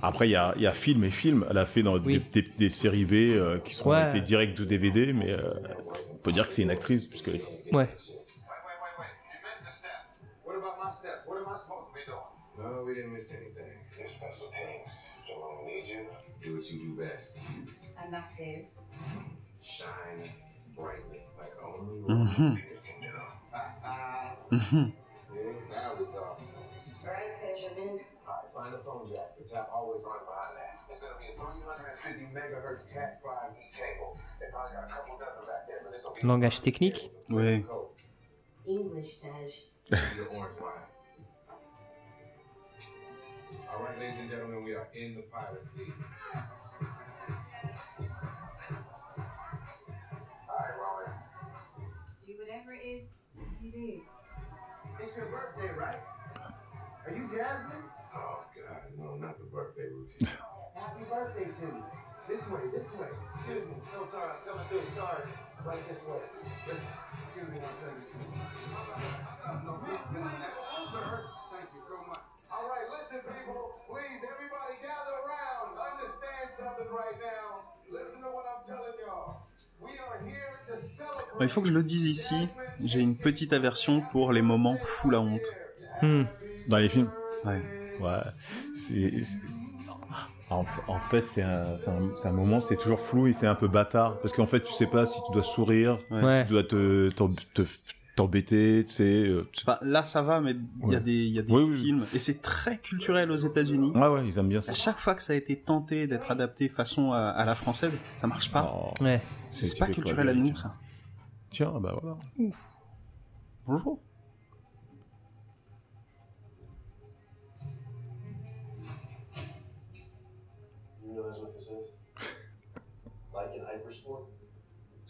Après, 0.03 0.27
il 0.27 0.31
y 0.31 0.35
a, 0.35 0.53
il 0.57 0.61
y 0.61 0.67
a 0.67 0.71
film 0.71 1.03
et 1.05 1.09
film. 1.11 1.45
Elle 1.49 1.57
a 1.57 1.65
fait 1.65 1.81
dans 1.81 1.97
Oui. 1.97 2.19
des, 2.33 2.41
des- 2.41 2.49
des 2.57 2.69
séries 2.69 3.05
B 3.05 3.13
euh, 3.13 3.59
qui 3.59 3.73
sont 3.73 3.89
Ouais. 3.89 4.09
été 4.09 4.19
direct 4.21 4.59
ou 4.59 4.65
DVD, 4.65 5.13
mais 5.13 5.31
euh, 5.31 5.53
on 6.13 6.17
peut 6.17 6.31
dire 6.33 6.47
que 6.47 6.53
c'est 6.53 6.61
une 6.63 6.71
actrice, 6.71 7.07
puisque 7.07 7.31
Ouais. 7.71 7.87
No, 12.57 12.83
we 12.85 12.93
didn't 12.95 13.11
miss 13.13 13.31
anything. 13.33 13.73
Special 14.05 14.47
teams. 14.49 14.91
So 15.25 15.33
when 15.39 15.65
we 15.65 15.73
need 15.73 15.87
you, 15.87 16.05
do 16.43 16.55
what 16.57 16.69
you 16.71 16.79
do 16.95 17.01
best. 17.01 17.39
And 17.97 18.11
that 18.13 18.29
is. 18.39 18.77
Shine 19.63 20.27
brightly 20.75 21.23
like 21.39 21.53
only 21.63 22.01
Mhm. 22.03 22.57
niggas 22.59 22.83
can 22.83 22.99
do. 23.01 23.07
Mhm. 24.57 24.93
Yeah, 25.33 25.51
now 25.71 25.95
we're 25.97 26.05
talking. 26.11 26.47
Alright, 27.05 27.33
Tej, 27.33 27.71
Alright, 28.27 28.49
find 28.53 28.73
the 28.73 28.79
phone 28.79 29.07
jack. 29.09 29.37
The 29.37 29.43
tap 29.45 29.69
always 29.73 30.03
runs 30.03 30.25
behind 30.27 30.57
that. 30.57 30.79
It's 30.89 30.99
gonna 30.99 31.15
be 31.17 31.27
a 31.31 31.35
350 31.37 32.25
megahertz 32.35 32.91
Cat 32.93 33.21
5 33.23 33.55
cable. 33.71 34.19
They 34.39 34.47
probably 34.51 34.75
got 34.75 34.83
a 34.83 34.93
couple 34.93 35.17
dozen 35.17 35.45
back 35.47 35.65
there, 35.67 35.79
but 35.83 35.91
this 35.93 36.03
will 36.03 36.13
be 36.15 36.21
Langage 36.21 36.59
technique. 36.61 37.09
Ouais. 37.29 37.65
English, 38.65 39.21
Tej. 39.21 39.71
your 40.17 40.27
orange 40.27 40.59
wine. 40.59 40.73
All 43.71 43.83
right, 43.83 43.97
ladies 43.99 44.19
and 44.19 44.29
gentlemen, 44.29 44.63
we 44.63 44.75
are 44.75 44.87
in 44.93 45.15
the 45.15 45.21
pilot 45.23 45.63
seat. 45.65 45.93
18. 53.73 54.01
It's 54.99 55.17
your 55.17 55.25
birthday, 55.33 55.73
right? 55.73 55.97
Are 57.05 57.13
you 57.13 57.25
Jasmine? 57.25 57.81
Oh, 58.13 58.45
God, 58.53 58.85
no, 58.97 59.15
not 59.17 59.39
the 59.39 59.49
birthday 59.49 59.89
routine. 59.89 60.29
Happy 60.77 61.01
birthday 61.09 61.49
to 61.49 61.65
you. 61.73 61.83
This 62.29 62.45
way, 62.53 62.61
this 62.69 62.93
way. 63.01 63.09
Excuse 63.33 63.65
me, 63.65 63.73
so 63.81 64.05
sorry, 64.05 64.29
I'm 64.29 64.45
coming 64.45 64.63
through, 64.69 64.85
sorry. 64.93 65.25
Right 65.65 65.81
this 65.89 66.05
way. 66.05 66.21
Listen, 66.69 66.93
excuse 67.17 67.49
me 67.49 67.57
one 67.57 67.73
second. 67.73 68.05
No, 69.65 69.73
sir. 70.93 71.25
Thank 71.49 71.67
you 71.73 71.81
so 71.81 71.97
much. 72.05 72.23
All 72.53 72.69
right, 72.69 72.87
listen, 72.93 73.25
people. 73.25 73.73
Please, 73.89 74.21
everybody 74.21 74.75
gather 74.85 75.17
around. 75.17 75.81
Understand 75.81 76.45
something 76.53 76.89
right 76.93 77.17
now. 77.17 77.73
Listen 77.89 78.21
to 78.21 78.29
what 78.29 78.45
I'm 78.45 78.61
telling 78.61 78.93
y'all. 79.01 79.41
Il 81.41 81.49
faut 81.49 81.61
que 81.61 81.67
je 81.67 81.73
le 81.73 81.83
dise 81.83 82.05
ici, 82.05 82.47
j'ai 82.83 82.99
une 82.99 83.15
petite 83.15 83.53
aversion 83.53 84.01
pour 84.11 84.31
les 84.31 84.41
moments 84.41 84.77
fous 84.81 85.09
la 85.09 85.19
honte. 85.19 85.41
Dans 86.67 86.77
les 86.77 86.89
films 86.89 87.09
Ouais. 87.45 87.61
Ouais. 88.01 88.19
C'est. 88.75 89.11
En, 90.49 90.65
en 90.87 90.99
fait, 90.99 91.25
c'est 91.27 91.41
un, 91.41 92.31
moment, 92.31 92.59
c'est 92.59 92.75
toujours 92.77 92.99
flou 92.99 93.27
et 93.27 93.33
c'est 93.33 93.47
un 93.47 93.55
peu 93.55 93.67
bâtard. 93.67 94.19
Parce 94.19 94.33
qu'en 94.33 94.45
fait, 94.45 94.61
tu 94.61 94.73
sais 94.73 94.85
pas 94.87 95.05
si 95.05 95.15
tu 95.25 95.31
dois 95.33 95.43
sourire, 95.43 95.97
Ouais. 96.11 96.41
si 96.41 96.47
tu 96.47 96.53
dois 96.53 96.63
te, 96.63 97.09
t'em- 97.09 97.35
te- 97.53 97.61
t'embêter, 98.15 98.83
tu 98.87 98.93
sais. 98.93 99.03
euh, 99.27 99.47
Bah, 99.65 99.79
là, 99.81 100.03
ça 100.03 100.21
va, 100.21 100.39
mais 100.41 100.55
il 100.85 100.91
y 100.91 100.95
a 100.95 100.99
des, 100.99 101.11
il 101.11 101.33
y 101.33 101.39
a 101.39 101.41
des 101.41 101.51
Oui, 101.51 101.63
oui. 101.63 101.77
films, 101.77 102.05
et 102.13 102.19
c'est 102.19 102.41
très 102.41 102.77
culturel 102.77 103.31
aux 103.31 103.35
États-Unis. 103.35 103.91
Ouais, 103.95 104.07
ouais, 104.07 104.25
ils 104.27 104.37
aiment 104.37 104.49
bien 104.49 104.61
ça. 104.61 104.71
À 104.71 104.75
chaque 104.75 104.97
fois 104.99 105.15
que 105.15 105.21
ça 105.23 105.33
a 105.33 105.35
été 105.35 105.55
tenté 105.59 106.05
d'être 106.07 106.29
adapté 106.31 106.69
façon 106.69 107.11
à, 107.11 107.19
à 107.29 107.45
la 107.45 107.55
française, 107.55 107.93
ça 108.17 108.27
marche 108.27 108.51
pas. 108.51 108.91
Ouais. 109.01 109.21
C'est 109.51 109.65
C'est 109.65 109.79
pas 109.79 109.87
culturel 109.87 110.29
à 110.29 110.33
nous, 110.33 110.55
ça. 110.55 110.75
Tiens, 111.49 111.73
bah 111.79 111.95
voilà. 112.01 112.17
Bonjour. 113.65 113.99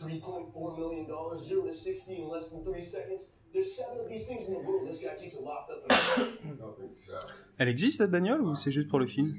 $3.4 0.07 0.77
million, 0.77 1.05
0 1.35 1.61
to 1.67 1.73
60 1.73 2.15
in 2.21 2.29
less 2.29 2.49
than 2.51 2.63
30 2.63 2.81
seconds. 2.81 3.33
There's 3.53 3.75
seven 3.75 3.99
of 3.99 4.09
these 4.09 4.25
things 4.27 4.47
in 4.47 4.53
the 4.55 4.59
world. 4.59 4.87
This 4.87 4.99
guy 5.01 5.15
takes 5.15 5.35
it 5.35 5.41
locked 5.43 5.69
up. 5.71 5.85
Nothing 5.89 6.89
seven. 6.91 7.21
Elle 7.59 7.69
existe 7.69 7.97
cette 7.99 8.11
bagnole 8.11 8.41
ou 8.41 8.55
c'est 8.55 8.71
juste 8.71 8.87
pour 8.89 8.99
le 8.99 9.05
film? 9.05 9.33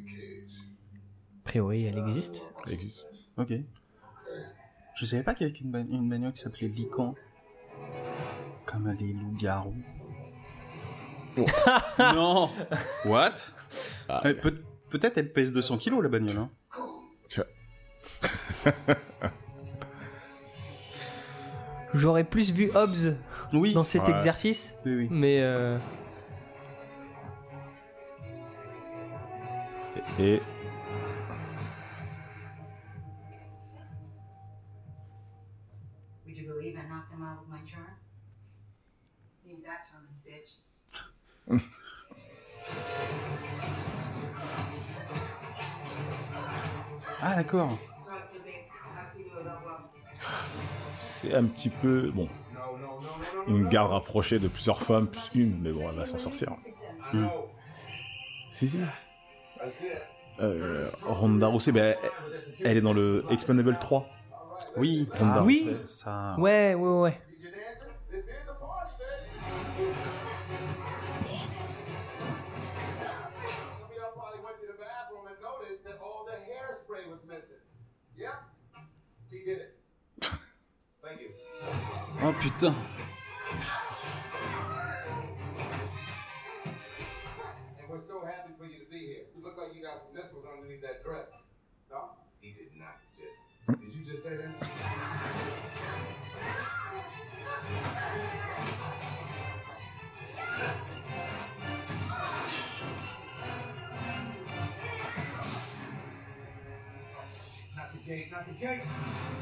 A 1.45 1.49
priori, 1.49 1.85
elle 1.87 1.99
existe. 1.99 2.41
Elle 2.67 2.73
existe. 2.75 3.07
Ok. 3.37 3.53
Je 4.97 5.05
savais 5.05 5.25
pas 5.25 5.35
qu'il 5.35 5.49
y 5.49 5.51
avait 5.51 5.59
une, 5.59 5.71
ba- 5.73 5.81
une 5.81 6.09
bagnole 6.09 6.33
qui 6.33 6.43
s'appelait 6.43 6.69
Lican. 6.69 7.15
Comme 8.67 8.89
les 8.99 9.13
loups-garous. 9.13 9.75
non 11.99 12.49
What? 13.05 13.35
Ah, 14.09 14.23
Euh, 14.27 14.35
peut- 14.35 14.63
Peut-être 14.91 15.19
elle 15.19 15.33
pèse 15.33 15.51
200 15.53 15.79
kilos 15.79 16.01
la 16.05 16.09
bagnole. 16.09 16.39
Hein. 16.39 16.51
J'aurais 21.95 22.25
plus 22.25 22.53
vu 22.53 22.71
Hobbs 22.75 23.17
Oui. 23.53 23.73
dans 23.73 23.85
cet 23.85 24.03
Ouais. 24.09 24.11
exercice, 24.11 24.75
Oui, 24.85 24.95
oui. 24.95 25.09
mais 25.11 25.41
euh, 25.41 25.79
Et. 30.19 30.41
Would 36.27 36.37
you 36.37 36.47
C'est 51.25 51.35
un 51.35 51.45
petit 51.45 51.71
peu. 51.71 52.11
Bon. 52.15 52.29
Une 53.47 53.69
garde 53.69 53.91
rapprochée 53.93 54.39
de 54.39 54.49
plusieurs 54.49 54.81
femmes, 54.81 55.07
plus 55.07 55.43
une, 55.43 55.61
mais 55.63 55.71
bon, 55.71 55.89
elle 55.91 55.97
va 55.97 56.07
s'en 56.07 56.19
sortir. 56.19 56.51
Hmm. 57.13 57.27
Si, 58.53 58.69
si. 58.69 58.79
Euh, 60.41 60.89
Ronda 61.03 61.47
Rousey, 61.49 61.73
ben, 61.73 61.95
elle, 62.03 62.11
elle 62.65 62.77
est 62.79 62.81
dans 62.81 62.93
le 62.93 63.25
Expandable 63.31 63.77
3. 63.81 64.07
Oui. 64.77 65.09
Ronda 65.15 65.35
Ah, 65.39 65.43
oui. 65.45 65.65
Rousey. 65.69 65.87
Ça... 65.87 66.37
ouais, 66.39 66.75
ouais, 66.75 67.01
ouais. 67.01 67.21
Oh 82.27 82.33
putain. 82.41 82.75
And 87.79 87.87
we're 87.87 87.99
so 87.99 88.25
happy 88.25 88.55
for 88.59 88.65
you 88.65 88.79
to 88.79 88.87
be 88.91 88.97
here. 88.97 89.25
You 89.37 89.45
look 89.45 89.59
like 89.59 89.77
you 89.77 89.83
got 89.83 90.01
some 90.01 90.15
missiles 90.15 90.47
underneath 90.51 90.81
that 90.81 91.05
dress. 91.05 91.27
No? 91.91 92.13
He 92.41 92.53
did 92.53 92.71
not 92.79 92.97
just. 93.15 93.43
Did 93.79 93.95
you 93.95 94.07
just 94.07 94.25
say 94.25 94.39
that? 94.39 94.49
Not 107.77 107.93
the 107.93 107.99
gate, 107.99 108.33
not 108.33 108.47
the 108.47 108.55
gate. 108.55 109.34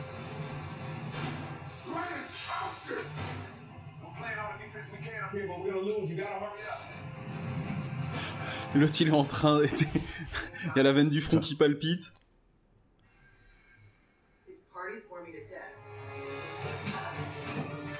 L'autre 8.74 8.94
il 9.00 9.08
est 9.08 9.12
en 9.12 9.24
train. 9.24 9.60
Il 10.64 10.72
y 10.76 10.80
a 10.80 10.82
la 10.82 10.92
veine 10.92 11.08
du 11.08 11.20
front 11.20 11.38
qui 11.38 11.54
palpite. 11.54 12.12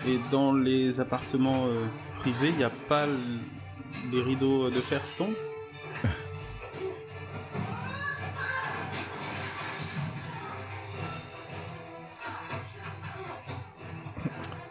Et 0.07 0.19
dans 0.33 0.53
les 0.53 0.99
appartements 0.99 1.67
euh, 1.67 1.87
privés, 2.19 2.49
il 2.49 2.57
n'y 2.57 2.65
a 2.65 2.71
pas 2.71 3.07
les 4.11 4.21
rideaux 4.21 4.69
de 4.69 4.75
fer 4.75 5.01
tombent 5.17 5.33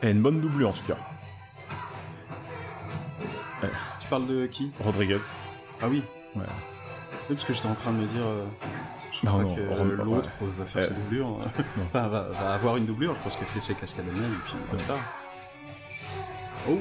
a 0.08 0.10
une 0.10 0.22
bonne 0.22 0.42
doublure 0.42 0.70
en 0.70 0.74
tout 0.74 0.86
cas. 0.88 0.98
Tu 4.12 4.18
parles 4.18 4.28
de 4.28 4.46
qui 4.46 4.70
Rodriguez. 4.84 5.20
Ah 5.82 5.86
oui. 5.90 6.04
Ouais. 6.36 6.42
Oui, 7.30 7.36
parce 7.36 7.46
que 7.46 7.54
j'étais 7.54 7.70
en 7.70 7.76
train 7.76 7.92
de 7.94 8.00
me 8.00 8.06
dire. 8.08 8.26
euh, 8.26 8.44
je 9.14 9.26
Non, 9.26 9.32
crois 9.32 9.44
non, 9.46 9.56
que 9.56 9.62
euh, 9.62 9.96
l'autre 10.04 10.30
ouais. 10.42 10.48
va 10.58 10.66
faire 10.66 10.84
Euh, 10.84 10.88
sa 10.90 10.94
doublure. 10.94 11.38
Enfin, 11.88 12.10
va, 12.10 12.24
va 12.24 12.54
avoir 12.56 12.76
une 12.76 12.86
doublure, 12.86 13.16
je 13.16 13.22
pense 13.22 13.38
qu'elle 13.38 13.48
fait 13.48 13.62
ses 13.62 13.74
cascades 13.74 14.04
elle-même 14.14 14.34
et 14.34 14.50
puis 14.50 14.56
basta. 14.70 14.96
Oh 16.70 16.78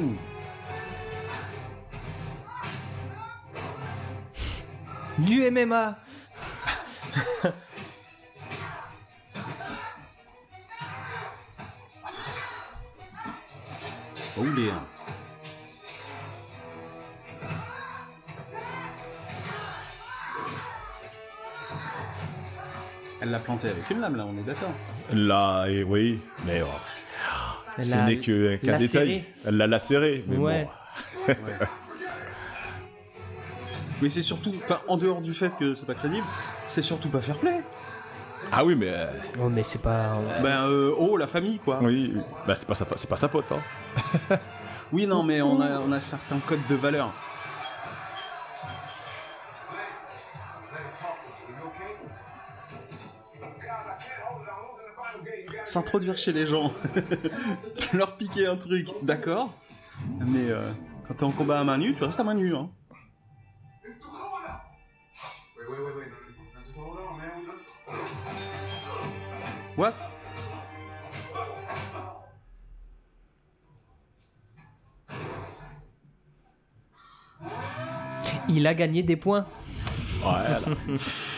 Du 5.19 5.49
MMA. 5.53 5.99
Oh 14.39 14.45
les 14.57 14.71
Elle 23.23 23.31
l'a 23.31 23.39
planté 23.39 23.69
avec 23.69 23.89
une 23.91 24.01
lame 24.01 24.17
là, 24.17 24.27
on 24.27 24.39
est 24.39 24.45
d'accord. 24.47 24.73
Là, 25.13 25.67
et 25.69 25.83
oui, 25.83 26.19
mais 26.47 26.63
oh, 26.65 26.69
Elle 27.79 27.85
ce 27.85 27.97
n'est 27.97 28.19
que- 28.19 28.57
qu'un 28.57 28.77
détail. 28.79 29.25
Elle 29.47 29.57
l'a 29.59 29.67
lacéré, 29.67 30.25
mais 30.27 30.37
Ouais. 30.37 30.69
bon. 31.27 31.35
Mais 34.03 34.09
c'est 34.09 34.23
surtout, 34.23 34.53
enfin, 34.65 34.79
en 34.89 34.97
dehors 34.97 35.21
du 35.21 35.35
fait 35.35 35.51
que 35.59 35.75
c'est 35.75 35.85
pas 35.87 35.93
crédible, 35.95 36.25
c'est 36.67 36.81
surtout 36.81 37.11
pas 37.11 37.21
fair 37.21 37.37
play. 37.37 37.61
Ah 38.51 38.65
oui, 38.65 38.75
mais. 38.75 38.89
euh, 38.89 39.07
Oh, 39.39 39.49
mais 39.51 39.63
c'est 39.63 39.83
pas. 39.83 40.19
Ben, 40.43 40.63
euh, 40.67 40.95
oh, 40.99 41.17
la 41.19 41.27
famille 41.27 41.59
quoi. 41.59 41.79
oui, 41.83 42.17
bah 42.47 42.55
c'est 42.55 42.67
pas 42.67 42.75
sa, 42.75 42.87
c'est 42.97 43.09
pas 43.11 43.17
sa 43.17 43.29
pote, 43.29 43.45
hein. 43.53 44.37
Oui, 44.93 45.07
non, 45.07 45.23
mais 45.23 45.41
on 45.43 45.61
a, 45.61 45.79
on 45.87 45.93
a 45.93 46.01
certains 46.01 46.39
codes 46.47 46.67
de 46.69 46.75
valeur. 46.75 47.13
S'introduire 55.71 56.19
chez 56.19 56.33
les 56.33 56.47
gens, 56.47 56.73
leur 57.93 58.17
piquer 58.17 58.47
un 58.47 58.57
truc, 58.57 58.89
d'accord. 59.03 59.55
Mais 60.27 60.51
euh, 60.51 60.69
quand 61.07 61.15
t'es 61.15 61.25
en 61.25 61.31
combat 61.31 61.61
à 61.61 61.65
main 61.65 61.79
nue, 61.79 61.95
tu 61.95 62.03
restes 62.03 62.19
à 62.19 62.25
main 62.25 62.35
nue. 62.35 62.55
Hein. 62.55 62.71
What? 69.77 69.95
Il 78.49 78.67
a 78.67 78.75
gagné 78.75 79.05
des 79.05 79.17
points. 79.17 79.47
Voilà. 80.23 80.59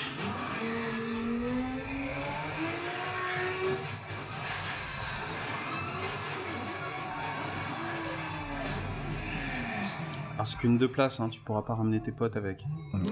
Alors 10.43 10.49
c'est 10.49 10.59
qu'une 10.59 10.77
deux 10.77 10.89
places, 10.89 11.21
hein, 11.21 11.29
tu 11.29 11.39
pourras 11.41 11.63
pas 11.63 11.77
ramener 11.77 12.01
tes 12.01 12.11
potes 12.11 12.37
avec. 12.37 12.65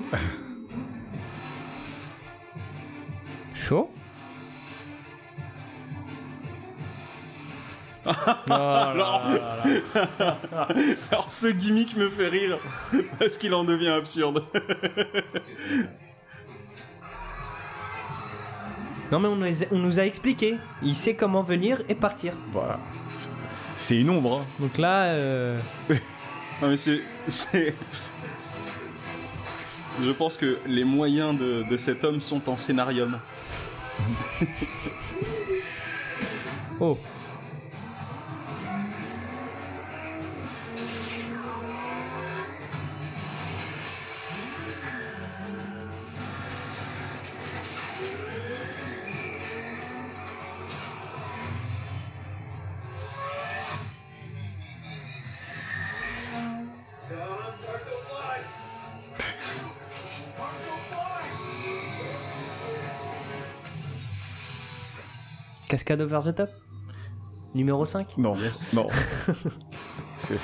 Chaud 3.54 3.88
alors, 8.50 9.22
alors 11.12 11.30
ce 11.30 11.46
gimmick 11.46 11.96
me 11.96 12.10
fait 12.10 12.26
rire 12.26 12.58
parce 13.20 13.38
qu'il 13.38 13.54
en 13.54 13.62
devient 13.62 13.90
absurde. 13.90 14.42
Non 19.12 19.20
mais 19.20 19.28
on 19.28 19.36
nous, 19.36 19.46
a, 19.46 19.66
on 19.70 19.78
nous 19.78 20.00
a 20.00 20.02
expliqué. 20.04 20.56
Il 20.82 20.96
sait 20.96 21.14
comment 21.14 21.44
venir 21.44 21.80
et 21.88 21.94
partir. 21.94 22.32
Voilà. 22.50 22.80
C'est 23.76 24.00
une 24.00 24.10
ombre. 24.10 24.40
hein. 24.40 24.44
Donc 24.58 24.78
là, 24.78 25.04
euh, 25.10 25.60
Non 26.60 26.68
mais 26.68 26.76
c'est, 26.76 27.00
Je 30.02 30.10
pense 30.10 30.36
que 30.36 30.58
les 30.66 30.84
moyens 30.84 31.38
de, 31.38 31.64
de 31.68 31.76
cet 31.76 32.04
homme 32.04 32.20
sont 32.20 32.48
en 32.48 32.56
scénarium. 32.56 33.18
oh. 36.80 36.98
Cascade 65.90 66.02
over 66.02 66.22
the 66.22 66.36
top 66.36 66.50
Numéro 67.52 67.84
5 67.84 68.16
Non, 68.18 68.36
non. 68.72 68.86
C'est- 70.20 70.38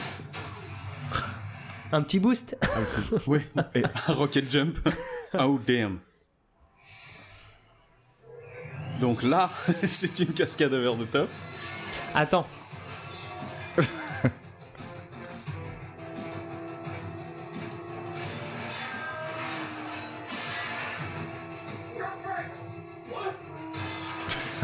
Un 1.93 2.03
petit 2.03 2.19
boost 2.19 2.57
ah, 2.63 2.67
Oui, 3.29 3.41
un 4.09 4.13
rocket 4.13 4.51
jump. 4.51 4.79
Oh 5.39 5.59
damn. 5.67 5.99
Donc 9.01 9.23
là, 9.23 9.51
c'est 9.89 10.19
une 10.21 10.33
cascade 10.33 10.73
over 10.73 11.05
the 11.05 11.11
top. 11.11 11.29
Attends. 12.15 12.47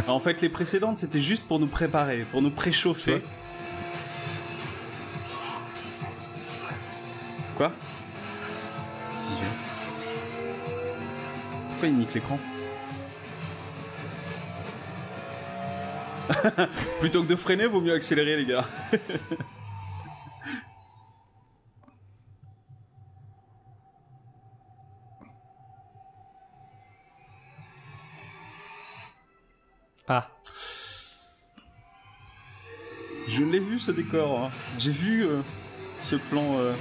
En 0.09 0.19
fait, 0.19 0.41
les 0.41 0.49
précédentes, 0.49 0.99
c'était 0.99 1.21
juste 1.21 1.47
pour 1.47 1.59
nous 1.59 1.67
préparer, 1.67 2.27
pour 2.31 2.43
nous 2.43 2.51
préchauffer. 2.51 3.23
Quoi? 7.57 7.73
Pourquoi 11.69 11.89
il 11.89 11.97
nique 11.97 12.15
l'écran? 12.15 12.39
Plutôt 17.01 17.23
que 17.23 17.29
de 17.29 17.37
freiner, 17.37 17.67
vaut 17.67 17.81
mieux 17.81 17.95
accélérer, 17.95 18.37
les 18.37 18.47
gars. 18.47 18.67
Je 33.29 33.43
l'ai 33.45 33.61
vu 33.61 33.79
ce 33.79 33.91
décor. 33.93 34.41
hein. 34.45 34.51
J'ai 34.79 34.91
vu 34.91 35.25
euh, 35.25 35.41
ce 36.01 36.17
plan. 36.17 36.45
euh. 36.59 36.73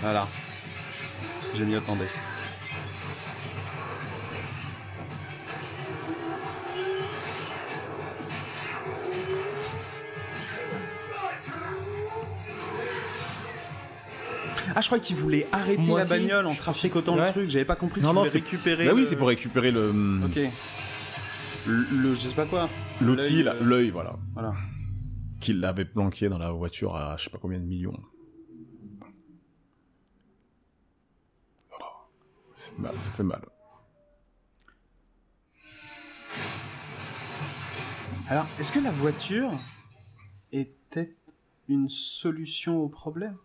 Voilà. 0.00 0.26
Je 1.54 1.64
m'y 1.64 1.74
attendais. 1.76 2.08
Ah, 14.74 14.80
je 14.80 14.86
croyais 14.86 15.02
qu'il 15.04 15.16
voulait 15.16 15.46
arrêter 15.52 15.82
Moi 15.82 15.98
la 15.98 16.04
aussi. 16.04 16.10
bagnole 16.10 16.46
en 16.46 16.54
traficotant 16.54 17.16
le 17.16 17.26
truc. 17.26 17.50
J'avais 17.50 17.64
pas 17.64 17.76
compris 17.76 18.00
qu'il 18.00 18.04
Non, 18.06 18.12
non, 18.12 18.20
voulait 18.20 18.30
c'est 18.30 18.38
récupérer. 18.38 18.86
Bah 18.86 18.92
oui, 18.94 19.06
c'est 19.08 19.16
pour 19.16 19.28
récupérer 19.28 19.70
le. 19.70 19.90
Ok. 20.24 20.38
Le, 21.66 21.86
le- 22.02 22.14
je 22.14 22.28
sais 22.28 22.34
pas 22.34 22.44
quoi. 22.46 22.68
L'outil, 23.00 23.42
L'œil, 23.44 23.56
euh, 23.60 23.64
l'œil, 23.64 23.90
voilà. 23.90 24.16
Voilà. 24.34 24.52
Qu'il 25.40 25.64
avait 25.64 25.84
planqué 25.84 26.28
dans 26.28 26.38
la 26.38 26.50
voiture 26.50 26.96
à 26.96 27.16
je 27.16 27.24
sais 27.24 27.30
pas 27.30 27.38
combien 27.40 27.58
de 27.60 27.64
millions. 27.64 27.96
C'est 32.54 32.78
mal, 32.78 32.92
ça 32.96 33.10
fait 33.10 33.22
mal. 33.24 33.42
Alors, 38.28 38.46
est-ce 38.58 38.72
que 38.72 38.78
la 38.78 38.90
voiture 38.90 39.50
était 40.52 41.10
une 41.68 41.88
solution 41.88 42.78
au 42.78 42.88
problème? 42.88 43.36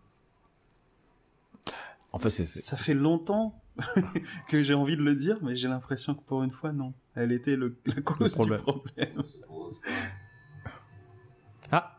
En 2.12 2.18
fait, 2.18 2.30
c'est. 2.30 2.46
c'est- 2.46 2.60
Ça 2.60 2.76
fait 2.76 2.94
longtemps 2.94 3.62
que 4.48 4.62
j'ai 4.62 4.74
envie 4.74 4.96
de 4.96 5.02
le 5.02 5.14
dire, 5.14 5.36
mais 5.42 5.54
j'ai 5.56 5.68
l'impression 5.68 6.14
que 6.14 6.22
pour 6.22 6.42
une 6.42 6.50
fois, 6.52 6.72
non. 6.72 6.94
Elle 7.14 7.32
était 7.32 7.56
le, 7.56 7.76
la 7.86 8.00
cause 8.02 8.32
problème. 8.34 8.58
du 8.58 8.64
problème. 8.64 9.22
Ah. 11.70 11.98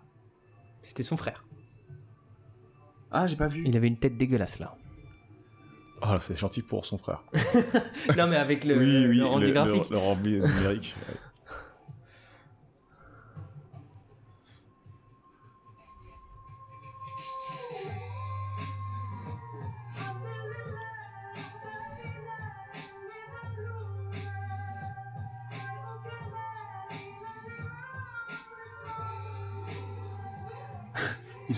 C'était 0.81 1.03
son 1.03 1.17
frère. 1.17 1.45
Ah, 3.11 3.27
j'ai 3.27 3.35
pas 3.35 3.47
vu. 3.47 3.63
Il 3.65 3.75
avait 3.77 3.87
une 3.87 3.97
tête 3.97 4.17
dégueulasse 4.17 4.59
là. 4.59 4.75
Ah, 6.01 6.17
c'est 6.21 6.37
gentil 6.37 6.61
pour 6.61 6.85
son 6.85 6.97
frère. 6.97 7.23
non 8.17 8.27
mais 8.27 8.37
avec 8.37 8.63
le, 8.63 8.77
oui, 8.77 9.05
oui, 9.07 9.17
le 9.17 9.25
rendu 9.25 9.47
le, 9.47 9.51
graphique. 9.51 9.89
le 9.89 9.97
rendu 9.97 10.39
numérique. 10.39 10.95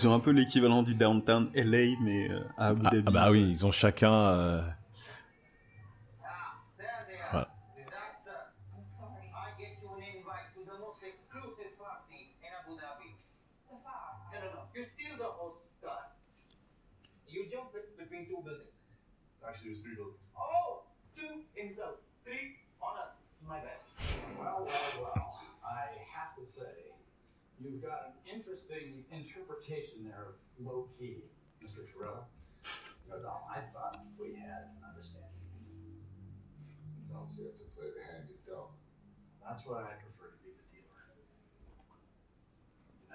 Ils 0.02 0.08
ont 0.08 0.14
un 0.14 0.20
peu 0.20 0.32
l'équivalent 0.32 0.82
du 0.82 0.96
downtown 0.96 1.48
LA, 1.54 1.94
mais 2.02 2.28
euh, 2.28 2.42
à 2.58 2.68
Abu 2.68 2.82
Ah, 2.86 2.90
Dhabi. 2.90 3.04
ah 3.06 3.10
bah 3.12 3.30
oui, 3.30 3.48
ils 3.48 3.64
ont 3.64 3.70
chacun. 3.70 4.12
euh, 4.12 4.60
Voilà. 7.30 7.48
I'm 7.78 8.82
sorry. 8.82 9.30
I 9.30 9.54
get 9.62 9.78
you 9.80 9.90
an 9.94 10.02
invite 10.02 10.50
to 10.56 10.64
the 10.66 10.76
most 10.80 11.04
exclusive 11.06 11.78
party 11.78 12.34
in 12.42 12.50
Abu 12.50 12.74
Dhabi. 12.74 13.14
Safar. 13.54 14.18
No, 14.32 14.40
no, 14.40 14.46
no. 14.50 14.60
You're 14.74 14.82
still 14.82 15.16
the 15.18 15.30
host 15.38 15.78
star. 15.78 16.10
You 17.28 17.46
jump 17.48 17.70
it 17.76 17.96
between 17.96 18.26
two 18.26 18.42
buildings. 18.42 19.06
Actually, 19.46 19.68
it 19.68 19.70
was 19.78 19.82
three 19.82 19.94
buildings. 19.94 20.18
Oh, 20.36 20.82
two 21.14 21.44
insult, 21.56 22.02
three 22.24 22.56
honor. 22.82 23.14
My 23.46 23.60
bad. 23.60 23.78
Well, 24.36 24.66
well, 24.66 24.90
well. 24.98 25.30
I 25.64 25.94
have 26.18 26.34
to 26.34 26.44
say, 26.44 26.90
you've 27.64 27.82
got 27.82 28.00
an 28.08 28.14
interesting 28.34 29.04
interpretation 29.10 30.04
there 30.04 30.26
of 30.28 30.34
low 30.64 30.86
key. 30.98 31.22
Mr. 31.62 31.80
Torella? 31.86 32.24
No, 33.08 33.16
no, 33.22 33.32
I 33.48 33.60
thought 33.72 34.04
we 34.18 34.34
had 34.34 34.64
an 34.74 34.82
understanding. 34.88 35.28
Sometimes 37.08 37.38
you 37.38 37.44
have 37.46 37.56
to 37.56 37.64
play 37.76 37.88
the 37.94 38.02
hand 38.12 38.24
you're 38.28 38.38
dealt. 38.44 38.72
That's 39.46 39.64
why 39.66 39.80
I 39.82 39.94
prefer 40.00 40.26
to 40.30 40.36
be 40.42 40.50
the 40.58 40.64
dealer. 40.72 41.02
Good 42.98 43.08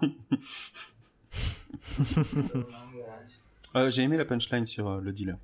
night. 0.00 0.14
Euh, 3.76 3.88
J'ai 3.88 4.02
aimé 4.02 4.16
la 4.16 4.24
punchline 4.24 4.66
sur 4.66 4.88
euh, 4.88 5.00
le 5.00 5.12
dealer. 5.12 5.36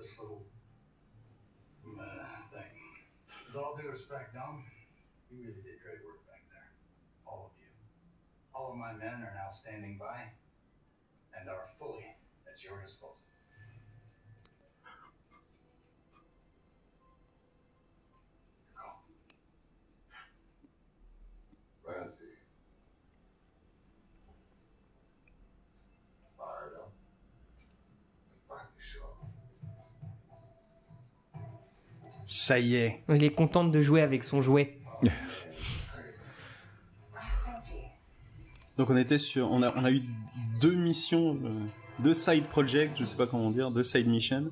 This 0.00 0.18
little 0.18 0.46
uh, 1.84 2.40
thing. 2.50 2.72
With 3.46 3.56
all 3.56 3.76
due 3.76 3.88
respect, 3.88 4.32
Dom, 4.32 4.64
you 5.30 5.40
really 5.44 5.60
did 5.60 5.76
great 5.84 6.00
work 6.06 6.24
back 6.26 6.48
there. 6.48 6.72
All 7.26 7.52
of 7.52 7.60
you. 7.60 7.68
All 8.54 8.72
of 8.72 8.78
my 8.78 8.94
men 8.94 9.20
are 9.20 9.34
now 9.36 9.50
standing 9.50 9.98
by 9.98 10.32
and 11.38 11.50
are 11.50 11.66
fully 11.66 12.16
at 12.48 12.64
your 12.64 12.80
disposal. 12.80 13.26
Fired 21.84 22.39
Ça 32.40 32.58
y 32.58 32.74
est. 32.74 33.02
Il 33.10 33.22
est 33.22 33.32
content 33.32 33.64
de 33.64 33.82
jouer 33.82 34.00
avec 34.00 34.24
son 34.24 34.40
jouet. 34.40 34.78
Donc 38.78 38.88
on 38.88 38.96
était 38.96 39.18
sur, 39.18 39.52
on 39.52 39.62
a, 39.62 39.74
on 39.76 39.84
a 39.84 39.90
eu 39.90 40.00
deux 40.62 40.74
missions, 40.74 41.36
euh, 41.44 41.48
deux 42.02 42.14
side 42.14 42.46
projects, 42.46 42.92
je 42.98 43.04
sais 43.04 43.16
pas 43.18 43.26
comment 43.26 43.50
dire, 43.50 43.70
deux 43.70 43.84
side 43.84 44.08
missions. 44.08 44.46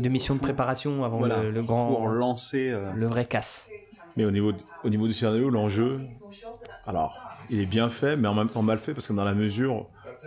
De 0.00 0.08
mission 0.08 0.34
de 0.34 0.40
préparation 0.40 1.04
avant 1.04 1.18
Voilà, 1.18 1.44
le, 1.44 1.52
le 1.52 1.62
grand. 1.62 1.86
pour 1.86 2.08
lancer 2.08 2.70
euh, 2.70 2.92
le 2.94 3.06
vrai 3.06 3.26
casse. 3.26 3.68
Mais 4.16 4.24
au 4.24 4.32
niveau, 4.32 4.52
au 4.82 4.88
niveau 4.88 5.06
du 5.06 5.14
scénario, 5.14 5.50
l'enjeu, 5.50 6.00
alors, 6.86 7.16
il 7.48 7.60
est 7.60 7.66
bien 7.66 7.88
fait, 7.88 8.16
mais 8.16 8.26
en 8.26 8.34
même 8.34 8.48
temps 8.48 8.62
mal 8.62 8.78
fait, 8.78 8.92
parce 8.92 9.06
que 9.06 9.12
dans 9.12 9.24
la 9.24 9.34
mesure 9.34 9.86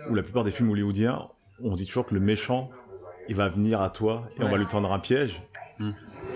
où 0.09 0.15
la 0.15 0.23
plupart 0.23 0.45
des 0.45 0.51
films 0.51 0.69
hollywoodiens, 0.69 1.27
on 1.61 1.75
dit 1.75 1.85
toujours 1.85 2.05
que 2.05 2.13
le 2.13 2.21
méchant, 2.21 2.69
il 3.27 3.35
va 3.35 3.49
venir 3.49 3.81
à 3.81 3.89
toi 3.89 4.23
et 4.39 4.43
on 4.43 4.49
va 4.49 4.57
lui 4.57 4.67
tendre 4.67 4.93
un 4.93 4.99
piège. 4.99 5.41
Hmm. 5.79 5.91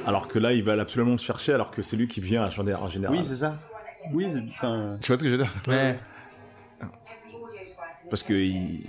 Alors 0.10 0.28
que 0.28 0.40
là, 0.40 0.54
il 0.54 0.64
va 0.64 0.74
absolument 0.74 1.16
te 1.16 1.22
chercher, 1.22 1.54
alors 1.54 1.70
que 1.70 1.84
c'est 1.84 1.96
lui 1.96 2.08
qui 2.08 2.20
vient 2.20 2.46
en 2.46 2.50
général. 2.50 2.84
en 2.84 2.90
général. 2.90 3.16
Oui, 3.16 3.24
c'est 3.24 3.36
ça. 3.36 3.56
Oui, 4.12 4.28
c'est- 4.32 4.40
enfin. 4.50 4.98
Tu 5.02 5.08
vois 5.12 5.18
ce 5.18 5.24
que 5.24 5.30
je 5.30 5.36
veux 5.36 5.44
dire? 5.44 5.54
Ouais. 5.68 5.98
Parce 8.10 8.24
que 8.24 8.34
ils, 8.34 8.84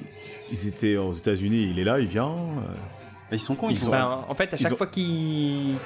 ils 0.51 0.67
étaient 0.67 0.97
aux 0.97 1.13
États-Unis, 1.13 1.69
il 1.73 1.79
est 1.79 1.85
là, 1.85 1.99
il 2.01 2.07
vient. 2.07 2.31
euh, 2.31 3.33
Ils 3.33 3.39
sont 3.39 3.55
cons, 3.55 3.69
ils 3.69 3.77
sont. 3.77 3.91
Ben, 3.91 4.25
en 4.27 4.35
fait, 4.35 4.55
à 4.55 4.57
ils 4.57 4.63
chaque 4.63 4.73
ont- 4.73 4.77
fois 4.77 4.87
qu'il 4.87 5.05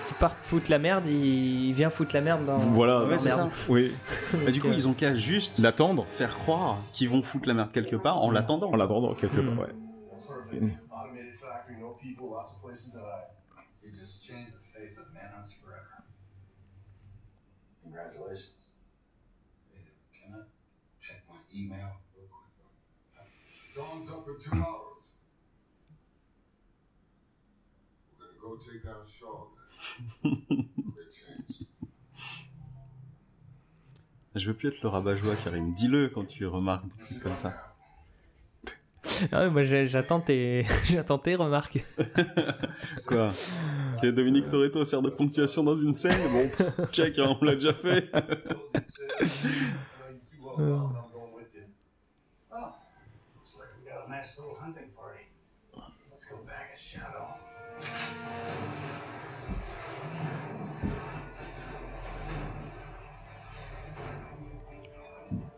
qu'il 0.06 0.16
part 0.20 0.36
foutre 0.44 0.70
la 0.70 0.78
merde, 0.78 1.04
il 1.08 1.72
vient 1.72 1.90
foutre 1.90 2.14
la 2.14 2.20
merde 2.20 2.46
dans. 2.46 2.58
Voilà, 2.58 3.04
Ouais, 3.04 3.18
c'est 3.18 3.24
merde. 3.34 3.50
ça. 3.52 3.72
Oui. 3.72 3.92
Bah, 4.44 4.52
du 4.52 4.60
coup, 4.60 4.68
ils 4.72 4.86
ont 4.86 4.92
qu'à 4.94 5.16
juste 5.16 5.58
l'attendre, 5.58 6.06
faire 6.06 6.38
croire 6.38 6.76
qu'ils 6.92 7.08
vont 7.10 7.22
foutre 7.24 7.48
la 7.48 7.54
merde 7.54 7.72
quelque 7.72 7.96
part 7.96 8.22
en 8.22 8.30
l'attendant. 8.30 8.70
En 8.72 8.76
l'attendant 8.76 9.14
quelque 9.14 9.40
Hmm. 9.40 9.56
part, 9.56 9.66
ouais. 9.66 9.74
You 13.84 13.90
just 13.90 14.26
changed 14.26 14.54
the 14.54 14.60
face 14.60 14.98
of 14.98 15.12
Manhunt 15.12 15.46
forever. 15.62 16.04
Congratulations. 17.82 18.70
Can 20.14 20.34
I 20.34 20.42
check 21.02 21.22
my 21.28 21.36
email 21.54 22.00
real 22.16 22.28
quick? 22.30 23.26
Dawn's 23.76 24.10
up 24.10 24.26
in 24.26 24.38
two 24.38 24.56
hours. 24.56 25.16
We're 28.18 28.26
gonna 28.26 28.38
go 28.40 28.56
take 28.56 28.82
down 28.84 29.04
Shaw 29.06 29.48
then. 30.22 30.68
Je 34.36 34.48
veux 34.48 34.54
plus 34.54 34.68
être 34.68 34.82
le 34.82 34.88
rabat-joie, 34.88 35.36
Karim. 35.36 35.74
Dis-le 35.74 36.08
quand 36.08 36.24
tu 36.24 36.44
remarques 36.46 36.86
des 36.86 37.04
trucs 37.04 37.20
comme 37.20 37.36
ça. 37.36 37.73
Ah 39.32 39.44
ouais, 39.44 39.50
moi 39.50 39.62
j'attends 39.64 40.20
tes... 40.20 40.66
j'attends 40.84 41.18
tes 41.18 41.34
remarques. 41.34 41.84
Quoi 43.06 43.32
Que 44.00 44.10
Dominique 44.10 44.48
Toretto 44.48 44.84
sert 44.84 45.02
de 45.02 45.10
ponctuation 45.10 45.62
dans 45.62 45.76
une 45.76 45.92
scène 45.92 46.20
Bon, 46.32 46.48
pff, 46.48 46.90
check, 46.92 47.18
hein, 47.18 47.36
on 47.40 47.44
l'a 47.44 47.54
déjà 47.54 47.72
fait. 47.72 48.10
I 48.12 48.20
know 48.20 48.26
you 50.10 50.20
too 50.24 50.42
well, 50.42 50.56
Bob, 50.56 50.90
and 50.90 50.96
I'm 50.96 51.12
going 51.12 51.34
with 51.36 51.54
you. 51.54 51.62
Oh, 52.52 52.74
looks 53.36 53.58
like 53.58 53.68
we 53.78 53.90
got 53.90 54.06
a 54.06 54.10
nice 54.10 54.38
little 54.38 54.56
hunting 54.60 54.88
party. 54.96 55.24
Let's 56.10 56.24
go 56.26 56.36
back 56.46 56.70
at 56.72 56.78
Shadow. 56.80 58.34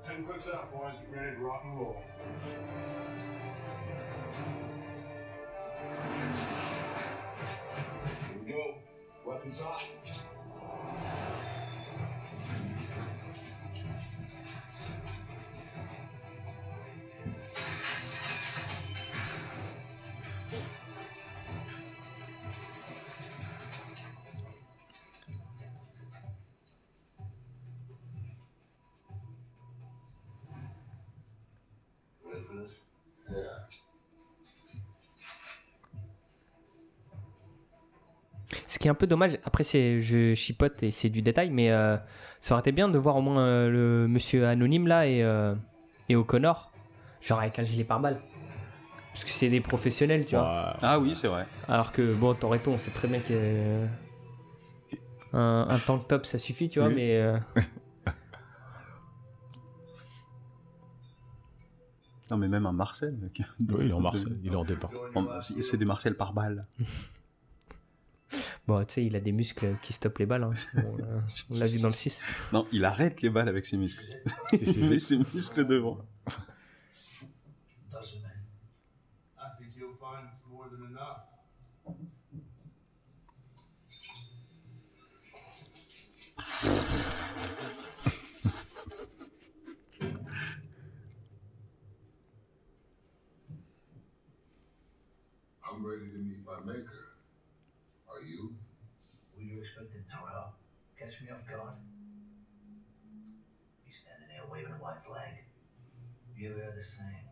Ten 0.05 0.25
clicks 0.25 0.49
out, 0.53 0.73
boys. 0.73 0.95
Get 1.11 1.21
ready 1.21 1.37
to 1.37 1.43
rock 1.43 1.63
and 1.65 1.79
roll. 1.79 2.03
Weapons 9.47 9.61
hot. 9.61 9.87
Ready 32.25 32.43
for 32.43 32.55
this? 32.57 32.81
Yeah. 33.31 33.86
Qui 38.87 38.89
est 38.89 38.93
un 38.93 38.95
peu 38.95 39.09
dommage, 39.09 39.37
après 39.45 39.65
c'est 39.65 40.01
je 40.01 40.37
chipote 40.37 40.81
et 40.85 40.93
c'est 40.93 41.09
du 41.09 41.21
détail, 41.21 41.51
mais 41.51 41.73
euh, 41.73 41.97
ça 42.41 42.55
aurait 42.55 42.61
été 42.61 42.71
bien 42.71 42.89
de 42.89 42.97
voir 42.99 43.17
au 43.17 43.21
moins 43.21 43.41
euh, 43.41 43.69
le 43.69 44.07
monsieur 44.07 44.47
anonyme 44.47 44.87
là 44.87 45.09
et, 45.09 45.25
euh, 45.25 45.57
et 46.09 46.15
O'Connor, 46.15 46.71
genre 47.21 47.41
avec 47.41 47.59
un 47.59 47.65
gilet 47.65 47.83
pare-balles. 47.83 48.21
Parce 49.13 49.25
que 49.25 49.31
c'est 49.31 49.49
des 49.49 49.61
professionnels, 49.61 50.25
tu 50.25 50.37
vois. 50.37 50.77
Ah 50.83 51.01
oui, 51.01 51.17
c'est 51.17 51.27
vrai. 51.27 51.47
Alors 51.67 51.91
que 51.91 52.15
bon, 52.15 52.33
Toretto, 52.35 52.71
on 52.71 52.79
sait 52.79 52.93
très 52.93 53.09
bien 53.09 53.19
que 53.19 53.25
euh, 53.33 53.87
un, 55.33 55.67
un 55.69 55.79
tank 55.81 56.07
top 56.07 56.25
ça 56.25 56.39
suffit, 56.39 56.69
tu 56.69 56.79
vois, 56.79 56.87
Oui. 56.89 56.95
mais 56.95 57.17
euh, 57.17 57.39
Non, 62.31 62.37
mais 62.37 62.47
même 62.47 62.67
un 62.67 62.73
Marcel. 62.73 63.17
il 63.81 63.89
est 63.91 63.93
en 63.93 64.01
Marcel, 64.01 64.39
il 64.45 64.53
est 64.53 64.57
en 64.57 64.65
départ. 64.65 64.91
C'est 65.41 65.77
des 65.77 65.85
Marcel 65.85 66.15
par 66.17 66.33
balle. 66.33 66.61
bon, 68.67 68.85
tu 68.85 68.95
sais, 68.95 69.05
il 69.05 69.17
a 69.17 69.21
des 69.21 69.33
muscles 69.33 69.67
qui 69.83 69.93
stoppent 69.93 70.19
les 70.19 70.27
balles. 70.27 70.45
hein. 70.45 70.53
Bon, 70.75 70.97
on 71.51 71.59
l'a 71.59 71.67
vu 71.67 71.79
dans 71.81 71.89
le 71.89 71.95
6. 71.95 72.21
Non, 72.53 72.67
il 72.73 72.85
arrête 72.85 73.23
les 73.23 73.31
balles 73.31 73.49
avec 73.49 73.65
ses 73.65 73.77
muscles. 73.79 74.05
il 74.53 74.89
met 74.89 74.99
ses 74.99 75.19
muscles 75.19 75.67
devant. 75.67 75.99
Flag. 105.07 105.45
You 106.37 106.51
ever 106.51 106.59
heard 106.59 106.75
the 106.75 106.83
saying? 106.83 107.29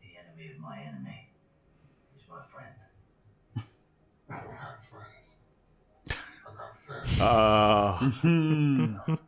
The 0.00 0.08
enemy 0.18 0.52
of 0.52 0.60
my 0.60 0.76
enemy 0.80 1.28
is 2.16 2.26
my 2.28 2.42
friend. 2.42 2.74
I 4.28 4.40
don't 4.42 4.56
have 4.56 4.82
friends. 4.82 5.36
I 6.10 6.50
got 6.56 6.76
family. 6.76 7.18
Ah. 7.20 7.98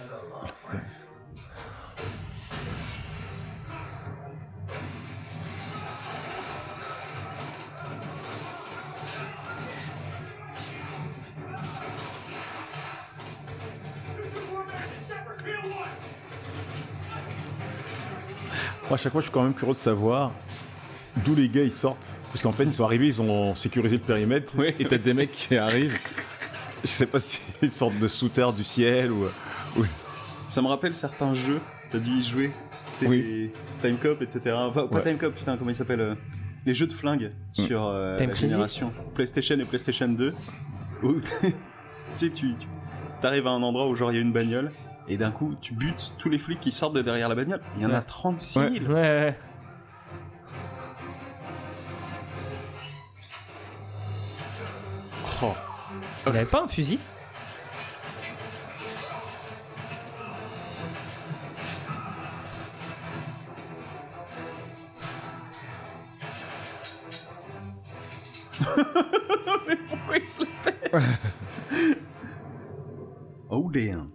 I 0.00 0.08
got 0.08 0.24
a 0.24 0.28
lot 0.28 0.44
of 0.44 0.50
friends. 0.64 1.01
Moi, 18.92 18.98
à 18.98 19.02
chaque 19.02 19.12
fois, 19.12 19.22
je 19.22 19.28
suis 19.28 19.32
quand 19.32 19.42
même 19.42 19.54
curieux 19.54 19.72
de 19.72 19.78
savoir 19.78 20.32
d'où 21.24 21.34
les 21.34 21.48
gars 21.48 21.62
ils 21.62 21.72
sortent. 21.72 22.10
Parce 22.30 22.42
qu'en 22.42 22.52
fait, 22.52 22.64
ils 22.64 22.74
sont 22.74 22.84
arrivés, 22.84 23.06
ils 23.06 23.22
ont 23.22 23.54
sécurisé 23.54 23.96
le 23.96 24.02
périmètre. 24.02 24.52
Et 24.78 24.84
t'as 24.84 24.98
des 24.98 25.14
mecs 25.14 25.30
qui 25.30 25.56
arrivent. 25.56 25.98
Je 26.84 26.88
sais 26.88 27.06
pas 27.06 27.18
s'ils 27.18 27.70
sortent 27.70 27.98
de 27.98 28.06
sous 28.06 28.28
terre, 28.28 28.52
du 28.52 28.62
ciel 28.62 29.10
ou. 29.10 29.24
ou- 29.78 29.86
Ça 30.50 30.60
me 30.60 30.66
rappelle 30.66 30.94
certains 30.94 31.34
jeux, 31.34 31.58
t'as 31.88 32.00
dû 32.00 32.10
y 32.10 32.22
jouer. 32.22 32.50
T'es 33.00 33.06
Oui. 33.06 33.50
Time 33.80 33.96
Cop, 33.96 34.20
etc. 34.20 34.54
Enfin, 34.58 34.86
pas 34.86 34.96
Ouais. 34.96 35.02
Time 35.02 35.16
Cop, 35.16 35.34
putain, 35.36 35.56
comment 35.56 35.70
il 35.70 35.74
s'appelle 35.76 36.00
euh, 36.02 36.14
Les 36.66 36.74
jeux 36.74 36.86
de 36.86 36.92
flingue 36.92 37.30
sur 37.54 37.86
euh, 37.86 38.18
la 38.18 38.34
génération 38.34 38.92
PlayStation 39.14 39.58
et 39.58 39.64
PlayStation 39.64 40.08
2. 40.08 40.34
Où 41.02 41.14
tu 41.40 41.54
sais, 42.14 42.28
tu 42.28 42.54
tu- 42.56 42.66
t'arrives 43.22 43.46
à 43.46 43.52
un 43.52 43.62
endroit 43.62 43.88
où 43.88 43.96
genre 43.96 44.12
il 44.12 44.16
y 44.16 44.18
a 44.18 44.22
une 44.22 44.32
bagnole. 44.32 44.70
Et 45.08 45.16
d'un 45.16 45.30
coup, 45.30 45.54
tu 45.60 45.74
butes 45.74 46.14
tous 46.18 46.28
les 46.30 46.38
flics 46.38 46.60
qui 46.60 46.72
sortent 46.72 46.94
de 46.94 47.02
derrière 47.02 47.28
la 47.28 47.34
bagnole. 47.34 47.60
Il 47.76 47.82
y 47.82 47.86
en 47.86 47.90
a 47.90 47.98
Ouais. 47.98 48.04
36 48.06 48.58
000. 48.80 48.86
Ouais, 48.86 48.92
ouais. 49.00 49.38
Oh. 55.42 55.54
Il 56.26 56.28
avait 56.28 56.44
pas 56.44 56.62
un 56.62 56.68
fusil? 56.68 56.98
Mais 69.68 69.76
pourquoi 69.88 70.16
il 70.18 70.26
se 70.26 70.40
la 70.40 70.46
pète? 70.64 70.92
Oh 73.54 73.70
damn. 73.70 74.08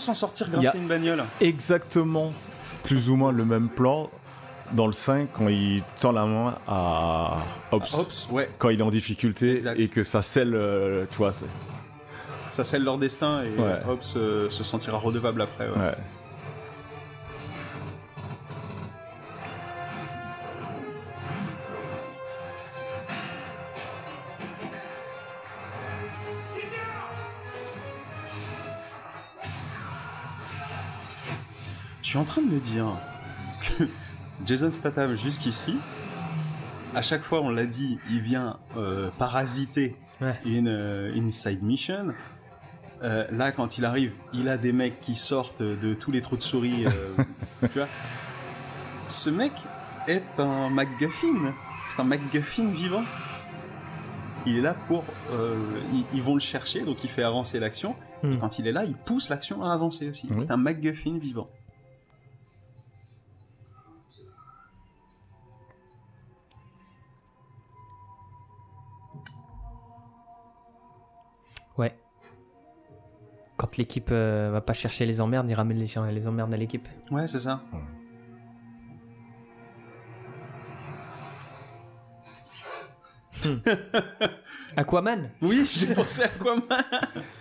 S'en 0.00 0.14
sortir 0.14 0.48
grâce 0.50 0.66
à 0.74 0.76
une 0.76 0.88
bagnole 0.88 1.22
exactement 1.40 2.32
plus 2.82 3.08
ou 3.10 3.16
moins 3.16 3.30
le 3.32 3.44
même 3.44 3.68
plan 3.68 4.10
dans 4.72 4.86
le 4.86 4.92
5 4.92 5.28
quand 5.36 5.48
il 5.48 5.82
tend 6.00 6.12
la 6.12 6.26
main 6.26 6.56
à 6.66 7.36
ouais. 8.30 8.48
Quand 8.58 8.68
il 8.70 8.78
est 8.80 8.82
en 8.82 8.90
difficulté 8.90 9.52
Exact. 9.52 9.78
et 9.78 9.88
que 9.88 10.02
ça 10.02 10.22
scelle, 10.22 10.54
euh, 10.54 11.04
tu 11.10 11.16
vois, 11.16 11.32
Ça 12.52 12.64
scelle 12.64 12.84
leur 12.84 12.98
destin 12.98 13.42
et 13.42 13.60
Ouais. 13.60 13.80
Hobbs 13.88 14.16
euh, 14.16 14.48
se 14.50 14.64
sentira 14.64 14.96
redevable 14.98 15.42
après. 15.42 15.68
ouais. 15.68 15.94
En 32.20 32.24
train 32.24 32.42
de 32.42 32.46
me 32.48 32.60
dire 32.60 32.86
que 33.78 33.84
Jason 34.46 34.70
Statham, 34.70 35.16
jusqu'ici, 35.16 35.76
à 36.94 37.02
chaque 37.02 37.22
fois, 37.22 37.40
on 37.40 37.50
l'a 37.50 37.66
dit, 37.66 37.98
il 38.10 38.20
vient 38.20 38.58
euh, 38.76 39.08
parasiter 39.18 39.96
Ouais. 40.20 40.38
une, 40.44 40.68
euh, 40.68 41.14
une 41.14 41.32
side 41.32 41.62
mission. 41.64 42.08
Euh, 43.02 43.24
là, 43.32 43.52
quand 43.52 43.78
il 43.78 43.86
arrive, 43.86 44.12
il 44.34 44.50
a 44.50 44.58
des 44.58 44.72
mecs 44.72 45.00
qui 45.00 45.14
sortent 45.14 45.62
de 45.62 45.94
tous 45.94 46.10
les 46.10 46.20
trous 46.20 46.36
de 46.36 46.42
souris. 46.42 46.84
euh, 46.86 46.90
tu 47.72 47.78
vois 47.78 47.88
Ce 49.08 49.30
mec 49.30 49.52
est 50.06 50.38
un 50.38 50.68
MacGuffin. 50.68 51.54
C'est 51.88 52.00
un 52.00 52.04
MacGuffin 52.04 52.66
vivant. 52.68 53.02
Il 54.44 54.56
est 54.58 54.60
là 54.60 54.74
pour. 54.88 55.04
ils, 55.94 56.04
ils 56.12 56.22
vont 56.22 56.34
le 56.34 56.40
chercher, 56.40 56.80
donc 56.82 57.02
il 57.04 57.08
fait 57.10 57.22
avancer 57.22 57.58
l'action. 57.60 57.94
Et 58.22 58.26
Hmm. 58.26 58.36
quand 58.38 58.58
il 58.58 58.66
est 58.66 58.72
là, 58.72 58.84
il 58.84 58.92
pousse 58.94 59.30
l'action 59.30 59.64
à 59.64 59.72
avancer 59.72 60.10
aussi. 60.10 60.28
C'est 60.38 60.50
un 60.50 60.58
MacGuffin 60.58 61.16
vivant. 61.18 61.46
Quand 73.60 73.76
l'équipe 73.76 74.08
euh, 74.10 74.48
va 74.50 74.62
pas 74.62 74.72
chercher 74.72 75.04
les 75.04 75.20
emmerdes, 75.20 75.46
il 75.50 75.52
ramène 75.52 75.76
les, 75.76 75.84
gens- 75.84 76.06
les 76.06 76.26
emmerdes 76.26 76.54
à 76.54 76.56
l'équipe. 76.56 76.88
Ouais, 77.10 77.28
c'est 77.28 77.40
ça. 77.40 77.60
Aquaman 84.76 85.30
Oui, 85.42 85.66
j'ai 85.70 85.92
pensé 85.94 86.22
à 86.24 86.28
quoi 86.28 86.56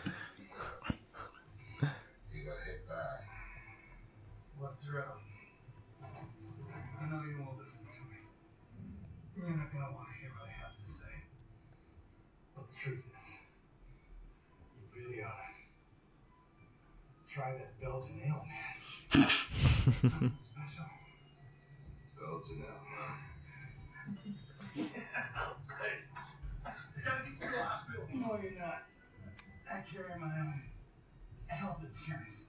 try 17.40 17.56
that 17.56 17.80
Belgian 17.80 18.20
ale, 18.28 18.44
man. 18.44 18.76
Something 19.94 20.36
special. 20.36 20.86
Belgian 22.20 22.64
out. 22.68 22.84
You 24.76 24.86
gotta 27.06 27.24
get 27.24 27.34
to 27.34 27.40
the 27.40 27.64
hospital. 27.64 28.03
No, 28.14 28.40
you're 28.44 28.60
not. 28.60 28.84
I 29.72 29.82
carry 29.88 30.20
my 30.20 30.28
own 30.40 30.61
health 31.48 31.80
insurance. 31.80 32.48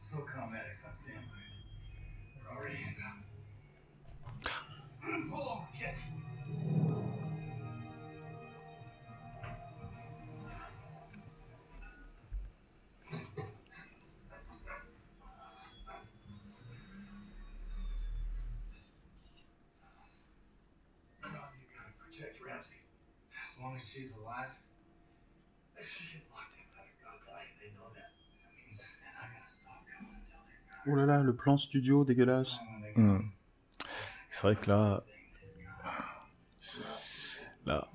SoCal 0.00 0.52
medics 0.52 0.84
on 0.86 0.94
standby. 0.94 1.42
They're 2.44 2.56
already 2.56 2.76
in. 2.76 2.94
Pull 5.30 5.48
over, 5.48 5.66
kid. 5.76 5.94
Stop 29.48 29.72
coming 29.98 30.14
until 30.14 30.38
they're 30.86 30.92
Oh 30.92 30.96
là 30.96 31.06
là, 31.06 31.22
le 31.22 31.34
plan 31.34 31.56
studio 31.56 32.04
dégueulasse. 32.04 32.58
Hmm. 32.96 33.18
C'est 34.30 34.42
vrai 34.42 34.56
que 34.56 34.68
là, 34.70 35.02
là, 37.64 37.88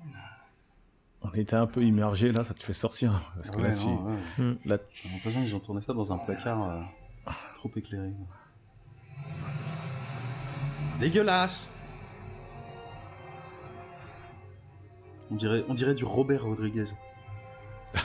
on 1.22 1.30
était 1.32 1.56
un 1.56 1.66
peu 1.66 1.82
immergé. 1.82 2.32
Là, 2.32 2.44
ça 2.44 2.52
te 2.54 2.62
fait 2.62 2.72
sortir 2.72 3.32
parce 3.36 3.50
que 3.50 3.56
Ouais, 3.56 3.68
là, 3.68 3.74
tu- 3.76 3.86
ouais. 3.86 4.18
Hmm. 4.38 4.56
là, 4.64 4.78
J'ai 4.92 5.08
l'impression 5.08 5.42
qu'ils 5.42 5.54
ont 5.56 5.60
tourné 5.60 5.80
ça 5.80 5.92
dans 5.92 6.12
un 6.12 6.18
placard 6.18 6.62
euh, 6.64 6.82
trop 7.54 7.70
éclairé. 7.76 8.12
Dégueulasse 10.98 11.72
on 15.32 15.34
dirait, 15.34 15.64
on 15.68 15.74
dirait 15.74 15.94
du 15.94 16.04
Robert 16.04 16.42
Rodriguez. 16.44 16.92
A 17.94 17.98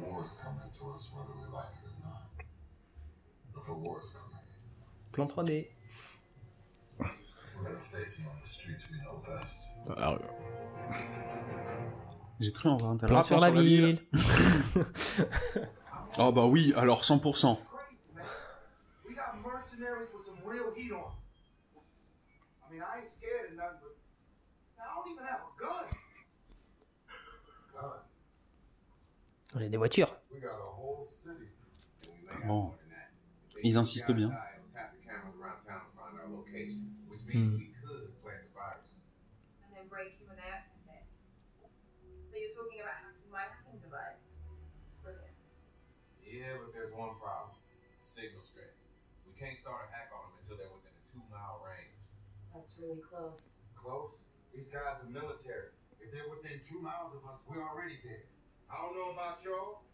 war 0.00 0.22
is 0.22 0.32
coming 0.42 0.70
to 0.78 0.84
us 0.94 1.12
whether 1.16 1.34
we 1.40 1.46
like 1.52 1.72
it 1.76 1.84
or 1.88 1.94
not. 2.04 2.28
If 3.56 3.68
a 3.68 3.72
war 3.74 3.98
is 3.98 4.12
coming, 4.12 4.44
Plan 5.12 5.28
3D. 5.28 5.50
we 5.50 7.06
We're 7.56 7.64
gonna 7.64 7.76
face 7.76 8.18
him 8.18 8.26
on 8.28 8.36
the 8.40 8.46
streets 8.46 8.88
we 8.90 8.98
know 9.02 9.22
best. 9.26 9.68
Alors, 9.96 10.18
J'ai 12.40 12.52
cru 12.52 12.68
en 12.68 12.76
voir 12.76 12.90
un 12.92 12.96
tel. 12.98 13.08
Plan 13.08 13.20
Ah, 13.20 13.22
sur 13.24 13.38
la 13.40 13.50
ville. 13.50 14.00
Oh 16.18 16.32
bah 16.32 16.44
oui, 16.46 16.72
alors 16.76 17.02
100%. 17.02 17.58
We 19.06 19.14
got 19.14 19.34
mercenaries 19.42 20.08
with 20.12 20.22
some 20.22 20.38
real 20.44 20.72
heat 20.76 20.92
on. 20.92 20.98
'em. 20.98 21.12
I 22.98 23.00
ain't 23.00 23.06
scared 23.06 23.54
of 23.54 23.54
nothing, 23.54 23.78
but 23.78 23.94
I 24.82 24.90
don't 24.90 25.06
even 25.06 25.22
have 25.22 25.46
a 25.46 25.54
gun. 25.54 25.86
Gun? 27.70 28.02
On 29.54 29.62
a 29.62 29.68
des 29.70 29.78
voitures. 29.78 30.10
We 30.34 30.42
got 30.42 30.58
a 30.58 30.66
whole 30.74 31.06
city. 31.06 31.46
Bon. 32.42 32.74
Ils 33.62 33.78
insistent 33.78 34.18
bien. 34.18 34.34
Tap 34.74 34.90
the 34.90 35.02
cameras 35.06 35.38
around 35.38 35.62
town 35.62 35.86
to 35.86 35.90
find 35.94 36.18
our 36.18 36.26
location, 36.26 36.90
which 37.06 37.22
means 37.22 37.54
we 37.54 37.70
could 37.70 38.18
plant 38.18 38.42
the 38.42 38.50
virus. 38.50 38.98
And 39.62 39.70
then 39.78 39.86
break 39.86 40.18
human 40.18 40.42
access 40.42 40.90
it. 40.90 41.06
So 42.26 42.34
you're 42.34 42.50
talking 42.50 42.82
about 42.82 42.98
hacking 42.98 43.30
my 43.30 43.46
hacking 43.46 43.78
device. 43.78 44.42
It's 44.90 44.98
brilliant. 44.98 45.38
Yeah, 46.26 46.58
but 46.58 46.74
there's 46.74 46.90
one 46.90 47.14
problem. 47.22 47.54
Signal 48.02 48.42
strength. 48.42 48.74
We 49.22 49.38
can't 49.38 49.54
start 49.54 49.86
a 49.86 49.88
hack 49.94 50.10
on 50.10 50.34
them 50.34 50.42
until 50.42 50.58
they're 50.58 50.74
within 50.74 50.98
a 50.98 51.04
two 51.06 51.22
mile 51.30 51.62
range. 51.62 51.87
That's 52.58 52.74
really 52.82 52.98
close. 52.98 53.62
Close. 53.78 54.18
These 54.50 54.74
guys 54.74 54.98
are 55.06 55.10
military. 55.14 55.70
If 56.02 56.10
they're 56.10 56.26
within 56.26 56.58
two 56.58 56.82
miles 56.82 57.14
of 57.14 57.22
us, 57.22 57.46
we're 57.46 57.62
already 57.62 58.02
dead. 58.02 58.26
I 58.66 58.82
don't 58.82 58.98
know 58.98 59.14
about 59.14 59.38
y'all, 59.46 59.86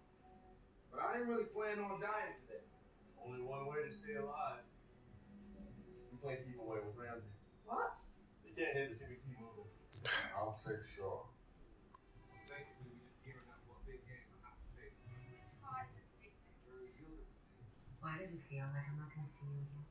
but 0.89 1.05
I 1.05 1.13
didn't 1.13 1.29
really 1.29 1.45
plan 1.53 1.77
on 1.85 2.01
dying 2.01 2.33
today. 2.41 2.65
Only 3.21 3.45
one 3.45 3.69
way 3.69 3.85
to 3.85 3.93
stay 3.93 4.17
alive. 4.17 4.65
We 6.09 6.17
play 6.25 6.41
keep 6.41 6.57
away 6.57 6.81
with 6.81 6.97
Ramsey. 6.97 7.29
What? 7.69 8.01
They 8.41 8.57
can't 8.57 8.73
hit 8.73 8.89
us 8.89 9.05
if 9.05 9.13
we 9.13 9.21
keep 9.21 9.37
moving. 9.37 9.69
I'll 10.33 10.57
take 10.57 10.81
Shaw. 10.81 11.29
Basically, 12.49 12.89
we 12.89 12.97
just 13.05 13.21
gearing 13.29 13.45
up 13.53 13.61
for 13.69 13.77
a 13.77 13.85
big 13.85 14.01
game 14.09 14.25
of 14.33 14.41
hot 14.41 14.57
potato. 14.73 14.97
Which 15.05 15.53
part 15.61 15.93
did 15.93 16.33
it 16.33 16.33
Why 18.01 18.17
does 18.17 18.33
it 18.33 18.41
feel 18.49 18.65
like 18.73 18.89
I'm 18.89 18.97
not 18.97 19.13
gonna 19.13 19.29
see 19.29 19.53
you 19.53 19.69
again? 19.69 19.84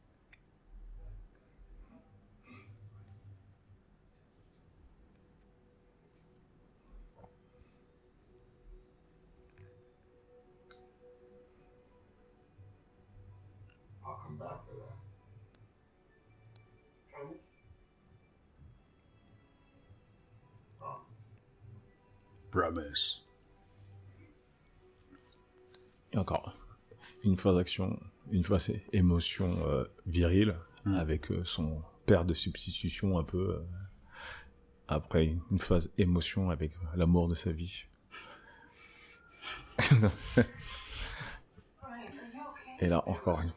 Promise. 22.53 23.23
Et 26.11 26.17
encore, 26.19 26.53
une 27.23 27.35
phase 27.37 27.57
action, 27.57 27.99
une 28.31 28.43
phase 28.43 28.71
émotion 28.91 29.57
euh, 29.67 29.85
virile, 30.05 30.55
avec 30.85 31.31
euh, 31.31 31.43
son 31.45 31.81
père 32.05 32.25
de 32.25 32.33
substitution 32.35 33.17
un 33.17 33.23
peu. 33.23 33.55
euh, 33.55 33.65
après, 34.87 35.35
une 35.49 35.57
phase 35.59 35.91
émotion 35.97 36.51
avec 36.51 36.73
l'amour 36.95 37.27
de 37.27 37.33
sa 37.35 37.51
vie. 37.51 37.85
Et 42.79 42.87
là, 42.87 43.03
encore 43.07 43.39
une. 43.41 43.51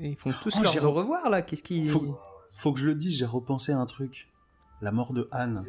Ils 0.00 0.16
font 0.16 0.32
tous 0.42 0.54
Oh, 0.58 0.62
leurs 0.62 0.84
au 0.84 0.88
re- 0.90 0.94
revoir 0.94 1.30
là. 1.30 1.42
Qu'est-ce 1.42 1.62
qui. 1.62 1.86
Faut, 1.88 2.18
faut 2.50 2.72
que 2.72 2.80
je 2.80 2.86
le 2.86 2.94
dise, 2.94 3.16
j'ai 3.18 3.24
repensé 3.26 3.72
à 3.72 3.78
un 3.78 3.86
truc. 3.86 4.28
La 4.82 4.92
mort 4.92 5.12
de 5.12 5.28
Anne. 5.32 5.64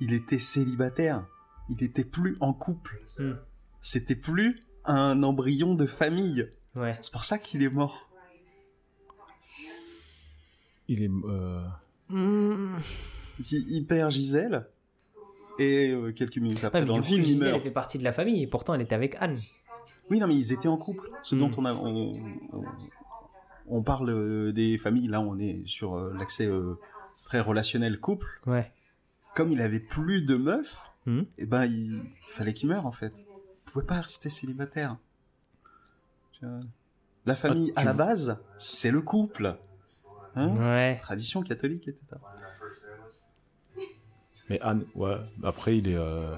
Il 0.00 0.12
était 0.12 0.38
célibataire. 0.38 1.26
Il 1.70 1.82
était 1.82 2.04
plus 2.04 2.36
en 2.40 2.52
couple. 2.52 3.00
Hmm. 3.18 3.32
C'était 3.80 4.16
plus 4.16 4.60
un 4.84 5.22
embryon 5.22 5.74
de 5.74 5.86
famille. 5.86 6.48
Ouais. 6.74 6.98
C'est 7.00 7.12
pour 7.12 7.24
ça 7.24 7.38
qu'il 7.38 7.62
est 7.62 7.70
mort. 7.70 8.10
Il 10.88 11.02
est. 11.02 11.10
euh, 11.28 11.64
Hmm. 12.10 12.76
Il, 13.38 13.72
il 13.72 13.86
perd 13.86 14.10
Gisèle. 14.10 14.66
Et 15.58 15.92
euh, 15.92 16.12
quelques 16.12 16.36
minutes 16.36 16.62
après, 16.64 16.80
Ouais, 16.80 16.86
dans 16.86 16.96
le 16.96 17.02
film, 17.02 17.20
il 17.20 17.26
Gisèle, 17.26 17.46
elle 17.48 17.52
meurt. 17.54 17.62
fait 17.64 17.70
partie 17.70 17.96
de 17.98 18.04
la 18.04 18.12
famille 18.12 18.42
et 18.42 18.46
pourtant 18.46 18.74
elle 18.74 18.82
était 18.82 18.94
avec 18.94 19.16
Anne. 19.20 19.38
Oui, 20.10 20.18
non, 20.18 20.26
mais 20.26 20.34
ils 20.36 20.52
étaient 20.52 20.68
en 20.68 20.76
couple. 20.76 21.08
Ce 21.22 21.34
dont 21.34 21.48
Hmm. 21.48 21.54
on 21.58 21.64
a. 21.64 21.74
On, 21.74 22.12
on- 22.52 22.64
on 23.66 23.82
parle 23.82 24.10
euh, 24.10 24.52
des 24.52 24.76
familles, 24.76 25.08
là, 25.08 25.22
on 25.22 25.38
est 25.38 25.62
sur 25.66 25.94
euh, 25.96 26.12
l'accès 26.18 26.46
euh, 26.46 26.74
très 27.24 27.40
relationnel 27.40 27.98
couple. 28.00 28.26
Ouais. 28.46 28.72
Comme 29.34 29.50
il 29.52 29.60
avait 29.60 29.80
plus 29.80 30.22
de 30.22 30.36
meufs, 30.36 30.76
Hmm. 31.06 31.24
et 31.36 31.44
ben 31.44 31.64
il 31.66 32.00
fallait 32.30 32.54
qu'il 32.54 32.68
meure 32.70 32.86
en 32.86 32.92
fait. 32.92 33.12
Il 33.18 33.72
pouvait 33.72 33.84
pas 33.84 34.00
rester 34.00 34.30
célibataire. 34.30 34.96
La 37.26 37.36
famille, 37.36 37.72
Ah, 37.76 37.80
à 37.80 37.84
la 37.84 37.92
base, 37.92 38.42
c'est 38.58 38.90
le 38.90 39.02
couple. 39.02 39.54
Hein 40.34 40.48
Ouais. 40.56 40.96
Tradition 40.96 41.42
catholique, 41.42 41.88
etc. 41.88 42.02
Mais 44.50 44.60
Anne, 44.60 44.84
ouais. 44.94 45.16
Après, 45.42 45.76
il 45.78 45.88
est. 45.88 45.94
euh, 45.96 46.36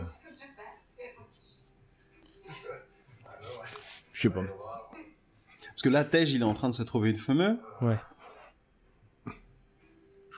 Je 4.12 4.22
sais 4.22 4.30
pas. 4.30 4.42
Parce 4.42 5.82
que 5.82 5.88
là, 5.88 6.04
Tej, 6.04 6.24
il 6.34 6.40
est 6.40 6.44
en 6.44 6.54
train 6.54 6.68
de 6.70 6.74
se 6.74 6.82
trouver 6.82 7.10
une 7.10 7.16
fameuse. 7.16 7.58
Ouais. 7.82 7.98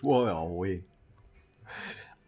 Ouais, 0.02 0.22
alors, 0.22 0.54
oui. 0.54 0.82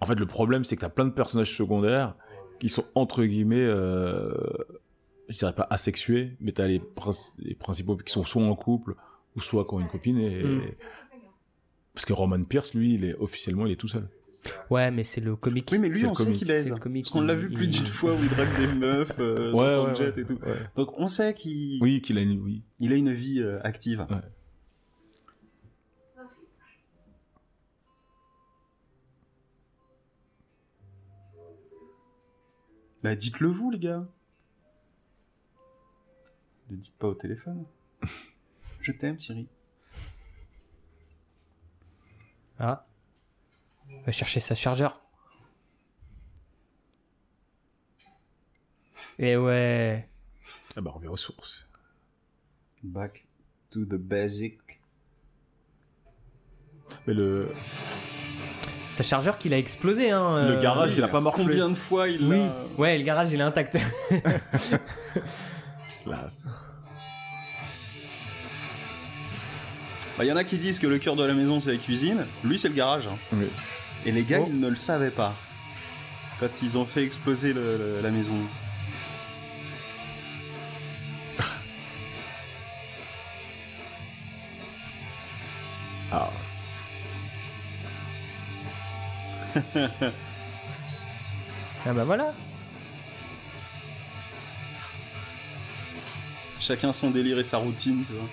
En 0.01 0.07
fait, 0.07 0.15
le 0.15 0.27
problème, 0.27 0.65
c'est 0.65 0.77
que 0.77 0.81
t'as 0.81 0.89
plein 0.89 1.05
de 1.05 1.11
personnages 1.13 1.55
secondaires 1.57 2.17
qui 2.59 2.69
sont 2.69 2.85
entre 2.95 3.25
guillemets, 3.25 3.65
euh, 3.65 4.33
je 5.29 5.37
dirais 5.39 5.55
pas 5.55 5.67
asexués, 5.71 6.37
mais 6.41 6.53
t'as 6.53 6.67
les, 6.67 6.81
les 7.39 7.55
principaux 7.55 7.97
qui 7.97 8.13
sont 8.13 8.25
soit 8.25 8.43
en 8.43 8.55
couple 8.55 8.95
ou 9.37 9.41
soit 9.41 9.65
qui 9.67 9.75
ont 9.75 9.81
une 9.81 9.89
copine. 9.89 10.19
Et... 10.19 10.43
Mm. 10.43 10.63
Parce 11.95 12.07
que 12.07 12.13
Roman 12.13 12.43
Pierce, 12.45 12.75
lui, 12.75 12.95
il 12.95 13.05
est 13.05 13.15
officiellement, 13.17 13.67
il 13.67 13.73
est 13.73 13.77
tout 13.77 13.89
seul. 13.89 14.09
Ouais, 14.71 14.91
mais 14.91 15.05
c'est 15.05 15.21
le 15.21 15.37
comique. 15.37 15.69
Oui, 15.71 15.79
mais 15.79 15.89
lui, 15.89 16.01
C'est 16.01 16.07
on 16.07 16.15
sait 16.15 16.33
qu'il 16.33 16.49
baise. 16.49 16.67
C'est 16.69 16.73
le 16.73 16.79
comique, 16.79 17.05
Parce 17.05 17.13
qu'on 17.13 17.21
l'a 17.21 17.35
il- 17.35 17.41
vu 17.41 17.51
plus 17.51 17.69
d'une 17.69 17.85
fois 17.85 18.15
où 18.15 18.19
il 18.23 18.29
drague 18.31 18.49
des 18.59 18.75
meufs 18.79 19.13
euh, 19.19 19.53
Ouais, 19.53 19.67
dans 19.67 19.83
son 19.85 19.89
ouais, 19.89 19.95
jet 19.97 20.15
ouais, 20.17 20.23
et 20.23 20.25
tout. 20.25 20.35
ouais. 20.43 20.55
Donc 20.77 20.99
on 20.99 21.09
sait 21.09 21.35
qu'il 21.35 21.83
Oui, 21.83 22.01
qu'il 22.01 22.17
a 22.17 22.23
une, 22.23 22.41
oui. 22.41 22.63
il 22.79 22.93
a 22.93 22.97
une 22.97 23.13
vie 23.13 23.41
euh, 23.43 23.59
active. 23.65 24.07
Ouais. 24.09 24.17
Bah 33.03 33.17
dites-le 33.17 33.49
vous, 33.49 33.71
les 33.71 33.79
gars. 33.79 34.07
Ne 36.69 36.77
dites 36.77 36.97
pas 36.99 37.09
au 37.09 37.15
téléphone. 37.15 37.65
Je 38.81 38.93
t'aime, 38.93 39.19
Siri. 39.19 39.49
Ah. 42.59 42.87
Va 44.05 44.13
chercher 44.13 44.41
sa 44.41 44.55
chargeur. 44.55 45.01
Et 49.19 49.37
ouais. 49.37 50.09
Ah 50.77 50.81
bah, 50.81 50.91
on 50.95 50.97
revient 50.97 51.09
aux 51.09 51.17
sources. 51.17 51.69
Back 52.83 53.27
to 53.71 53.85
the 53.85 53.97
basic. 53.97 54.81
Mais 57.07 57.15
le, 57.15 57.53
Sa 59.01 59.17
chargeur 59.17 59.39
qu'il 59.39 59.55
a 59.55 59.59
explosé, 59.59 60.11
hein. 60.11 60.47
le 60.47 60.59
euh, 60.59 60.61
garage, 60.63 60.91
il 60.95 61.03
a 61.03 61.09
pas 61.09 61.21
morflé. 61.23 61.43
Combien 61.45 61.71
de 61.71 61.75
fois 61.75 62.07
il 62.11 62.23
Oui. 62.23 62.37
l'a- 62.37 62.53
Ouais, 62.77 62.99
le 62.99 63.03
garage, 63.05 63.33
il 63.33 63.41
est 63.41 63.43
intact. 63.43 63.79
Là, 66.07 66.27
Bah, 70.19 70.25
y 70.27 70.31
en 70.31 70.37
a 70.37 70.45
qui 70.45 70.59
disent 70.59 70.79
que 70.79 70.87
le 70.87 70.99
cœur 70.99 71.17
de 71.17 71.25
la 71.25 71.33
maison 71.33 71.61
c'est 71.61 71.73
la 71.73 71.79
cuisine. 71.79 72.27
Lui, 72.45 72.59
c'est 72.59 72.69
le 72.69 72.75
garage. 72.75 73.07
hein. 73.07 73.17
oui. 73.33 73.47
Et 74.05 74.13
les 74.13 74.23
gars, 74.23 74.41
Oh. 74.43 74.49
ils 74.51 74.61
ne 74.61 74.69
le 74.69 74.77
savaient 74.77 75.09
pas. 75.09 75.33
Quand 76.39 76.49
ils 76.63 76.77
ont 76.77 76.85
fait 76.85 77.03
exploser 77.03 77.55
le- 77.55 77.63
le- 77.63 78.01
la 78.03 78.11
maison. 78.11 78.35
ah 91.87 91.93
bah 91.93 92.05
voilà. 92.05 92.33
Chacun 96.61 96.93
son 96.93 97.11
délire 97.11 97.39
et 97.39 97.45
sa 97.45 97.59
routine, 97.59 98.05
tu 98.07 98.13
vois. 98.13 98.29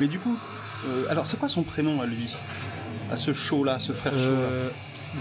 Mais 0.00 0.08
du 0.08 0.18
coup, 0.18 0.36
euh, 0.86 1.06
alors 1.08 1.26
c'est 1.26 1.38
quoi 1.38 1.48
son 1.48 1.62
prénom 1.62 2.02
à 2.02 2.06
lui? 2.06 2.34
À 3.12 3.16
ce 3.16 3.32
show-là, 3.32 3.74
à 3.74 3.78
ce 3.78 3.92
frère 3.92 4.12
Euh, 4.16 4.68
show-là 4.68 4.72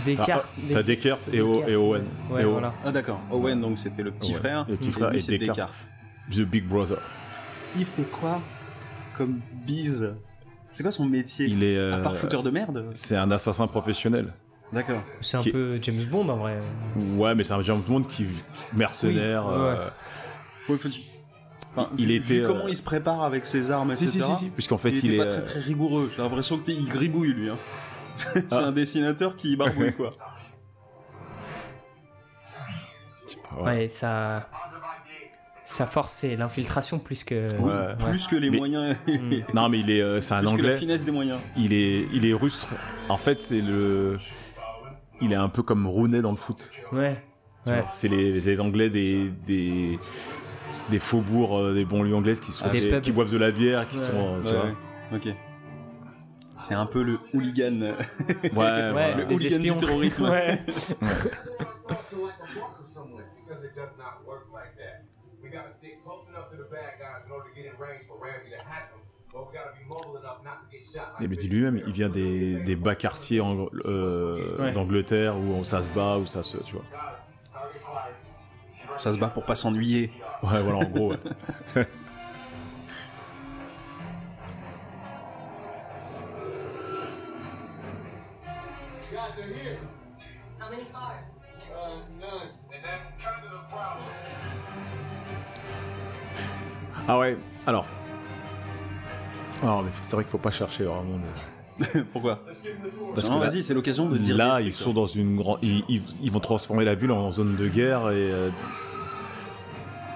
Descartes. 0.06 0.48
T'as- 0.68 0.74
T'as 0.74 0.84
Descartes 0.84 1.30
et, 1.32 1.42
O- 1.42 1.64
et 1.68 1.76
Owen. 1.76 2.04
Ouais, 2.30 2.42
Et 2.42 2.46
O- 2.46 2.52
voilà. 2.52 2.74
Ah 2.84 2.92
d'accord, 2.92 3.20
Owen 3.32 3.62
donc 3.62 3.78
c'était 3.78 4.04
le 4.04 4.12
petit 4.12 4.32
Owen. 4.32 4.40
frère. 4.40 4.66
Le 4.68 4.76
petit 4.76 4.92
frère 4.92 5.10
lui, 5.12 5.18
et 5.18 5.22
c'est 5.22 5.38
Descartes. 5.38 5.74
The 6.32 6.42
Big 6.42 6.66
Brother. 6.66 6.98
Il 7.78 7.86
fait 7.86 8.04
quoi 8.12 8.42
comme 9.18 9.40
bise 9.66 10.14
C'est 10.72 10.84
quoi 10.84 10.92
son 10.92 11.06
métier 11.06 11.46
Il 11.48 11.64
est. 11.64 11.78
À 11.78 11.80
euh, 11.80 12.02
part 12.04 12.18
fouteur 12.18 12.44
de 12.44 12.50
merde 12.50 12.86
C'est 12.94 13.16
un 13.16 13.30
assassin 13.32 13.68
professionnel. 13.68 14.34
D'accord. 14.74 15.00
C'est 15.22 15.38
un 15.38 15.42
Qui- 15.42 15.52
peu 15.52 15.80
James 15.82 16.04
Bond 16.12 16.28
en 16.28 16.38
vrai. 16.38 16.60
Ouais, 17.16 17.36
mais 17.36 17.44
c'est 17.44 17.54
un 17.54 17.62
James 17.64 17.82
Bond 17.88 18.04
qui 18.04 18.26
mercenaire. 18.74 19.46
Oui, 19.46 19.54
euh, 19.54 19.76
Ouais, 20.68 20.78
faut- 20.78 20.90
Enfin, 21.76 21.90
Il 21.98 22.08
vu- 22.08 22.14
était, 22.16 22.26
vu 22.36 22.44
euh, 22.44 22.48
comment 22.48 22.68
il 22.68 22.78
se 22.78 22.84
prépare 22.84 23.24
avec 23.24 23.46
ses 23.46 23.70
armes, 23.72 23.92
etc. 23.92 24.08
si, 24.08 24.22
si, 24.22 24.36
si, 24.38 24.46
puisqu'en 24.50 24.78
fait, 24.78 24.92
il, 24.92 24.98
il 25.06 25.06
était 25.06 25.16
est, 25.16 25.18
pas 25.18 25.26
très 25.34 25.44
très 25.44 25.60
rigoureux. 25.60 26.12
J'ai 26.16 26.22
l'impression 26.22 26.58
que 26.58 26.64
t'es- 26.66 26.74
il 26.74 26.86
gribouille 26.88 27.34
lui. 27.34 27.50
Hein. 27.50 27.58
c'est 28.16 28.46
Ah. 28.52 28.66
un 28.68 28.72
dessinateur 28.72 29.36
qui 29.36 29.56
barbouille 29.58 29.94
quoi. 29.98 30.10
Ouais, 33.60 33.88
ça. 33.88 34.46
Sa 35.62 35.86
force, 35.86 36.14
c'est 36.22 36.36
l'infiltration 36.38 37.00
plus 37.00 37.24
que. 37.26 37.48
Oui, 37.60 37.72
Ouais. 37.72 37.96
plus 38.10 38.28
que 38.28 38.36
les 38.38 38.50
Mais- 38.50 38.58
moyens. 38.58 38.96
Non, 39.54 39.68
mais 39.68 39.80
il 39.80 39.90
est, 39.92 40.02
euh, 40.02 40.22
c'est 40.22 40.34
un 40.34 40.40
plus 40.40 40.48
que 40.48 40.52
anglais. 40.54 40.70
la 40.70 40.78
finesse 40.78 41.04
des 41.04 41.12
moyens. 41.12 41.40
Il 41.58 41.74
est, 41.74 42.06
il 42.14 42.26
est 42.26 42.34
rustre. 42.34 42.68
En 43.10 43.18
fait, 43.18 43.42
c'est 43.42 43.62
le. 43.62 44.18
Il 45.22 45.32
est 45.34 45.36
un 45.38 45.50
peu 45.50 45.64
comme 45.64 45.86
Rooney 45.88 46.22
dans 46.22 46.32
le 46.32 46.38
foot. 46.38 46.70
Ouais. 46.94 47.22
Ouais. 47.66 47.84
C'est 47.96 48.08
les, 48.08 48.40
les 48.40 48.62
Anglais 48.62 48.90
des, 48.90 49.32
des, 49.48 49.98
des 50.92 51.00
faubourgs, 51.00 51.58
euh, 51.60 51.74
des 51.74 51.86
banlieues 51.86 52.16
anglaises 52.16 52.40
qui, 52.40 52.52
sont 52.52 52.66
Ah, 52.68 52.72
des 52.72 52.80
des- 52.82 52.90
pubs. 52.90 53.02
qui 53.02 53.12
boivent 53.12 53.32
de 53.32 53.38
la 53.38 53.52
bière, 53.52 53.88
qui 53.88 53.98
Ouais. 53.98 54.04
sont. 54.06 54.36
euh, 54.36 54.40
tu 54.42 54.48
Ouais, 54.48 54.54
vois. 54.54 54.64
ouais. 54.66 54.74
Ok. 55.32 55.36
C'est 56.62 56.74
un 56.74 56.86
peu 56.86 57.04
le 57.04 57.20
hooligan. 57.34 57.82
Ouais, 57.82 57.94
voilà. 58.54 59.16
le 59.18 59.26
des 59.26 59.34
hooligan 59.36 59.56
espions. 59.58 59.76
terrorisme. 59.78 60.30
Ouais. 60.30 60.60
brought 60.66 62.06
to 62.10 62.16
like 62.26 62.36
a 62.40 62.60
bunker 62.60 62.84
somewhere 62.86 63.26
because 63.46 63.66
it 63.66 63.76
does 63.76 63.98
not 63.98 64.26
work 64.26 64.48
like 64.54 64.76
that. 64.78 65.04
We 65.44 65.50
gotta 65.52 65.70
stick 65.70 66.02
close 66.02 66.30
enough 66.30 66.48
to 66.50 66.56
the 66.58 66.70
bad 66.72 66.98
guys 66.98 67.26
in 67.28 67.32
order 67.32 67.50
to 67.50 67.56
get 67.56 67.66
in 67.68 67.74
range 67.80 68.08
for 68.08 68.18
Ramsey 68.24 68.52
to 68.52 68.58
hack 68.66 68.90
them, 68.90 69.02
but 69.32 69.42
we 69.48 69.54
gotta 69.54 69.74
be 69.78 69.86
mobile 69.88 70.18
enough 70.20 70.42
not 70.44 70.60
to 70.64 70.68
get 70.72 70.80
shot. 70.82 71.14
Et 71.20 71.24
Like 71.24 71.30
mais 71.30 71.36
dis 71.36 71.48
lui-même, 71.50 71.82
il 71.86 71.94
vient 71.94 72.10
des, 72.10 72.64
des 72.64 72.76
bas 72.78 72.96
quartiers 72.96 73.42
en- 73.42 73.68
euh, 73.86 74.58
Ouais. 74.58 74.72
d'Angleterre 74.72 75.36
où 75.38 75.64
ça 75.66 75.82
se 75.84 75.90
bat, 75.90 76.18
où 76.18 76.26
ça 76.26 76.42
se. 76.42 76.58
Tu 76.58 76.74
vois. 76.74 76.86
Ça 78.98 79.12
se 79.12 79.18
bat 79.20 79.28
pour 79.28 79.44
pas 79.46 79.56
s'ennuyer. 79.56 80.10
Ouais, 80.44 80.62
voilà, 80.62 80.78
en 80.80 80.84
gros. 80.90 81.14
ouais. 81.76 81.88
Ah 97.08 97.20
ouais, 97.20 97.38
alors. 97.68 97.86
Alors, 99.62 99.84
mais 99.84 99.92
c'est 100.02 100.16
vrai 100.16 100.24
qu'il 100.24 100.32
faut 100.32 100.38
pas 100.38 100.52
chercher 100.52 100.84
vraiment. 100.86 101.20
Pourquoi? 102.14 102.40
Parce 103.14 103.30
Non, 103.30 103.40
que 103.40 103.44
là- 103.44 103.50
vas-y, 103.50 103.64
c'est 103.64 103.74
l'occasion 103.74 104.10
de 104.10 104.18
dire. 104.18 104.36
Là, 104.38 104.60
ils 104.62 104.74
sont 104.74 104.94
dans 104.94 105.06
une 105.06 105.36
grande. 105.38 105.60
Ils, 105.62 105.84
ils- 105.90 106.04
ils 106.22 106.32
vont 106.32 106.40
transformer 106.40 106.86
la 106.86 106.96
ville 106.96 107.12
en 107.12 107.32
zone 107.32 107.56
de 107.56 107.68
guerre 107.68 108.10
et. 108.10 108.32
euh, 108.32 108.50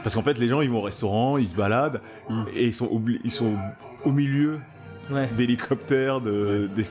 Parce 0.04 0.16
qu'en 0.16 0.22
fait, 0.24 0.38
les 0.38 0.48
gens, 0.48 0.62
ils 0.62 0.70
vont 0.70 0.80
au 0.80 0.84
restaurant, 0.84 1.38
ils 1.38 1.48
se 1.48 1.56
baladent 1.56 2.02
Hmm. 2.30 2.44
et 2.56 2.66
ils 2.68 2.74
sont, 2.74 2.90
ils 3.24 3.32
sont 3.32 3.54
au 4.06 4.12
milieu 4.12 4.60
Ouais. 5.12 5.28
d'hélicoptères, 5.36 6.22
de, 6.22 6.70
des- 6.76 6.86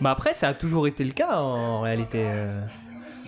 Bah 0.00 0.10
après, 0.12 0.32
ça 0.32 0.48
a 0.48 0.54
toujours 0.54 0.86
été 0.86 1.04
le 1.04 1.10
cas 1.12 1.36
en 1.40 1.80
réalité. 1.82 2.22
euh. 2.24 2.60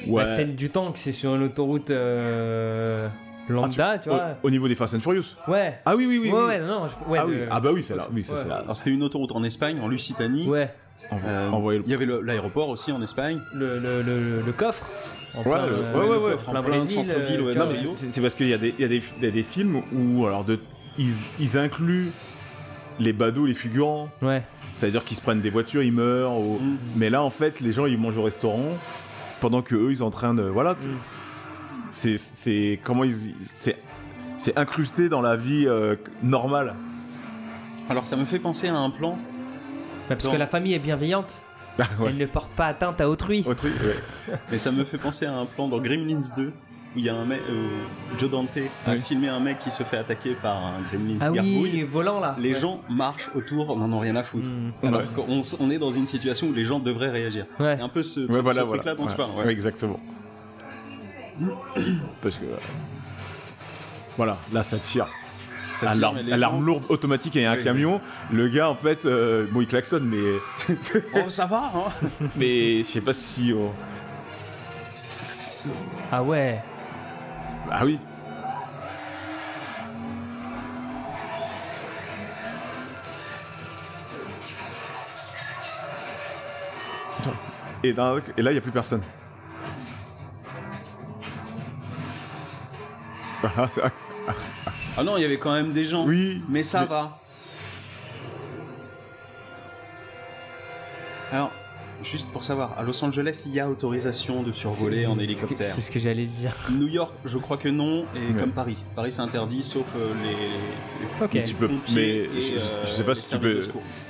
Ouais. 0.07 0.23
La 0.23 0.27
scène 0.37 0.55
du 0.55 0.71
tank, 0.71 0.95
c'est 0.97 1.13
sur 1.13 1.35
une 1.35 1.43
autoroute 1.45 1.91
euh, 1.91 3.07
lambda, 3.49 3.99
tu, 3.99 4.09
vois. 4.09 4.31
au 4.43 4.51
niveau 4.51 4.67
des 4.67 4.75
Fast 4.75 4.95
and 4.95 5.01
Furious. 5.01 5.25
Ouais. 5.47 5.79
Ah 5.85 5.95
oui, 5.95 6.07
oui, 6.07 6.19
oui. 6.19 6.31
Ouais, 6.31 6.39
oui. 6.41 6.47
ouais, 6.47 6.61
non, 6.61 6.67
non, 6.67 6.89
je- 6.89 7.11
ouais, 7.11 7.19
ah, 7.21 7.27
oui. 7.27 7.35
ah 7.51 7.61
bah 7.61 7.71
oui, 7.73 7.83
c'est 7.85 7.95
là. 7.95 8.09
Oui, 8.13 8.25
ça, 8.25 8.33
Ouais. 8.33 8.39
c'est 8.43 8.49
là. 8.49 8.57
Alors 8.65 8.77
c'était 8.77 8.91
une 8.91 9.03
autoroute 9.03 9.33
en 9.33 9.45
Espagne, 9.45 9.79
en 9.81 9.87
Lusitanie. 9.89 10.49
Ouais. 10.49 10.73
Euh, 11.13 11.51
Envoyer 11.51 11.79
le- 11.81 11.85
Il 11.87 11.91
y 11.91 11.95
avait 11.95 12.07
le- 12.07 12.21
l'aéroport 12.21 12.69
aussi 12.69 12.91
en 12.91 13.03
Espagne. 13.03 13.41
Le, 13.55 13.79
le, 13.79 14.03
le, 14.03 14.41
le 14.45 14.53
coffre. 14.53 14.87
En 15.35 15.39
Ouais, 15.39 15.45
plein, 15.45 15.67
le- 15.67 15.73
euh, 15.73 15.93
ouais, 15.95 16.01
ouais, 16.09 16.17
le 16.17 16.25
ouais. 16.25 16.33
coffre 16.33 16.49
en 16.49 16.53
plein 16.53 16.63
plein 16.63 16.79
Brésil, 16.79 16.97
centre-ville, 16.97 17.41
ouais, 17.41 17.53
tu 17.53 17.59
non, 17.59 17.65
vois, 17.65 17.75
mais 17.75 17.95
C'est- 17.95 18.21
parce 18.21 18.35
qu'il 18.35 18.49
y, 18.49 18.55
a 18.55 18.59
des- 18.59 18.75
y, 18.79 18.83
y 18.83 19.41
a 19.41 19.43
films 19.43 19.83
où 19.93 20.27
alors 20.27 20.45
de, 20.45 20.59
ils, 20.99 21.11
ils 21.41 21.57
incluent 21.59 22.11
les 22.99 23.13
badauds, 23.13 23.47
les 23.47 23.55
figurants. 23.55 24.11
Ouais. 24.21 24.43
C'est-à-dire 24.77 25.05
qu'ils 25.05 25.17
se 25.17 25.23
prennent 25.23 25.41
des 25.41 25.51
voitures, 25.51 25.83
ils 25.83 25.93
meurent. 25.93 26.39
ou- 26.39 26.59
Mm. 26.61 26.77
Mais 26.97 27.09
là, 27.11 27.23
en 27.23 27.31
fait, 27.31 27.61
les 27.61 27.73
gens, 27.73 27.87
ils 27.87 27.97
mangent 27.99 28.19
au 28.19 28.23
restaurant 28.25 28.77
pendant 29.41 29.63
que 29.63 29.75
eux, 29.75 29.91
ils 29.91 29.99
sont 29.99 30.05
en 30.05 30.11
train 30.11 30.35
de. 30.35 30.43
Voilà. 30.43 30.77
C'est, 31.91 32.19
c'est 32.19 32.79
comment 32.83 33.05
ils. 33.05 33.35
C'est, 33.55 33.77
c'est 34.39 34.59
incrusté 34.59 35.09
dans 35.09 35.23
la 35.23 35.37
vie 35.37 35.65
euh, 35.67 35.97
normale. 36.23 36.75
Alors 37.89 38.07
ça 38.07 38.17
me 38.17 38.25
fait 38.25 38.39
penser 38.39 38.69
à 38.69 38.77
un 38.77 38.91
plan. 38.91 39.13
Bah, 40.09 40.17
parce 40.17 40.29
que 40.29 40.37
la 40.37 40.47
famille 40.47 40.75
est 40.75 40.79
bienveillante. 40.81 41.35
Ah, 41.79 41.85
ouais. 42.01 42.11
Elle 42.11 42.17
ne 42.19 42.27
porte 42.27 42.53
pas 42.53 42.67
atteinte 42.67 43.01
à 43.01 43.09
autrui. 43.09 43.43
Autrui, 43.47 43.71
ouais. 43.71 44.37
Mais 44.51 44.59
ça 44.59 44.71
me 44.71 44.85
fait 44.85 44.99
penser 44.99 45.27
à 45.27 45.35
un 45.35 45.47
plan 45.47 45.69
dans 45.69 45.79
Gremlins 45.79 46.21
2 46.37 46.47
où 46.95 46.99
il 46.99 47.05
y 47.05 47.09
a 47.09 47.15
un 47.15 47.25
mec, 47.25 47.41
euh, 47.49 47.69
Joe 48.19 48.31
Dante 48.31 48.51
a 48.87 48.91
Oui. 48.93 49.01
filmé 49.01 49.29
un 49.29 49.41
mec 49.41 49.59
qui 49.61 49.71
se 49.71 49.83
fait 49.83 49.97
attaquer 49.97 50.35
par 50.35 50.59
un 50.59 50.73
Gremlins 50.91 51.17
Ah 51.23 51.31
gargouille. 51.31 51.59
oui, 51.63 51.83
volant 51.85 52.21
là. 52.21 52.37
Les 52.39 52.53
Ouais. 52.53 52.61
gens 52.61 52.83
marchent 52.91 53.31
autour, 53.35 53.75
n'en 53.79 53.91
ont 53.93 54.01
rien 54.01 54.15
à 54.17 54.23
foutre. 54.23 54.51
Mm. 54.51 54.87
Alors 54.87 55.01
Ouais. 55.01 55.07
qu'on 55.17 55.41
on 55.61 55.71
est 55.71 55.79
dans 55.79 55.91
une 55.91 56.07
situation 56.07 56.49
où 56.49 56.53
les 56.53 56.65
gens 56.67 56.79
devraient 56.81 57.09
réagir. 57.11 57.47
Ouais. 57.59 57.77
C'est 57.77 57.83
un 57.83 57.89
peu 57.89 58.03
ce, 58.03 58.21
Ouais, 58.21 58.27
ce 58.31 58.39
voilà, 58.39 58.65
truc-là 58.65 58.95
voilà. 58.95 58.95
dont 58.95 59.07
tu 59.07 59.17
parles. 59.17 59.31
ouais. 59.39 59.45
Ouais, 59.47 59.53
exactement. 59.53 59.99
Parce 62.21 62.37
que. 62.37 62.45
Voilà, 64.19 64.37
là, 64.53 64.63
ça 64.63 64.77
tire. 64.77 65.07
Ça 65.87 65.93
tire, 65.93 66.13
mais 66.13 66.23
les 66.23 66.39
gens- 66.39 66.61
lourde 66.61 66.85
automatique 66.89 67.37
et 67.37 67.47
un 67.47 67.57
Oui, 67.57 67.65
camion, 67.65 68.01
le 68.33 68.49
gars 68.49 68.69
en 68.71 68.75
fait, 68.75 69.05
euh, 69.05 69.47
bon 69.51 69.61
il 69.61 69.67
klaxonne 69.67 70.05
mais 70.05 70.75
Oh, 71.15 71.29
ça 71.31 71.47
va, 71.47 71.71
hein. 71.75 72.07
Mais 72.37 72.79
je 72.79 72.85
sais 72.85 73.01
pas 73.01 73.13
si 73.13 73.53
oh, 73.53 73.73
Ah 76.11 76.23
ouais. 76.23 76.61
ah 77.71 77.85
oui. 77.85 77.99
Et, 87.85 87.93
dans- 87.93 88.19
et 88.37 88.43
là 88.43 88.53
il 88.53 88.55
y 88.55 88.59
a 88.59 88.61
plus 88.61 88.71
personne. 88.73 89.03
Ah 93.45 93.69
non, 95.05 95.17
il 95.17 95.23
y 95.23 95.25
avait 95.25 95.39
quand 95.39 95.53
même 95.53 95.73
des 95.73 95.85
gens. 95.85 96.05
Oui, 96.07 96.43
Mais 96.49 96.65
ça 96.65 96.81
mais- 96.83 96.87
va. 96.87 97.19
Alors, 101.33 101.51
juste 102.03 102.27
pour 102.31 102.45
savoir, 102.45 102.75
à 102.79 102.83
Los 102.83 103.03
Angeles, 103.03 103.45
il 103.47 103.53
y 103.55 103.61
a 103.61 103.69
autorisation 103.71 104.43
de 104.43 104.53
survoler 104.53 105.07
en 105.07 105.19
hélicoptère. 105.19 105.73
C'est 105.75 105.81
ce 105.81 105.91
que 105.91 105.99
j'allais 105.99 106.27
dire. 106.27 106.55
New 106.73 106.89
York, 106.89 107.15
je 107.25 107.39
crois 107.39 107.57
que 107.57 107.69
non, 107.71 108.05
et 108.15 108.19
Ouais. 108.35 108.39
comme 108.41 108.51
Paris. 108.51 108.77
Paris, 108.95 109.13
c'est 109.13 109.23
interdit, 109.23 109.63
sauf 109.63 109.87
euh, 109.97 110.13
les, 110.25 111.25
Ok. 111.25 111.31
Mais 111.35 111.43
tu 111.45 111.55
peux, 111.55 111.71
mais 111.95 112.01
et, 112.03 112.29
je, 112.37 112.41
je- 112.41 112.59
je 112.85 112.91
sais 112.91 113.03
euh, 113.03 113.07
pas 113.07 113.15
si 113.15 113.31
tu 113.31 113.39
peux, 113.39 113.61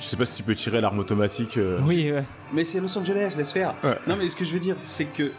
je 0.01 0.05
sais 0.07 0.17
pas 0.17 0.25
si 0.25 0.35
tu 0.35 0.43
peux 0.43 0.55
tirer 0.57 0.81
l'arme 0.81 0.99
automatique. 0.99 1.57
euh, 1.59 1.79
Oui, 1.87 2.11
ouais. 2.11 2.25
Mais 2.53 2.65
c'est 2.65 2.81
Los 2.81 2.97
Angeles, 2.99 3.35
laisse 3.37 3.53
faire. 3.53 3.75
Ouais. 3.85 3.97
Non, 4.09 4.17
mais 4.17 4.29
ce 4.29 4.35
que 4.37 4.45
je 4.45 4.53
veux 4.53 4.61
dire, 4.61 4.77
c'est 4.83 5.05
que. 5.05 5.31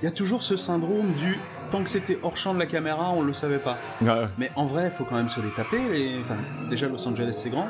Il 0.00 0.04
y 0.04 0.08
a 0.08 0.12
toujours 0.12 0.42
ce 0.42 0.56
syndrome 0.56 1.10
du. 1.18 1.36
Tant 1.70 1.82
que 1.82 1.90
c'était 1.90 2.18
hors 2.22 2.36
champ 2.36 2.54
de 2.54 2.58
la 2.58 2.66
caméra, 2.66 3.10
on 3.12 3.22
le 3.22 3.32
savait 3.34 3.58
pas. 3.58 3.76
ouais. 4.00 4.26
Mais 4.38 4.50
en 4.56 4.64
vrai, 4.64 4.90
faut 4.96 5.04
quand 5.04 5.16
même 5.16 5.28
se 5.28 5.40
les 5.40 5.50
taper. 5.50 5.78
Les... 5.90 6.18
Enfin, 6.22 6.36
déjà, 6.70 6.88
Los 6.88 7.06
Angeles, 7.06 7.34
c'est 7.38 7.50
grand. 7.50 7.68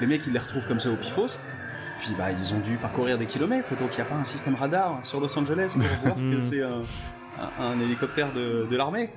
Les 0.00 0.06
mecs, 0.06 0.22
ils 0.26 0.32
les 0.32 0.38
retrouvent 0.38 0.66
comme 0.66 0.78
ça 0.80 0.88
au 0.90 0.96
pifos. 0.96 1.38
Puis, 2.00 2.12
bah, 2.16 2.30
ils 2.30 2.54
ont 2.54 2.60
dû 2.60 2.76
parcourir 2.76 3.18
des 3.18 3.26
kilomètres. 3.26 3.68
Donc, 3.70 3.90
il 3.92 3.96
n'y 3.96 4.02
a 4.02 4.04
pas 4.04 4.14
un 4.14 4.24
système 4.24 4.54
radar 4.54 5.00
sur 5.02 5.20
Los 5.20 5.36
Angeles 5.38 5.72
pour 5.74 5.82
voir 6.04 6.14
que 6.16 6.20
Mm. 6.38 6.42
c'est 6.42 6.62
un, 6.62 6.80
un- 7.40 7.64
un 7.72 7.80
hélicoptère 7.80 8.28
de, 8.32 8.66
de 8.70 8.76
l'armée. 8.76 9.10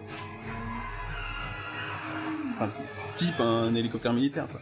Enfin, 2.56 2.70
type 3.16 3.40
un 3.40 3.74
hélicoptère 3.76 4.14
militaire, 4.14 4.46
quoi. 4.52 4.62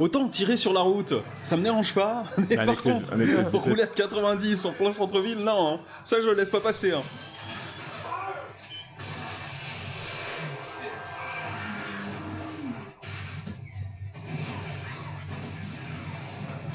Autant 0.00 0.28
tirer 0.28 0.56
sur 0.56 0.72
la 0.72 0.80
route, 0.80 1.14
ça 1.44 1.56
me 1.56 1.62
dérange 1.62 1.94
pas. 1.94 2.24
Mais 2.50 2.58
Un 2.58 2.64
par 2.64 2.74
excès 2.74 2.92
contre, 2.92 3.12
un 3.12 3.16
vitesse. 3.24 3.38
rouler 3.52 3.82
à 3.82 3.86
90 3.86 4.64
en 4.64 4.72
plein 4.72 4.90
centre-ville, 4.92 5.38
non. 5.38 5.74
hein. 5.74 5.80
Ça, 6.04 6.20
je 6.20 6.30
laisse 6.30 6.50
pas 6.50 6.60
passer. 6.60 6.92
hein. 6.92 7.02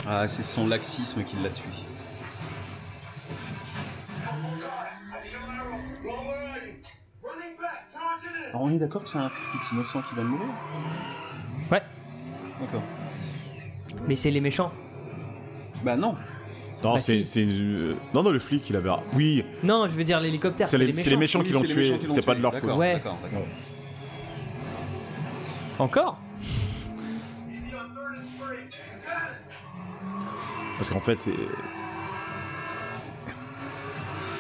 Ah, 0.07 0.27
c'est 0.27 0.43
son 0.43 0.67
laxisme 0.67 1.23
qui 1.23 1.35
l'a 1.43 1.49
tué. 1.49 1.69
Alors 8.49 8.61
on 8.63 8.69
est 8.69 8.79
d'accord 8.79 9.03
que 9.03 9.09
c'est 9.09 9.17
un 9.17 9.29
flic 9.29 9.61
innocent 9.73 10.01
qui 10.01 10.15
va 10.15 10.23
mourir? 10.23 10.47
Ouais. 11.71 11.81
D'accord. 12.59 12.81
Mais 14.07 14.15
c'est 14.15 14.31
les 14.31 14.41
méchants. 14.41 14.71
Bah 15.83 15.95
non. 15.95 16.15
Non, 16.83 16.93
Bah, 16.93 16.99
c'est, 16.99 17.23
si. 17.23 17.41
euh, 17.49 17.95
non, 18.13 18.21
non, 18.23 18.29
le 18.29 18.39
flic, 18.39 18.69
il 18.69 18.75
avait. 18.75 18.89
Oui, 19.13 19.43
Non, 19.63 19.87
je 19.89 19.93
veux 19.95 20.03
dire 20.03 20.19
l'hélicoptère. 20.19 20.67
c'est 20.67 20.77
les, 20.77 20.95
c'est 20.95 21.09
les 21.09 21.17
méchants 21.17 21.41
qui 21.41 21.51
l'ont 21.51 21.61
tué. 21.61 21.75
méchants 21.75 21.97
qui 21.97 22.05
l'ont 22.07 22.13
C'est 22.13 22.25
pas 22.25 22.35
de 22.35 22.41
leur 22.41 22.53
faute. 22.53 22.75
Ouais. 22.77 22.93
D'accord, 22.93 23.17
d'accord. 23.23 23.45
Encore? 25.79 26.19
Parce 30.77 30.89
qu'en 30.91 30.99
fait, 30.99 31.17
c'est- 31.23 31.31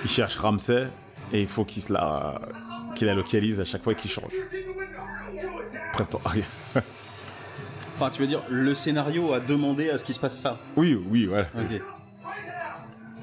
il 0.03 0.09
cherche 0.09 0.35
Ramsey 0.37 0.87
et 1.33 1.41
il 1.41 1.47
faut 1.47 1.65
qu'il 1.65 1.81
se 1.81 1.91
la, 1.91 2.39
qu'il 2.95 3.07
la 3.07 3.15
localise 3.15 3.59
à 3.59 3.65
chaque 3.65 3.83
fois 3.83 3.95
qu'il 3.95 4.11
change. 4.11 4.31
Prends-toi. 5.93 6.21
Ah, 6.25 6.31
Enfin, 7.99 8.11
tu 8.11 8.21
veux 8.21 8.27
dire, 8.27 8.41
le 8.49 8.73
scénario 8.75 9.33
a 9.33 9.39
demandé 9.39 9.89
à 9.89 9.97
ce 9.97 10.03
qu'il 10.03 10.13
se 10.13 10.19
passe 10.19 10.37
ça. 10.37 10.57
Oui, 10.75 11.01
oui, 11.09 11.25
voilà. 11.25 11.47
Ok. 11.57 11.81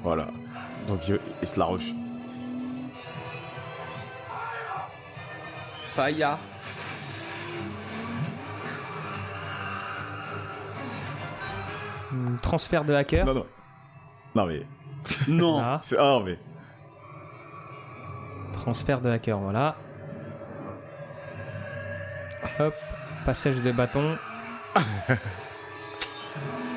Voilà. 0.03 0.27
Donc 0.87 0.99
il, 1.07 1.17
il 1.41 1.47
se 1.47 1.57
la 1.57 1.65
refuse. 1.65 1.93
Faya. 5.95 6.37
Hmm, 12.11 12.37
Transfert 12.41 12.83
de 12.85 12.93
hacker. 12.93 13.25
Non, 13.25 13.33
non. 13.33 13.45
Non, 14.35 14.45
mais. 14.45 14.65
Non. 15.27 15.79
C'est- 15.81 15.97
Ah, 15.99 16.19
mais. 16.23 16.37
Transfert 18.53 19.01
de 19.01 19.09
hacker, 19.09 19.37
voilà. 19.37 19.75
Hop, 22.59 22.73
passage 23.25 23.57
de 23.57 23.71
bâton. 23.71 24.17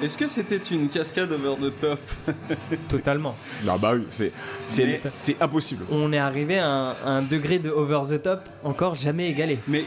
Est-ce 0.00 0.16
que 0.16 0.28
c'était 0.28 0.58
une 0.70 0.88
cascade 0.88 1.32
over 1.32 1.54
the 1.60 1.80
top 1.80 1.98
Totalement. 2.88 3.34
Non, 3.64 3.76
bah 3.78 3.92
oui, 3.96 4.06
c'est, 4.12 4.32
c'est, 4.68 4.84
Mais- 4.84 5.00
c'est 5.06 5.42
impossible. 5.42 5.84
On 5.90 6.12
est 6.12 6.18
arrivé 6.18 6.60
à 6.60 6.94
un, 7.04 7.22
degré 7.22 7.58
de 7.58 7.68
over 7.70 8.02
the 8.08 8.22
top 8.22 8.40
encore 8.62 8.94
jamais 8.94 9.28
égalé. 9.30 9.58
Mais 9.66 9.84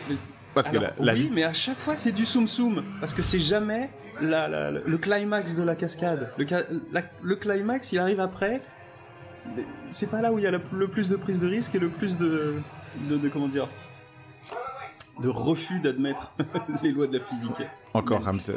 Parce 0.53 0.69
que 0.69 0.77
alors, 0.77 0.89
la, 0.99 1.05
la 1.05 1.13
oui, 1.13 1.21
vie. 1.21 1.29
mais 1.31 1.43
à 1.45 1.53
chaque 1.53 1.79
fois 1.79 1.95
c'est 1.95 2.11
du 2.11 2.25
soum 2.25 2.45
soum 2.47 2.83
parce 2.99 3.13
que 3.13 3.21
c'est 3.23 3.39
jamais 3.39 3.89
la- 4.19 4.49
la- 4.49 4.71
le 4.71 4.97
climax 4.97 5.55
de 5.55 5.63
la 5.63 5.75
cascade. 5.75 6.29
Le, 6.37 6.45
ca- 6.45 6.63
la- 6.91 7.03
le 7.21 7.35
climax, 7.37 7.93
il 7.93 7.99
arrive 7.99 8.19
après. 8.19 8.59
Mais 9.55 9.63
C'est 9.91 10.11
pas 10.11 10.21
là 10.21 10.33
où 10.33 10.37
il 10.39 10.43
y 10.43 10.47
a 10.47 10.51
le, 10.51 10.59
le 10.73 10.87
plus 10.89 11.07
de 11.07 11.15
prise 11.15 11.39
de 11.39 11.47
risque 11.47 11.73
et 11.75 11.79
le 11.79 11.87
plus 11.87 12.17
de, 12.17 12.55
de, 13.09 13.15
de- 13.15 13.29
comment 13.29 13.47
dire 13.47 13.65
de 15.19 15.29
refus 15.29 15.79
d'admettre 15.79 16.31
les 16.83 16.91
lois 16.91 17.07
de 17.07 17.17
la 17.17 17.23
physique. 17.23 17.51
Encore 17.93 18.23
Ramsey. 18.23 18.55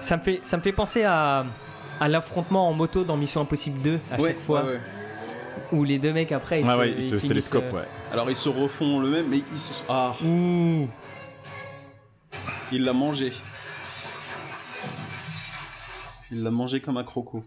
Ça 0.00 0.16
me 0.16 0.22
fait, 0.22 0.40
ça 0.42 0.56
me 0.56 0.62
fait 0.62 0.72
penser 0.72 1.02
à, 1.02 1.44
à 2.00 2.08
l'affrontement 2.08 2.68
en 2.68 2.72
moto 2.72 3.02
dans 3.04 3.16
Mission 3.16 3.40
Impossible 3.40 3.80
2 3.82 3.98
à 4.12 4.20
Ouais, 4.20 4.28
chaque 4.30 4.40
fois. 4.40 4.62
ouais, 4.64 4.72
ouais. 4.74 4.80
Où 5.72 5.82
les 5.84 5.98
deux 5.98 6.12
mecs 6.12 6.30
après 6.32 6.60
ils 6.60 6.66
Ah 6.68 6.76
se, 6.78 6.86
ils 6.86 7.02
se 7.02 7.08
finissent, 7.16 7.28
télescope, 7.28 7.64
euh, 7.72 7.76
ouais. 7.78 7.84
Alors 8.12 8.30
ils 8.30 8.36
se 8.36 8.48
refont 8.48 9.00
le 9.00 9.08
même, 9.08 9.26
mais 9.28 9.38
ils 9.38 9.58
se... 9.58 9.82
Ah, 9.88 10.14
Ouh. 10.24 10.86
Il 12.72 12.82
l'a 12.82 12.92
mangé. 12.92 13.32
Il 16.30 16.42
l'a 16.42 16.50
mangé 16.50 16.80
comme 16.80 16.96
un 16.96 17.04
croco. 17.04 17.44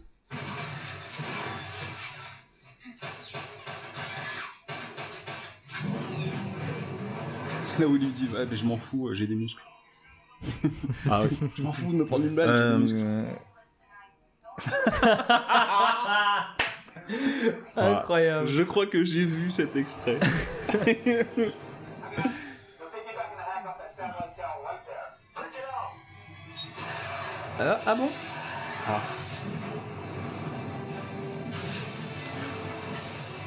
C'est 7.61 7.79
là 7.79 7.87
où 7.87 7.95
il 7.95 8.01
lui 8.01 8.11
dit 8.11 8.27
Ouais, 8.33 8.45
mais 8.49 8.55
je 8.57 8.65
m'en 8.65 8.77
fous, 8.77 9.13
j'ai 9.13 9.27
des 9.27 9.35
muscles. 9.35 9.61
Ah 11.09 11.21
oui. 11.23 11.37
Je 11.57 11.63
m'en 11.63 11.73
fous 11.73 11.91
de 11.91 11.97
me 11.97 12.05
prendre 12.05 12.25
une 12.25 12.35
balle, 12.35 12.55
j'ai 12.55 12.69
des 12.69 12.77
muscles. 12.77 13.03
Euh, 13.05 13.33
Incroyable. 17.75 18.47
Je 18.47 18.63
crois 18.63 18.85
que 18.85 19.03
j'ai 19.03 19.25
vu 19.25 19.51
cet 19.51 19.75
extrait. 19.75 20.19
Ah, 27.59 27.79
ah 27.85 27.95
bon 27.95 28.09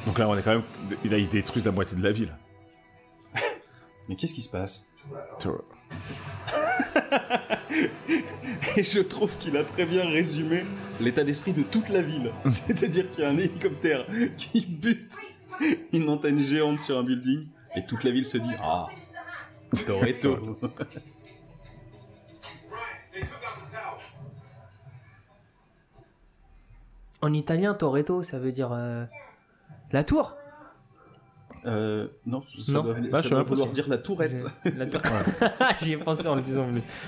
Donc 0.05 0.19
là, 0.19 0.29
on 0.29 0.37
est 0.37 0.43
quand 0.43 0.51
même. 0.51 0.61
Il 1.03 1.13
a 1.13 1.19
détruit 1.19 1.63
la 1.63 1.71
moitié 1.71 1.97
de 1.97 2.03
la 2.03 2.11
ville. 2.11 2.31
Mais 4.07 4.15
qu'est-ce 4.15 4.35
qui 4.35 4.43
se 4.43 4.49
passe? 4.49 4.93
Et 8.75 8.83
je 8.83 8.99
trouve 8.99 9.35
qu'il 9.37 9.57
a 9.57 9.63
très 9.63 9.85
bien 9.85 10.05
résumé 10.05 10.63
l'état 10.99 11.23
d'esprit 11.23 11.53
de 11.53 11.63
toute 11.63 11.89
la 11.89 12.03
ville. 12.03 12.31
C'est-à-dire 12.45 13.09
qu'il 13.11 13.23
y 13.23 13.27
a 13.27 13.29
un 13.29 13.37
hélicoptère 13.37 14.05
qui 14.37 14.61
bute 14.61 15.15
une 15.91 16.09
antenne 16.09 16.41
géante 16.41 16.79
sur 16.79 16.97
un 16.97 17.03
building 17.03 17.47
et 17.75 17.85
toute 17.85 18.03
la 18.03 18.11
ville 18.11 18.25
se 18.27 18.37
dit 18.37 18.53
Ah, 18.61 18.87
Toretto. 19.87 20.59
En 27.23 27.31
italien, 27.31 27.73
Toretto, 27.73 28.21
ça 28.21 28.37
veut 28.37 28.51
dire 28.51 28.71
euh, 28.73 29.05
la 29.93 30.03
tour? 30.03 30.35
Euh, 31.65 32.07
non, 32.25 32.43
ça 32.59 32.73
Non. 32.73 32.81
doit, 32.83 32.95
Ah, 33.13 33.23
ça 33.23 33.29
doit 33.29 33.43
vouloir 33.43 33.69
dire 33.69 33.87
la 33.87 33.97
tourette. 33.97 34.43
La 34.75 34.85
tour. 34.85 34.99
J'y 35.81 35.93
ai 35.93 35.97
pensé 35.97 36.27
en 36.27 36.35
le 36.35 36.41
disant. 36.41 36.67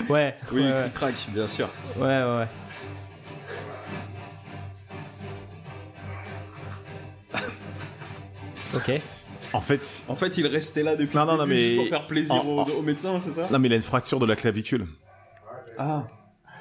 Ouais. 0.09 0.37
Oui, 0.53 0.61
ouais, 0.61 0.71
ouais. 0.71 0.89
crac, 0.93 1.13
bien 1.33 1.47
sûr. 1.49 1.67
Ouais, 1.97 2.03
ouais, 2.05 2.37
ouais. 2.37 2.47
Ok. 8.75 9.01
En 9.53 9.61
fait. 9.61 9.81
En 10.07 10.15
fait, 10.15 10.37
il 10.37 10.47
restait 10.47 10.83
là 10.83 10.95
depuis 10.95 11.15
Non, 11.17 11.25
le 11.25 11.31
non, 11.31 11.37
non, 11.39 11.45
mais- 11.45 11.75
pour 11.75 11.87
faire 11.87 12.07
plaisir 12.07 12.35
en- 12.35 12.45
au, 12.47 12.59
en- 12.59 12.69
au 12.69 12.81
médecin, 12.81 13.19
c'est 13.19 13.31
ça? 13.31 13.47
Non, 13.51 13.59
mais 13.59 13.67
il 13.67 13.73
a 13.73 13.77
une 13.77 13.81
fracture 13.81 14.19
de 14.19 14.25
la 14.25 14.35
clavicule. 14.35 14.87
Ah, 15.77 16.03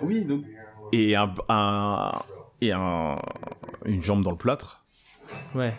oui, 0.02 0.24
donc. 0.24 0.44
Et 0.92 1.14
un. 1.16 1.32
un 1.48 2.12
et 2.60 2.72
un. 2.72 3.18
Une 3.84 4.02
jambe 4.02 4.22
dans 4.22 4.30
le 4.30 4.36
plâtre. 4.36 4.80
Ouais. 5.54 5.74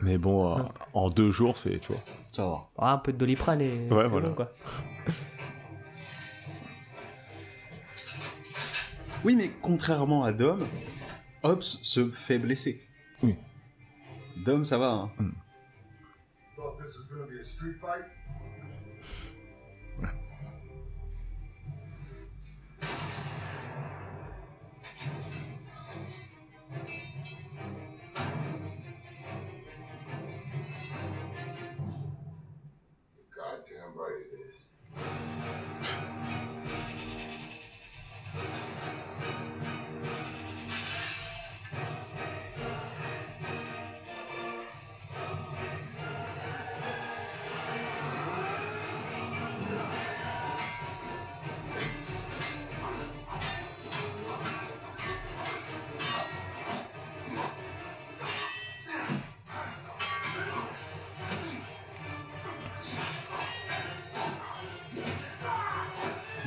Mais 0.00 0.18
bon, 0.18 0.58
euh, 0.58 0.62
en 0.92 1.10
deux 1.10 1.30
jours, 1.30 1.58
c'est. 1.58 1.78
Tu 1.80 1.92
vois. 1.92 2.00
Ça 2.32 2.46
va. 2.46 2.68
Ah, 2.78 2.92
un 2.92 2.98
peu 2.98 3.12
de 3.12 3.18
doliprane 3.18 3.60
et. 3.60 3.88
Ouais, 3.90 4.08
voilà. 4.08 4.28
bon, 4.28 4.34
quoi. 4.34 4.52
Oui, 9.24 9.36
mais 9.36 9.50
contrairement 9.62 10.22
à 10.22 10.32
Dom, 10.32 10.58
Hobbs 11.42 11.62
se 11.62 12.10
fait 12.10 12.38
blesser. 12.38 12.82
Oui. 13.22 13.36
Dom, 14.44 14.64
ça 14.64 14.76
va. 14.76 15.10
Hein. 15.18 15.30
Thought 16.56 16.78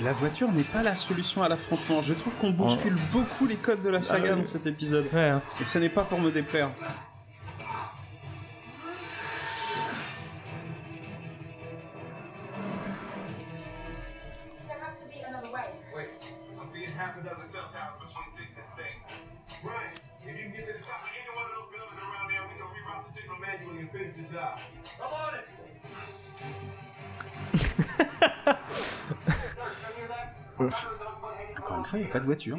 La 0.08 0.14
voiture 0.14 0.50
n'est 0.54 0.64
pas 0.64 0.84
la 0.84 0.96
solution 0.96 1.44
à 1.44 1.50
l'affrontement. 1.50 2.02
Je 2.02 2.14
trouve 2.14 2.34
qu'on 2.36 2.52
bouscule 2.52 2.96
beaucoup 3.12 3.46
les 3.46 3.58
codes 3.58 3.84
de 3.84 3.90
la 3.90 4.02
saga 4.02 4.30
Ah 4.32 4.36
dans 4.38 4.46
cet 4.46 4.66
épisode. 4.66 5.04
Ouais, 5.12 5.20
hein. 5.28 5.42
Et 5.60 5.66
ça 5.66 5.82
n'est 5.82 5.90
pas 5.90 6.04
pour 6.04 6.22
me 6.22 6.32
déplaire. 6.32 6.70
Voiture. 32.28 32.58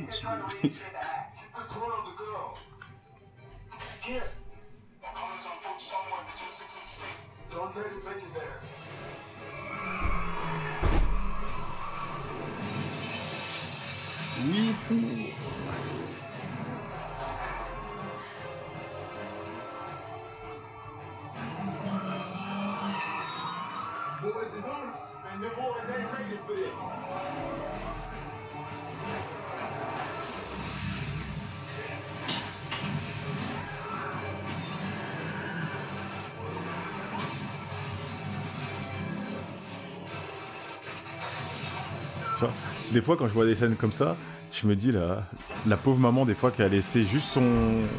Des 42.98 43.04
fois, 43.04 43.16
quand 43.16 43.28
je 43.28 43.32
vois 43.32 43.46
des 43.46 43.54
scènes 43.54 43.76
comme 43.76 43.92
ça, 43.92 44.16
je 44.52 44.66
me 44.66 44.74
dis, 44.74 44.90
la, 44.90 45.22
la 45.68 45.76
pauvre 45.76 46.00
maman, 46.00 46.24
des 46.24 46.34
fois, 46.34 46.50
qui 46.50 46.62
a 46.62 46.68
laissé 46.68 47.04
juste 47.04 47.28
son, 47.28 47.48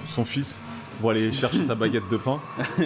son 0.10 0.26
fils 0.26 0.60
pour 1.00 1.12
aller 1.12 1.32
chercher 1.32 1.64
sa 1.66 1.74
baguette 1.74 2.10
de 2.12 2.18
pain. 2.18 2.42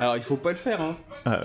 Alors, 0.00 0.16
il 0.16 0.22
faut 0.22 0.36
pas 0.36 0.52
le 0.52 0.56
faire, 0.56 0.80
hein. 0.80 0.96
Ah, 1.26 1.40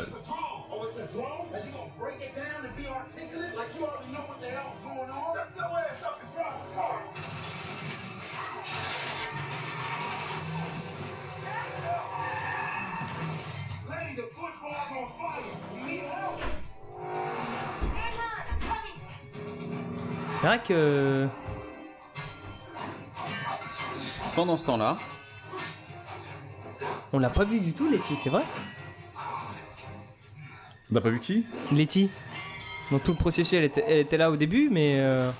C'est 20.43 20.47
vrai 20.49 20.59
que. 20.67 21.25
Pendant 24.35 24.57
ce 24.57 24.65
temps-là, 24.65 24.97
On 27.13 27.19
l'a 27.19 27.29
pas 27.29 27.45
vu 27.45 27.61
du 27.61 27.71
tout, 27.71 27.89
Letty, 27.89 28.17
c'est 28.21 28.29
vrai 28.29 28.43
T'as 30.93 30.99
pas 30.99 31.11
vu 31.11 31.21
qui? 31.21 31.45
Letty. 31.71 32.09
Dans 32.91 32.99
tout 32.99 33.11
le 33.11 33.17
processus, 33.17 33.53
elle 33.53 33.63
était, 33.63 33.85
elle 33.87 33.99
était 33.99 34.17
là 34.17 34.29
au 34.31 34.35
début, 34.35 34.67
mais. 34.69 34.95
euh, 34.97 35.31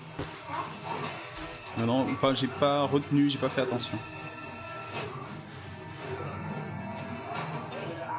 non, 1.80 1.86
non, 1.86 2.02
enfin, 2.10 2.34
j'ai 2.34 2.48
pas 2.48 2.84
retenu, 2.84 3.30
j'ai 3.30 3.38
pas 3.40 3.50
fait 3.50 3.60
attention. 3.60 3.98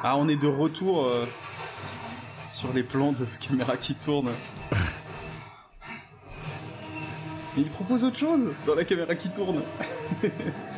Ah, 0.03 0.17
on 0.17 0.29
est 0.29 0.35
de 0.35 0.47
retour 0.47 1.05
euh, 1.05 1.25
sur 2.51 2.71
les 2.73 2.83
plans 2.83 3.11
de 3.11 3.25
caméra 3.39 3.75
qui 3.75 3.95
tournent. 3.95 4.29
Mais 7.55 7.63
il 7.63 7.69
propose 7.69 8.03
autre 8.03 8.17
chose 8.17 8.51
dans 8.65 8.75
la 8.75 8.83
caméra 8.83 9.15
qui 9.15 9.29
tourne. 9.29 9.61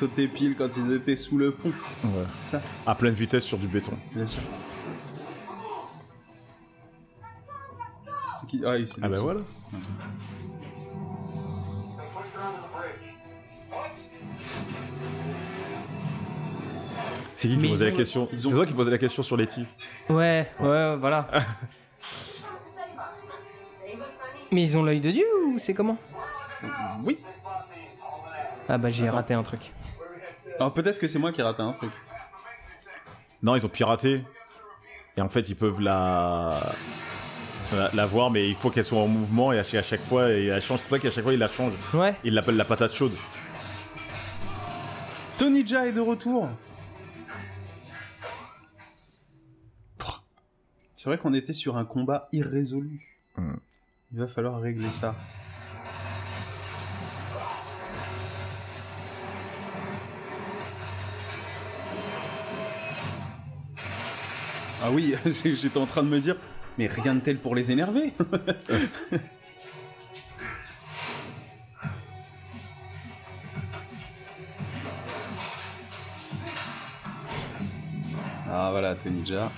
sauté 0.00 0.26
pile 0.28 0.54
quand 0.56 0.68
ils 0.78 0.92
étaient 0.94 1.14
sous 1.16 1.36
le 1.36 1.50
pont. 1.52 1.68
Ouais. 2.04 2.24
Ça. 2.44 2.60
À 2.86 2.94
pleine 2.94 3.12
vitesse 3.12 3.44
sur 3.44 3.58
du 3.58 3.66
béton. 3.66 3.92
Bien 4.14 4.26
sûr. 4.26 4.40
C'est 8.40 8.46
qui? 8.48 8.62
Ah, 8.64 8.76
oui, 8.76 8.86
c'est 8.88 9.00
Ah 9.02 9.08
bah 9.10 9.20
voilà. 9.20 9.40
C'est 17.36 17.48
qui 17.48 17.54
qui 17.54 17.60
Mais 17.60 17.68
posait 17.68 17.84
ils 17.84 17.88
la 17.88 17.92
ont- 17.94 17.96
question? 17.96 18.28
C'est 18.34 18.50
toi 18.50 18.66
qui 18.66 18.72
posais 18.74 18.90
la 18.90 18.98
question 18.98 19.22
sur 19.22 19.36
Letty. 19.36 19.64
Ouais, 20.10 20.48
ouais, 20.60 20.96
voilà. 20.96 21.26
Mais 24.52 24.62
ils 24.62 24.76
ont 24.76 24.82
l'œil 24.82 25.00
de 25.00 25.10
Dieu 25.12 25.24
ou 25.46 25.58
c'est 25.58 25.74
comment? 25.74 25.96
Oui. 27.04 27.16
Ah 28.68 28.76
bah 28.78 28.90
j'ai 28.90 29.08
raté 29.08 29.32
un 29.34 29.42
truc. 29.42 29.72
Alors 30.60 30.74
peut-être 30.74 30.98
que 30.98 31.08
c'est 31.08 31.18
moi 31.18 31.32
qui 31.32 31.40
ai 31.40 31.42
raté 31.42 31.62
un 31.62 31.72
truc. 31.72 31.90
Non, 33.42 33.56
ils 33.56 33.64
ont 33.64 33.70
piraté. 33.70 34.22
Et 35.16 35.22
en 35.22 35.30
fait, 35.30 35.48
ils 35.48 35.56
peuvent 35.56 35.80
la... 35.80 36.50
la, 37.74 37.90
la 37.94 38.06
voir, 38.06 38.30
mais 38.30 38.46
il 38.46 38.54
faut 38.54 38.68
qu'elle 38.68 38.84
soit 38.84 39.00
en 39.00 39.08
mouvement 39.08 39.54
et 39.54 39.58
à 39.58 39.64
chaque, 39.64 39.80
à 39.80 39.82
chaque 39.82 40.02
fois, 40.02 40.30
et 40.30 40.46
elle 40.46 40.60
change. 40.60 40.80
C'est 40.80 40.90
vrai 40.90 41.00
qu'à 41.00 41.10
chaque 41.10 41.24
fois, 41.24 41.32
il 41.32 41.38
la 41.38 41.48
change. 41.48 41.72
Ouais. 41.94 42.14
Il 42.24 42.34
l'appelle 42.34 42.56
la 42.56 42.66
patate 42.66 42.92
chaude. 42.92 43.14
Tony 45.38 45.66
Jaa 45.66 45.86
est 45.86 45.92
de 45.92 46.00
retour. 46.00 46.50
C'est 50.94 51.08
vrai 51.08 51.16
qu'on 51.16 51.32
était 51.32 51.54
sur 51.54 51.78
un 51.78 51.86
combat 51.86 52.28
irrésolu. 52.32 53.16
Hmm. 53.38 53.54
Il 54.12 54.18
va 54.18 54.28
falloir 54.28 54.60
régler 54.60 54.88
ça. 54.88 55.16
Ah 64.82 64.90
oui, 64.90 65.14
j'étais 65.26 65.78
en 65.78 65.86
train 65.86 66.02
de 66.02 66.08
me 66.08 66.20
dire, 66.20 66.36
mais 66.78 66.86
rien 66.86 67.14
de 67.14 67.20
tel 67.20 67.38
pour 67.38 67.54
les 67.54 67.70
énerver. 67.70 68.12
Ah 78.52 78.70
voilà, 78.72 78.96
Tony 78.96 79.24
Jaa. 79.24 79.48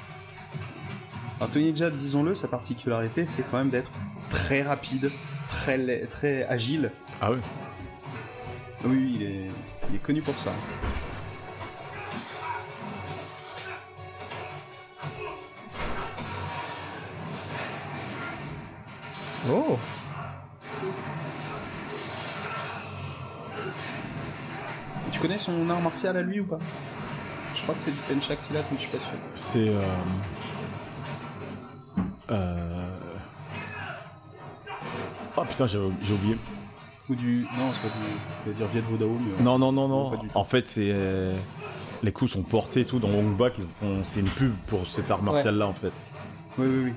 Alors 1.40 1.50
Tony 1.50 1.74
Jaa, 1.74 1.88
disons-le, 1.90 2.34
sa 2.34 2.46
particularité, 2.46 3.24
c'est 3.26 3.42
quand 3.50 3.56
même 3.56 3.70
d'être 3.70 3.90
très 4.28 4.62
rapide, 4.62 5.10
très, 5.48 6.06
très 6.06 6.44
agile. 6.44 6.90
Ah 7.20 7.32
Oui, 7.32 7.38
oui, 8.84 9.12
il 9.16 9.22
est, 9.22 9.50
il 9.88 9.96
est 9.96 10.02
connu 10.02 10.20
pour 10.20 10.36
ça. 10.36 10.52
Oh 19.50 19.78
Tu 25.10 25.20
connais 25.20 25.38
son 25.38 25.68
art 25.70 25.80
martial 25.80 26.16
à 26.16 26.22
lui 26.22 26.40
ou 26.40 26.44
pas? 26.44 26.58
Je 27.54 27.62
crois 27.62 27.74
que 27.74 27.80
c'est 27.80 27.90
du 27.90 28.20
Penchak 28.20 28.40
Silat, 28.40 28.60
mais 28.70 28.78
je 28.78 28.82
suis 28.86 28.90
pas 28.90 29.04
sûr. 29.04 29.12
C'est. 29.34 29.68
Euh... 29.68 29.82
Euh... 32.30 32.88
Oh 35.36 35.42
putain, 35.44 35.66
j'ai 35.66 35.78
oublié. 35.78 36.36
Ou 37.10 37.14
du. 37.14 37.42
Non, 37.58 37.72
c'est 37.72 37.88
pas 37.88 37.94
du. 37.94 38.04
Je 38.44 38.50
vais 38.50 38.56
dire 38.56 38.66
Viet 38.68 38.80
Vo 38.80 38.96
Dao, 38.96 39.18
mais. 39.20 39.44
Non, 39.44 39.58
non, 39.58 39.70
non, 39.72 39.88
non. 39.88 40.16
Tout. 40.16 40.26
En 40.34 40.44
fait, 40.44 40.66
c'est. 40.66 40.90
euh, 40.92 41.34
Les 42.02 42.12
coups 42.12 42.32
sont 42.32 42.42
portés 42.42 42.80
et 42.80 42.84
tout 42.86 42.98
dans 42.98 43.08
Hong 43.08 43.36
Bak. 43.36 43.54
C'est 44.04 44.20
une 44.20 44.28
pub 44.30 44.52
pour 44.68 44.86
cet 44.86 45.10
art 45.10 45.22
martial 45.22 45.56
là 45.56 45.66
en 45.66 45.74
fait. 45.74 45.92
Oui, 46.58 46.66
oui, 46.68 46.82
oui. 46.86 46.92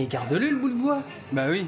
Mais 0.00 0.06
garde-le 0.06 0.48
le 0.48 0.56
bout 0.56 0.70
de 0.70 0.74
bois. 0.76 1.02
Bah 1.30 1.42
oui. 1.50 1.66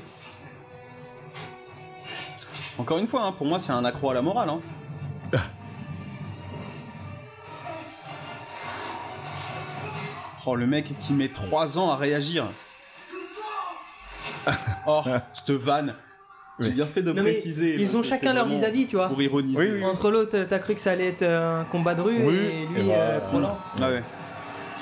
Encore 2.79 2.97
une 2.97 3.07
fois, 3.07 3.25
hein, 3.25 3.33
pour 3.33 3.47
moi, 3.47 3.61
c'est 3.61 3.73
un 3.73 3.85
accro 3.85 4.09
à 4.09 4.15
la 4.15 4.23
morale. 4.23 4.49
Hein. 4.49 4.61
oh, 10.47 10.57
le 10.57 10.67
mec 10.67 10.95
qui 10.99 11.13
met 11.13 11.29
3 11.29 11.79
ans 11.79 11.91
à 11.91 11.97
réagir. 11.97 12.47
oh, 14.87 15.03
cette 15.35 15.51
vanne. 15.51 15.95
J'ai 16.59 16.71
bien 16.71 16.87
fait 16.87 17.03
de 17.03 17.13
Non, 17.13 17.23
mais 17.23 17.33
préciser. 17.33 17.75
ils 17.75 17.83
parce 17.83 17.95
ont 17.97 18.01
que 18.01 18.07
chacun 18.07 18.29
c'est 18.31 18.35
leur 18.35 18.47
vraiment 18.47 18.61
vis-à-vis, 18.61 18.87
tu 18.87 18.97
vois. 18.97 19.09
Pour 19.09 19.21
ironiser. 19.21 19.85
Entre 19.85 20.11
l'autre, 20.11 20.47
t'as 20.49 20.59
cru 20.59 20.75
que 20.75 20.81
ça 20.81 20.93
allait 20.93 21.09
être 21.09 21.23
un 21.25 21.65
combat 21.65 21.95
de 21.95 22.01
rue 22.01 22.17
Oui, 22.25 22.35
et 22.35 22.67
lui, 22.67 22.81
et 22.81 22.85
voilà. 22.85 23.03
euh, 23.03 23.21
trop 23.21 23.41
lent. 23.41 23.59
Ah 23.79 23.91
ouais. 23.91 24.03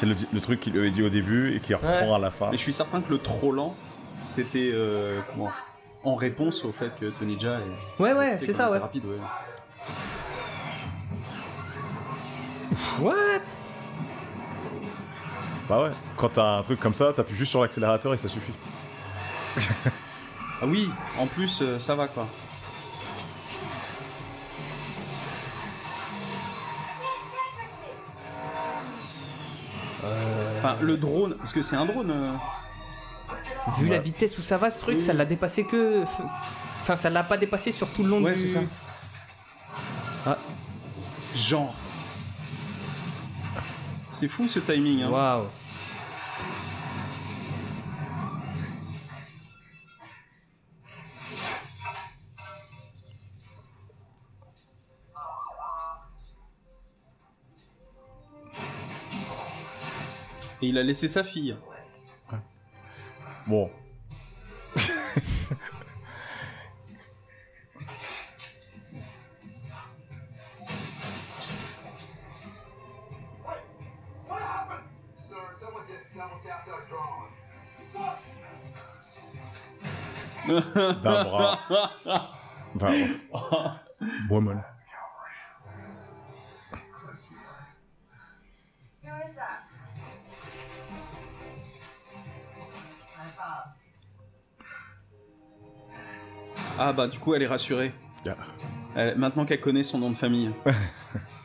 C'est 0.00 0.06
le, 0.06 0.16
le 0.32 0.40
truc 0.40 0.60
qu'il 0.60 0.78
avait 0.78 0.90
dit 0.90 1.02
au 1.02 1.10
début 1.10 1.54
et 1.54 1.60
qu'il 1.60 1.74
reprend 1.74 2.14
à 2.14 2.18
la 2.18 2.30
fin. 2.30 2.46
Mais 2.50 2.56
je 2.56 2.62
suis 2.62 2.72
certain 2.72 3.02
que 3.02 3.10
le 3.10 3.18
trop 3.18 3.52
lent, 3.52 3.74
c'était 4.22 4.70
euh, 4.72 5.20
comment 5.30 5.50
en 6.04 6.14
réponse 6.14 6.64
au 6.64 6.70
fait 6.70 6.90
que 6.98 7.10
Tony 7.10 7.38
Jaa 7.38 7.58
est. 7.58 8.02
Ouais, 8.02 8.14
ouais, 8.14 8.38
c'est 8.38 8.54
ça, 8.54 8.70
ouais. 8.70 8.78
Rapide, 8.78 9.04
ouais. 9.04 9.18
What? 13.00 13.14
Bah 15.68 15.82
ouais. 15.82 15.90
Quand 16.16 16.30
t'as 16.30 16.56
un 16.56 16.62
truc 16.62 16.80
comme 16.80 16.94
ça, 16.94 17.12
t'appuies 17.12 17.36
juste 17.36 17.50
sur 17.50 17.60
l'accélérateur 17.60 18.14
et 18.14 18.16
ça 18.16 18.28
suffit. 18.28 18.54
Ah 20.62 20.66
oui, 20.66 20.88
en 21.18 21.26
plus, 21.26 21.60
euh, 21.60 21.78
ça 21.78 21.94
va 21.94 22.08
quoi. 22.08 22.26
Le 30.82 30.96
drone, 30.96 31.34
parce 31.38 31.52
que 31.52 31.62
c'est 31.62 31.76
un 31.76 31.86
drone. 31.86 32.10
euh, 32.10 32.32
Vu 33.78 33.84
Ouais. 33.84 33.90
la 33.96 33.98
vitesse 33.98 34.36
où 34.38 34.42
ça 34.42 34.56
va, 34.56 34.70
ce 34.70 34.78
truc, 34.80 35.00
ça 35.00 35.12
l'a 35.12 35.24
dépassé 35.24 35.64
que. 35.64 36.02
Enfin, 36.82 36.96
ça 36.96 37.10
l'a 37.10 37.22
pas 37.22 37.36
dépassé 37.36 37.72
sur 37.72 37.88
tout 37.88 38.02
le 38.02 38.08
long 38.08 38.22
Ouais, 38.22 38.34
du. 38.34 38.40
c'est 38.40 38.48
ça. 38.54 38.60
Ah. 40.26 40.36
Genre. 41.36 41.72
C'est 44.10 44.28
fou 44.28 44.48
ce 44.48 44.58
timing. 44.60 45.02
Hein. 45.02 45.10
Waouh. 45.10 45.44
Et 60.62 60.68
il 60.68 60.78
a 60.78 60.82
laissé 60.82 61.08
sa 61.08 61.24
fille. 61.24 61.56
Bon. 63.46 63.70
D'un 80.48 81.24
bras. 81.24 81.58
D'un 82.74 82.92
Woman. 84.28 84.62
Ah 96.82 96.92
bah 96.94 97.06
du 97.06 97.18
coup 97.18 97.34
elle 97.34 97.42
est 97.42 97.46
rassurée. 97.46 97.92
Yeah. 98.24 98.36
Elle- 98.96 99.18
maintenant 99.18 99.44
qu'elle 99.44 99.60
connaît 99.60 99.84
son 99.84 99.98
nom 99.98 100.10
de 100.10 100.16
famille. 100.16 100.50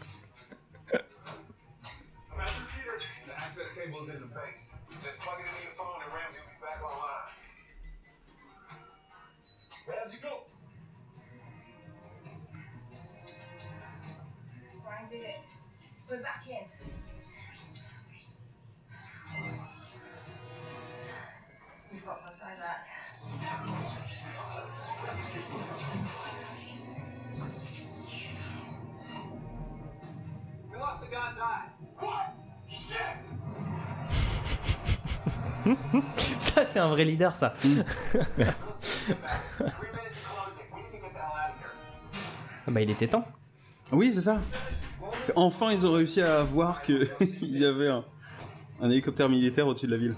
c'est 36.75 36.81
un 36.81 36.89
vrai 36.89 37.05
leader, 37.05 37.33
ça. 37.33 37.53
ah 42.67 42.67
bah, 42.67 42.81
il 42.81 42.91
était 42.91 43.07
temps. 43.07 43.23
Oui, 43.93 44.11
c'est 44.13 44.19
ça. 44.19 44.41
Enfin, 45.37 45.71
ils 45.71 45.87
ont 45.87 45.93
réussi 45.93 46.21
à 46.21 46.43
voir 46.43 46.81
qu'il 46.81 47.07
y 47.43 47.63
avait 47.63 47.87
un, 47.87 48.03
un 48.81 48.89
hélicoptère 48.89 49.29
militaire 49.29 49.65
au-dessus 49.67 49.85
de 49.85 49.91
la 49.91 49.97
ville. 49.97 50.15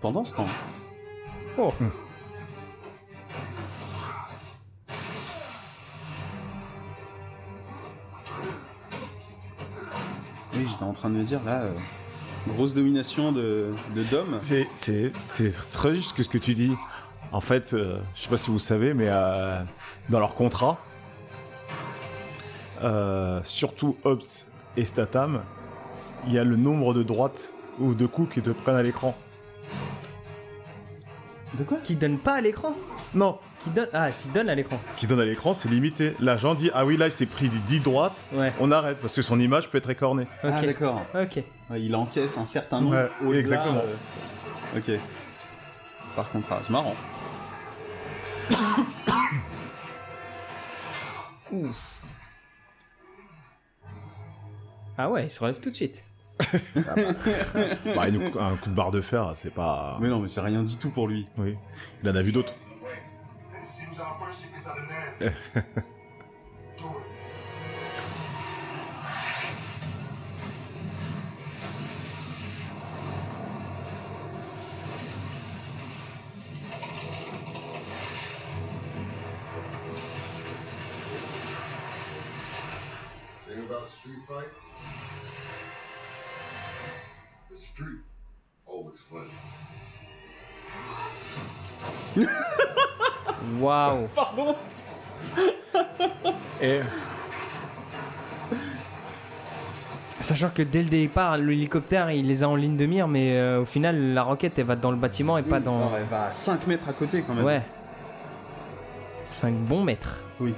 Pendant 0.00 0.24
ce 0.24 0.36
temps. 0.36 0.48
Oh. 1.58 1.74
Oui, 10.64 10.70
j'étais 10.70 10.84
en 10.84 10.92
train 10.94 11.10
de 11.10 11.14
me 11.14 11.22
dire 11.22 11.40
là, 11.44 11.62
euh, 11.62 11.72
grosse 12.48 12.72
domination 12.72 13.32
de, 13.32 13.74
de 13.94 14.02
Dom. 14.04 14.38
C'est, 14.40 14.66
c'est, 14.76 15.12
c'est 15.26 15.50
très 15.70 15.94
juste 15.94 16.16
que 16.16 16.22
ce 16.22 16.28
que 16.28 16.38
tu 16.38 16.54
dis. 16.54 16.72
En 17.32 17.40
fait, 17.42 17.74
euh, 17.74 17.98
je 18.16 18.22
sais 18.22 18.28
pas 18.30 18.38
si 18.38 18.50
vous 18.50 18.58
savez, 18.58 18.94
mais 18.94 19.08
euh, 19.08 19.60
dans 20.08 20.20
leur 20.20 20.34
contrat, 20.34 20.78
euh, 22.82 23.40
surtout 23.44 23.98
Hobbs 24.04 24.46
et 24.78 24.86
Statham, 24.86 25.42
il 26.26 26.32
y 26.32 26.38
a 26.38 26.44
le 26.44 26.56
nombre 26.56 26.94
de 26.94 27.02
droites 27.02 27.50
ou 27.78 27.92
de 27.92 28.06
coups 28.06 28.32
qui 28.32 28.40
te 28.40 28.50
prennent 28.50 28.76
à 28.76 28.82
l'écran. 28.82 29.14
De 31.58 31.64
quoi? 31.64 31.76
Qui 31.84 31.94
donne 31.94 32.18
pas 32.18 32.34
à 32.34 32.40
l'écran? 32.40 32.72
Non. 33.14 33.38
Qui 33.64 33.70
donne 33.70 33.88
Ah, 33.94 34.10
qui 34.10 34.28
donne 34.28 34.48
à 34.50 34.54
l'écran. 34.54 34.78
Qui 34.96 35.06
donne 35.06 35.20
à 35.20 35.24
l'écran, 35.24 35.54
c'est 35.54 35.68
limité. 35.70 36.14
L'agent 36.20 36.54
dit 36.54 36.70
Ah 36.74 36.84
oui, 36.84 36.96
là, 36.96 37.06
il 37.06 37.12
s'est 37.12 37.26
pris 37.26 37.48
10 37.48 37.80
droites, 37.80 38.14
on 38.60 38.70
arrête 38.70 38.98
parce 38.98 39.14
que 39.16 39.22
son 39.22 39.40
image 39.40 39.70
peut 39.70 39.78
être 39.78 39.90
écornée. 39.90 40.26
Ah 40.42 40.60
d'accord. 40.62 41.02
Ok. 41.14 41.42
Ouais, 41.70 41.80
il 41.82 41.94
encaisse 41.96 42.36
un 42.38 42.44
certain 42.46 42.80
nombre. 42.80 43.08
Ouais, 43.22 43.36
exactement. 43.38 43.78
euh, 43.78 44.78
Ok. 44.78 44.98
Par 46.14 46.30
contre, 46.30 46.48
c'est 46.62 46.70
marrant. 46.70 46.94
Ah 54.96 55.10
ouais, 55.10 55.24
il 55.24 55.30
se 55.30 55.40
relève 55.40 55.58
tout 55.60 55.70
de 55.70 55.74
suite. 55.74 56.02
Bah, 57.96 58.08
une- 58.08 58.30
un 58.38 58.56
coup 58.56 58.70
de 58.70 58.74
barre 58.74 58.90
de 58.90 59.00
fer, 59.00 59.34
c'est 59.36 59.52
pas. 59.52 59.96
Mais 60.00 60.08
non, 60.08 60.18
mais 60.20 60.28
c'est 60.28 60.40
rien 60.40 60.62
du 60.62 60.76
tout 60.76 60.90
pour 60.90 61.06
lui. 61.08 61.26
Oui. 61.38 61.56
Il 62.02 62.08
en 62.10 62.14
a 62.16 62.22
vu 62.22 62.32
d'autres. 62.32 62.52
It 63.94 63.98
seems 63.98 64.08
our 64.08 64.18
friendship 64.18 64.50
is 64.58 64.66
at 64.66 64.76
an 64.76 64.88
end. 64.90 65.34
Do 66.76 66.86
it. 66.98 67.06
Thing 83.46 83.60
about 83.64 83.90
street 83.90 84.22
fights, 84.26 84.62
the 87.48 87.56
street 87.56 88.00
always 88.66 89.04
wins. 89.12 89.30
Waouh. 93.60 94.08
Pardon. 94.14 94.54
Et 96.62 96.80
Sachant 100.20 100.48
que 100.54 100.62
dès 100.62 100.82
le 100.82 100.88
départ, 100.88 101.36
l'hélicoptère 101.36 102.10
il 102.10 102.26
les 102.26 102.42
a 102.44 102.48
en 102.48 102.56
ligne 102.56 102.78
de 102.78 102.86
mire, 102.86 103.08
mais 103.08 103.36
euh, 103.36 103.60
au 103.60 103.66
final, 103.66 104.14
la 104.14 104.22
roquette 104.22 104.58
elle 104.58 104.64
va 104.64 104.74
dans 104.74 104.90
le 104.90 104.96
bâtiment 104.96 105.36
et 105.36 105.42
pas 105.42 105.60
dans. 105.60 105.78
Non, 105.78 105.90
elle 105.98 106.04
va 106.04 106.26
à 106.26 106.32
5 106.32 106.66
mètres 106.66 106.88
à 106.88 106.94
côté 106.94 107.22
quand 107.26 107.34
même. 107.34 107.44
Ouais. 107.44 107.60
5 109.26 109.52
bons 109.54 109.82
mètres. 109.84 110.22
Oui. 110.40 110.54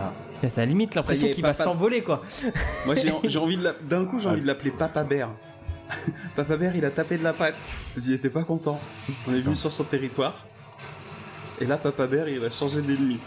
Ah. 0.00 0.12
T'as 0.54 0.64
limite 0.64 0.94
l'impression 0.94 1.28
qu'il 1.28 1.42
va 1.42 1.52
s'envoler 1.54 2.02
quoi. 2.02 2.22
Moi 2.86 2.94
j'ai 3.24 3.38
envie 3.38 3.56
de 3.58 3.64
la- 3.64 3.74
d'un 3.82 4.06
coup 4.06 4.18
j'ai 4.18 4.28
envie 4.28 4.40
de 4.40 4.46
l'appeler 4.46 4.70
Papa 4.70 5.04
Bear. 5.04 5.28
Papa 6.36 6.56
Bear 6.56 6.76
il 6.76 6.84
a 6.84 6.90
tapé 6.90 7.18
de 7.18 7.24
la 7.24 7.32
patte 7.32 7.56
qu'il 7.94 8.12
était 8.12 8.30
pas 8.30 8.44
content. 8.44 8.80
On 9.28 9.34
est 9.34 9.40
venu 9.40 9.56
sur 9.56 9.72
son 9.72 9.84
territoire. 9.84 10.34
Et 11.60 11.66
là 11.66 11.76
Papa 11.76 12.06
Bear 12.06 12.28
il 12.28 12.40
va 12.40 12.50
changer 12.50 12.82
d'ennemi. 12.82 13.18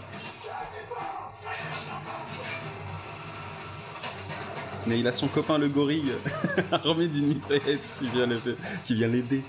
Mais 4.87 4.99
il 4.99 5.07
a 5.07 5.11
son 5.11 5.27
copain 5.27 5.57
le 5.57 5.67
gorille 5.67 6.11
armé 6.71 7.07
d'une 7.07 7.27
mitraillette 7.27 7.81
qui 7.99 8.95
vient 8.95 9.07
l'aider. 9.07 9.43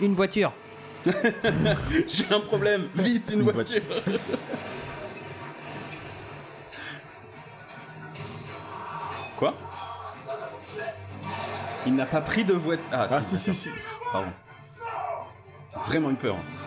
Une 0.00 0.14
voiture. 0.14 0.52
J'ai 1.04 2.32
un 2.34 2.40
problème, 2.40 2.88
vite 2.94 3.30
une, 3.32 3.42
voiture. 3.42 3.82
Quoi? 9.36 9.54
Il 11.86 11.94
n'a 11.94 12.06
pas 12.06 12.20
pris 12.20 12.44
de 12.44 12.52
voiture. 12.52 12.84
Ah, 12.92 13.06
Ah, 13.10 13.22
si, 13.22 13.38
si, 13.38 13.54
si. 13.54 13.70
Pardon. 14.12 14.28
Vraiment 15.86 16.10
eu 16.10 16.14
peur. 16.14 16.34
Ouais. 16.34 16.59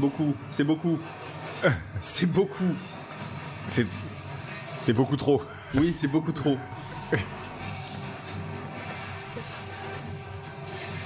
Beaucoup, 0.00 0.34
c'est 0.50 0.64
beaucoup. 0.64 0.98
C'est 2.00 2.26
beaucoup. 2.26 2.74
c'est 3.68 3.86
c'est 4.78 4.94
beaucoup 4.94 5.16
trop. 5.16 5.42
Oui, 5.74 5.92
c'est 5.92 6.08
beaucoup 6.08 6.32
trop. 6.32 6.56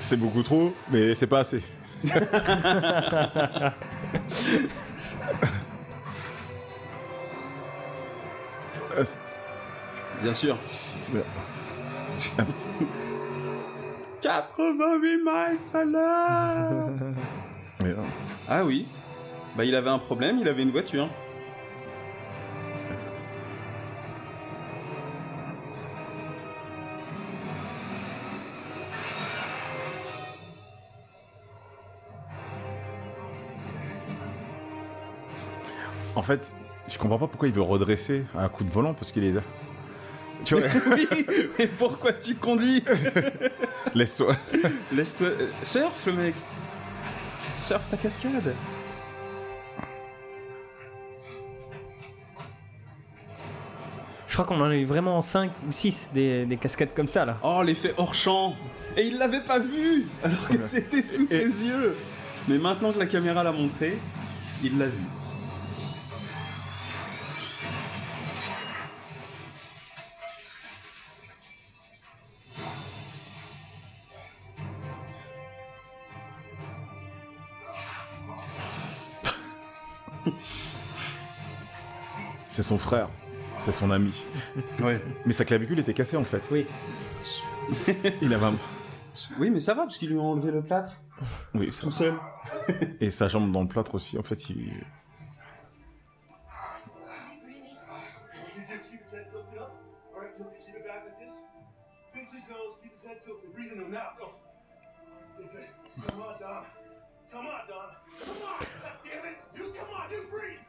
C'est 0.01 0.17
beaucoup 0.17 0.45
trop, 0.45 0.73
mais 0.91 1.17
c'est 1.17 1.27
pas 1.27 1.41
assez. 1.41 1.61
Bien 10.23 10.33
sûr. 10.33 10.57
Ouais. 11.13 11.21
88 14.23 15.17
miles 15.17 15.59
à 15.75 15.85
l'heure 15.85 16.89
Ah 18.49 18.65
oui. 18.65 18.87
Bah 19.57 19.65
il 19.65 19.75
avait 19.75 19.91
un 19.91 19.99
problème, 19.99 20.39
il 20.39 20.49
avait 20.49 20.63
une 20.63 20.71
voiture. 20.71 21.09
En 36.17 36.23
fait, 36.23 36.53
je 36.89 36.97
comprends 36.99 37.19
pas 37.19 37.27
pourquoi 37.27 37.49
il 37.49 37.55
veut 37.55 37.63
redresser 37.63 38.25
à 38.37 38.45
un 38.45 38.49
coup 38.49 38.65
de 38.65 38.71
volant 38.71 38.95
parce 38.95 39.11
qu'il 39.13 39.25
est. 39.25 39.35
Tu 40.45 40.55
vois, 40.55 40.65
oui, 40.95 41.07
mais 41.59 41.67
pourquoi 41.67 42.13
tu 42.13 42.35
conduis? 42.35 42.85
Laisse-toi. 43.95 44.37
Laisse-toi... 44.93 45.29
euh, 45.29 45.49
surf 45.63 46.07
le 46.07 46.13
mec 46.13 46.35
Surf 47.57 47.89
ta 47.91 47.97
cascade 47.97 48.55
Je 54.27 54.33
crois 54.33 54.45
qu'on 54.45 54.61
en 54.61 54.71
a 54.71 54.75
eu 54.75 54.85
vraiment 54.85 55.23
5 55.23 55.51
ou 55.69 55.73
6 55.73 56.09
des, 56.13 56.45
des 56.45 56.57
cascades 56.57 56.93
comme 56.95 57.07
ça 57.07 57.25
là. 57.25 57.39
Oh, 57.45 57.63
l'effet 57.63 57.95
hors 57.97 58.15
champ 58.15 58.55
Et 58.97 59.07
il 59.07 59.19
l'avait 59.19 59.43
pas 59.43 59.61
vu 59.61 60.07
Alors 60.25 60.49
que 60.49 60.63
c'était 60.65 61.03
sous 61.03 61.27
ses 61.27 61.65
yeux 61.65 61.97
Mais 62.49 62.59
maintenant 62.59 62.93
que 62.93 62.99
la 62.99 63.07
caméra 63.07 63.45
l'a 63.45 63.53
montré, 63.53 63.97
il 64.65 64.77
l'a 64.77 64.87
vu. 64.87 65.05
Son 82.65 82.79
frère. 82.79 83.09
C'est 83.59 83.73
son 83.73 83.91
ami. 83.91 84.25
Ouais. 84.83 85.01
Mais 85.27 85.33
sa 85.33 85.45
clavicule 85.45 85.79
était 85.79 85.95
cassée 85.95 86.17
en 86.17 86.25
fait. 86.25 86.49
Oui. 86.51 86.67
Il 88.21 88.35
avait 88.35 88.47
un... 88.47 88.55
Oui, 89.39 89.51
mais 89.51 89.61
ça 89.61 89.75
va, 89.75 89.85
parce 89.85 89.97
qu'ils 89.97 90.11
lui 90.11 90.19
ont 90.19 90.33
enlevé 90.33 90.51
le 90.51 90.61
plâtre. 90.63 90.93
Oui, 91.55 91.73
ça- 91.73 91.83
Tout 91.83 91.91
seul. 91.93 92.15
Et 93.01 93.11
sa 93.11 93.29
jambe 93.29 93.53
dans 93.53 93.63
le 93.63 93.69
plâtre 93.69 93.95
aussi, 93.95 94.19
en 94.19 94.23
fait, 94.23 94.51
il... 94.51 94.73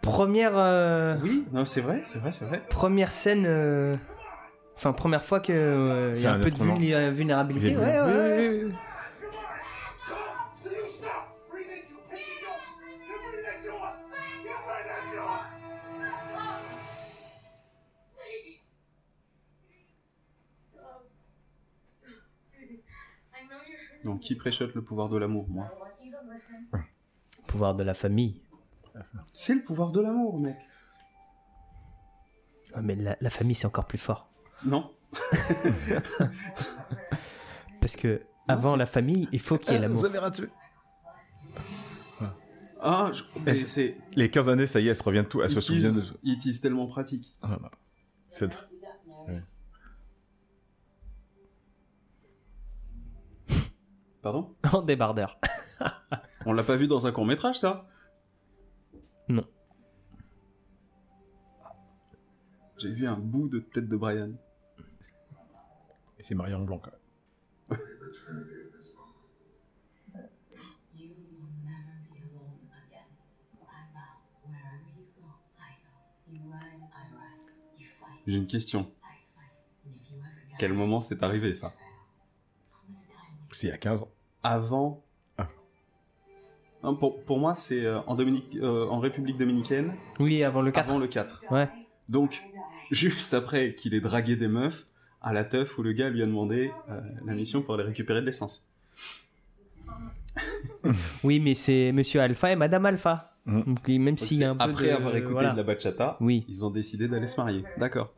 Première. 0.05 0.57
euh, 0.57 1.17
Oui, 1.21 1.45
non, 1.51 1.65
c'est 1.65 1.81
vrai, 1.81 2.01
c'est 2.05 2.19
vrai, 2.19 2.31
c'est 2.31 2.45
vrai. 2.45 2.61
Première 2.69 3.11
scène. 3.11 3.45
euh, 3.45 3.95
Enfin, 4.77 4.91
première 4.93 5.23
fois 5.23 5.39
que 5.39 5.53
euh, 5.53 6.11
il 6.13 6.17
y 6.17 6.21
C'est 6.21 6.27
a 6.27 6.33
un, 6.33 6.39
un 6.41 6.43
peu 6.43 6.49
de 6.51 6.55
vulné- 6.57 7.09
vulnérabilité. 7.11 7.77
Ouais, 7.77 8.01
ouais, 8.01 8.05
ouais. 8.05 8.67
Donc, 24.03 24.19
qui 24.21 24.35
préchote 24.35 24.73
le 24.75 24.83
pouvoir 24.83 25.09
de 25.09 25.17
l'amour, 25.17 25.47
moi? 25.49 25.71
Pouvoir 27.47 27.75
de 27.75 27.83
la 27.83 27.93
famille. 27.93 28.41
C'est 29.33 29.55
le 29.55 29.61
pouvoir 29.61 29.91
de 29.91 29.99
l'amour, 30.01 30.39
mec. 30.39 30.57
Ouais, 32.75 32.81
mais 32.81 32.95
la, 32.95 33.17
la 33.19 33.29
famille, 33.29 33.55
c'est 33.55 33.67
encore 33.67 33.85
plus 33.85 33.97
fort. 33.97 34.29
Non 34.65 34.91
Parce 37.81 37.95
que 37.95 38.21
avant 38.47 38.75
la 38.75 38.85
famille, 38.85 39.27
il 39.31 39.39
faut 39.39 39.57
qu'il 39.57 39.73
y 39.73 39.75
ait 39.75 39.79
l'amour. 39.79 39.99
Vous 39.99 40.05
avez 40.05 40.19
raté. 40.19 40.43
Ah, 42.81 43.09
je- 43.13 43.23
mais 43.43 43.51
Elle- 43.51 43.65
c'est... 43.65 43.97
Les 44.15 44.29
15 44.29 44.49
années, 44.49 44.67
ça 44.67 44.79
y 44.79 44.85
est, 44.87 44.89
elle 44.91 44.95
se 44.95 45.01
revient 45.03 45.19
de 45.23 45.27
tout. 45.27 45.41
Elle 45.41 45.49
se 45.49 45.59
is- 45.73 45.81
de... 45.93 46.03
It 46.23 46.45
is 46.45 46.59
tellement 46.61 46.85
pratique. 46.87 47.33
Ah, 47.41 47.57
bah. 47.61 47.71
C'est... 48.27 48.53
Ouais. 49.27 49.39
Pardon? 54.21 54.53
En 54.73 54.81
débardeur. 54.81 55.39
On 56.45 56.53
l'a 56.53 56.63
pas 56.63 56.75
vu 56.75 56.87
dans 56.87 57.05
un 57.07 57.11
court 57.11 57.25
métrage, 57.25 57.59
ça? 57.59 57.87
J'ai 62.85 62.93
vu 62.93 63.07
un 63.07 63.17
bout 63.17 63.49
de 63.49 63.57
tête 63.57 63.89
de 63.89 63.95
Brian. 63.95 64.31
Et 66.19 66.23
c'est 66.23 66.35
Marion 66.35 66.63
Blanc. 66.63 66.77
quand 66.77 66.91
même. 66.91 67.79
J'ai 78.27 78.37
une 78.37 78.47
question. 78.47 78.91
Quel 80.59 80.73
moment 80.73 81.01
c'est 81.01 81.23
arrivé, 81.23 81.55
ça? 81.55 81.73
C'est 83.51 83.67
il 83.67 83.69
y 83.71 83.73
a 83.73 83.77
15 83.77 84.03
ans. 84.03 84.11
Avant. 84.43 85.03
Non, 86.83 86.95
pour, 86.95 87.23
pour 87.23 87.39
moi, 87.39 87.55
c'est 87.55 87.83
euh, 87.83 87.99
en, 88.01 88.13
Dominique, 88.13 88.57
euh, 88.57 88.87
en 88.87 88.99
République 88.99 89.37
dominicaine. 89.37 89.95
Oui, 90.19 90.43
avant 90.43 90.61
le 90.61 90.71
4. 90.71 90.87
Avant 90.87 90.99
le 90.99 91.07
4. 91.07 91.45
Ouais. 91.49 91.67
Donc, 92.09 92.41
juste 92.91 93.33
après 93.33 93.73
qu'il 93.75 93.93
ait 93.93 94.01
dragué 94.01 94.35
des 94.35 94.47
meufs, 94.47 94.85
à 95.21 95.33
la 95.33 95.43
teuf 95.43 95.77
où 95.77 95.83
le 95.83 95.91
gars 95.93 96.09
lui 96.09 96.21
a 96.21 96.25
demandé 96.25 96.71
euh, 96.89 97.01
la 97.25 97.33
mission 97.33 97.61
pour 97.61 97.73
aller 97.75 97.83
récupérer 97.83 98.21
de 98.21 98.25
l'essence. 98.27 98.69
Oui, 101.23 101.39
mais 101.39 101.55
c'est 101.55 101.91
Monsieur 101.91 102.21
Alpha 102.21 102.51
et 102.51 102.55
Madame 102.55 102.85
Alpha. 102.85 103.31
Mm. 103.45 103.61
Donc, 103.61 103.87
même 103.87 104.17
s'il 104.17 104.37
y 104.37 104.43
a 104.43 104.51
un 104.51 104.55
peu 104.55 104.63
Après 104.63 104.87
de- 104.87 104.91
avoir 104.91 105.15
écouté 105.15 105.31
voilà. 105.33 105.51
de 105.51 105.57
la 105.57 105.63
bachata, 105.63 106.17
Oui. 106.19 106.45
ils 106.47 106.63
ont 106.65 106.69
décidé 106.69 107.07
d'aller 107.07 107.27
se 107.27 107.39
marier. 107.39 107.63
D'accord. 107.77 108.13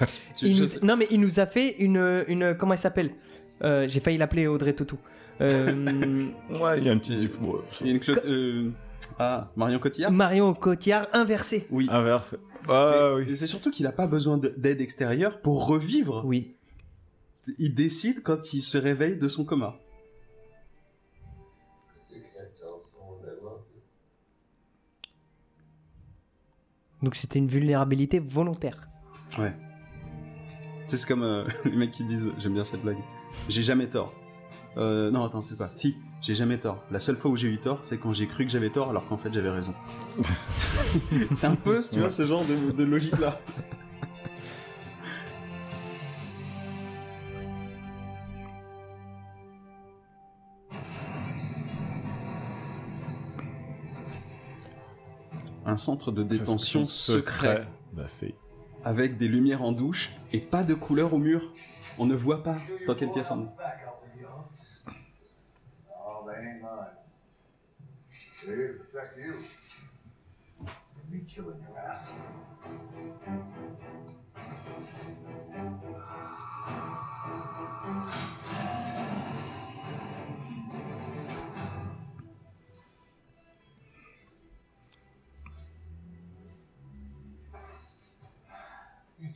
Il 0.42 0.60
nous- 0.60 0.86
Non, 0.86 0.96
mais 0.96 1.06
il 1.10 1.20
nous 1.20 1.40
a 1.40 1.46
fait 1.46 1.76
une. 1.78 2.24
une 2.28 2.54
comment 2.56 2.72
elle 2.74 2.78
s'appelle? 2.78 3.12
Euh, 3.62 3.86
J'ai 3.88 4.00
failli 4.00 4.18
l'appeler 4.18 4.46
Audrey 4.46 4.72
Tautou. 4.72 4.98
Euh, 5.40 6.26
Ouais, 6.60 6.78
il 6.78 6.84
y 6.84 6.88
a 6.88 6.92
un 6.92 6.98
petit. 6.98 7.14
Il 7.80 7.86
y 7.86 7.90
a 7.90 7.92
une 7.94 7.98
clo- 8.00 8.24
euh, 8.24 8.70
Ah, 9.18 9.50
Marion 9.56 9.78
Cotillard? 9.78 10.12
Marion 10.12 10.54
Cotillard 10.54 11.08
inversé. 11.12 11.66
Oui. 11.70 11.88
Inverse. 11.90 12.36
Ah 12.68 13.12
Mais- 13.16 13.24
oui. 13.24 13.36
C'est 13.36 13.46
surtout 13.46 13.70
qu'il 13.70 13.84
n'a 13.84 13.92
pas 13.92 14.06
besoin 14.06 14.36
de- 14.38 14.52
d'aide 14.56 14.80
extérieure 14.80 15.40
pour 15.40 15.66
revivre. 15.66 16.22
Oui. 16.24 16.54
Il 17.58 17.74
décide 17.74 18.22
quand 18.22 18.52
il 18.52 18.60
se 18.62 18.76
réveille 18.78 19.16
de 19.16 19.28
son 19.28 19.44
coma. 19.44 19.76
Donc 27.02 27.14
c'était 27.14 27.38
une 27.38 27.48
vulnérabilité 27.48 28.18
volontaire. 28.18 28.88
Ouais. 29.38 29.52
Sais, 30.88 30.96
C'est 30.96 31.06
comme 31.06 31.22
euh, 31.22 31.44
les 31.64 31.76
mecs 31.76 31.92
qui 31.92 32.02
disent, 32.04 32.32
j'aime 32.38 32.54
bien 32.54 32.64
cette 32.64 32.82
blague, 32.82 32.96
j'ai 33.48 33.62
jamais 33.62 33.86
tort. 33.88 34.12
Euh, 34.76 35.10
non, 35.10 35.24
attends, 35.24 35.42
c'est 35.42 35.58
pas. 35.58 35.68
Si, 35.76 35.96
j'ai 36.22 36.34
jamais 36.34 36.58
tort. 36.58 36.82
La 36.90 36.98
seule 37.00 37.16
fois 37.16 37.30
où 37.30 37.36
j'ai 37.36 37.48
eu 37.48 37.58
tort, 37.58 37.78
c'est 37.82 37.98
quand 37.98 38.12
j'ai 38.12 38.26
cru 38.26 38.44
que 38.44 38.50
j'avais 38.50 38.70
tort 38.70 38.90
alors 38.90 39.06
qu'en 39.06 39.18
fait 39.18 39.32
j'avais 39.32 39.50
raison. 39.50 39.74
c'est 41.34 41.46
un 41.46 41.56
peu, 41.56 41.82
tu 41.82 41.98
vois, 41.98 42.10
ce 42.10 42.24
genre 42.24 42.44
de, 42.44 42.72
de 42.72 42.84
logique-là. 42.84 43.38
Un 55.66 55.76
centre 55.76 56.12
de 56.12 56.22
détention 56.22 56.86
secret 56.86 57.66
Bah, 57.92 58.04
c'est. 58.06 58.34
Avec 58.88 59.18
des 59.18 59.28
lumières 59.28 59.60
en 59.60 59.72
douche 59.72 60.08
et 60.32 60.38
pas 60.38 60.62
de 60.64 60.72
couleur 60.72 61.12
au 61.12 61.18
mur. 61.18 61.52
On 61.98 62.06
ne 62.06 62.14
voit 62.14 62.42
pas 62.42 62.56
dans 62.86 62.94
quelle 62.94 63.12
pièce 63.12 63.30
on 63.30 63.42
est. 63.42 63.48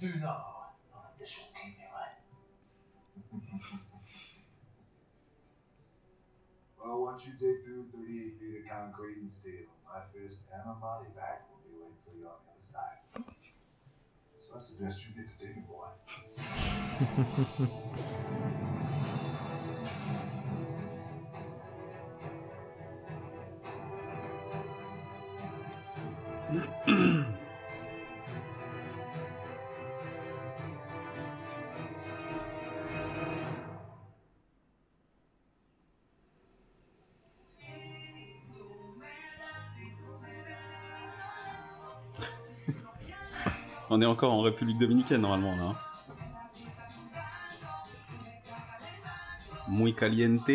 do 0.02 0.08
know 0.18 0.42
none 0.90 1.06
of 1.12 1.16
this 1.16 1.38
will 1.38 1.54
keep 1.54 1.78
me 1.78 1.86
right. 1.94 2.18
Well, 6.84 7.02
once 7.04 7.28
you 7.28 7.34
dig 7.38 7.62
through 7.64 7.84
38 7.84 8.40
feet 8.40 8.58
of 8.58 8.68
concrete 8.68 9.18
and 9.18 9.30
steel, 9.30 9.68
my 9.86 10.00
fist 10.12 10.50
and 10.52 10.62
a 10.68 10.74
body 10.80 11.10
bag 11.14 11.42
will 11.48 11.60
be 11.64 11.70
waiting 11.78 11.96
for 12.04 12.10
you 12.10 12.26
on 12.26 12.42
the 12.42 12.50
other 12.50 12.60
side. 12.60 12.98
So 14.40 14.56
I 14.56 14.58
suggest 14.58 15.06
you 15.06 15.14
get 15.14 15.30
to 15.30 15.38
digging, 15.38 15.66
boy. 26.88 27.18
est 44.02 44.06
encore 44.06 44.32
en 44.32 44.40
République 44.40 44.78
Dominicaine 44.78 45.20
normalement 45.20 45.56
là. 45.56 45.74
Muy 49.68 49.94
caliente. 49.94 50.50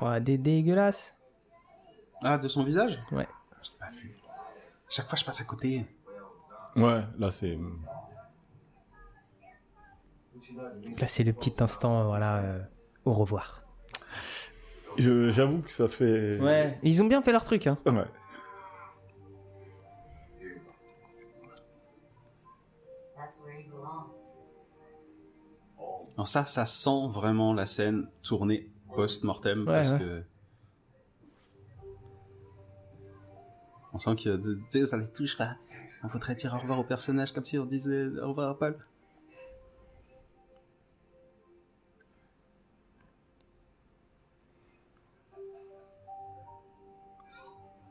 3D 0.00 0.38
dégueulasse. 0.38 1.14
Ah, 2.22 2.38
de 2.38 2.48
son 2.48 2.64
visage? 2.64 2.98
Ouais. 3.12 3.28
J'ai 3.62 3.70
pas 3.78 3.90
vu. 3.90 4.19
Chaque 4.90 5.06
fois 5.08 5.16
je 5.16 5.24
passe 5.24 5.40
à 5.40 5.44
côté. 5.44 5.86
Ouais, 6.76 7.02
là 7.18 7.30
c'est. 7.30 7.58
Là 10.98 11.06
c'est 11.06 11.24
le 11.24 11.32
petit 11.32 11.54
instant, 11.60 12.04
voilà, 12.04 12.38
euh, 12.38 12.62
au 13.04 13.12
revoir. 13.12 13.62
Je- 14.98 15.30
J'avoue 15.30 15.62
que 15.62 15.70
ça 15.70 15.88
fait. 15.88 16.38
Ouais. 16.40 16.78
Ils 16.82 17.02
ont 17.02 17.06
bien 17.06 17.22
fait 17.22 17.32
leur 17.32 17.44
truc, 17.44 17.66
hein. 17.66 17.78
Ouais. 17.86 18.04
That's 23.16 23.40
where 23.44 23.54
he 23.58 23.68
belongs. 23.68 24.10
Alors 26.16 26.28
ça, 26.28 26.44
ça 26.44 26.66
sent 26.66 27.08
vraiment 27.08 27.52
la 27.54 27.66
scène 27.66 28.08
tournée 28.22 28.70
post-mortem 28.94 29.60
Ouais, 29.60 29.66
parce 29.66 29.90
ouais. 29.92 29.98
que 29.98 30.24
sent 34.00 34.16
y 34.26 34.28
a 34.28 34.36
de- 34.36 34.58
tu 34.70 34.86
ça 34.86 34.96
les 34.96 35.06
touche 35.08 35.38
là. 35.38 35.56
On 36.02 36.08
faudrait 36.08 36.34
dire 36.34 36.54
au 36.54 36.58
revoir 36.58 36.78
au 36.78 36.84
personnage 36.84 37.32
comme 37.32 37.44
si 37.46 37.58
on 37.58 37.66
disait 37.66 38.06
au 38.22 38.28
revoir 38.30 38.50
à 38.50 38.58
Paul. 38.58 38.76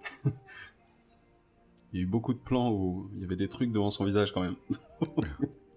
Il 1.94 2.00
y 2.00 2.00
a 2.00 2.04
eu 2.04 2.06
beaucoup 2.06 2.34
de 2.34 2.40
plans 2.40 2.72
où 2.72 3.10
il 3.16 3.22
y 3.22 3.24
avait 3.26 3.36
des 3.36 3.50
trucs 3.50 3.72
devant 3.72 3.90
son 3.90 4.06
visage 4.06 4.32
quand 4.34 4.42
même. 4.42 4.56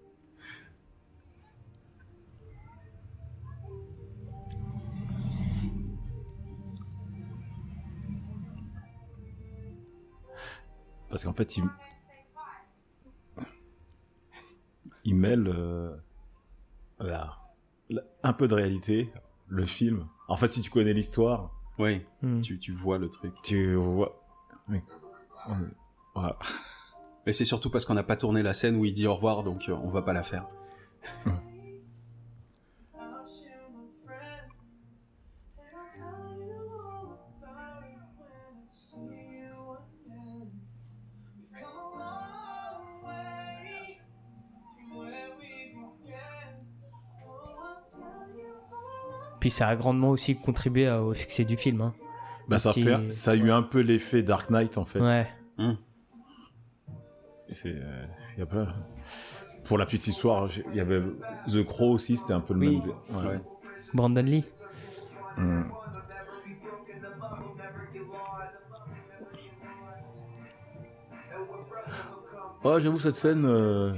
Parce 11.13 11.25
qu'en 11.25 11.33
fait, 11.33 11.57
il, 11.57 11.63
il 15.03 15.15
mêle 15.15 15.47
euh, 15.47 15.95
la- 16.99 17.37
la- 17.91 18.01
un 18.23 18.33
peu 18.33 18.47
de 18.47 18.55
réalité, 18.55 19.13
le 19.47 19.63
film. 19.67 20.07
En 20.27 20.37
fait, 20.37 20.51
si 20.51 20.61
tu 20.63 20.71
connais 20.71 20.91
l'histoire, 20.93 21.51
Oui, 21.77 22.01
Hmm. 22.23 22.41
tu, 22.41 22.57
tu 22.57 22.71
vois 22.71 22.97
le 22.97 23.09
truc. 23.11 23.33
Tu 23.43 23.75
vois. 23.75 24.23
Mais- 24.69 24.81
on- 25.49 25.69
Voilà. 26.15 26.37
Mais 27.27 27.33
c'est 27.33 27.45
surtout 27.45 27.69
parce 27.69 27.85
qu'on 27.85 27.93
n'a 27.93 28.01
pas 28.03 28.15
tourné 28.15 28.41
la 28.41 28.55
scène 28.55 28.75
où 28.75 28.85
il 28.85 28.93
dit 28.95 29.05
au 29.05 29.13
revoir, 29.13 29.43
donc 29.43 29.69
euh, 29.69 29.73
on 29.83 29.89
va 29.91 30.01
pas 30.01 30.13
la 30.13 30.23
faire. 30.23 30.47
Puis 49.43 49.49
ça 49.51 49.67
a 49.67 49.75
grandement 49.75 50.11
aussi 50.11 50.37
contribué 50.37 50.89
au 50.89 51.13
succès 51.13 51.43
du 51.43 51.57
film. 51.57 51.81
Hein. 51.81 51.93
Bah, 52.47 52.59
ça, 52.59 52.71
fait, 52.71 53.11
ça 53.11 53.31
a 53.31 53.35
eu 53.35 53.51
un 53.51 53.61
peu 53.61 53.81
l'effet 53.81 54.23
Dark 54.23 54.49
Knight 54.49 54.77
en 54.77 54.85
fait. 54.85 55.01
Ouais. 55.01 55.27
Et 55.59 57.53
C'est, 57.53 57.75
euh, 57.75 58.05
y 58.37 58.41
a 58.41 58.45
pas... 58.45 58.67
Pour 59.65 59.77
la 59.77 59.85
petite 59.85 60.07
histoire, 60.07 60.47
il 60.69 60.77
y 60.77 60.79
avait 60.79 61.01
The 61.49 61.61
Crow 61.65 61.91
aussi, 61.91 62.15
c'était 62.15 62.31
un 62.31 62.39
peu 62.39 62.53
le 62.53 62.59
Oui. 62.61 62.77
même. 62.77 63.17
Ouais. 63.27 63.37
Brandon 63.93 64.21
Lee. 64.21 64.45
Hmm. 65.35 65.63
Ouais, 72.63 72.81
j'avoue, 72.81 72.99
cette 72.99 73.17
scène, 73.17 73.43
euh, 73.45 73.91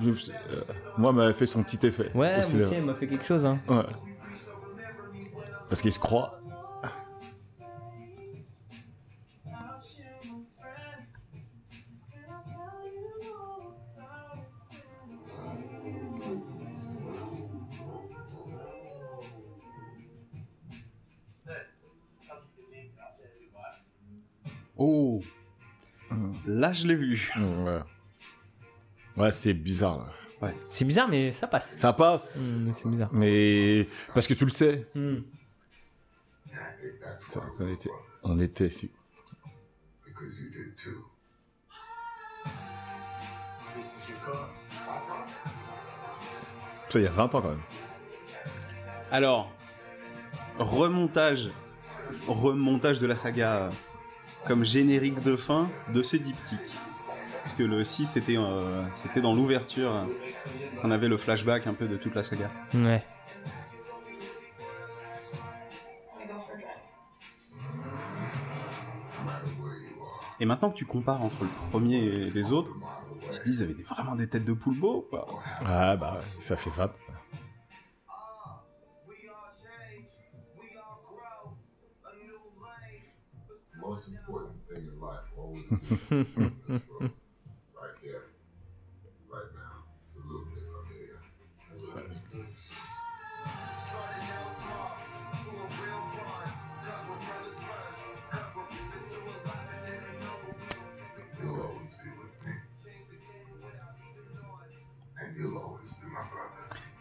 je- 0.00 0.10
euh, 0.10 0.60
moi, 0.96 1.12
m'avait 1.12 1.32
fait 1.32 1.46
son 1.46 1.64
petit 1.64 1.84
effet. 1.86 2.08
Ouais, 2.14 2.40
cinéma. 2.44 2.66
aussi, 2.68 2.76
elle 2.76 2.84
m'a 2.84 2.94
fait 2.94 3.08
quelque 3.08 3.24
chose. 3.24 3.44
Hein. 3.44 3.58
Ouais. 3.68 3.82
Parce 5.72 5.80
qu'il 5.80 5.90
se 5.90 5.98
croit. 5.98 6.38
Oh 24.76 25.20
Là, 26.46 26.74
je 26.74 26.86
l'ai 26.86 26.96
vu. 26.96 27.32
Ouais. 27.38 27.80
Ouais, 29.16 29.30
c'est 29.30 29.54
bizarre. 29.54 30.00
Là. 30.00 30.12
Ouais. 30.42 30.54
C'est 30.68 30.84
bizarre, 30.84 31.08
mais 31.08 31.32
ça 31.32 31.46
passe. 31.46 31.74
Ça 31.76 31.94
passe. 31.94 32.36
Hmm, 32.36 32.72
c'est 32.76 32.88
bizarre. 32.90 33.08
Mais 33.14 33.88
parce 34.12 34.26
que 34.26 34.34
tu 34.34 34.44
le 34.44 34.50
sais. 34.50 34.86
Hmm. 34.94 35.20
Ça, 37.18 37.40
on 37.58 37.68
était, 37.68 37.90
on 38.24 38.40
était. 38.40 38.70
Ça, 38.70 38.86
il 46.94 47.02
y 47.02 47.06
a 47.06 47.10
20 47.10 47.24
ans 47.24 47.28
quand 47.40 47.48
même. 47.48 47.58
Alors, 49.10 49.50
remontage, 50.58 51.48
remontage 52.28 52.98
de 52.98 53.06
la 53.06 53.16
saga 53.16 53.68
comme 54.46 54.64
générique 54.64 55.22
de 55.22 55.36
fin 55.36 55.68
de 55.94 56.02
ce 56.02 56.16
diptyque. 56.16 56.58
Parce 57.42 57.54
que 57.56 57.62
le 57.64 57.82
6 57.82 58.06
c'était 58.06 58.36
euh, 58.36 58.82
c'était 58.94 59.20
dans 59.20 59.34
l'ouverture, 59.34 59.92
euh, 59.92 60.04
on 60.84 60.90
avait 60.90 61.08
le 61.08 61.16
flashback 61.16 61.66
un 61.66 61.74
peu 61.74 61.86
de 61.86 61.96
toute 61.96 62.14
la 62.14 62.22
saga. 62.22 62.50
Ouais. 62.74 63.02
Et 70.42 70.44
maintenant 70.44 70.70
que 70.70 70.74
tu 70.76 70.84
compares 70.86 71.22
entre 71.22 71.44
le 71.44 71.50
premier 71.70 71.98
et 71.98 72.24
les 72.32 72.52
autres, 72.52 72.72
tu 73.30 73.38
te 73.38 73.44
dis 73.44 73.58
ils 73.58 73.62
avaient 73.62 73.74
des- 73.74 73.84
vraiment 73.84 74.16
des 74.16 74.28
têtes 74.28 74.44
de 74.44 74.52
poule 74.52 74.76
beaux 74.76 75.06
quoi. 75.08 75.24
Ah 75.64 75.94
bah, 75.96 76.14
ouais, 76.14 76.42
ça 76.42 76.56
fait 76.56 76.70
20. 76.70 76.90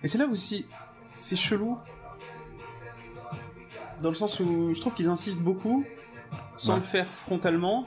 Et 0.04 0.08
c'est 0.08 0.18
là 0.18 0.26
aussi, 0.26 0.66
c'est 1.16 1.36
chelou. 1.36 1.78
Dans 4.02 4.10
le 4.10 4.16
sens 4.16 4.40
où 4.40 4.74
je 4.74 4.80
trouve 4.82 4.94
qu'ils 4.96 5.10
insistent 5.10 5.42
beaucoup, 5.42 5.86
sans 6.58 6.74
Ouais. 6.74 6.80
le 6.80 6.86
faire 6.86 7.08
frontalement. 7.10 7.86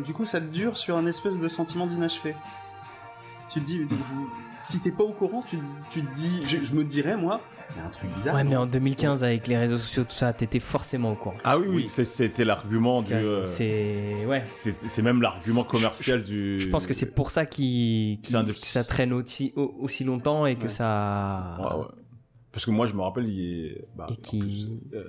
Du 0.00 0.12
coup, 0.12 0.26
ça 0.26 0.40
dure 0.40 0.76
sur 0.76 0.96
un 0.96 1.06
espèce 1.06 1.38
de 1.38 1.48
sentiment 1.48 1.86
d'inachevé. 1.86 2.34
Tu 3.48 3.60
te 3.60 3.64
dis, 3.66 3.86
tu- 3.86 3.96
si 4.66 4.80
t'es 4.80 4.90
pas 4.90 5.04
au 5.04 5.12
courant, 5.12 5.42
tu, 5.42 5.56
tu 5.92 6.02
te 6.02 6.14
dis, 6.14 6.46
je, 6.46 6.58
je 6.64 6.72
me 6.74 6.84
dirais, 6.84 7.16
moi, 7.16 7.40
il 7.70 7.76
y 7.78 7.80
a 7.80 7.86
un 7.86 7.90
truc 7.90 8.10
bizarre. 8.14 8.34
Ouais, 8.34 8.44
mais 8.44 8.56
en 8.56 8.66
2015, 8.66 9.24
avec 9.24 9.46
les 9.46 9.56
réseaux 9.56 9.78
sociaux, 9.78 10.04
tout 10.04 10.14
ça, 10.14 10.32
t'étais 10.32 10.60
forcément 10.60 11.12
au 11.12 11.14
courant. 11.14 11.36
Ah 11.44 11.58
oui, 11.58 11.66
oui, 11.68 11.86
c'est- 11.88 12.04
c'était 12.04 12.44
l'argument 12.44 13.02
du. 13.02 13.12
euh, 13.14 13.44
C'est. 13.46 14.26
Ouais. 14.26 14.42
C'est 14.46 14.74
c'est 14.88 15.02
même 15.02 15.22
l'argument 15.22 15.64
commercial 15.64 16.22
du. 16.24 16.58
Je 16.60 16.68
pense 16.68 16.86
que 16.86 16.94
c'est 16.94 17.14
pour 17.14 17.30
ça 17.30 17.44
de- 17.44 18.52
que 18.52 18.58
ça 18.58 18.84
traîne 18.84 19.12
aussi, 19.12 19.52
au- 19.56 19.74
aussi 19.80 20.04
longtemps 20.04 20.46
et 20.46 20.56
que 20.56 20.68
ça. 20.68 21.56
Ouais, 21.60 21.78
ouais. 21.80 21.86
Parce 22.52 22.64
que 22.64 22.70
moi, 22.70 22.86
je 22.86 22.94
me 22.94 23.02
rappelle, 23.02 23.28
il 23.28 23.40
est. 23.66 23.84
bah, 23.96 24.06
Et 24.10 24.16
qui. 24.16 24.38
plus, 24.40 24.68
euh, 24.94 25.04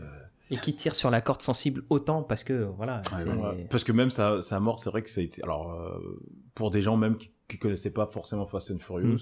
Et 0.49 0.57
qui 0.57 0.73
tire 0.75 0.95
sur 0.95 1.09
la 1.11 1.19
corde 1.21 1.41
sensible 1.41 1.83
autant 1.89 2.23
parce 2.23 2.43
que 2.45 2.69
voilà. 2.77 3.01
Ouais, 3.13 3.67
Parce 3.69 3.83
que 3.83 3.91
même 3.91 4.11
sa, 4.11 4.41
sa 4.41 4.59
mort, 4.61 4.79
c'est 4.79 4.89
vrai 4.89 5.01
que 5.01 5.09
ça 5.09 5.19
a 5.21 5.23
été. 5.23 5.43
Alors, 5.43 5.73
euh, 5.73 6.19
pour 6.55 6.71
des 6.71 6.81
gens 6.81 6.95
même 6.97 7.17
qui, 7.17 7.31
qui 7.49 7.57
connaissaient 7.57 7.91
pas 7.91 8.09
forcément 8.11 8.45
Fast 8.45 8.71
and 8.71 8.79
Furious, 8.79 9.15
Mm. 9.15 9.19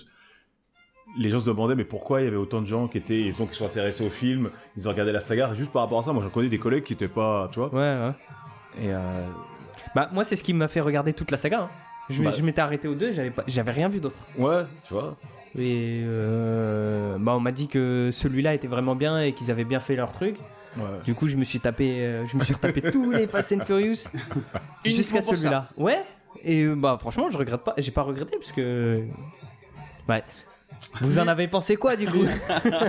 Les 1.18 1.30
gens 1.30 1.40
se 1.40 1.46
demandaient 1.46 1.76
mais 1.76 1.86
pourquoi 1.86 2.22
il 2.22 2.26
y 2.26 2.28
avait 2.28 2.36
autant 2.38 2.62
de 2.62 2.68
gens 2.68 2.88
qui 2.88 2.98
étaient 2.98 3.22
et 3.22 3.32
donc 3.32 3.52
qui 3.52 3.58
sont 3.58 3.66
intéressés 3.66 4.06
au 4.06 4.10
film, 4.10 4.50
ils 4.78 4.88
ont 4.88 4.92
regardé 4.92 5.12
la 5.12 5.22
saga. 5.22 5.52
Et 5.54 5.58
juste 5.58 5.72
par 5.72 5.84
rapport 5.84 6.00
à 6.02 6.04
ça, 6.04 6.14
moi 6.14 6.24
j'en 6.24 6.30
connais 6.30 6.50
des 6.50 6.58
collègues 6.58 6.84
qui 6.84 6.94
étaient 6.94 7.08
pas, 7.08 7.50
tu 7.52 7.60
vois. 7.60 7.70
Ouais, 7.74 7.80
ouais. 7.80 8.12
Et 8.82 8.94
euh, 8.94 9.00
Bah, 9.96 10.10
moi, 10.12 10.24
c'est 10.26 10.36
ce 10.36 10.44
qui 10.44 10.54
m'a 10.54 10.68
fait 10.68 10.82
regarder 10.82 11.14
toute 11.14 11.32
la 11.32 11.38
saga. 11.38 11.62
hein. 11.62 11.68
Je, 12.10 12.22
Bah. 12.22 12.32
je 12.38 12.42
m'étais 12.44 12.62
arrêté 12.62 12.88
aux 12.88 12.94
deux, 12.96 13.14
j'avais 13.14 13.32
pas- 13.32 13.44
j'avais 13.48 13.72
rien 13.72 13.88
vu 13.90 14.00
d'autre. 14.00 14.18
ouais, 14.38 14.64
tu 14.88 14.94
vois. 14.94 15.16
Et 15.58 16.02
euh, 16.04 17.16
bah, 17.20 17.34
on 17.36 17.40
m'a 17.40 17.52
dit 17.54 17.68
que 17.70 18.10
celui-là 18.12 18.54
était 18.54 18.68
vraiment 18.68 18.94
bien 18.96 19.22
et 19.22 19.32
qu'ils 19.34 19.50
avaient 19.52 19.64
bien 19.64 19.80
fait 19.80 19.96
leur 19.96 20.12
truc. 20.12 20.36
Ouais. 20.78 20.84
Du 21.06 21.14
coup, 21.16 21.28
je 21.30 21.38
me 21.38 21.46
suis 21.46 21.60
tapé, 21.62 22.04
euh, 22.06 22.28
je 22.28 22.36
me 22.38 22.44
suis 22.44 22.54
retapé 22.54 22.82
tous 22.92 23.10
les 23.12 23.26
Fast 23.28 23.54
and 23.54 23.62
Furious 23.66 24.10
jusqu'à 24.86 25.22
celui-là. 25.22 25.70
Ouais. 25.78 26.04
Et 26.44 26.68
bah 26.68 26.98
franchement, 27.00 27.30
je 27.32 27.38
regrette 27.38 27.64
pas. 27.64 27.74
J'ai 27.78 27.92
pas 27.92 28.02
regretté 28.02 28.36
parce 28.38 28.52
que. 28.52 29.04
Ouais. 30.10 30.22
Vous 31.02 31.20
en 31.20 31.28
avez 31.28 31.48
pensé 31.48 31.76
quoi 31.76 31.96
du 31.96 32.08
coup 32.08 32.26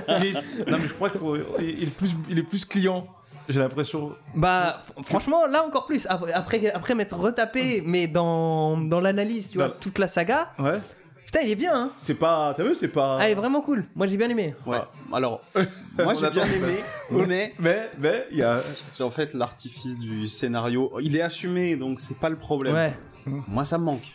Il 0.08 0.24
est- 0.26 0.32
Non 0.70 0.78
mais 0.78 0.88
je 0.88 0.92
crois 0.94 1.10
qu'il 1.10 1.82
est 1.82 1.86
plus, 1.96 2.14
il 2.28 2.38
est 2.38 2.42
plus 2.42 2.64
client. 2.64 3.06
J'ai 3.48 3.60
l'impression. 3.60 4.12
Bah 4.34 4.82
franchement, 5.05 5.46
là 5.46 5.64
encore 5.64 5.86
plus. 5.86 6.06
Après, 6.08 6.32
après, 6.32 6.70
après 6.72 6.94
m'être 6.96 7.16
retapé, 7.16 7.80
mais 7.86 8.08
dans, 8.08 8.76
dans 8.76 8.98
l'analyse, 9.00 9.50
tu 9.50 9.58
vois, 9.58 9.68
Dans- 9.68 9.74
toute 9.78 9.98
la 9.98 10.08
saga. 10.08 10.50
Ouais. 10.58 10.80
Putain, 11.26 11.40
il 11.42 11.50
est 11.50 11.56
bien. 11.56 11.76
Hein. 11.76 11.90
C'est 11.98 12.14
pas. 12.18 12.55
T'as 12.56 12.64
vu, 12.64 12.74
c'est 12.74 12.88
pas. 12.88 13.18
Ah, 13.20 13.28
il 13.28 13.32
est 13.32 13.34
vraiment 13.34 13.60
cool. 13.60 13.84
Moi, 13.94 14.06
j'ai 14.08 14.16
bien 14.16 14.28
aimé. 14.30 14.55
Ouais. 14.66 14.78
Alors, 15.12 15.40
moi 15.98 16.14
j'ai 16.14 16.30
bien 16.30 16.44
aimé, 16.44 16.82
mais 17.10 17.26
Mais, 17.58 17.90
mais, 17.98 18.26
il 18.32 18.38
y 18.38 18.42
a. 18.42 18.60
en 19.00 19.10
fait 19.10 19.32
l'artifice 19.34 19.96
du 19.98 20.26
scénario, 20.28 20.92
il 21.00 21.14
est 21.16 21.22
assumé, 21.22 21.76
donc 21.76 22.00
c'est 22.00 22.18
pas 22.18 22.28
le 22.30 22.36
problème. 22.36 22.74
Ouais. 22.74 22.94
Moi 23.48 23.64
ça 23.64 23.78
me 23.78 23.84
manque. 23.84 24.06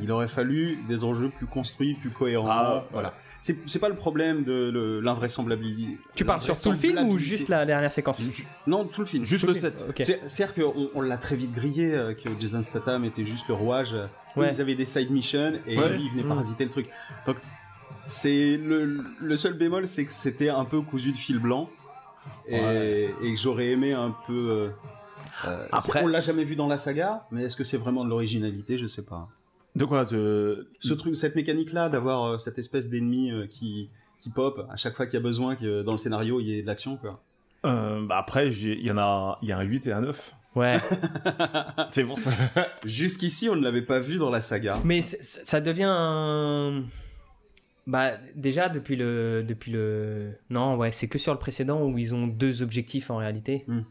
Il 0.00 0.10
aurait 0.12 0.28
fallu 0.28 0.78
des 0.88 1.04
enjeux 1.04 1.30
plus 1.30 1.46
construits, 1.46 1.94
plus 1.94 2.10
cohérents. 2.10 2.46
Ah, 2.48 2.84
voilà. 2.92 3.14
C'est 3.42 3.78
pas 3.78 3.88
le 3.88 3.94
problème 3.94 4.42
de 4.44 5.00
l'invraisemblabilité. 5.02 5.98
Tu 6.14 6.24
parles 6.24 6.40
sur 6.40 6.58
tout 6.60 6.70
le 6.72 6.76
film 6.76 7.08
ou 7.08 7.16
juste 7.18 7.48
la 7.48 7.64
dernière 7.64 7.92
séquence 7.92 8.20
Non, 8.66 8.84
tout 8.84 9.00
le 9.02 9.06
film. 9.06 9.24
Juste 9.24 9.44
Tout 9.46 9.52
le 9.52 9.54
film. 9.58 9.70
set. 9.72 9.84
Ok. 9.88 10.02
C'est- 10.04 10.20
C'est-à-dire 10.26 10.54
qu'on 10.72 10.90
on 10.94 11.00
l'a 11.00 11.16
très 11.16 11.36
vite 11.36 11.54
grillé, 11.54 11.94
euh, 11.94 12.12
que 12.14 12.28
Jason 12.40 12.62
Statham 12.62 13.04
était 13.04 13.24
juste 13.24 13.46
le 13.48 13.54
rouage. 13.54 13.94
euh, 13.94 14.04
Ouais. 14.36 14.50
Ils 14.52 14.60
avaient 14.60 14.74
des 14.74 14.84
side 14.84 15.10
missions 15.10 15.52
et 15.66 15.78
Ouais. 15.78 15.88
lui, 15.96 16.04
il 16.04 16.10
venait 16.10 16.24
Mm. 16.24 16.28
parasiter 16.28 16.64
le 16.64 16.70
truc. 16.70 16.86
Donc, 17.24 17.36
c'est 18.04 18.56
le, 18.58 18.98
le 19.20 19.36
seul 19.36 19.54
bémol, 19.54 19.88
c'est 19.88 20.04
que 20.04 20.12
c'était 20.12 20.50
un 20.50 20.64
peu 20.64 20.80
cousu 20.82 21.12
de 21.12 21.16
fil 21.16 21.38
blanc. 21.38 21.70
Et, 22.48 22.60
Ouais. 22.60 23.14
et 23.22 23.34
que 23.34 23.40
j'aurais 23.40 23.68
aimé 23.68 23.92
un 23.92 24.12
peu. 24.26 24.34
euh, 24.36 24.68
euh, 25.46 25.66
Après- 25.72 26.02
on 26.02 26.08
l'a 26.08 26.20
jamais 26.20 26.44
vu 26.44 26.56
dans 26.56 26.66
la 26.66 26.76
saga, 26.78 27.24
mais 27.30 27.44
est-ce 27.44 27.56
que 27.56 27.64
c'est 27.64 27.76
vraiment 27.78 28.04
de 28.04 28.10
l'originalité? 28.10 28.76
Je 28.76 28.86
sais 28.86 29.04
pas. 29.04 29.28
De 29.76 29.84
quoi 29.84 30.04
te... 30.04 30.66
Ce 30.80 30.94
truc, 30.94 31.14
cette 31.16 31.36
mécanique-là, 31.36 31.88
d'avoir 31.88 32.24
euh, 32.24 32.38
cette 32.38 32.58
espèce 32.58 32.88
d'ennemi 32.88 33.30
euh, 33.30 33.46
qui, 33.46 33.88
qui 34.20 34.30
pop 34.30 34.66
à 34.70 34.76
chaque 34.76 34.96
fois 34.96 35.06
qu'il 35.06 35.14
y 35.14 35.18
a 35.18 35.22
besoin 35.22 35.54
que 35.54 35.82
dans 35.82 35.92
le 35.92 35.98
scénario 35.98 36.40
il 36.40 36.46
y 36.46 36.58
ait 36.58 36.62
de 36.62 36.66
l'action, 36.66 36.96
quoi. 36.96 37.22
Euh, 37.64 38.06
bah 38.06 38.16
après, 38.18 38.48
il 38.48 38.82
y 38.82 38.90
en 38.90 38.98
a, 38.98 39.38
il 39.42 39.48
y 39.48 39.52
a 39.52 39.58
un 39.58 39.62
8 39.62 39.86
et 39.86 39.92
un 39.92 40.00
9. 40.00 40.34
Ouais. 40.54 40.76
C'est 41.90 42.04
pour 42.04 42.18
ça. 42.18 42.30
Jusqu'ici, 42.84 43.48
on 43.50 43.56
ne 43.56 43.62
l'avait 43.62 43.82
pas 43.82 43.98
vu 43.98 44.16
dans 44.16 44.30
la 44.30 44.40
saga. 44.40 44.80
Mais 44.84 45.02
ça 45.02 45.60
devient 45.60 45.88
un. 45.88 46.84
Bah, 47.86 48.12
déjà, 48.34 48.68
depuis 48.68 48.96
le. 48.96 49.44
Depuis 49.46 49.72
le... 49.72 50.32
Non, 50.48 50.76
ouais, 50.76 50.90
c'est 50.90 51.08
que 51.08 51.18
sur 51.18 51.32
le 51.32 51.38
précédent 51.38 51.82
où 51.82 51.98
ils 51.98 52.14
ont 52.14 52.26
deux 52.26 52.62
objectifs 52.62 53.10
en 53.10 53.18
réalité. 53.18 53.64
Hmm. 53.66 53.82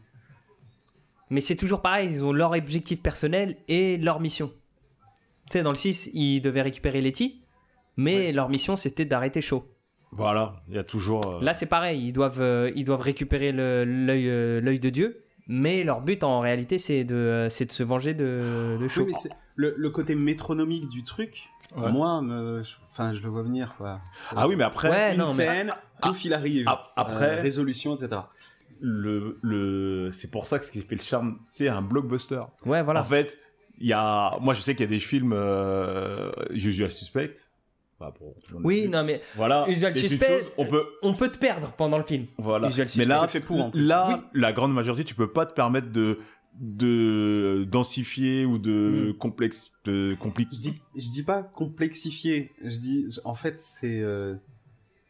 Mais 1.30 1.40
c'est 1.40 1.56
toujours 1.56 1.82
pareil, 1.82 2.08
ils 2.10 2.24
ont 2.24 2.32
leur 2.32 2.52
objectif 2.52 3.02
personnel 3.02 3.56
et 3.68 3.96
leur 3.96 4.20
mission. 4.20 4.50
Tu 5.50 5.58
sais, 5.58 5.62
dans 5.62 5.70
le 5.70 5.76
6, 5.76 6.10
ils 6.14 6.40
devaient 6.40 6.62
récupérer 6.62 7.00
Letty, 7.00 7.42
mais 7.96 8.32
leur 8.32 8.48
mission 8.48 8.76
c'était 8.76 9.04
d'arrêter 9.04 9.40
Shaw. 9.40 9.64
Voilà, 10.12 10.56
il 10.68 10.74
y 10.74 10.78
a 10.78 10.84
toujours. 10.84 11.26
euh, 11.26 11.42
Là, 11.42 11.52
c'est 11.54 11.66
pareil, 11.66 12.00
ils 12.06 12.12
doivent, 12.12 12.40
euh, 12.40 12.70
ils 12.74 12.84
doivent 12.84 13.00
récupérer 13.02 13.52
l'œil 13.52 14.28
euh, 14.28 14.60
l'œil 14.60 14.80
de 14.80 14.90
Dieu, 14.90 15.22
mais 15.48 15.84
leur 15.84 16.00
but 16.00 16.24
en 16.24 16.40
réalité 16.40 16.78
c'est 16.78 17.04
de, 17.04 17.14
euh, 17.14 17.48
c'est 17.50 17.66
de 17.66 17.72
se 17.72 17.82
venger 17.82 18.14
de, 18.14 18.76
de 18.80 18.88
Shaw. 18.88 19.02
Oui, 19.02 19.12
mais 19.12 19.18
c'est- 19.18 19.30
le, 19.56 19.74
le 19.76 19.90
côté 19.90 20.14
métronomique 20.14 20.88
du 20.88 21.02
truc, 21.04 21.48
Ouais. 21.76 21.90
moi, 21.90 22.20
me, 22.22 22.62
je- 22.62 22.76
enfin, 22.90 23.12
je 23.14 23.22
le 23.22 23.28
vois 23.28 23.42
venir. 23.42 23.74
Quoi. 23.76 24.00
Ah 24.36 24.46
oui, 24.48 24.54
mais 24.56 24.64
après, 24.64 24.90
Ouais, 24.90 25.12
une 25.12 25.18
non, 25.18 25.24
mais- 25.34 25.46
scène, 25.46 25.72
pouf, 26.02 26.24
il 26.24 26.32
arrive. 26.34 26.64
Ah, 26.68 26.92
après- 26.96 27.38
Euh, 27.38 27.42
résolution, 27.42 27.96
etc. 27.96 28.20
le, 28.80 29.38
le, 29.42 30.10
c'est 30.12 30.30
pour 30.30 30.46
ça 30.46 30.58
que 30.58 30.64
ce 30.66 30.70
qui 30.72 30.80
fait 30.82 30.94
le 30.96 31.00
charme, 31.02 31.38
c'est 31.46 31.68
un 31.68 31.80
blockbuster. 31.82 32.42
Ouais, 32.66 32.82
voilà. 32.82 33.00
En 33.00 33.04
fait, 33.04 33.38
il 33.78 33.86
y 33.88 33.92
a, 33.92 34.38
moi 34.40 34.54
je 34.54 34.60
sais 34.60 34.74
qu'il 34.74 34.84
y 34.84 34.88
a 34.88 34.90
des 34.90 34.98
films 35.00 35.32
euh, 35.34 36.30
Usual 36.50 36.90
Suspect. 36.90 37.34
Bah, 37.98 38.12
bon, 38.20 38.34
Oui, 38.62 38.82
vu. 38.82 38.88
non, 38.90 39.04
mais 39.04 39.22
Voilà. 39.36 39.64
Usual 39.68 39.94
Suspect, 39.94 40.26
chose, 40.42 40.50
on 40.58 40.66
peut, 40.66 40.84
on 41.02 41.14
peut 41.14 41.30
te 41.30 41.38
perdre 41.38 41.72
pendant 41.78 41.96
le 41.96 42.04
film. 42.04 42.26
voilà. 42.36 42.68
Usual 42.68 42.88
Mais 42.96 43.06
là, 43.06 43.20
C'est 43.22 43.40
fait 43.40 43.46
pour, 43.46 43.58
en 43.58 43.70
plus. 43.70 43.80
là, 43.82 44.24
la 44.34 44.52
grande 44.52 44.74
majorité, 44.74 45.04
tu 45.04 45.14
peux 45.14 45.32
pas 45.32 45.46
te 45.46 45.54
permettre 45.54 45.90
de 45.90 46.18
de 46.58 47.64
densifier 47.70 48.46
ou 48.46 48.56
de 48.58 49.14
complexe 49.18 49.72
de 49.84 50.16
compliquer. 50.18 50.56
Je 50.56 50.60
dis, 50.62 50.82
je 50.96 51.10
dis 51.10 51.22
pas 51.22 51.42
complexifier. 51.42 52.52
Je 52.64 52.78
dis, 52.78 53.06
en 53.24 53.34
fait, 53.34 53.60
c'est, 53.60 54.00
euh, 54.00 54.34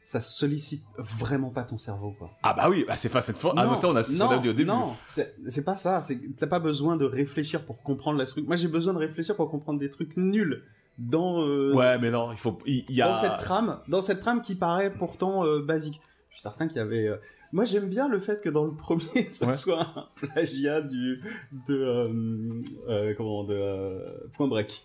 ça 0.08 0.20
sollicite 0.20 0.84
vraiment 0.98 1.50
pas 1.50 1.64
ton 1.64 1.78
cerveau, 1.78 2.14
quoi. 2.16 2.30
Ah 2.44 2.54
bah 2.54 2.68
oui, 2.70 2.84
bah 2.86 2.96
c'est 2.96 3.08
Fast 3.08 3.30
and 3.30 3.32
Furious. 3.34 3.56
Ah 3.58 3.66
mais 3.68 3.74
ça 3.76 3.88
on 3.88 3.96
a, 3.96 4.08
on 4.08 4.12
non, 4.12 4.30
a 4.30 4.38
dit 4.38 4.48
au 4.48 4.52
début. 4.52 4.68
Non, 4.70 4.94
c'est 5.08 5.64
pas 5.64 5.76
ça. 5.76 5.98
T'as 6.38 6.46
pas 6.46 6.60
besoin 6.60 6.96
de 6.96 7.04
réfléchir 7.04 7.64
pour 7.64 7.82
comprendre 7.82 8.16
la 8.16 8.24
truc. 8.24 8.46
Moi, 8.46 8.54
j'ai 8.54 8.68
besoin 8.68 8.92
de 8.94 8.98
réfléchir 8.98 9.34
pour 9.34 9.50
comprendre 9.50 9.80
des 9.80 9.90
trucs 9.90 10.16
nuls 10.16 10.62
dans 10.96 11.40
euh, 11.42 11.74
Ouais, 11.74 11.98
mais 11.98 12.12
non, 12.12 12.30
il 12.30 12.38
faut, 12.38 12.56
il 12.66 12.88
y, 12.88 13.02
a. 13.02 13.08
dans 13.08 13.14
cette 13.16 13.38
trame, 13.38 13.80
dans 13.88 14.00
cette 14.00 14.20
trame 14.20 14.42
qui 14.42 14.54
paraît 14.54 14.92
pourtant 14.92 15.44
euh, 15.44 15.60
basique. 15.60 16.00
Je 16.30 16.36
suis 16.36 16.42
certain 16.42 16.68
qu'il 16.68 16.76
y 16.76 16.80
avait. 16.80 17.08
euh, 17.08 17.16
Moi, 17.52 17.64
j'aime 17.64 17.88
bien 17.88 18.06
le 18.08 18.20
fait 18.20 18.40
que 18.40 18.48
dans 18.48 18.64
le 18.64 18.76
premier, 18.76 19.28
ça 19.32 19.46
Ouais. 19.48 19.52
soit 19.54 19.88
un 19.96 20.06
plagiat 20.14 20.82
du 20.82 21.20
de 21.66 23.14
comment 23.16 23.42
de 23.42 24.28
Point 24.36 24.46
Break. 24.46 24.84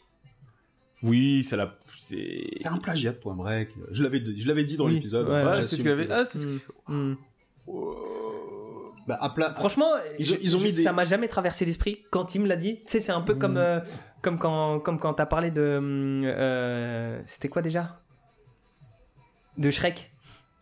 Oui, 1.04 1.44
c'est 1.50 1.58
la, 1.58 1.78
c'est. 2.00 2.50
C'est 2.56 2.68
un 2.68 2.78
plagiat 2.78 3.12
de 3.14 3.18
Point 3.18 3.36
Break. 3.36 3.70
Je 3.92 4.04
l'avais 4.04 4.20
dit, 4.20 4.40
je 4.40 4.48
l'avais 4.48 4.64
dit 4.64 4.78
dans 4.78 4.86
Oui, 4.86 4.96
l'épisode. 4.96 5.28
ouais, 5.28 5.44
Ouais, 5.44 5.52
c'est 5.56 5.62
j'assume 5.62 5.78
ce 5.80 5.84
qu'il 5.84 5.92
avait. 5.92 6.08
que- 6.08 6.12
Ah, 6.14 6.26
c'est 6.26 6.38
ce. 6.40 7.16
Bah, 9.08 9.18
à 9.20 9.30
plat- 9.30 9.54
Franchement, 9.56 9.90
Ils 10.20 10.32
ont- 10.32 10.36
je- 10.36 10.40
ils 10.44 10.56
ont 10.56 10.60
je- 10.60 10.66
mis 10.66 10.72
des- 10.74 10.84
ça 10.84 10.94
m'a 10.94 11.06
jamais 11.06 11.28
traversé 11.28 11.66
l'esprit 11.66 12.04
quand 12.12 12.36
il 12.36 12.42
me 12.42 12.48
l'a 12.48 12.56
dit. 12.56 12.76
Tu 12.86 12.92
sais, 12.92 13.00
c'est 13.00 13.12
un 13.12 13.22
peu 13.22 13.34
comme, 13.34 13.58
euh, 13.58 13.80
comme 14.22 14.38
quand, 14.38 14.80
comme 14.80 15.00
quand 15.00 15.14
t'as 15.16 15.26
parlé 15.26 15.50
de. 15.50 15.78
hum, 15.80 16.22
euh, 16.24 17.20
C'était 17.26 17.50
quoi 17.50 17.62
déjà? 17.64 18.00
De 19.58 19.72
Shrek. 19.72 20.11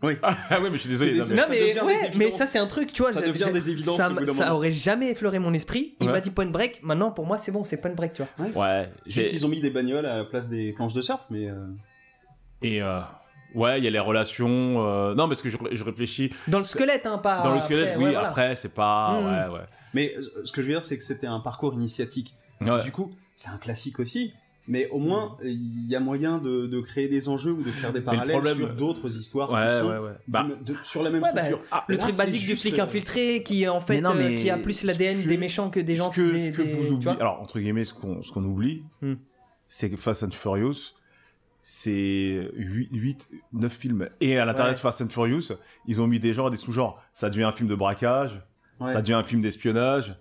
Oui. 0.02 0.14
Ah 0.24 0.38
oui, 0.62 0.70
mais 0.72 0.78
je 0.78 0.78
suis 0.78 0.90
désolé. 0.90 1.14
Non, 1.18 1.26
des- 1.26 1.30
mais- 1.32 1.36
non, 1.36 1.44
ça 1.44 1.50
mais, 1.50 1.60
devient 1.60 1.74
des 1.74 1.80
ouais, 1.82 1.94
évidences. 1.96 2.16
mais 2.16 2.32
ça, 2.32 2.46
c'est 2.46 2.58
un 2.60 2.68
truc, 2.68 2.94
tu 2.94 3.02
vois. 3.02 3.12
Ça 3.12 3.22
devient 3.22 3.50
des 3.52 3.70
évidences 3.70 3.98
Ça, 3.98 4.10
au 4.10 4.14
bout 4.14 4.24
d'un 4.26 4.34
ça 4.34 4.46
moment. 4.46 4.56
aurait 4.58 4.72
jamais 4.72 5.10
effleuré 5.12 5.40
mon 5.40 5.54
esprit. 5.54 5.96
Il 6.00 6.08
Ouais. 6.08 6.14
m'a 6.14 6.22
dit 6.22 6.30
Point 6.30 6.46
Break. 6.46 6.80
Maintenant, 6.84 7.12
pour 7.12 7.26
moi, 7.26 7.38
c'est 7.38 7.52
bon, 7.52 7.66
c'est 7.66 7.82
Point 7.82 7.92
Break, 7.96 8.14
tu 8.14 8.24
vois. 8.38 8.48
Ouais. 8.66 8.90
Juste, 9.06 9.30
c'est- 9.30 9.36
ils 9.36 9.46
ont 9.46 9.50
mis 9.50 9.60
des 9.60 9.70
bagnoles 9.70 10.06
à 10.06 10.18
la 10.18 10.24
place 10.24 10.48
des 10.48 10.72
planches 10.74 10.94
de 10.94 11.02
surf, 11.02 11.22
mais. 11.30 11.50
euh, 11.50 11.68
Et 12.62 12.82
euh, 12.82 13.00
ouais, 13.56 13.78
il 13.80 13.84
y 13.84 13.88
a 13.88 13.90
les 13.90 14.00
relations. 14.00 14.48
euh, 14.86 15.16
Non, 15.16 15.28
parce 15.28 15.42
que 15.42 15.50
je, 15.50 15.58
je 15.72 15.84
réfléchis. 15.84 16.34
Dans 16.48 16.60
le 16.60 16.64
squelette, 16.64 17.06
hein, 17.06 17.18
pas. 17.18 17.42
Dans 17.42 17.56
le 17.56 17.62
squelette, 17.62 17.90
après, 17.90 17.98
oui, 17.98 18.04
ouais, 18.06 18.12
voilà. 18.14 18.30
après, 18.30 18.56
c'est 18.56 18.74
pas. 18.74 19.20
Mm. 19.20 19.26
Ouais, 19.26 19.58
ouais. 19.60 19.66
Mais 19.94 20.16
euh, 20.18 20.22
ce 20.46 20.52
que 20.54 20.62
je 20.62 20.68
veux 20.68 20.74
dire, 20.74 20.84
c'est 20.84 20.98
que 20.98 21.04
c'était 21.04 21.28
un 21.28 21.40
parcours 21.42 21.74
initiatique. 21.74 22.34
Ouais. 22.62 22.84
Du 22.84 22.92
coup, 22.92 23.12
c'est 23.36 23.50
un 23.50 23.58
classique 23.58 24.00
aussi. 24.00 24.34
Mais 24.72 24.88
au 24.92 25.00
moins, 25.00 25.36
il 25.44 25.88
y 25.90 25.96
a 25.96 26.00
moyen 26.00 26.38
de, 26.38 26.68
de 26.68 26.80
créer 26.80 27.08
des 27.08 27.28
enjeux 27.28 27.52
ou 27.54 27.64
de 27.64 27.72
faire 27.72 27.92
des 27.92 28.00
le 28.00 28.06
parallèles 28.06 28.36
problème- 28.36 28.56
sur 28.58 28.70
d'autres 28.76 29.18
histoires 29.20 29.52
Ouais, 29.52 29.66
qui 29.66 29.80
sont 29.80 29.90
ouais, 29.90 29.98
ouais. 29.98 30.12
Bah, 30.28 30.46
de- 30.64 30.76
sur 30.84 31.02
la 31.02 31.10
même 31.10 31.24
Ouais, 31.24 31.30
bah, 31.34 31.44
structure. 31.46 31.66
Ah, 31.72 31.86
le 31.88 31.96
là, 31.98 32.04
truc 32.04 32.16
basique 32.16 32.46
du 32.46 32.56
flic 32.56 32.78
euh, 32.78 32.84
infiltré 32.84 33.42
qui 33.44 33.68
en 33.68 33.82
fait 33.82 33.96
Mais 33.96 34.02
non, 34.02 34.16
euh, 34.16 34.38
qui 34.42 34.50
a 34.50 34.58
plus 34.58 34.84
l'ADN 34.84 35.22
des 35.26 35.38
méchants 35.38 35.72
que 35.72 35.80
des 35.80 35.96
gens 35.96 36.12
que, 36.12 36.22
des- 36.32 36.54
ce 36.54 36.58
que 36.58 36.62
vous 36.62 36.92
oubliez, 36.94 37.10
alors 37.20 37.42
entre 37.42 37.60
guillemets, 37.60 37.84
ce 37.84 37.96
qu'on 37.96 38.22
ce 38.22 38.32
qu'on 38.32 38.44
oublie, 38.46 38.84
Hmm. 39.02 39.16
c'est 39.68 39.90
que 39.90 39.98
Fast 39.98 40.22
and 40.24 40.32
Furious, 40.32 40.94
c'est 41.64 42.50
8, 42.56 42.90
8, 42.94 43.30
9 43.54 43.74
films. 43.74 44.08
Et 44.22 44.38
à 44.38 44.46
l'intérieur 44.46 44.70
Ouais. 44.70 44.76
de 44.76 44.80
Fast 44.80 45.02
and 45.02 45.10
Furious, 45.10 45.54
ils 45.88 46.02
ont 46.02 46.08
mis 46.08 46.20
des 46.20 46.34
genres 46.34 46.48
et 46.48 46.52
des 46.52 46.58
sous-genres. 46.58 47.02
Ça 47.14 47.30
devient 47.30 47.44
un 47.44 47.52
film 47.52 47.68
de 47.70 47.76
braquage, 47.76 48.42
Ouais. 48.80 48.94
ça 48.94 49.02
devient 49.02 49.14
un 49.14 49.24
film 49.24 49.42
d'espionnage. 49.42 50.16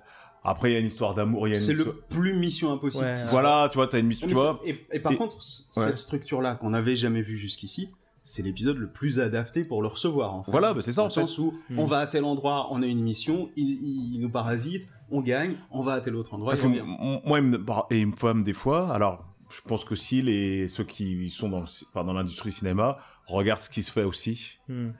Après, 0.44 0.70
il 0.70 0.74
y 0.74 0.76
a 0.76 0.80
une 0.80 0.86
histoire 0.86 1.14
d'amour, 1.14 1.46
il 1.48 1.50
y 1.52 1.54
a 1.54 1.56
une 1.58 1.62
C'est 1.64 1.72
histoire- 1.72 1.94
le 1.94 2.02
plus 2.08 2.34
mission 2.34 2.72
impossible. 2.72 3.04
Ouais. 3.04 3.24
Voilà, 3.26 3.68
tu 3.70 3.76
vois, 3.78 3.86
t'as 3.88 3.98
une 3.98 4.06
mission, 4.06 4.26
tu 4.26 4.34
vois. 4.34 4.60
Et, 4.64 4.86
et 4.92 5.00
par 5.00 5.12
Et- 5.12 5.16
contre, 5.16 5.36
Ouais. 5.76 5.86
cette 5.86 5.96
structure-là 5.96 6.54
qu'on 6.54 6.70
n'avait 6.70 6.96
jamais 6.96 7.22
vue 7.22 7.36
jusqu'ici, 7.36 7.88
c'est 8.24 8.42
l'épisode 8.42 8.76
le 8.76 8.88
plus 8.90 9.20
adapté 9.20 9.64
pour 9.64 9.82
le 9.82 9.88
recevoir. 9.88 10.34
En 10.34 10.44
fait. 10.44 10.50
Voilà, 10.50 10.74
bah, 10.74 10.80
c'est 10.82 10.92
ça, 10.92 11.00
Dans 11.02 11.04
en 11.06 11.08
le 11.08 11.12
fait. 11.14 11.20
sens 11.20 11.38
où 11.38 11.52
Hmm. 11.70 11.78
on 11.78 11.84
va 11.86 11.98
à 11.98 12.06
tel 12.06 12.24
endroit, 12.24 12.68
on 12.70 12.82
a 12.82 12.86
une 12.86 13.00
mission, 13.02 13.50
il, 13.56 14.12
il 14.14 14.20
nous 14.20 14.30
parasite, 14.30 14.86
on 15.10 15.20
gagne, 15.22 15.56
on 15.70 15.80
va 15.80 15.94
à 15.94 16.00
tel 16.00 16.14
autre 16.14 16.34
endroit. 16.34 16.50
Parce 16.50 16.60
que 16.62 16.68
moi, 16.68 17.38
il 17.38 17.44
me, 17.44 17.58
bah, 17.58 17.86
et 17.90 18.00
il 18.00 18.06
me 18.08 18.16
femme 18.16 18.42
des 18.42 18.52
fois. 18.52 18.92
Alors, 18.92 19.24
je 19.50 19.60
pense 19.66 19.84
que 19.84 19.96
si 19.96 20.20
les 20.22 20.68
ceux 20.68 20.84
qui 20.84 21.30
sont 21.30 21.48
dans, 21.48 21.64
enfin, 21.94 22.12
l'industrie 22.12 22.52
cinéma 22.52 22.98
regardent 23.26 23.62
ce 23.62 23.70
qui 23.70 23.82
se 23.82 23.90
fait 23.90 24.04
aussi, 24.04 24.58
Hmm. 24.68 24.90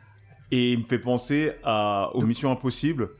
et 0.50 0.72
il 0.72 0.78
me 0.80 0.84
fait 0.84 0.98
penser 0.98 1.52
à 1.62 2.10
aux 2.14 2.22
Missions 2.22 2.50
Impossibles, 2.50 3.10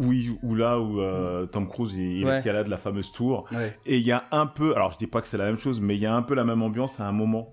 où, 0.00 0.12
il- 0.12 0.36
où 0.42 0.54
là 0.54 0.78
où 0.78 1.00
euh, 1.00 1.46
Tom 1.46 1.68
Cruise 1.68 1.94
il, 1.94 2.18
il 2.18 2.24
Ouais. 2.26 2.38
escalade 2.38 2.68
la 2.68 2.78
fameuse 2.78 3.10
tour, 3.12 3.48
Ouais. 3.52 3.76
et 3.86 3.98
il 3.98 4.06
y 4.06 4.12
a 4.12 4.24
un 4.30 4.46
peu, 4.46 4.74
alors 4.76 4.92
je 4.92 4.98
dis 4.98 5.06
pas 5.06 5.20
que 5.20 5.26
c'est 5.28 5.38
la 5.38 5.44
même 5.46 5.58
chose, 5.58 5.80
mais 5.80 5.96
il 5.96 6.00
y 6.00 6.06
a 6.06 6.14
un 6.14 6.22
peu 6.22 6.34
la 6.34 6.44
même 6.44 6.62
ambiance 6.62 7.00
à 7.00 7.06
un 7.08 7.12
moment. 7.12 7.52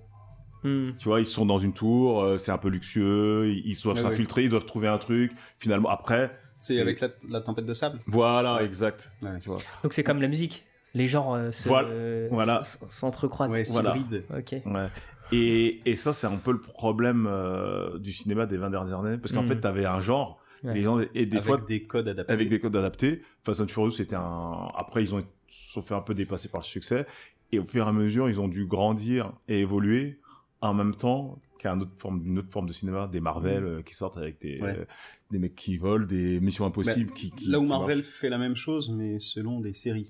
Hmm. 0.64 0.92
Tu 0.98 1.08
vois, 1.10 1.20
ils 1.20 1.26
sont 1.28 1.46
dans 1.46 1.60
une 1.60 1.74
tour, 1.74 2.22
euh, 2.22 2.38
c'est 2.38 2.52
un 2.52 2.58
peu 2.58 2.70
luxueux, 2.70 3.52
ils, 3.52 3.64
ils 3.72 3.82
doivent 3.84 3.98
ouais. 3.98 4.02
s'infiltrer, 4.02 4.44
ils 4.46 4.50
doivent 4.50 4.66
trouver 4.66 4.88
un 4.88 4.98
truc. 4.98 5.32
Finalement, 5.60 5.90
après, 5.90 6.32
C'est 6.60 6.80
avec 6.82 7.00
la, 7.02 7.10
la 7.30 7.42
tempête 7.42 7.66
de 7.68 7.74
sable. 7.76 8.00
voilà, 8.08 8.64
exact. 8.64 9.12
Ouais. 9.22 9.38
Tu 9.42 9.50
vois. 9.50 9.60
Donc 9.84 9.94
c'est 9.94 10.04
comme 10.04 10.22
la 10.22 10.28
musique. 10.28 10.66
Les 10.96 11.08
genres 11.08 11.36
euh, 11.36 11.52
se- 11.52 11.68
Voilà. 11.68 11.90
euh, 11.90 12.64
s'entrecroisent. 12.90 13.52
Ouais, 13.52 13.64
Voilà. 13.70 13.96
hybride. 13.98 14.24
Ok. 14.36 14.56
Ouais. 14.66 14.88
Et, 15.32 15.82
et 15.86 15.96
ça, 15.96 16.14
c'est 16.14 16.26
un 16.28 16.38
peu 16.38 16.52
le 16.52 16.62
problème 16.62 17.28
euh, 17.30 17.98
du 18.00 18.14
cinéma 18.14 18.46
des 18.46 18.58
20 18.58 18.70
dernières 18.70 19.00
années. 19.00 19.18
Parce 19.18 19.34
qu'en 19.34 19.44
Mm. 19.44 19.48
fait, 19.48 19.60
t'avais 19.60 19.86
un 19.86 20.00
genre, 20.02 20.40
Ouais. 20.66 20.74
les 20.74 20.82
gens, 20.84 21.00
et 21.00 21.26
des 21.26 21.38
avec 21.38 21.44
fois, 21.48 21.58
des 21.61 21.84
codes 21.84 22.08
adaptés. 22.08 22.34
avec 22.34 22.50
des 22.50 22.60
codes 22.60 22.76
adaptés. 22.76 23.22
Fast 23.44 23.61
and 23.61 23.68
Furious, 23.68 23.92
c'était 23.92 24.16
un. 24.16 24.69
Après, 24.76 25.03
ils 25.03 25.14
ont 25.16 25.24
se 25.48 25.74
sont 25.74 25.82
fait 25.82 25.94
un 25.95 26.02
peu 26.02 26.14
dépasser 26.14 26.50
par 26.50 26.61
le 26.61 26.66
succès. 26.66 27.06
Et 27.52 27.60
au 27.60 27.66
fur 27.66 27.85
et 27.85 27.88
à 27.90 27.94
mesure, 27.94 28.30
ils 28.30 28.40
ont 28.42 28.48
dû 28.48 28.66
grandir 28.66 29.32
et 29.48 29.60
évoluer 29.61 30.19
en 30.61 30.74
même 30.74 30.95
temps 30.95 31.40
qu'une 31.60 31.84
autre 31.84 31.92
forme, 31.98 32.22
une 32.26 32.40
autre 32.40 32.52
forme 32.52 32.68
de 32.68 32.74
cinéma, 32.74 33.08
des 33.08 33.19
Marvel 33.22 33.64
euh, 33.64 33.82
qui 33.84 33.94
sortent 33.94 34.18
avec 34.18 34.42
des, 34.42 34.60
Ouais. 34.61 34.76
euh, 34.80 34.85
des 35.32 35.40
mecs 35.40 35.56
qui 35.56 35.77
volent, 35.77 36.06
des 36.06 36.40
missions 36.42 36.66
impossibles 36.66 37.10
Bah, 37.11 37.16
qui, 37.16 37.32
qui- 37.32 37.48
Là 37.50 37.60
où 37.60 37.64
qui 37.64 37.69
Marvel 37.69 37.98
marchent. 38.00 38.10
fait 38.10 38.30
la 38.30 38.38
même 38.40 38.56
chose, 38.56 38.90
mais 38.90 39.19
selon 39.19 39.60
des 39.61 39.74
séries. 39.74 40.10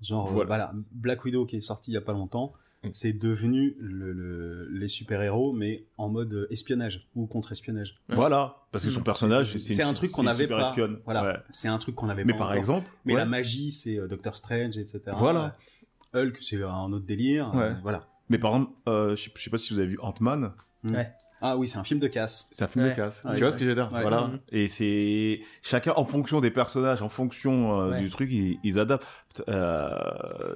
Genre, 0.00 0.28
euh, 0.28 0.32
Voilà. 0.32 0.46
voilà, 0.46 0.72
Black 0.92 1.24
Widow 1.24 1.44
qui 1.46 1.56
est 1.56 1.60
sorti 1.60 1.90
il 1.90 1.94
y 1.94 1.98
a 1.98 2.00
pas 2.00 2.12
longtemps, 2.12 2.52
Mm. 2.54 2.58
C'est 2.92 3.12
devenu 3.12 3.76
le, 3.78 4.12
le- 4.12 4.68
les 4.70 4.88
super-héros, 4.88 5.52
mais 5.52 5.84
en 5.98 6.08
mode 6.08 6.32
euh, 6.34 6.46
espionnage 6.50 7.08
ou 7.14 7.26
contre-espionnage. 7.26 7.94
Voilà, 8.08 8.56
parce 8.72 8.84
que 8.84 8.90
son 8.90 9.00
Mm. 9.00 9.04
personnage, 9.04 9.56
C'est 9.58 9.82
un 9.82 9.94
truc 9.94 10.10
qu'on 10.10 10.24
n'avait 10.24 10.48
pas. 10.48 10.68
espionne. 10.68 10.98
Voilà, 11.04 11.22
Ouais. 11.24 11.36
c'est 11.52 11.68
un 11.68 11.78
truc 11.78 11.94
qu'on 11.94 12.08
avait 12.08 12.24
Mais 12.24 12.32
pas 12.32 12.38
par 12.40 12.48
encore. 12.48 12.58
exemple, 12.58 12.90
Mais 13.04 13.12
ouais. 13.14 13.18
la 13.20 13.24
magie, 13.26 13.70
c'est 13.70 13.98
euh, 13.98 14.08
Doctor 14.08 14.36
Strange, 14.36 14.76
etc. 14.76 15.00
Voilà. 15.16 15.52
Hulk, 16.14 16.38
c'est 16.42 16.62
un 16.62 16.92
autre 16.92 17.06
délire. 17.06 17.54
Ouais. 17.54 17.62
euh, 17.62 17.74
voilà. 17.82 18.08
Mais 18.28 18.38
par 18.38 18.52
exemple, 18.56 18.72
euh, 18.88 19.10
je 19.16 19.22
sais- 19.22 19.30
je 19.36 19.42
sais 19.42 19.50
pas 19.50 19.58
si 19.58 19.72
vous 19.72 19.78
avez 19.78 19.88
vu 19.88 19.98
Ant-Man. 20.00 20.52
Ouais. 20.84 21.12
Ah 21.44 21.56
oui, 21.56 21.66
c'est 21.66 21.78
un 21.78 21.84
film 21.84 21.98
de 22.00 22.06
casse. 22.06 22.48
C'est 22.52 22.64
un 22.64 22.68
film 22.68 22.84
Ouais. 22.84 22.90
de 22.92 22.96
casse. 22.96 23.22
Ouais, 23.24 23.34
tu 23.34 23.40
vois 23.40 23.50
ce 23.50 23.56
que 23.56 23.64
je 23.64 23.68
veux 23.70 23.74
dire 23.74 23.90
Ouais. 23.92 24.00
Voilà. 24.02 24.28
Mhm. 24.28 24.38
Et 24.52 24.68
c'est 24.68 25.40
chacun 25.60 25.92
en 25.96 26.04
fonction 26.04 26.40
des 26.40 26.50
personnages, 26.52 27.02
en 27.02 27.08
fonction 27.08 27.80
euh, 27.80 27.90
Ouais. 27.90 28.00
du 28.00 28.08
truc, 28.10 28.30
ils, 28.32 28.58
ils 28.62 28.78
adaptent. 28.78 29.42
Euh, 29.48 29.90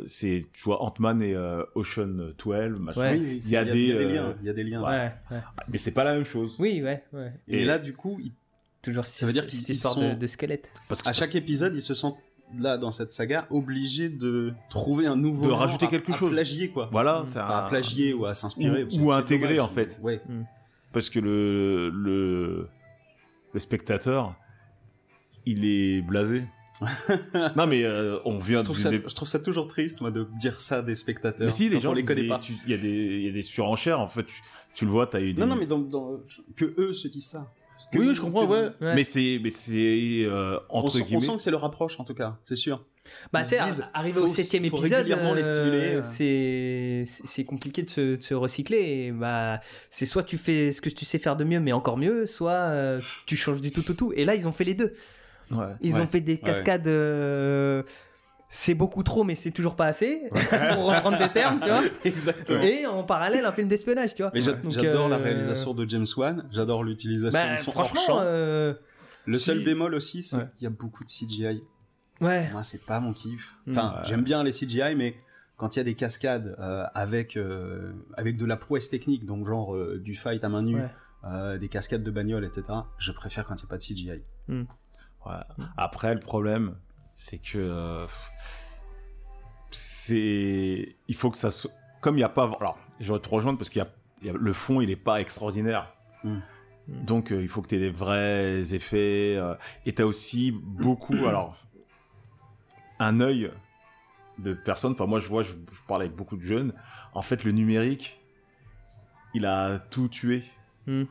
c'est 0.07 0.47
tu 0.53 0.63
vois 0.65 0.83
Ant-Man 0.83 1.23
et 1.23 1.35
euh, 1.35 1.63
Ocean 1.75 2.07
12, 2.39 2.79
machin. 2.79 3.01
Ouais. 3.01 3.13
Oui, 3.13 3.19
oui, 3.21 3.41
Il 3.45 3.51
y 3.51 3.57
a 3.57 3.65
des, 3.65 3.71
il 3.81 3.87
y 3.89 3.93
a 3.93 3.99
des 3.99 4.05
liens. 4.15 4.35
Il 4.43 4.47
y 4.47 4.51
a 4.51 4.53
des 4.53 4.65
liens. 4.65 4.83
Ouais. 4.83 5.13
ouais. 5.31 5.39
Mais 5.69 5.79
c'est 5.79 5.93
pas 5.93 6.05
la 6.05 6.15
même 6.15 6.25
chose. 6.25 6.55
Oui, 6.59 6.83
ouais, 6.83 7.03
ouais. 7.13 7.33
Et, 7.49 7.63
Et- 7.63 7.65
là, 7.65 7.79
du 7.79 7.93
coup, 7.93 8.19
ils- 8.23 8.33
Toujours 8.83 9.05
Ça 9.05 9.27
veut 9.27 9.33
dire 9.33 9.49
qu'ils 9.49 9.59
cette 9.59 9.71
histoire 9.71 9.95
sont- 9.95 10.11
de, 10.11 10.15
de 10.15 10.27
squelette. 10.29 10.69
Parce 10.89 11.03
que 11.03 11.09
à 11.09 11.13
chaque 11.13 11.35
épisode, 11.35 11.75
ils 11.75 11.83
se 11.83 11.95
sentent 11.95 12.19
là 12.57 12.79
dans 12.79 12.93
cette 12.93 13.11
saga 13.11 13.49
obligés 13.51 14.09
de 14.09 14.53
trouver 14.71 15.07
un 15.09 15.17
nouveau 15.17 15.47
De 15.49 15.51
rajouter 15.51 15.87
à- 15.87 15.89
quelque 15.89 16.13
à 16.13 16.15
chose. 16.15 16.31
plagier 16.31 16.69
quoi. 16.69 16.89
voilà, 16.93 17.23
Mm. 17.23 17.27
c'est 17.27 17.41
Enfin, 17.41 17.49
à 17.49 17.65
un- 17.65 17.69
plagier 17.69 18.15
ou 18.15 18.27
à 18.27 18.35
s'inspirer. 18.35 18.85
Ou- 18.85 18.91
c'est 18.91 19.11
intégrer, 19.11 19.57
dommage. 19.57 19.71
en 19.71 19.75
fait. 19.75 19.99
Ouais. 20.03 20.21
Parce 20.97 21.11
que 21.11 21.21
le 21.21 21.91
le 21.91 22.69
le 23.53 23.61
spectateur, 23.61 24.35
il 25.45 25.67
est 25.67 26.01
blasé. 26.01 26.43
non 27.57 27.67
mais 27.67 27.85
euh, 27.85 28.19
on 28.25 28.39
vient 28.39 28.61
Je 28.61 28.65
trouve, 28.65 28.79
ça, 28.79 28.91
je 28.91 29.15
trouve 29.15 29.29
ça 29.29 29.39
toujours 29.39 29.69
triste, 29.69 30.01
moi, 30.01 30.11
de 30.11 30.27
dire 30.39 30.59
ça 30.63 30.81
des 30.81 30.95
spectateurs. 30.95 31.45
Mais 31.49 31.53
si 31.53 31.69
les 31.69 31.81
gens 31.81 31.91
on 31.91 31.95
les 31.95 32.03
connaît 32.07 32.23
des- 32.23 32.29
pas. 32.29 32.41
Il 32.65 32.71
y 32.71 32.75
a 32.75 32.79
des 32.79 32.89
il 32.89 33.23
y 33.27 33.29
a 33.29 33.33
des 33.33 33.43
surenchères 33.43 34.01
en 34.01 34.09
fait. 34.09 34.25
Tu, 34.25 34.41
tu 34.75 34.85
le 34.87 34.91
vois, 34.91 35.07
t'as 35.07 35.21
eu 35.21 35.35
des. 35.35 35.41
Non, 35.43 35.49
non, 35.49 35.57
mais 35.57 35.67
dans, 35.67 35.81
dans- 35.81 36.19
que 36.57 36.75
eux 36.79 36.95
se 36.95 37.09
disent 37.09 37.27
ça. 37.29 37.53
Que- 37.93 37.99
Oui, 37.99 38.09
oui, 38.09 38.15
je 38.15 38.21
comprends, 38.21 38.47
que- 38.47 38.53
ouais. 38.53 38.71
Ouais. 38.81 38.95
Mais 38.95 39.05
c'est 39.05 39.39
mais 39.43 39.51
c'est 39.51 40.25
euh, 40.25 40.59
On, 40.71 40.81
entre 40.81 40.93
sent, 40.93 41.03
on 41.03 41.05
guillemets. 41.07 41.21
sent 41.21 41.37
que 41.37 41.43
c'est 41.43 41.51
le 41.51 41.57
rapproche, 41.57 41.99
en 42.01 42.05
tout 42.05 42.15
cas, 42.15 42.37
c'est 42.45 42.57
sûr. 42.57 42.85
Bah, 43.33 43.45
c'est 43.45 43.59
arrivé 43.95 44.19
au 44.19 44.27
septième 44.27 44.65
épisode, 44.65 44.93
régulièrement 44.93 45.33
les 45.35 45.47
euh, 45.47 45.55
stimuler, 45.55 45.95
euh. 45.97 46.03
c'est 46.03 47.05
c'est 47.07 47.45
compliqué 47.45 47.83
de 47.85 47.91
se, 47.91 48.17
de 48.17 48.21
se 48.23 48.35
recycler. 48.35 48.79
Et 48.79 49.13
bah, 49.13 49.61
c'est 49.91 50.07
soit 50.07 50.25
tu 50.25 50.39
fais 50.39 50.73
ce 50.73 50.81
que 50.81 50.91
tu 50.91 51.05
sais 51.05 51.19
faire 51.21 51.37
de 51.37 51.45
mieux, 51.45 51.61
mais 51.61 51.73
encore 51.73 51.99
mieux, 51.99 52.27
soit 52.27 52.51
euh, 52.53 53.01
tu 53.27 53.37
changes 53.37 53.61
du 53.61 53.71
tout 53.71 53.89
au 53.91 53.95
tout. 53.95 54.13
Et 54.17 54.25
là, 54.25 54.35
ils 54.35 54.49
ont 54.49 54.53
fait 54.53 54.65
les 54.65 54.75
deux. 54.75 54.95
Ouais. 55.53 55.59
Ils 55.81 55.95
Ouais. 55.95 56.01
ont 56.01 56.07
fait 56.09 56.21
des 56.21 56.33
Ouais. 56.33 56.39
cascades. 56.39 56.89
euh, 56.89 57.85
c'est 58.59 58.75
beaucoup 58.75 59.03
trop, 59.03 59.23
mais 59.23 59.35
c'est 59.35 59.51
toujours 59.51 59.77
pas 59.77 59.85
assez. 59.87 60.23
pour 60.31 60.85
reprendre 60.91 61.19
des 61.19 61.29
termes, 61.29 61.61
tu 61.61 61.69
vois. 61.69 61.83
Exactement. 62.05 62.63
Et 62.63 62.87
en 62.87 63.03
parallèle, 63.05 63.45
un 63.45 63.53
film 63.53 63.69
d'espionnage, 63.69 64.15
tu 64.15 64.23
vois. 64.23 64.31
Mais 64.33 64.41
j'adore 64.41 65.09
la 65.11 65.17
euh, 65.17 65.23
réalisation 65.23 65.75
de 65.75 65.87
James 65.89 66.07
Wan, 66.17 66.49
j'adore 66.51 66.83
l'utilisation 66.83 67.39
bah, 67.39 67.53
de 67.57 67.61
son 67.61 67.73
franchement, 67.73 68.19
euh, 68.23 68.73
Le 69.27 69.39
seul 69.39 69.59
si- 69.59 69.65
bémol 69.65 69.95
aussi, 69.95 70.23
c'est 70.23 70.37
Ouais. 70.37 70.49
qu'il 70.57 70.65
y 70.65 70.67
a 70.67 70.71
beaucoup 70.71 71.05
de 71.05 71.11
CGI. 71.11 71.61
ouais. 72.23 72.51
Moi, 72.51 72.63
c'est 72.63 72.85
pas 72.87 72.99
mon 73.01 73.13
kiff. 73.13 73.57
Mm. 73.67 73.71
Enfin, 73.73 74.01
j'aime 74.05 74.23
bien 74.23 74.43
les 74.43 74.53
CGI, 74.53 74.95
mais 74.97 75.19
quand 75.59 75.77
il 75.77 75.79
y 75.79 75.83
a 75.83 75.85
des 75.85 75.95
cascades 75.95 76.57
euh, 76.59 76.85
avec, 76.95 77.37
euh, 77.37 77.93
avec 78.17 78.39
de 78.39 78.47
la 78.47 78.57
prouesse 78.57 78.89
technique, 78.89 79.27
donc 79.27 79.47
genre 79.47 79.75
euh, 79.77 80.01
du 80.03 80.15
fight 80.15 80.43
à 80.45 80.49
main 80.49 80.63
nue, 80.63 80.77
Ouais. 80.77 80.89
euh, 81.25 81.59
des 81.59 81.69
cascades 81.69 82.03
de 82.03 82.11
bagnole, 82.11 82.45
etc., 82.45 82.65
je 82.99 83.13
préfère 83.13 83.45
quand 83.45 83.55
il 83.57 83.65
n'y 83.65 83.69
a 83.69 83.71
pas 83.71 83.79
de 83.79 83.83
CGI. 83.83 84.23
Ouais. 84.49 85.33
Après, 85.77 86.15
le 86.15 86.21
problème, 86.21 86.77
c'est 87.17 87.39
que 87.39 87.57
euh, 87.59 88.07
c'est, 89.71 90.97
il 91.09 91.15
faut 91.15 91.31
que 91.31 91.39
ça 91.39 91.51
soit, 91.51 91.71
comme 92.01 92.15
il 92.15 92.19
n'y 92.19 92.25
a 92.25 92.29
pas, 92.29 92.45
alors, 92.61 92.79
je 93.01 93.13
vais 93.13 93.19
te 93.19 93.29
rejoindre 93.29 93.59
parce 93.59 93.71
qu'il 93.71 93.83
y 94.23 94.27
y 94.27 94.31
a- 94.31 94.33
le 94.33 94.53
fond, 94.53 94.81
il 94.81 94.89
n'est 94.89 94.97
pas 94.97 95.21
extraordinaire. 95.21 95.93
Mm. 96.25 96.39
Donc, 96.89 97.33
euh, 97.33 97.43
il 97.43 97.49
faut 97.49 97.63
que 97.63 97.69
tu 97.69 97.75
aies 97.77 97.81
des 97.81 97.91
vrais 97.91 98.73
effets. 98.75 99.35
euh, 99.37 99.55
et 99.85 99.93
tu 99.95 100.03
as 100.03 100.07
aussi 100.07 100.53
beaucoup, 100.53 101.15
alors, 101.27 101.57
un 102.99 103.21
œil 103.21 103.51
de 104.39 104.55
personnes. 104.55 104.93
Enfin, 104.93 105.07
moi, 105.07 105.19
je 105.19 105.27
vois, 105.27 105.43
je, 105.43 105.53
je 105.53 105.81
parle 105.89 106.03
avec 106.03 106.15
beaucoup 106.15 106.37
de 106.37 106.43
jeunes. 106.43 106.73
En 107.13 107.23
fait, 107.23 107.43
le 107.45 107.53
numérique, 107.53 108.21
il 109.35 109.47
a 109.47 109.79
tout 109.79 110.09
tué. 110.09 110.45
Mm. 110.87 111.05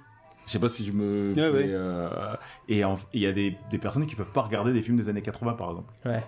Je 0.46 0.52
sais 0.52 0.60
pas 0.60 0.70
si 0.70 0.86
je 0.86 0.92
me 0.92 1.30
Ouais, 1.30 1.42
fais, 1.42 1.52
ouais. 1.52 1.66
euh, 1.70 2.36
et 2.70 2.84
il 3.14 3.20
y 3.22 3.26
a 3.26 3.32
des, 3.32 3.58
des 3.72 3.78
personnes 3.78 4.06
qui 4.06 4.16
peuvent 4.16 4.32
pas 4.32 4.42
regarder 4.44 4.74
des 4.74 4.82
films 4.82 4.98
des 4.98 5.10
années 5.10 5.22
80 5.22 5.54
par 5.54 5.70
exemple 5.72 5.92
Ouais. 6.06 6.24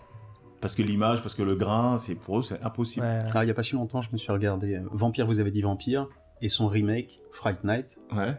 parce 0.62 0.76
que 0.76 0.82
l'image 0.82 1.22
parce 1.22 1.36
que 1.36 1.44
le 1.44 1.56
grain 1.56 1.98
c'est 1.98 2.16
pour 2.16 2.40
eux 2.40 2.44
c'est 2.44 2.62
impossible 2.64 3.06
ouais. 3.06 3.20
Ah, 3.36 3.44
il 3.44 3.46
n'y 3.46 3.52
a 3.52 3.54
pas 3.54 3.64
si 3.64 3.74
longtemps, 3.76 4.02
je 4.02 4.10
me 4.12 4.18
suis 4.18 4.32
regardé 4.32 4.76
euh, 4.76 4.82
Vampire, 4.92 5.28
vous 5.28 5.40
avez 5.40 5.52
dit 5.52 5.62
Vampire, 5.62 6.08
et 6.42 6.50
son 6.50 6.68
remake, 6.68 7.20
Fright 7.32 7.64
Night. 7.64 7.98
ouais 8.16 8.36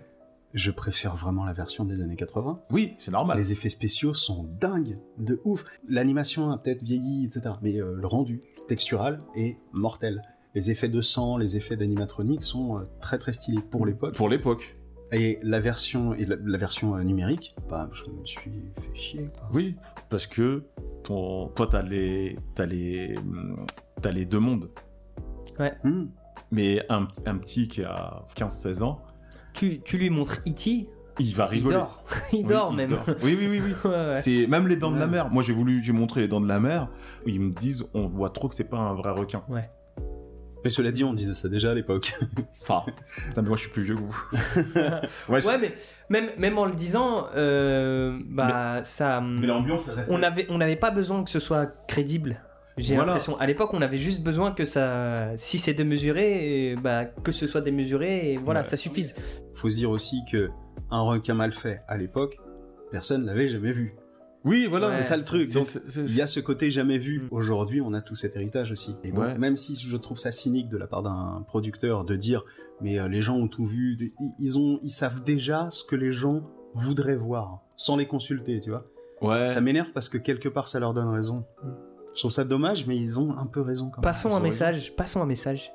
Je 0.54 0.70
préfère 0.72 1.14
vraiment 1.16 1.44
la 1.44 1.52
version 1.52 1.84
des 1.84 2.00
années 2.02 2.16
80. 2.16 2.56
oui 2.70 2.94
c'est 2.98 3.10
normal 3.12 3.36
Les 3.38 3.52
effets 3.52 3.68
spéciaux 3.70 4.14
sont 4.14 4.48
dingues, 4.60 4.94
de 5.18 5.40
ouf. 5.44 5.64
L'animation 5.88 6.50
a 6.50 6.58
peut-être 6.58 6.82
vieilli, 6.82 7.26
etc. 7.26 7.54
Mais 7.62 7.80
euh, 7.80 7.94
le 7.94 8.06
rendu 8.06 8.40
textural 8.66 9.18
est 9.36 9.58
mortel. 9.72 10.22
Les 10.54 10.70
effets 10.70 10.88
de 10.88 11.00
sang, 11.02 11.36
les 11.36 11.56
effets 11.56 11.76
d'animatronique 11.76 12.42
sont 12.42 12.78
euh, 12.78 12.82
très 13.00 13.18
très 13.18 13.32
stylés 13.32 13.60
pour 13.60 13.84
l'époque. 13.86 14.14
pour 14.16 14.28
l'époque 14.28 14.76
Et 15.12 15.38
la 15.42 15.58
version, 15.60 16.12
et 16.14 16.26
la, 16.26 16.36
la 16.44 16.58
version 16.58 16.94
euh, 16.96 17.02
numérique, 17.02 17.54
bah, 17.70 17.88
je 17.92 18.04
me 18.10 18.24
suis 18.26 18.52
fait 18.80 18.94
chier. 18.94 19.26
quoi. 19.38 19.48
oui 19.54 19.76
parce 20.10 20.26
que 20.26 20.64
ton 21.02 21.48
toi 21.48 21.66
t'as 21.66 21.82
les 21.82 22.36
t'as 22.54 22.66
les 22.66 23.14
t'as 24.02 24.10
les 24.12 24.26
deux 24.26 24.38
mondes 24.40 24.70
Hmm. 25.82 26.06
mais 26.52 26.84
un, 26.88 27.08
un 27.26 27.36
petit 27.38 27.66
qui 27.66 27.82
a 27.82 28.24
15-16 28.36 28.82
ans 28.84 29.00
Tu, 29.54 29.80
tu 29.80 29.98
lui 29.98 30.08
montres 30.08 30.40
E.T. 30.46 30.88
il 31.18 31.34
va 31.34 31.46
Il 31.50 31.56
rigoler 31.56 31.76
dort. 31.78 32.04
Il 32.32 32.38
Oui, 32.38 32.44
dort 32.44 32.72
même. 32.72 32.90
dort. 32.90 33.04
oui 33.24 33.36
oui 33.36 33.48
oui 33.48 33.60
oui 33.64 33.72
Ouais, 33.84 33.90
ouais. 33.90 34.20
c'est 34.20 34.46
même 34.46 34.68
les 34.68 34.76
dents 34.76 34.92
de 34.92 34.98
la 34.98 35.06
Ouais. 35.06 35.10
mer 35.10 35.30
moi 35.32 35.42
j'ai 35.42 35.52
voulu 35.52 35.82
j'ai 35.82 35.92
montré 35.92 36.20
les 36.20 36.28
dents 36.28 36.40
de 36.40 36.46
la 36.46 36.60
mer 36.60 36.88
ils 37.26 37.40
me 37.40 37.50
disent 37.52 37.90
on 37.92 38.06
voit 38.06 38.30
trop 38.30 38.48
que 38.48 38.54
c'est 38.54 38.62
pas 38.62 38.78
un 38.78 38.94
vrai 38.94 39.10
requin 39.10 39.42
Ouais. 39.48 39.68
Mais 40.64 40.70
cela 40.70 40.90
dit, 40.90 41.04
on 41.04 41.12
disait 41.12 41.34
ça 41.34 41.48
déjà 41.48 41.70
à 41.70 41.74
l'époque. 41.74 42.14
enfin 42.62 42.84
mais 43.36 43.42
moi 43.42 43.56
je 43.56 43.62
suis 43.62 43.70
plus 43.70 43.82
vieux 43.84 43.94
que 43.94 44.00
vous 44.00 44.24
ouais, 45.32 45.58
mais 45.60 45.72
même, 46.10 46.30
même 46.36 46.58
en 46.58 46.64
le 46.66 46.74
disant, 46.74 47.28
euh, 47.36 48.18
bah, 48.28 48.80
ça. 48.82 49.20
mais 49.20 49.46
l'ambiance 49.46 49.90
On 50.08 50.22
avait, 50.22 50.46
on 50.50 50.58
n'avait 50.58 50.76
pas 50.76 50.90
besoin 50.90 51.22
que 51.22 51.30
ce 51.30 51.38
soit 51.40 51.66
crédible. 51.86 52.40
J'ai 52.76 52.94
Voilà. 52.94 53.12
l'impression. 53.12 53.36
À 53.40 53.46
l'époque, 53.46 53.70
on 53.74 53.82
avait 53.82 53.98
juste 53.98 54.22
besoin 54.22 54.52
que 54.52 54.64
ça. 54.64 55.30
Si 55.36 55.58
c'est 55.58 55.74
démesuré, 55.74 56.76
bah, 56.82 57.06
que 57.06 57.32
ce 57.32 57.46
soit 57.48 57.60
démesuré, 57.60 58.32
et 58.32 58.36
voilà, 58.36 58.60
Ouais. 58.60 58.66
ça 58.66 58.76
suffise. 58.76 59.14
Faut 59.54 59.68
se 59.68 59.74
dire 59.76 59.90
aussi 59.90 60.20
que 60.30 60.48
un 60.90 61.00
requin 61.00 61.34
mal 61.34 61.52
fait 61.52 61.80
à 61.88 61.96
l'époque, 61.96 62.38
personne 62.92 63.26
l'avait 63.26 63.48
jamais 63.48 63.72
vu. 63.72 63.92
Oui 64.44 64.66
voilà 64.68 64.88
Ouais. 64.88 64.96
C'est 64.98 65.08
ça 65.10 65.16
le 65.16 65.24
truc. 65.24 65.52
Donc, 65.52 65.66
il 65.96 66.14
y 66.14 66.20
a 66.22 66.26
ce 66.26 66.40
côté 66.40 66.70
jamais 66.70 66.98
vu. 66.98 67.20
Mm. 67.20 67.28
Aujourd'hui, 67.30 67.80
on 67.80 67.92
a 67.94 68.00
tout 68.00 68.14
cet 68.14 68.36
héritage 68.36 68.72
aussi. 68.72 68.96
Et 69.04 69.10
donc, 69.10 69.20
Ouais. 69.24 69.38
même 69.38 69.56
si 69.56 69.76
je 69.76 69.96
trouve 69.96 70.18
ça 70.18 70.32
cynique 70.32 70.68
de 70.68 70.76
la 70.78 70.86
part 70.86 71.02
d'un 71.02 71.44
producteur 71.46 72.04
de 72.04 72.16
dire, 72.16 72.40
mais 72.80 72.98
euh, 73.00 73.08
les 73.08 73.22
gens 73.22 73.36
ont 73.36 73.48
tout 73.48 73.64
vu, 73.66 73.96
ils, 74.38 74.58
ont, 74.58 74.78
ils 74.82 74.90
savent 74.90 75.22
déjà 75.24 75.68
ce 75.70 75.82
que 75.84 75.96
les 75.96 76.12
gens 76.12 76.42
voudraient 76.74 77.16
voir, 77.16 77.60
sans 77.76 77.96
les 77.96 78.06
consulter, 78.06 78.60
tu 78.60 78.70
vois. 78.70 78.84
ouais 79.22 79.46
Ça 79.48 79.60
m'énerve 79.60 79.90
parce 79.92 80.08
que 80.08 80.18
quelque 80.18 80.48
part, 80.48 80.68
ça 80.68 80.78
leur 80.80 80.94
donne 80.94 81.08
raison. 81.08 81.44
Mm. 81.64 81.68
Je 82.14 82.20
trouve 82.22 82.30
ça 82.32 82.44
dommage, 82.44 82.86
mais 82.86 82.96
ils 82.96 83.18
ont 83.18 83.36
un 83.36 83.46
peu 83.46 83.60
raison 83.60 83.90
quand 83.90 83.98
même. 83.98 84.02
Passons 84.02 84.28
Ils 84.30 84.32
un 84.32 84.34
raison. 84.36 84.44
message. 84.44 84.96
Passons 84.96 85.22
un 85.22 85.26
message. 85.26 85.72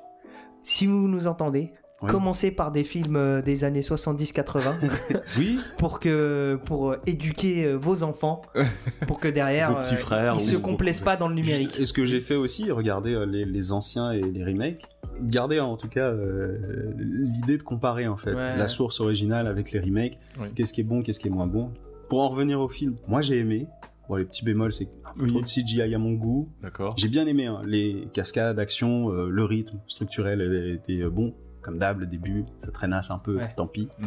Si 0.62 0.86
vous 0.86 1.08
nous 1.08 1.26
entendez, 1.26 1.72
Oui. 2.04 2.10
commencez 2.10 2.50
par 2.50 2.70
des 2.72 2.84
films 2.84 3.16
euh, 3.16 3.42
des 3.42 3.64
années 3.64 3.80
70-80 3.80 4.60
oui 5.38 5.58
pour 5.78 6.00
que 6.00 6.58
pour 6.64 6.90
euh, 6.92 6.98
éduquer 7.06 7.64
euh, 7.64 7.74
vos 7.76 8.02
enfants, 8.02 8.42
pour 9.06 9.20
que 9.20 9.28
derrière 9.28 9.72
Vos 9.72 9.82
petits 9.82 9.96
frères 9.96 10.34
ils 10.38 10.40
se 10.40 10.56
vos- 10.56 10.62
complaisent 10.62 11.00
pas 11.00 11.16
dans 11.16 11.28
le 11.28 11.34
numérique. 11.34 11.70
Juste- 11.70 11.80
Et 11.80 11.84
ce 11.86 11.92
que 11.92 12.04
j'ai 12.04 12.20
fait 12.20 12.36
aussi, 12.36 12.70
regarder 12.70 13.24
les, 13.28 13.44
les 13.44 13.72
anciens 13.72 14.10
et 14.12 14.20
les 14.22 14.44
remakes, 14.44 14.82
garder 15.22 15.60
en 15.60 15.76
tout 15.76 15.88
cas 15.88 16.08
euh, 16.10 16.92
l'idée 16.98 17.58
de 17.58 17.62
comparer 17.62 18.06
en 18.06 18.16
fait 18.16 18.34
Ouais. 18.34 18.56
la 18.56 18.68
source 18.68 19.00
originale 19.00 19.46
avec 19.46 19.72
les 19.72 19.80
remakes, 19.80 20.18
Oui. 20.40 20.48
qu'est-ce 20.54 20.72
qui 20.72 20.80
est 20.80 20.84
bon, 20.84 21.02
qu'est-ce 21.02 21.20
qui 21.20 21.28
est 21.28 21.30
moins 21.30 21.46
bon. 21.46 21.70
Pour 22.08 22.22
en 22.22 22.28
revenir 22.28 22.60
au 22.60 22.68
film, 22.68 22.96
moi 23.08 23.20
j'ai 23.20 23.38
aimé. 23.38 23.66
Bon, 24.08 24.16
les 24.16 24.26
petits 24.26 24.44
bémols, 24.44 24.70
c'est 24.72 24.88
un 25.06 25.12
peu 25.18 25.24
Oui. 25.24 25.30
trop 25.30 25.40
de 25.40 25.46
CGI 25.46 25.94
à 25.94 25.98
mon 25.98 26.12
goût. 26.12 26.50
d'accord 26.60 26.94
J'ai 26.98 27.08
bien 27.08 27.26
aimé 27.26 27.46
hein, 27.46 27.62
les 27.64 28.06
cascades, 28.12 28.58
action, 28.58 29.10
euh, 29.10 29.30
le 29.30 29.44
rythme 29.44 29.78
structurel 29.86 30.42
était 30.74 31.02
bon, 31.08 31.32
comme 31.64 31.78
d'hab, 31.78 31.98
le 32.00 32.06
début, 32.06 32.44
ça 32.64 32.70
traînasse 32.70 33.10
un 33.10 33.18
peu, 33.18 33.38
Ouais. 33.38 33.48
tant 33.56 33.66
pis. 33.66 33.88
Ouais. 34.00 34.06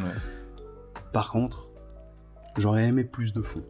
Par 1.12 1.32
contre, 1.32 1.70
j'aurais 2.58 2.86
aimé 2.86 3.04
plus 3.04 3.34
de 3.34 3.42
fond. 3.42 3.64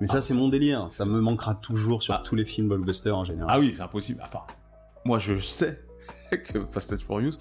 Mais 0.00 0.06
ça, 0.06 0.20
c'est 0.22 0.32
mon 0.34 0.48
délire. 0.48 0.86
Ça 0.90 1.04
me 1.04 1.20
manquera 1.20 1.54
toujours 1.54 2.02
sur 2.02 2.14
Ah. 2.14 2.22
tous 2.24 2.34
les 2.34 2.46
films 2.46 2.68
blockbusters 2.68 3.16
en 3.16 3.24
général. 3.24 3.48
Ah 3.50 3.58
oui, 3.60 3.74
c'est 3.76 3.82
impossible. 3.82 4.20
Enfin, 4.24 4.40
moi 5.04 5.18
je 5.18 5.34
sais 5.36 5.80
que 6.30 6.64
Fast 6.70 6.92
and 6.94 6.98
Furious, 6.98 7.32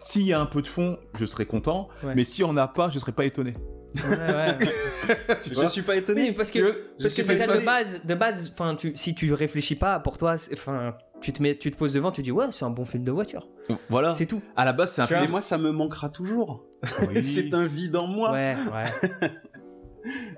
s'il 0.00 0.22
y 0.22 0.32
a 0.32 0.40
un 0.40 0.46
peu 0.46 0.62
de 0.62 0.66
fond, 0.66 0.98
je 1.14 1.24
serais 1.24 1.46
content. 1.46 1.88
Ouais. 2.02 2.14
Mais 2.16 2.24
s'il 2.24 2.44
n'y 2.44 2.50
en 2.50 2.56
a 2.56 2.66
pas, 2.68 2.90
je 2.90 2.98
serais 2.98 3.12
pas 3.12 3.24
étonné. 3.24 3.54
Ouais, 3.94 4.10
ouais. 4.10 4.58
Tu 5.42 5.54
je 5.54 5.66
suis 5.68 5.82
pas 5.82 5.92
Oui, 5.92 5.98
étonné. 5.98 6.32
parce 6.32 6.50
que, 6.50 6.58
Je- 6.58 6.64
je 6.98 7.02
parce 7.04 7.14
que 7.14 7.22
déjà 7.22 7.46
de 7.46 7.64
base, 7.64 8.04
de 8.04 8.14
base, 8.14 8.52
enfin, 8.52 8.74
tu, 8.74 8.92
si 8.96 9.14
tu 9.14 9.32
réfléchis 9.32 9.76
pas, 9.76 10.00
pour 10.00 10.18
toi, 10.18 10.36
c'est- 10.38 10.52
enfin, 10.54 10.94
tu 11.20 11.32
te 11.32 11.42
mets, 11.42 11.56
tu 11.56 11.70
te 11.70 11.76
poses 11.76 11.92
devant, 11.94 12.12
tu 12.12 12.22
dis 12.22 12.30
ouais, 12.32 12.46
c'est 12.52 12.64
un 12.64 12.70
bon 12.70 12.84
film 12.84 13.04
de 13.04 13.10
voiture. 13.12 13.48
Voilà. 13.88 14.14
C'est 14.14 14.26
tout. 14.26 14.42
À 14.54 14.64
la 14.64 14.72
base, 14.72 14.92
c'est 14.92 15.02
un 15.02 15.06
Tu 15.06 15.12
vois 15.14 15.20
Mais 15.20 15.26
film. 15.26 15.32
moi, 15.32 15.40
ça 15.40 15.58
me 15.58 15.70
manquera 15.72 16.08
toujours. 16.08 16.64
Oui. 17.08 17.20
c'est 17.22 17.52
un 17.54 17.64
vide 17.66 17.96
en 17.96 18.06
moi. 18.06 18.32
Ouais, 18.32 18.54
ouais. 18.72 19.30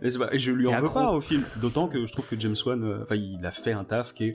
Et 0.02 0.10
pas- 0.16 0.30
je 0.34 0.50
lui 0.50 0.66
en 0.66 0.70
veux 0.70 0.76
accro. 0.86 0.94
pas 0.94 1.12
au 1.12 1.20
film. 1.20 1.42
D'autant 1.60 1.88
que 1.88 2.06
je 2.06 2.10
trouve 2.12 2.26
que 2.26 2.40
James 2.40 2.56
Wan, 2.64 2.82
euh, 2.82 3.02
enfin, 3.02 3.16
il 3.16 3.44
a 3.44 3.50
fait 3.50 3.72
un 3.72 3.84
taf 3.84 4.14
qui 4.14 4.28
est 4.28 4.32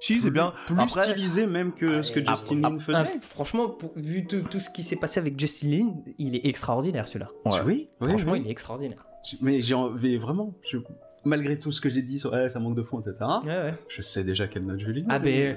Si, 0.00 0.20
c'est 0.22 0.30
bien. 0.30 0.54
plus 0.66 0.78
Après, 0.80 1.02
stylisé 1.10 1.46
même 1.46 1.72
que 1.74 2.02
ce 2.02 2.10
que 2.10 2.20
Ah, 2.26 2.30
Justin 2.30 2.60
ah, 2.64 2.70
Lin 2.70 2.78
faisait. 2.78 2.98
ah, 2.98 3.06
franchement, 3.20 3.68
pour- 3.68 3.92
vu 3.96 4.26
tout, 4.26 4.40
tout 4.50 4.60
ce 4.60 4.70
qui 4.70 4.82
s'est 4.82 4.96
passé 4.96 5.20
avec 5.20 5.38
Justin 5.38 5.68
Lin, 5.68 5.94
il 6.18 6.34
est 6.36 6.46
extraordinaire 6.46 7.06
celui-là. 7.06 7.28
Ouais. 7.44 7.60
Oui, 7.66 7.90
oui, 8.00 8.08
Franchement, 8.08 8.32
oui. 8.32 8.40
il 8.42 8.48
est 8.48 8.50
extraordinaire. 8.50 9.04
Mais 9.42 9.60
j'ai 9.60 9.74
envie 9.74 10.16
vraiment. 10.16 10.54
je- 10.66 10.78
Malgré 11.26 11.58
tout 11.58 11.72
ce 11.72 11.80
que 11.80 11.88
j'ai 11.88 12.02
dit 12.02 12.18
sur 12.18 12.36
eh, 12.36 12.48
ça 12.48 12.60
manque 12.60 12.76
de 12.76 12.82
fond, 12.82 13.00
etc. 13.00 13.16
Ouais, 13.44 13.48
ouais. 13.50 13.74
Je 13.88 14.00
sais 14.02 14.22
déjà 14.24 14.46
quelle 14.46 14.64
note 14.64 14.78
je 14.80 14.86
vais 14.86 14.92
lui 14.92 15.04
Ah 15.08 15.18
ben, 15.18 15.56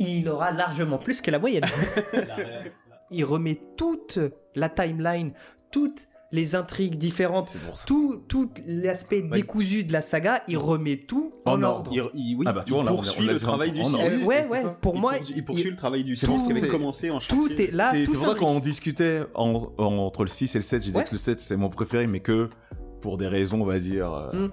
il 0.00 0.28
aura 0.28 0.50
largement 0.52 0.98
plus 0.98 1.20
que 1.20 1.30
la 1.30 1.38
moyenne. 1.38 1.64
il 3.10 3.24
remet 3.24 3.60
toute 3.76 4.18
la 4.54 4.68
timeline, 4.68 5.32
toutes 5.70 6.06
les 6.34 6.54
intrigues 6.54 6.96
différentes, 6.96 7.58
tout, 7.86 8.22
tout 8.26 8.50
l'aspect 8.66 9.20
Bah, 9.20 9.36
décousu 9.36 9.84
de 9.84 9.92
la 9.92 10.00
saga, 10.00 10.42
il 10.48 10.56
remet 10.56 10.96
tout 10.96 11.34
en, 11.44 11.58
En 11.58 11.62
ordre. 11.62 11.90
Il, 11.92 12.02
il- 12.14 12.36
oui, 12.36 12.46
Ah 12.48 12.54
bah, 12.54 12.62
tu 12.64 12.70
il 12.70 12.72
vois, 12.72 12.80
on 12.80 12.84
l'a- 12.86 12.92
on 12.92 12.96
poursuit 12.96 13.26
le 13.26 13.38
travail 13.38 13.72
du 13.72 13.80
en 13.82 13.84
6. 13.84 13.94
ordre. 13.94 14.06
Euh, 14.06 14.16
Oui, 14.20 14.26
ouais, 14.26 14.48
ouais. 14.48 14.62
Pour 14.80 14.94
il, 14.94 15.00
moi, 15.02 15.12
pour- 15.18 15.30
il 15.36 15.44
poursuit 15.44 15.70
le 15.70 15.76
travail 15.76 16.04
du 16.04 16.16
c'est 16.16 16.24
6 16.24 16.32
pour 16.32 16.42
qui 16.46 16.52
avait 16.52 16.60
c'est- 16.60 16.68
commencé 16.68 17.10
en 17.10 17.18
tout 17.18 17.52
est 17.52 17.70
là, 17.74 17.90
C'est 17.92 18.04
pour 18.04 18.16
ça 18.16 18.34
quand 18.38 18.46
on 18.48 18.60
discutait 18.60 19.20
en- 19.34 19.72
en- 19.76 19.84
entre 19.98 20.22
le 20.22 20.28
6 20.30 20.54
et 20.54 20.58
le 20.58 20.62
7, 20.62 20.80
je 20.80 20.86
disais 20.86 20.98
Ouais. 21.00 21.04
que 21.04 21.10
le 21.12 21.18
7 21.18 21.38
c'est 21.38 21.56
mon 21.58 21.68
préféré, 21.68 22.06
mais 22.06 22.20
que 22.20 22.48
pour 23.02 23.18
des 23.18 23.28
raisons, 23.28 23.60
on 23.60 23.66
va 23.66 23.78
dire, 23.78 24.10
euh, 24.10 24.32
Mm. 24.46 24.50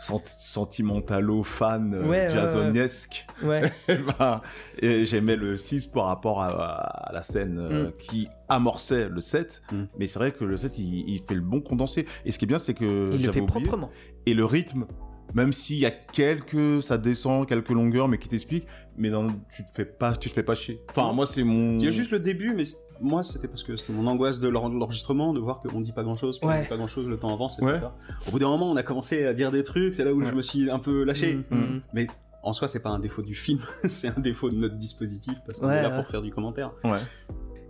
Sent- 0.00 0.22
sentimentalo 0.38 1.42
fan 1.42 1.94
euh, 1.94 2.02
Ouais, 2.02 2.08
ouais, 2.24 2.30
jasonesque. 2.30 3.26
Ouais. 3.42 3.72
Ben, 4.18 4.40
et 4.78 5.04
j'aimais 5.04 5.36
le 5.36 5.56
6 5.56 5.86
par 5.88 6.06
rapport 6.06 6.42
à, 6.42 6.48
à 6.48 7.12
la 7.12 7.22
scène 7.22 7.58
euh, 7.58 7.88
Mm. 7.88 7.92
qui 7.98 8.28
amorçait 8.48 9.08
le 9.08 9.20
7 9.20 9.62
Mm. 9.72 9.82
mais 9.98 10.06
c'est 10.06 10.18
vrai 10.18 10.32
que 10.32 10.44
le 10.44 10.56
7 10.56 10.78
il, 10.78 11.08
il 11.08 11.20
fait 11.26 11.34
le 11.34 11.40
bon 11.40 11.60
condensé 11.60 12.06
et 12.24 12.32
ce 12.32 12.38
qui 12.38 12.44
est 12.44 12.48
bien 12.48 12.58
c'est 12.58 12.74
que 12.74 12.84
Il 13.06 13.12
le 13.12 13.18
j'avais 13.18 13.32
fait 13.34 13.40
oublié, 13.40 13.60
proprement. 13.66 13.90
et 14.26 14.34
le 14.34 14.44
rythme 14.44 14.86
même 15.34 15.52
s'il 15.52 15.78
y 15.78 15.86
a 15.86 15.90
quelques 15.92 16.82
ça 16.82 16.98
descend 16.98 17.46
quelques 17.46 17.70
longueurs 17.70 18.08
mais 18.08 18.18
qui 18.18 18.28
t'expliquent 18.28 18.66
mais 18.96 19.10
tu 19.54 19.64
te 19.64 19.70
fais 19.74 19.84
pas 19.84 20.16
tu 20.16 20.28
te 20.28 20.34
fais 20.34 20.42
pas 20.42 20.54
chier 20.54 20.80
enfin 20.90 21.12
moi 21.12 21.26
c'est 21.26 21.42
mon 21.44 21.78
Il 21.78 21.84
y 21.84 21.86
a 21.86 21.90
juste 21.90 22.10
le 22.10 22.20
début, 22.20 22.52
mais 22.54 22.64
moi 23.00 23.22
c'était 23.22 23.48
parce 23.48 23.62
que 23.64 23.76
c'était 23.76 23.92
mon 23.92 24.06
angoisse 24.06 24.40
de 24.40 24.48
l'en- 24.48 24.68
de 24.68 24.74
l'enregistrement, 24.78 25.32
de 25.32 25.40
voir 25.40 25.60
qu'on 25.60 25.80
dit 25.80 25.92
pas 25.92 26.02
grand 26.02 26.16
chose, 26.16 26.38
qu'on 26.38 26.48
Ouais. 26.48 26.62
dit 26.62 26.68
pas 26.68 26.76
grand 26.76 26.86
chose 26.86 27.06
le 27.08 27.16
temps 27.18 27.32
avance, 27.32 27.58
etc. 27.58 27.72
Ouais. 27.82 27.88
Au 28.28 28.30
bout 28.32 28.38
d'un 28.38 28.48
moment, 28.48 28.70
on 28.70 28.76
a 28.76 28.82
commencé 28.82 29.24
à 29.24 29.32
dire 29.34 29.50
des 29.50 29.64
trucs, 29.64 29.94
c'est 29.94 30.04
là 30.04 30.12
où 30.12 30.20
je 30.22 30.32
me 30.34 30.42
suis 30.42 30.70
un 30.70 30.78
peu 30.78 31.04
lâché. 31.04 31.36
Mm, 31.50 31.56
mm. 31.56 31.80
Mais 31.94 32.06
en 32.42 32.52
soi, 32.52 32.68
c'est 32.68 32.82
pas 32.82 32.90
un 32.90 32.98
défaut 32.98 33.22
du 33.22 33.34
film, 33.34 33.60
c'est 33.84 34.08
un 34.08 34.20
défaut 34.20 34.48
de 34.50 34.56
notre 34.56 34.76
dispositif 34.76 35.34
parce 35.46 35.60
qu'on 35.60 35.68
Ouais, 35.68 35.76
est 35.76 35.82
là 35.82 35.90
pour 35.90 36.06
faire 36.08 36.22
du 36.22 36.30
commentaire. 36.30 36.68
ouais 36.84 36.98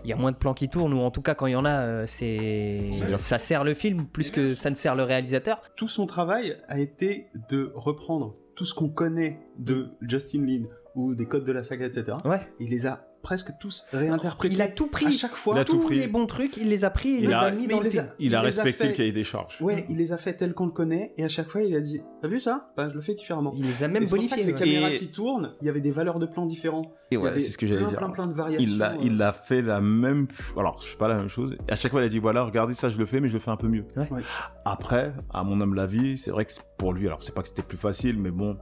Il 0.04 0.08
y 0.10 0.12
a 0.12 0.16
moins 0.16 0.32
de 0.32 0.36
plans 0.36 0.54
qui 0.54 0.68
tournent, 0.68 0.94
ou 0.94 1.00
en 1.00 1.10
tout 1.10 1.20
cas, 1.22 1.34
quand 1.34 1.46
il 1.46 1.52
y 1.52 1.56
en 1.56 1.64
a, 1.66 1.80
euh, 1.82 2.04
c'est 2.06 2.88
ça 3.18 3.38
sert 3.38 3.64
le 3.64 3.74
film 3.74 4.06
plus 4.06 4.30
que 4.30 4.48
ça 4.54 4.70
ne 4.70 4.74
sert 4.74 4.96
le 4.96 5.02
réalisateur. 5.04 5.60
Tout 5.76 5.88
son 5.88 6.06
travail 6.06 6.56
a 6.68 6.78
été 6.80 7.26
de 7.50 7.70
reprendre 7.74 8.34
tout 8.56 8.64
ce 8.64 8.74
qu'on 8.74 8.88
connaît 8.88 9.38
de 9.58 9.88
Justin 10.02 10.44
Lin 10.46 10.62
ou 10.94 11.14
des 11.14 11.26
codes 11.26 11.44
de 11.44 11.52
la 11.52 11.62
saga, 11.64 11.86
etc. 11.86 12.16
Ouais. 12.24 12.40
Il 12.60 12.70
les 12.70 12.86
a 12.86 13.06
presque 13.22 13.50
tous 13.60 13.84
réinterprétés. 13.92 14.54
Il 14.54 14.62
a 14.62 14.68
tout 14.68 14.86
pris. 14.86 15.04
à 15.06 15.10
chaque 15.10 15.34
fois. 15.34 15.54
Il 15.54 15.60
a 15.60 15.64
tout 15.66 15.76
Tous 15.76 15.84
pris. 15.84 15.98
les 15.98 16.06
bons 16.08 16.24
trucs, 16.24 16.56
il 16.56 16.70
les 16.70 16.84
a 16.86 16.90
pris 16.90 17.10
et 17.10 17.12
il, 17.18 17.24
Il 17.24 17.28
les 17.28 17.34
a- 17.34 17.40
a 17.40 17.50
mis 17.50 17.66
mais 17.66 17.74
dans 17.74 17.80
il 17.80 17.84
le 17.84 17.90
les 17.90 17.98
a- 17.98 18.02
il 18.02 18.06
a 18.06 18.14
il 18.18 18.28
les 18.30 18.34
a 18.34 18.40
respecté 18.40 18.84
fait- 18.84 18.88
le 18.88 18.94
cahier 18.94 19.12
des 19.12 19.24
charges 19.24 19.58
Ouais, 19.60 19.84
il 19.90 19.98
les 19.98 20.12
a 20.12 20.16
fait 20.16 20.32
tels 20.34 20.54
qu'on 20.54 20.64
le 20.64 20.72
connaît, 20.72 21.12
et 21.18 21.24
à 21.24 21.28
chaque 21.28 21.48
fois, 21.50 21.62
il 21.62 21.74
a 21.76 21.80
dit 21.80 22.00
T'as 22.22 22.28
vu 22.28 22.40
ça? 22.40 22.72
Bah, 22.78 22.88
je 22.88 22.94
le 22.94 23.00
fais 23.02 23.12
différemment. 23.14 23.52
Il 23.56 23.66
les 23.66 23.82
a 23.84 23.88
même 23.88 24.06
c'est 24.06 24.16
pour 24.16 24.24
ça 24.26 24.36
que 24.36 24.42
bonifiés. 24.42 24.44
les 24.46 24.52
ouais. 24.52 24.58
caméras 24.74 24.90
Et- 24.94 24.98
qui 24.98 25.08
tournent, 25.08 25.52
il 25.60 25.66
y 25.66 25.68
avait 25.68 25.82
des 25.82 25.90
valeurs 25.90 26.18
de 26.18 26.24
plans 26.26 26.46
différents. 26.46 26.92
et 27.10 27.16
Il 27.16 27.18
ouais 27.18 27.38
c'est 27.38 27.50
ce 27.50 27.58
que 27.58 27.66
j'allais 27.66 27.84
dire 27.84 27.98
Plein, 27.98 28.08
plein 28.10 28.26
de 28.26 28.32
variations. 28.34 28.66
il 28.74 28.82
a, 28.82 28.92
euh. 28.92 28.96
il 29.02 29.20
a 29.20 29.32
fait 29.34 29.60
la 29.60 29.82
même, 29.82 30.26
alors 30.56 30.80
je 30.80 30.88
sais 30.88 30.96
pas 30.96 31.08
la 31.08 31.16
même 31.18 31.28
chose. 31.28 31.56
Et 31.68 31.72
à 31.72 31.76
chaque 31.76 31.92
fois, 31.92 32.00
il 32.00 32.04
a 32.06 32.08
dit 32.08 32.20
voilà, 32.20 32.42
regardez 32.44 32.72
ça, 32.72 32.88
je 32.88 32.96
le 32.98 33.04
fais, 33.04 33.20
mais 33.20 33.28
je 33.28 33.34
le 33.34 33.40
fais 33.40 33.50
un 33.50 33.56
peu 33.56 33.68
mieux. 33.68 33.84
Ouais. 33.98 34.08
Ouais. 34.10 34.22
Après, 34.64 35.12
à 35.30 35.44
mon 35.44 35.60
humble 35.60 35.78
avis, 35.78 36.16
c'est 36.16 36.30
vrai 36.30 36.46
que 36.46 36.52
pour 36.78 36.94
lui, 36.94 37.06
alors 37.06 37.22
c'est 37.22 37.34
pas 37.34 37.42
que 37.42 37.48
c'était 37.48 37.62
plus 37.62 37.76
facile, 37.78 38.18
mais 38.18 38.30
bon, 38.30 38.56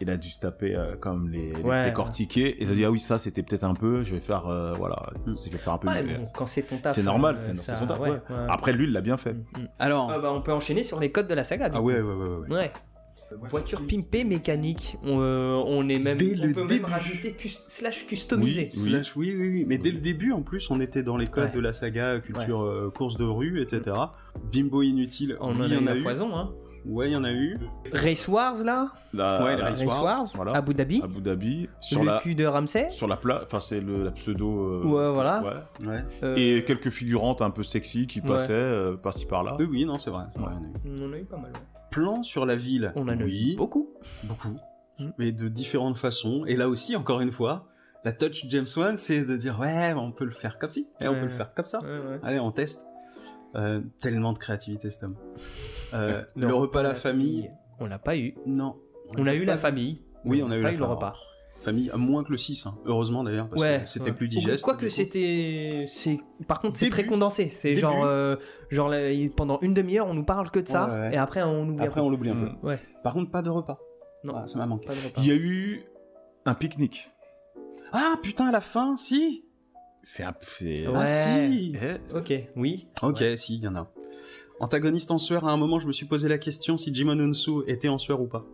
il 0.00 0.10
a 0.10 0.16
dû 0.16 0.28
se 0.30 0.40
taper 0.40 0.74
euh, 0.74 0.96
comme 0.96 1.28
les, 1.28 1.52
les 1.52 1.62
Ouais, 1.62 1.84
décortiquer 1.84 2.62
et 2.62 2.66
a 2.68 2.72
dit 2.72 2.84
ah 2.84 2.90
oui 2.90 3.00
ça 3.00 3.18
c'était 3.18 3.42
peut-être 3.42 3.64
un 3.64 3.74
peu, 3.74 4.02
je 4.04 4.14
vais 4.14 4.20
faire 4.20 4.46
euh, 4.48 4.74
voilà, 4.74 4.96
Mm. 5.26 5.34
je 5.34 5.50
vais 5.50 5.58
faire 5.58 5.72
un 5.74 5.78
peu 5.78 5.88
Ouais, 5.88 6.02
mieux. 6.02 6.18
bon, 6.18 6.28
quand 6.34 6.46
c'est 6.46 6.62
ton 6.62 6.76
taf. 6.78 6.94
C'est 6.94 7.02
normal, 7.02 7.36
euh, 7.40 7.52
c'est 7.54 7.76
son 7.76 7.86
taf, 7.86 7.98
ouais, 8.00 8.10
ouais. 8.10 8.14
ouais. 8.16 8.46
Après 8.48 8.72
lui, 8.72 8.84
il 8.84 8.92
l'a 8.92 9.00
bien 9.00 9.16
fait. 9.16 9.32
Mm, 9.34 9.60
mm. 9.62 9.68
Alors, 9.78 10.10
Ah 10.12 10.18
bah, 10.18 10.32
on 10.32 10.42
peut 10.42 10.52
enchaîner 10.52 10.82
sur 10.82 11.00
les 11.00 11.10
codes 11.12 11.28
de 11.28 11.34
la 11.34 11.44
saga. 11.44 11.68
du 11.68 11.76
ah 11.76 11.80
ouais, 11.82 12.00
ouais, 12.00 12.14
ouais, 12.14 12.26
ouais. 12.28 12.36
ouais. 12.50 12.54
Ouais. 12.56 12.72
Voiture 13.50 13.84
pimpée 13.88 14.22
mécanique. 14.22 14.96
On, 15.02 15.18
euh, 15.20 15.54
on 15.66 15.88
est 15.88 15.98
même. 15.98 16.16
Dès 16.16 16.38
on 16.40 16.46
le 16.46 16.54
peut 16.54 16.66
début. 16.66 16.82
même 16.82 16.84
rajouter 16.92 17.32
cus- 17.32 17.64
slash 17.66 18.06
customisé. 18.06 18.62
Oui. 18.62 18.70
Slash, 18.70 19.16
oui, 19.16 19.34
oui, 19.36 19.48
oui. 19.50 19.64
Mais 19.66 19.78
dès 19.78 19.90
le 19.90 19.98
début, 19.98 20.30
en 20.30 20.42
plus, 20.42 20.70
on 20.70 20.78
était 20.80 21.02
dans 21.02 21.16
les 21.16 21.26
codes 21.26 21.46
Ouais. 21.46 21.56
de 21.56 21.60
la 21.60 21.72
saga 21.72 22.20
culture 22.20 22.60
euh, 22.62 22.92
course 22.96 23.16
de 23.18 23.24
rue, 23.24 23.60
etc. 23.60 23.96
Bimbo 24.52 24.82
inutile, 24.82 25.36
On 25.40 25.56
oui, 25.56 25.62
en 25.62 25.64
il 25.64 25.72
a 25.72 25.74
y 25.74 25.78
eu 25.78 25.82
en 25.82 25.86
a 25.88 25.94
la 25.94 25.96
eu. 25.96 26.02
foison, 26.04 26.36
hein. 26.36 26.52
Ouais, 26.88 27.08
il 27.08 27.12
y 27.12 27.16
en 27.16 27.24
a 27.24 27.32
eu. 27.32 27.56
Race 27.92 28.28
Wars 28.28 28.62
là. 28.64 28.92
La- 29.12 29.42
Ouais, 29.42 29.56
la- 29.56 29.64
Race 29.66 29.80
Race 29.80 29.86
Wars, 29.86 30.02
Wars. 30.02 30.26
voilà. 30.34 30.52
Abu 30.54 30.74
Dhabi. 30.74 31.00
Abu 31.02 31.20
Dhabi 31.20 31.68
sur 31.80 32.00
le 32.00 32.06
la 32.06 32.18
cul 32.20 32.34
de 32.34 32.44
Ramsey. 32.46 32.88
sur 32.90 33.08
la 33.08 33.16
pla 33.16 33.42
enfin 33.44 33.60
c'est 33.60 33.80
le 33.80 34.04
la 34.04 34.10
pseudo 34.12 34.48
euh, 34.48 34.84
Ouais, 34.84 35.12
voilà. 35.12 35.42
ouais. 35.42 35.88
Ouais. 35.88 36.04
Euh, 36.22 36.34
et 36.36 36.64
quelques 36.64 36.90
figurantes 36.90 37.42
un 37.42 37.50
peu 37.50 37.62
sexy 37.62 38.06
qui 38.06 38.20
Ouais. 38.20 38.26
passaient 38.28 38.52
euh, 38.52 38.96
par-ci 38.96 39.26
par-là. 39.26 39.56
Oui, 39.58 39.66
oui, 39.70 39.84
non, 39.84 39.98
c'est 39.98 40.10
vrai. 40.10 40.24
on 40.36 40.44
a 40.44 40.52
eu. 40.52 40.90
On 41.02 41.08
en 41.08 41.12
a 41.12 41.18
eu 41.18 41.24
pas 41.24 41.36
mal. 41.38 41.52
ouais. 41.52 41.58
Plan 41.90 42.22
sur 42.22 42.44
la 42.46 42.56
ville. 42.56 42.88
On 42.94 43.02
en 43.02 43.08
a 43.08 43.16
oui, 43.16 43.52
eu 43.54 43.56
beaucoup. 43.56 43.88
beaucoup. 44.24 44.56
Mm. 44.98 45.06
Mais 45.18 45.32
de 45.32 45.48
différentes 45.48 45.96
façons. 45.98 46.44
Et 46.46 46.56
là 46.56 46.68
aussi, 46.68 46.94
encore 46.96 47.20
une 47.20 47.32
fois, 47.32 47.66
la 48.04 48.12
touch 48.12 48.46
James 48.48 48.66
Wan, 48.76 48.96
c'est 48.96 49.24
de 49.24 49.36
dire 49.36 49.58
ouais, 49.60 49.92
on 49.94 50.12
peut 50.12 50.24
le 50.24 50.30
faire 50.30 50.58
comme 50.58 50.70
ci, 50.70 50.88
et 51.00 51.08
on 51.08 51.12
Ouais. 51.12 51.18
peut 51.20 51.26
le 51.26 51.30
faire 51.32 51.52
comme 51.54 51.66
ça. 51.66 51.80
Ouais, 51.80 51.86
ouais. 51.86 52.20
Allez, 52.22 52.38
on 52.38 52.52
teste. 52.52 52.86
Euh, 53.56 53.78
tellement 54.00 54.32
de 54.32 54.38
créativité, 54.38 54.90
cet 54.90 55.04
homme. 55.04 55.16
Euh, 55.94 56.22
Le 56.36 56.48
le, 56.48 56.54
repas 56.54 56.82
la 56.82 56.94
famille, 56.94 57.48
On 57.80 57.86
l'a 57.86 57.98
pas 57.98 58.16
eu. 58.16 58.34
non. 58.46 58.76
On 59.16 59.24
a 59.24 59.34
eu 59.34 59.44
la 59.44 59.56
famille. 59.56 60.02
Oui, 60.24 60.42
on 60.44 60.50
a 60.50 60.56
eu 60.56 60.62
la 60.62 60.72
le 60.72 60.76
famille. 60.76 60.92
repas. 60.92 61.14
Famille, 61.62 61.90
à 61.90 61.96
moins 61.96 62.22
que 62.22 62.32
le 62.32 62.36
6, 62.36 62.66
hein. 62.66 62.74
heureusement 62.84 63.24
d'ailleurs, 63.24 63.48
parce 63.48 63.62
ouais, 63.62 63.80
que 63.82 63.88
c'était 63.88 64.06
ouais. 64.10 64.12
plus 64.12 64.28
digeste. 64.28 64.62
Quoique 64.62 64.88
c'était, 64.88 65.86
par 66.46 66.60
contre 66.60 66.78
c'est 66.78 66.90
très 66.90 67.06
condensé. 67.06 67.48
C'est 67.48 67.76
genre, 67.76 68.04
euh, 68.04 68.36
genre 68.68 68.90
là, 68.90 68.98
pendant 69.34 69.58
une 69.60 69.72
demi-heure 69.72 70.06
on 70.06 70.12
nous 70.12 70.24
parle 70.24 70.50
que 70.50 70.58
de 70.58 70.68
ça 70.68 70.86
Ouais, 70.86 71.14
et 71.14 71.16
après 71.16 71.42
on 71.42 71.66
oublie. 71.66 71.86
Après, 71.86 72.00
un 72.00 72.04
on 72.04 72.10
l'oublie 72.10 72.28
un 72.28 72.34
peu. 72.34 72.48
Mm. 72.48 72.58
Ouais. 72.62 72.78
Par 73.02 73.14
contre, 73.14 73.30
pas 73.30 73.40
de 73.40 73.48
repas. 73.48 73.78
Non. 74.22 74.34
Ah, 74.36 74.46
ça 74.46 74.58
m'a 74.58 74.66
manqué. 74.66 74.86
Pas 74.86 74.94
de 74.94 75.00
repas. 75.00 75.20
Il 75.22 75.28
y 75.28 75.30
a 75.30 75.36
eu 75.36 75.82
un 76.44 76.54
pique-nique. 76.54 77.08
Ah 77.90 78.16
putain, 78.22 78.48
à 78.48 78.52
la 78.52 78.60
fin, 78.60 78.96
si 78.98 79.45
C'est 80.08 80.22
un 80.22 80.32
c'est 80.40 80.86
Ouais. 80.86 80.94
Ah 80.94 81.04
si 81.04 81.74
Eh, 81.82 82.16
Ok, 82.16 82.32
oui. 82.54 82.86
Ok, 83.02 83.24
si, 83.34 83.56
il 83.56 83.64
y 83.64 83.68
en 83.68 83.74
a. 83.74 83.90
Antagoniste 84.60 85.10
en 85.10 85.18
sueur, 85.18 85.46
à 85.48 85.50
un 85.50 85.56
moment, 85.56 85.80
je 85.80 85.88
me 85.88 85.92
suis 85.92 86.06
posé 86.06 86.28
la 86.28 86.38
question 86.38 86.76
si 86.78 86.94
Jimon 86.94 87.18
Unsu 87.18 87.62
était 87.66 87.88
en 87.88 87.98
sueur 87.98 88.20
ou 88.20 88.28
pas. 88.28 88.44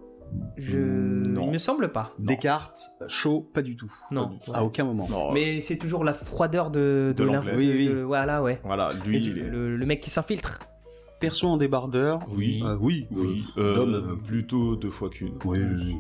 Je, 0.57 0.79
Non. 0.79 1.45
il 1.45 1.51
me 1.53 1.59
semble 1.59 1.93
pas. 1.93 2.15
Descartes, 2.19 2.81
chaud, 3.07 3.47
pas 3.53 3.61
du 3.61 3.77
tout. 3.77 3.93
Non. 4.11 4.29
Pas 4.29 4.33
du 4.33 4.39
tout. 4.41 4.51
Ouais. 4.53 4.57
À 4.57 4.65
aucun 4.65 4.85
moment. 4.85 5.07
non, 5.11 5.33
Mais 5.33 5.61
c'est 5.61 5.77
toujours 5.77 6.05
la 6.05 6.15
froideur 6.15 6.71
de 6.71 7.13
De 7.15 7.23
l'in- 7.23 7.35
l'anglais. 7.35 7.53
Oui, 7.55 7.71
oui. 7.77 7.89
de- 7.89 8.01
voilà, 8.01 8.43
ouais. 8.43 8.59
voilà, 8.65 8.95
lui 9.05 9.21
du- 9.21 9.31
il 9.33 9.39
est 9.39 9.43
le, 9.51 9.77
le 9.77 9.87
mec 9.87 10.01
qui 10.01 10.09
s'infiltre. 10.09 10.59
Perso 11.21 11.47
en 11.49 11.59
débardeur. 11.59 12.21
Oui. 12.31 12.63
Euh, 12.65 12.79
oui. 12.81 13.07
oui, 13.11 13.45
Euh, 13.59 13.77
euh, 13.77 14.01
Dom. 14.01 14.23
plutôt 14.25 14.75
deux 14.77 14.91
fois 14.91 15.11
qu'une. 15.11 15.35
Oui, 15.45 15.59
oui, 15.61 15.83
oui. 15.85 15.97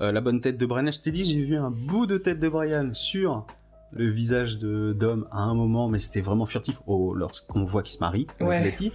Euh, 0.00 0.10
la 0.10 0.22
bonne 0.22 0.40
tête 0.40 0.56
de 0.56 0.64
Brian. 0.64 0.90
Je 0.90 1.00
t'ai 1.00 1.10
dit, 1.12 1.26
j'ai 1.26 1.42
vu 1.44 1.56
un 1.58 1.70
bout 1.70 2.06
de 2.06 2.16
tête 2.16 2.40
de 2.40 2.48
Brian 2.48 2.94
sur 2.94 3.46
le 3.92 4.08
visage 4.10 4.58
de 4.58 4.92
Dom 4.92 5.26
à 5.30 5.42
un 5.42 5.54
moment, 5.54 5.88
mais 5.88 5.98
c'était 5.98 6.20
vraiment 6.20 6.46
furtif. 6.46 6.80
Oh, 6.86 7.14
lorsqu'on 7.14 7.64
voit 7.64 7.82
qu'il 7.82 7.94
se 7.94 8.00
marie 8.00 8.26
avec 8.38 8.48
Ouais. 8.48 8.62
Letty. 8.64 8.92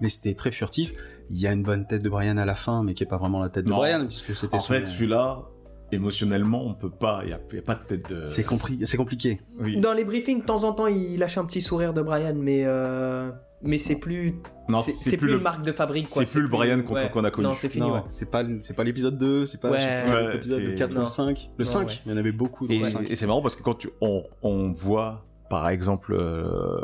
Mais 0.00 0.08
c'était 0.08 0.34
très 0.34 0.50
furtif. 0.52 0.92
Il 1.30 1.38
y 1.40 1.46
a 1.46 1.52
une 1.52 1.62
bonne 1.62 1.86
tête 1.86 2.02
de 2.02 2.08
Brian 2.08 2.36
à 2.36 2.44
la 2.44 2.54
fin, 2.54 2.82
mais 2.84 2.94
qui 2.94 3.02
est 3.02 3.06
pas 3.06 3.16
vraiment 3.18 3.40
la 3.40 3.48
tête 3.48 3.64
de. 3.64 3.70
Brian, 3.70 4.06
puisque 4.06 4.36
c'était 4.36 4.54
En 4.54 4.60
son- 4.60 4.74
fait, 4.74 4.86
celui-là, 4.86 5.42
émotionnellement, 5.90 6.64
on 6.66 6.74
peut 6.74 6.90
pas, 6.90 7.20
il 7.24 7.30
y, 7.30 7.32
a 7.32 7.40
y 7.52 7.58
a 7.58 7.62
pas 7.62 7.74
de 7.74 7.84
tête 7.84 8.08
de. 8.10 8.24
c'est 8.24 8.44
compris, 8.44 8.78
c'est 8.84 8.96
compliqué. 8.96 9.38
Oui. 9.58 9.78
Dans 9.80 9.92
les 9.92 10.04
briefings, 10.04 10.40
de 10.40 10.44
temps 10.44 10.64
en 10.64 10.72
temps, 10.72 10.86
il 10.86 11.18
lâche 11.18 11.38
un 11.38 11.44
petit 11.44 11.62
sourire 11.62 11.94
de 11.94 12.02
Brian, 12.02 12.34
mais 12.36 12.62
euh, 12.64 13.30
mais 13.62 13.78
c'est 13.78 13.96
plus, 13.96 14.34
Non, 14.68 14.82
c'est 14.82 15.16
plus, 15.16 15.28
le- 15.28 15.36
une 15.36 15.42
marque 15.42 15.62
de 15.64 15.72
fabrique. 15.72 16.08
C'est 16.08 16.26
plus 16.26 16.42
le 16.42 16.48
Brian 16.48 16.82
qu'on 16.82 16.94
ouais. 16.94 17.04
a 17.04 17.30
connu. 17.30 17.46
Non, 17.48 17.54
c'est 17.54 17.68
fini. 17.68 17.90
ouais. 17.90 18.02
c'est 18.08 18.30
pas 18.30 18.42
c'est 18.60 18.74
pas 18.76 18.84
l'épisode 18.84 19.16
2, 19.18 19.46
c'est 19.46 19.60
pas 19.60 19.70
Ouais. 19.70 20.32
l'épisode 20.32 20.60
c'est- 20.70 20.74
4 20.76 20.96
ou 20.96 21.00
le 21.00 21.06
5. 21.06 21.50
Le 21.58 21.64
Non, 21.64 21.70
5, 21.70 21.88
ouais. 21.88 21.94
il 22.06 22.12
y 22.12 22.14
en 22.14 22.18
avait 22.18 22.32
beaucoup 22.32 22.66
dans 22.66 22.74
Et, 22.74 22.78
le 22.78 22.84
5. 22.84 23.10
et 23.10 23.14
c'est 23.14 23.26
marrant 23.26 23.42
parce 23.42 23.56
que 23.56 23.62
quand 23.62 23.74
tu, 23.74 23.88
on, 24.00 24.24
on 24.42 24.72
voit, 24.72 25.24
par 25.50 25.68
exemple, 25.68 26.14
euh, 26.18 26.80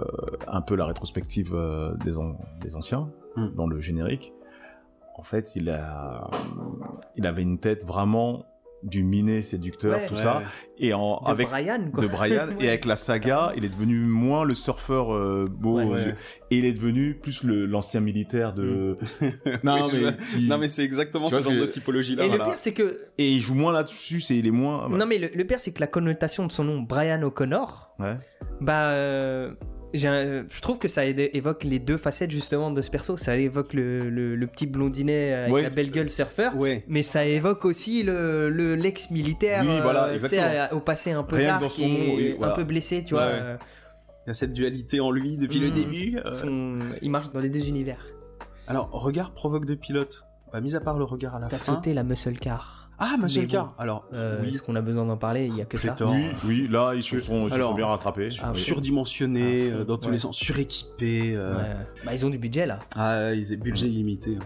un 0.47 0.61
peu 0.63 0.75
la 0.77 0.87
rétrospective 0.87 1.53
euh, 1.55 1.95
des, 2.05 2.17
an- 2.19 2.39
des 2.61 2.77
anciens 2.77 3.11
Hmm. 3.37 3.49
dans 3.57 3.67
le 3.67 3.81
générique, 3.81 4.33
en 5.17 5.23
fait, 5.25 5.57
il 5.57 5.69
a, 5.71 6.31
il 7.17 7.27
avait 7.27 7.43
une 7.43 7.59
tête 7.59 7.85
vraiment 7.85 8.45
du 8.83 9.05
minet 9.05 9.43
séducteur, 9.43 9.99
Ouais. 9.99 10.07
tout 10.07 10.15
Ouais, 10.15 10.21
ça, 10.21 10.39
ouais. 10.39 10.45
et 10.79 10.93
en, 10.95 11.21
De 11.25 11.31
avec 11.31 11.49
Brian, 11.49 11.91
quoi. 11.93 12.03
de 12.03 12.09
Brian 12.09 12.49
et 12.61 12.69
avec 12.69 12.85
la 12.85 12.97
saga, 12.97 13.53
il 13.57 13.65
est 13.65 13.69
devenu 13.69 13.99
moins 14.01 14.45
le 14.45 14.55
surfeur 14.55 15.15
euh, 15.15 15.47
beau 15.49 15.81
aux 15.81 15.97
yeux, 15.97 16.15
et 16.51 16.59
il 16.59 16.65
est 16.65 16.73
devenu 16.73 17.15
plus 17.15 17.45
le 17.45 17.67
l'ancien 17.67 18.01
militaire 18.01 18.53
de. 18.55 18.97
non, 19.63 19.85
Oui, 19.85 19.91
je 19.93 20.01
mais 20.01 20.17
qui- 20.35 20.49
Non 20.49 20.59
mais 20.59 20.69
c'est 20.69 20.83
exactement 20.85 21.27
Tu 21.29 21.35
ce 21.37 21.41
vois 21.41 21.51
genre 21.53 21.61
que- 21.61 21.67
de 21.67 21.71
typologie 21.71 22.17
là. 22.17 22.25
Et 22.25 22.29
voilà. 22.29 22.45
le 22.45 22.51
pire, 22.51 22.59
c'est 22.59 22.73
que 22.73 22.99
et 23.19 23.31
il 23.31 23.41
joue 23.41 23.55
moins 23.55 23.73
là-dessus, 23.73 24.21
c'est 24.21 24.37
il 24.37 24.47
est 24.47 24.51
moins. 24.51 24.89
non, 24.89 25.07
mais 25.07 25.19
le, 25.19 25.29
le 25.35 25.45
pire, 25.45 25.61
c'est 25.61 25.73
que 25.73 25.81
la 25.81 25.87
connotation 25.87 26.47
de 26.47 26.53
son 26.53 26.65
nom, 26.65 26.81
Brian 26.83 27.23
O'Connor, 27.23 27.95
Ouais. 28.01 28.17
bah, 28.61 28.91
euh, 28.91 29.53
un- 30.05 30.45
je 30.49 30.61
trouve 30.63 30.79
que 30.79 30.89
ça 30.89 31.05
évoque 31.05 31.65
les 31.65 31.79
deux 31.79 31.97
facettes 31.97 32.31
justement 32.31 32.71
de 32.71 32.81
ce 32.81 32.91
perso. 32.91 33.17
Ça 33.17 33.37
évoque 33.37 33.75
le, 33.75 34.09
le- 34.11 34.35
le 34.37 34.47
petit 34.47 34.67
blondinet 34.67 35.33
avec 35.35 35.53
Ouais. 35.53 35.63
la 35.63 35.71
belle 35.71 35.91
gueule 35.91 36.11
surfeur. 36.11 36.57
Ouais. 36.57 36.85
Mais 36.89 37.03
ça 37.03 37.25
évoque 37.25 37.65
aussi 37.65 38.03
le, 38.03 38.49
le- 38.51 38.75
l'ex-militaire, 38.75 39.63
Oui, 39.67 39.81
voilà, 39.83 40.07
euh, 40.09 40.69
au 40.73 40.81
passé 40.81 41.11
un 41.13 41.23
peu 41.23 41.37
Rien 41.37 41.45
que 41.45 41.51
dark 41.51 41.63
dans 41.63 41.69
son 41.69 41.83
et 41.83 41.89
nom, 41.89 42.15
oui, 42.15 42.35
voilà. 42.39 42.53
un 42.53 42.57
peu 42.57 42.65
blessé, 42.65 43.05
tu 43.05 43.15
vois. 43.15 43.23
Euh, 43.25 43.57
Il 44.27 44.29
y 44.29 44.31
a 44.31 44.35
cette 44.35 44.53
dualité 44.53 45.01
en 45.01 45.11
lui 45.11 45.37
depuis 45.37 45.59
le 45.59 45.69
Mm. 45.71 45.75
début. 45.75 46.19
euh. 46.25 46.31
son- 46.31 46.77
Il 47.03 47.11
marche 47.11 47.33
dans 47.33 47.41
les 47.41 47.49
deux 47.51 47.67
univers. 47.69 48.07
Alors, 48.69 48.89
regard 48.93 49.33
provoque 49.33 49.65
de 49.67 49.75
pilote. 49.75 50.25
Bah, 50.53 50.61
mis 50.61 50.75
à 50.77 50.81
part 50.81 50.97
le 50.99 51.05
regard 51.05 51.35
à 51.35 51.41
la 51.41 51.49
T'as 51.49 51.59
fin. 51.59 51.75
sauté 51.75 51.93
la 51.93 52.03
muscle 52.05 52.39
car. 52.39 52.82
Ah, 53.05 53.17
Car. 53.49 53.67
bon. 53.67 53.73
Alors, 53.79 54.05
Euh, 54.15 54.39
oui, 54.43 54.51
Est-ce 54.51 54.63
qu'on 54.63 54.77
a 54.77 54.81
besoin 54.81 55.05
d'en 55.05 55.17
parler? 55.17 55.47
Il 55.47 55.57
y 55.57 55.61
a 55.61 55.65
que 55.65 55.77
ça? 55.77 55.89
Pléthore. 55.93 56.13
Oui, 56.15 56.27
oui, 56.45 56.69
là 56.71 56.93
ils 56.95 57.03
se 57.03 57.19
sont, 57.19 57.47
ils 57.47 57.51
se 57.51 57.55
alors, 57.55 57.71
sont 57.71 57.77
bien 57.77 57.87
rattrapés. 57.87 58.29
Ah, 58.43 58.53
Oui. 58.55 58.61
surdimensionné 58.61 59.69
À 59.71 59.73
fond, 59.73 59.79
euh, 59.81 59.85
dans 59.85 59.97
tous 59.99 60.07
ouais. 60.09 60.13
les 60.15 60.19
sens, 60.21 60.37
suréquipé. 60.37 61.35
euh, 61.35 61.57
Ouais. 61.57 61.71
Bah, 62.07 62.13
ils 62.15 62.25
ont 62.25 62.31
du 62.31 62.39
budget 62.39 62.65
là. 62.67 62.79
Ah, 62.97 63.33
ils 63.35 63.53
ont 63.53 63.59
budget 63.59 63.87
illimité. 63.87 64.37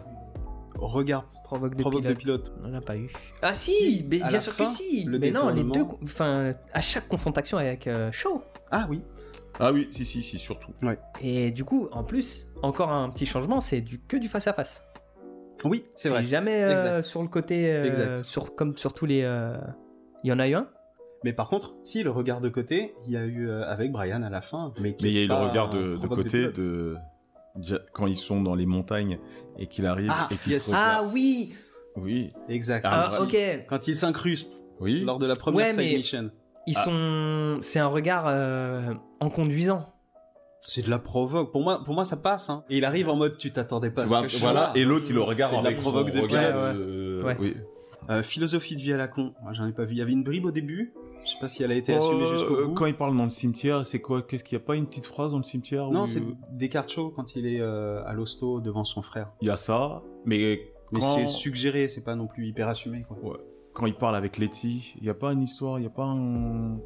Regard 0.79 1.25
Provoque 1.45 1.75
de 1.75 1.81
provoque 1.83 2.03
de 2.03 2.13
pilote. 2.13 2.51
pilote. 2.51 2.53
On 2.65 2.69
n'en 2.69 2.79
a 2.79 2.81
pas 2.81 2.97
eu. 2.97 3.11
Ah 3.41 3.55
si, 3.55 3.71
Si, 3.73 4.07
mais 4.11 4.19
bien 4.19 4.41
sûr 4.41 4.53
fin, 4.53 4.65
que 4.65 4.71
si. 4.71 5.05
le 5.05 5.19
mais 5.19 5.31
non, 5.31 5.49
les 5.51 5.63
deux, 5.65 5.85
enfin, 6.03 6.55
à 6.73 6.81
chaque 6.81 7.09
confrontation 7.09 7.57
avec 7.59 7.87
euh, 7.87 8.11
Shaw. 8.13 8.43
Ah 8.71 8.87
oui. 8.91 9.01
Ah 9.59 9.73
oui, 9.73 9.89
si, 9.93 10.05
si, 10.05 10.23
si, 10.23 10.39
surtout. 10.39 10.73
Et 11.23 11.51
du 11.51 11.65
coup, 11.65 11.89
en 11.93 12.05
plus, 12.05 12.53
encore 12.63 12.91
un 12.91 13.09
petit 13.09 13.25
changement, 13.25 13.61
c'est 13.61 13.81
du 13.81 13.99
que 14.01 14.17
du 14.19 14.29
face 14.29 14.49
à 14.49 14.53
face. 14.53 14.83
Oui, 15.65 15.85
c'est 15.95 16.09
vrai. 16.11 16.23
jamais 16.25 16.63
euh, 16.63 16.73
Exact. 16.73 17.01
sur 17.03 17.23
le 17.23 17.29
côté, 17.29 17.73
euh, 17.73 17.85
Exact. 17.85 18.19
sur, 18.25 18.55
comme 18.55 18.77
sur 18.77 18.93
tous 18.93 19.07
les. 19.07 19.23
euh, 19.23 19.57
Il 20.25 20.29
y 20.29 20.33
en 20.33 20.39
a 20.39 20.47
eu 20.49 20.55
un 20.55 20.69
Mais 21.25 21.33
par 21.33 21.49
contre, 21.49 21.75
si 21.85 22.03
le 22.03 22.11
regard 22.11 22.41
de 22.41 22.49
côté, 22.49 22.95
il 23.07 23.13
y 23.13 23.17
a 23.17 23.25
eu 23.25 23.49
euh, 23.49 23.65
avec 23.69 23.91
Brian 23.93 24.23
à 24.23 24.31
la 24.31 24.43
fin, 24.43 24.73
mais 24.81 24.95
il 25.01 25.09
y 25.13 25.19
a 25.19 25.23
eu 25.23 25.27
le 25.29 25.35
regard 25.35 25.71
de, 25.71 25.97
côté 26.09 26.49
de 26.53 26.95
quand 27.93 28.07
ils 28.07 28.17
sont 28.17 28.43
dans 28.43 28.55
les 28.55 28.67
montagnes 28.67 29.19
et 29.59 29.67
qu'il 29.67 29.87
arrive 29.87 30.11
Ah, 30.13 30.29
et 30.31 30.37
qu'il 30.37 30.53
yes. 30.53 30.65
se 30.67 30.71
regarde. 30.71 31.05
Ah 31.07 31.11
oui 31.15 31.49
Oui. 31.97 32.33
Exact. 32.51 32.85
Ah, 32.87 33.07
Quand 33.11 33.25
ok. 33.25 33.37
Quand 33.67 33.89
il 33.89 33.97
s'incruste 33.97 34.67
Oui. 34.79 35.01
lors 35.05 35.19
de 35.19 35.27
la 35.27 35.35
première 35.37 35.67
Ouais, 35.69 35.73
side 35.73 35.97
mission. 35.97 36.31
Ils 36.67 36.75
Ah. 36.77 36.85
sont. 36.85 37.59
C'est 37.63 37.79
un 37.79 37.87
regard 37.87 38.25
euh, 38.29 38.93
en 39.21 39.31
conduisant. 39.31 39.91
C'est 40.69 40.83
de 40.85 40.91
la 40.91 40.99
provoque. 40.99 41.53
Pour 41.53 41.63
moi, 41.63 41.83
pour 41.85 41.95
moi, 41.95 42.05
ça 42.05 42.17
passe. 42.17 42.51
hein. 42.51 42.65
Et 42.69 42.79
il 42.79 42.85
arrive 42.85 43.09
en 43.09 43.15
mode 43.15 43.37
tu 43.39 43.53
t'attendais 43.53 43.91
pas 43.91 44.03
à 44.03 44.29
ce 44.29 44.39
Voilà, 44.39 44.73
et 44.75 44.85
l'autre 44.85 45.07
il 45.09 45.15
le 45.15 45.23
regarde 45.23 45.55
C'est 45.55 45.63
de 45.63 45.65
la 45.77 45.81
provoque 45.81 46.11
de 46.11 46.21
regard, 46.21 46.59
pilote. 46.59 46.77
euh, 46.79 47.23
Ouais. 47.23 47.37
oui. 47.41 47.55
Euh, 48.11 48.23
philosophie 48.23 48.75
de 48.77 48.81
vie 48.81 48.93
à 48.93 48.97
la 48.97 49.07
con. 49.09 49.33
Moi, 49.43 49.53
j'en 49.53 49.67
ai 49.67 49.73
pas 49.73 49.85
vu. 49.85 49.95
Il 49.95 49.99
y 49.99 50.03
avait 50.03 50.13
une 50.13 50.25
bribe 50.25 50.45
au 50.45 50.51
début. 50.51 50.93
Je 51.25 51.31
sais 51.31 51.39
pas 51.41 51.49
si 51.49 51.63
elle 51.65 51.73
a 51.73 51.75
été 51.77 51.93
Euh, 51.95 51.99
assumée 51.99 52.27
jusqu'au 52.27 52.67
bout. 52.67 52.75
Quand 52.75 52.87
il 52.87 52.95
parle 52.97 53.17
dans 53.17 53.25
le 53.25 53.31
cimetière, 53.31 53.85
c'est 53.87 54.01
quoi? 54.01 54.23
Qu'est-ce 54.23 54.43
qu'il 54.45 54.57
n'y 54.59 54.63
a 54.63 54.67
pas 54.67 54.77
une 54.77 54.87
petite 54.87 55.07
phrase 55.07 55.31
dans 55.33 55.39
le 55.39 55.43
cimetière 55.45 55.89
Non, 55.91 56.03
où- 56.03 56.07
c'est 56.07 56.23
Descartes 56.53 56.91
Show 56.93 57.13
quand 57.15 57.35
il 57.37 57.47
est 57.47 57.61
euh, 57.61 58.05
à 58.05 58.13
l'hosto 58.13 58.61
devant 58.61 58.85
son 58.85 59.03
frère. 59.03 59.31
Il 59.41 59.49
y 59.49 59.51
a 59.51 59.57
ça, 59.57 60.03
mais 60.25 60.61
Mais 60.93 61.01
quand... 61.01 61.07
c'est 61.07 61.27
suggéré, 61.27 61.89
c'est 61.89 62.05
pas 62.05 62.15
non 62.15 62.27
plus 62.29 62.47
hyper 62.47 62.69
assumé. 62.69 63.05
Quoi. 63.09 63.17
Ouais. 63.33 63.39
Quand 63.75 63.87
il 63.87 63.95
parle 63.95 64.15
avec 64.17 64.39
Letty, 64.39 64.95
il 64.99 65.03
n'y 65.03 65.11
a 65.11 65.15
pas 65.15 65.33
une 65.33 65.43
histoire, 65.43 65.79
il 65.79 65.83
n'y 65.83 65.87
a 65.89 65.91
pas 65.91 66.05
un... 66.07 66.79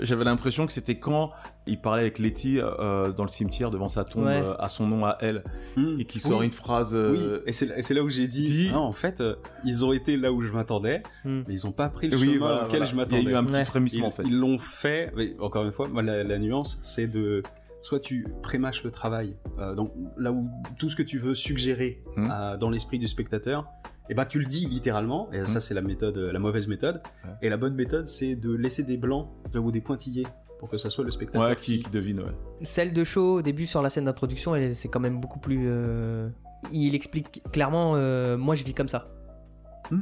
J'avais 0.00 0.24
l'impression 0.24 0.66
que 0.66 0.72
c'était 0.72 0.98
quand 0.98 1.30
il 1.66 1.80
parlait 1.80 2.02
avec 2.02 2.18
Letty 2.18 2.58
euh, 2.60 3.12
dans 3.12 3.22
le 3.24 3.28
cimetière 3.28 3.70
devant 3.70 3.88
sa 3.88 4.04
tombe 4.04 4.24
Ouais. 4.26 4.40
euh, 4.40 4.54
à 4.58 4.68
son 4.68 4.86
nom 4.86 5.04
à 5.04 5.16
elle 5.20 5.42
Hmm. 5.76 5.96
et 5.98 6.04
qu'il 6.04 6.20
sort 6.20 6.40
Oui. 6.40 6.46
une 6.46 6.52
phrase. 6.52 6.94
euh, 6.94 7.40
Oui, 7.42 7.42
et 7.46 7.52
c'est 7.52 7.94
là 7.94 8.02
où 8.02 8.08
j'ai 8.08 8.26
dit, 8.26 8.42
dit- 8.46 8.70
Ah, 8.72 8.78
en 8.80 8.92
fait, 8.92 9.20
euh, 9.20 9.36
ils 9.64 9.84
ont 9.84 9.92
été 9.92 10.16
là 10.16 10.32
où 10.32 10.42
je 10.42 10.52
m'attendais, 10.52 11.02
Hmm. 11.24 11.42
mais 11.46 11.54
ils 11.54 11.66
ont 11.66 11.72
pas 11.72 11.88
pris 11.88 12.08
le 12.08 12.16
Oui, 12.16 12.26
chemin 12.26 12.38
voilà, 12.38 12.56
auquel 12.66 12.78
voilà. 12.80 12.84
je 12.84 12.90
Il 12.90 12.96
y 12.96 13.00
a 13.00 13.04
m'attendais. 13.04 13.30
eu 13.30 13.34
un 13.36 13.44
petit 13.44 13.58
Ouais. 13.58 13.64
frémissement 13.64 14.06
Ils 14.06 14.08
en 14.08 14.10
fait. 14.10 14.22
ils 14.26 14.38
l'ont 14.38 14.58
fait, 14.58 15.12
mais 15.16 15.34
encore 15.40 15.64
une 15.64 15.72
fois, 15.72 15.88
moi, 15.88 16.02
la, 16.02 16.22
la 16.24 16.38
nuance, 16.38 16.78
c'est 16.82 17.06
de 17.08 17.42
soit 17.82 18.00
tu 18.00 18.26
prémâches 18.42 18.82
le 18.82 18.90
travail, 18.90 19.36
euh, 19.60 19.74
donc 19.76 19.92
là 20.16 20.32
où 20.32 20.48
tout 20.78 20.88
ce 20.88 20.96
que 20.96 21.04
tu 21.04 21.18
veux 21.18 21.34
suggérer 21.36 22.02
euh, 22.18 22.56
dans 22.56 22.68
l'esprit 22.70 22.98
du 22.98 23.06
spectateur, 23.06 23.66
et 24.08 24.14
ben 24.14 24.24
tu 24.24 24.38
le 24.38 24.46
dis 24.46 24.66
littéralement, 24.66 25.28
et 25.32 25.44
ça 25.44 25.60
c'est 25.60 25.74
la 25.74 25.82
méthode, 25.82 26.16
euh, 26.18 26.32
la 26.32 26.38
mauvaise 26.38 26.68
méthode, 26.68 27.00
Ouais. 27.24 27.30
et 27.42 27.48
la 27.48 27.56
bonne 27.56 27.74
méthode 27.74 28.06
c'est 28.06 28.36
de 28.36 28.52
laisser 28.54 28.82
des 28.82 28.96
blancs 28.96 29.28
ou 29.54 29.70
des 29.72 29.80
pointillés 29.80 30.26
pour 30.58 30.68
que 30.70 30.78
ça 30.78 30.88
soit 30.90 31.04
le 31.04 31.10
spectateur 31.10 31.48
Ouais, 31.50 31.56
qui, 31.56 31.80
qui 31.80 31.90
devine, 31.90 32.20
ouais. 32.20 32.32
Celle 32.62 32.92
de 32.94 33.04
show 33.04 33.34
au 33.36 33.42
début 33.42 33.66
sur 33.66 33.82
la 33.82 33.90
scène 33.90 34.04
d'introduction, 34.06 34.54
elle 34.54 34.74
c'est 34.74 34.88
quand 34.88 35.00
même 35.00 35.20
beaucoup 35.20 35.38
plus. 35.38 35.64
euh, 35.66 36.28
Il 36.72 36.94
explique 36.94 37.42
clairement, 37.52 37.92
euh, 37.96 38.36
moi 38.36 38.54
je 38.54 38.64
vis 38.64 38.72
comme 38.74 38.88
ça. 38.88 39.08
Hmm. 39.90 40.00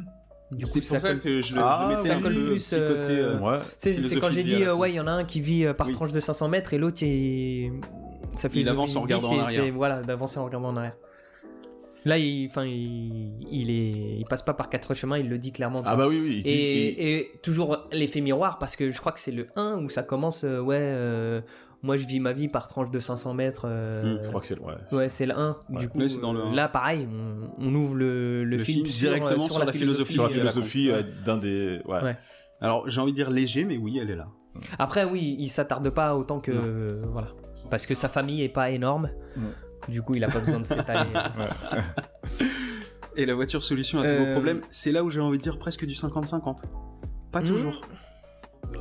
Du 0.52 0.66
coup, 0.66 0.70
C'est 0.72 0.80
pour 0.82 1.00
ça 1.00 1.08
colle- 1.08 1.20
que 1.20 1.40
je, 1.40 1.54
le- 1.54 1.60
Ah, 1.60 1.88
je 1.90 1.96
mettais 1.96 2.08
ça 2.10 2.16
un 2.16 2.20
peu 2.20 2.28
le 2.28 2.44
plus, 2.46 2.68
petit 2.68 2.76
côté. 2.76 3.18
euh, 3.18 3.40
Ouais. 3.40 3.58
C'est 3.78 4.20
quand 4.20 4.30
j'ai 4.30 4.44
dit, 4.44 4.62
euh, 4.62 4.74
ouais, 4.74 4.92
il 4.92 4.94
y 4.94 5.00
en 5.00 5.06
a 5.08 5.10
un 5.12 5.24
qui 5.24 5.40
vit 5.40 5.66
par 5.76 5.86
Oui. 5.88 5.92
tranche 5.94 6.12
de 6.12 6.20
500 6.20 6.48
mètres 6.48 6.72
et 6.74 6.78
l'autre, 6.78 7.02
il... 7.02 7.72
ça 8.36 8.48
fait 8.48 8.60
Il 8.60 8.68
avance 8.68 8.94
en 8.94 9.00
regardant 9.00 9.32
en 9.32 9.40
arrière. 9.40 9.72
Voilà, 9.74 10.02
d'avancer 10.02 10.38
en 10.38 10.44
regardant 10.44 10.68
en 10.68 10.76
arrière. 10.76 10.96
Là, 12.04 12.18
il, 12.18 12.46
enfin, 12.48 12.64
il, 12.66 13.32
il, 13.50 13.70
est, 13.70 14.18
il 14.18 14.24
passe 14.28 14.42
pas 14.42 14.52
par 14.54 14.68
quatre 14.68 14.92
chemins, 14.94 15.16
il 15.18 15.28
le 15.28 15.38
dit 15.38 15.52
clairement. 15.52 15.80
Ah 15.86 15.96
bah 15.96 16.06
oui, 16.08 16.20
oui. 16.22 16.34
il 16.38 16.42
dit- 16.42 16.50
il- 16.50 16.54
Et, 16.54 17.14
et 17.18 17.32
toujours 17.42 17.86
l'effet 17.92 18.20
miroir, 18.20 18.58
parce 18.58 18.76
que 18.76 18.90
je 18.90 18.98
crois 19.00 19.12
que 19.12 19.20
c'est 19.20 19.32
le 19.32 19.46
1 19.56 19.78
où 19.82 19.88
ça 19.88 20.02
commence, 20.02 20.44
euh, 20.44 20.60
ouais, 20.60 20.76
euh, 20.80 21.40
moi 21.82 21.96
je 21.96 22.06
vis 22.06 22.20
ma 22.20 22.32
vie 22.34 22.48
par 22.48 22.68
tranche 22.68 22.90
de 22.90 22.98
500 23.00 23.32
mètres. 23.34 23.62
euh, 23.66 24.18
Je 24.22 24.28
crois 24.28 24.40
que 24.42 24.46
c'est 24.46 24.54
le. 24.56 24.62
Ouais. 24.62 24.74
Ouais, 24.92 25.08
c'est 25.08 25.24
le 25.26 25.34
1. 25.38 25.56
Ouais. 25.70 25.78
Du 25.80 25.88
coup, 25.88 25.98
Ouais, 25.98 26.08
c'est 26.08 26.20
dans 26.20 26.32
le 26.34 26.42
1. 26.42 26.52
là, 26.54 26.68
pareil, 26.68 27.08
on, 27.10 27.48
on 27.66 27.74
ouvre 27.74 27.94
le, 27.94 28.44
le 28.44 28.56
Le 28.56 28.64
film, 28.64 28.84
film 28.84 28.86
sur, 28.88 29.08
directement 29.08 29.48
sur 29.48 29.64
la 29.64 29.72
philosophie. 29.72 30.12
Sur 30.14 30.24
la 30.24 30.28
philosophie 30.28 30.90
d'un 31.24 31.38
des. 31.38 31.80
Ouais. 31.86 32.02
Ouais. 32.02 32.16
Alors 32.60 32.88
j'ai 32.88 33.00
envie 33.00 33.12
de 33.12 33.16
dire 33.16 33.30
léger, 33.30 33.64
mais 33.64 33.76
oui, 33.78 33.98
elle 34.00 34.10
est 34.10 34.16
là. 34.16 34.28
Après, 34.78 35.04
oui, 35.04 35.36
il 35.38 35.48
s'attarde 35.48 35.88
pas 35.90 36.14
autant 36.16 36.38
que. 36.40 36.52
Euh, 36.52 37.02
voilà. 37.12 37.28
Parce 37.70 37.86
que 37.86 37.94
sa 37.94 38.08
famille 38.10 38.42
est 38.42 38.48
pas 38.50 38.70
énorme. 38.70 39.10
Du 39.88 40.02
coup, 40.02 40.14
il 40.14 40.24
a 40.24 40.28
pas 40.28 40.40
besoin 40.40 40.60
de 40.60 40.66
s'étaler. 40.66 41.10
Et 43.16 43.26
la 43.26 43.34
voiture 43.34 43.62
solution 43.62 44.00
à 44.00 44.02
tous 44.04 44.12
Euh, 44.12 44.24
vos 44.26 44.32
problèmes, 44.32 44.62
c'est 44.70 44.90
là 44.90 45.04
où 45.04 45.10
j'ai 45.10 45.20
envie 45.20 45.38
de 45.38 45.42
dire 45.42 45.58
presque 45.58 45.84
du 45.86 45.94
50-50. 45.94 46.62
Pas 47.30 47.40
Hmm. 47.40 47.44
toujours. 47.44 47.82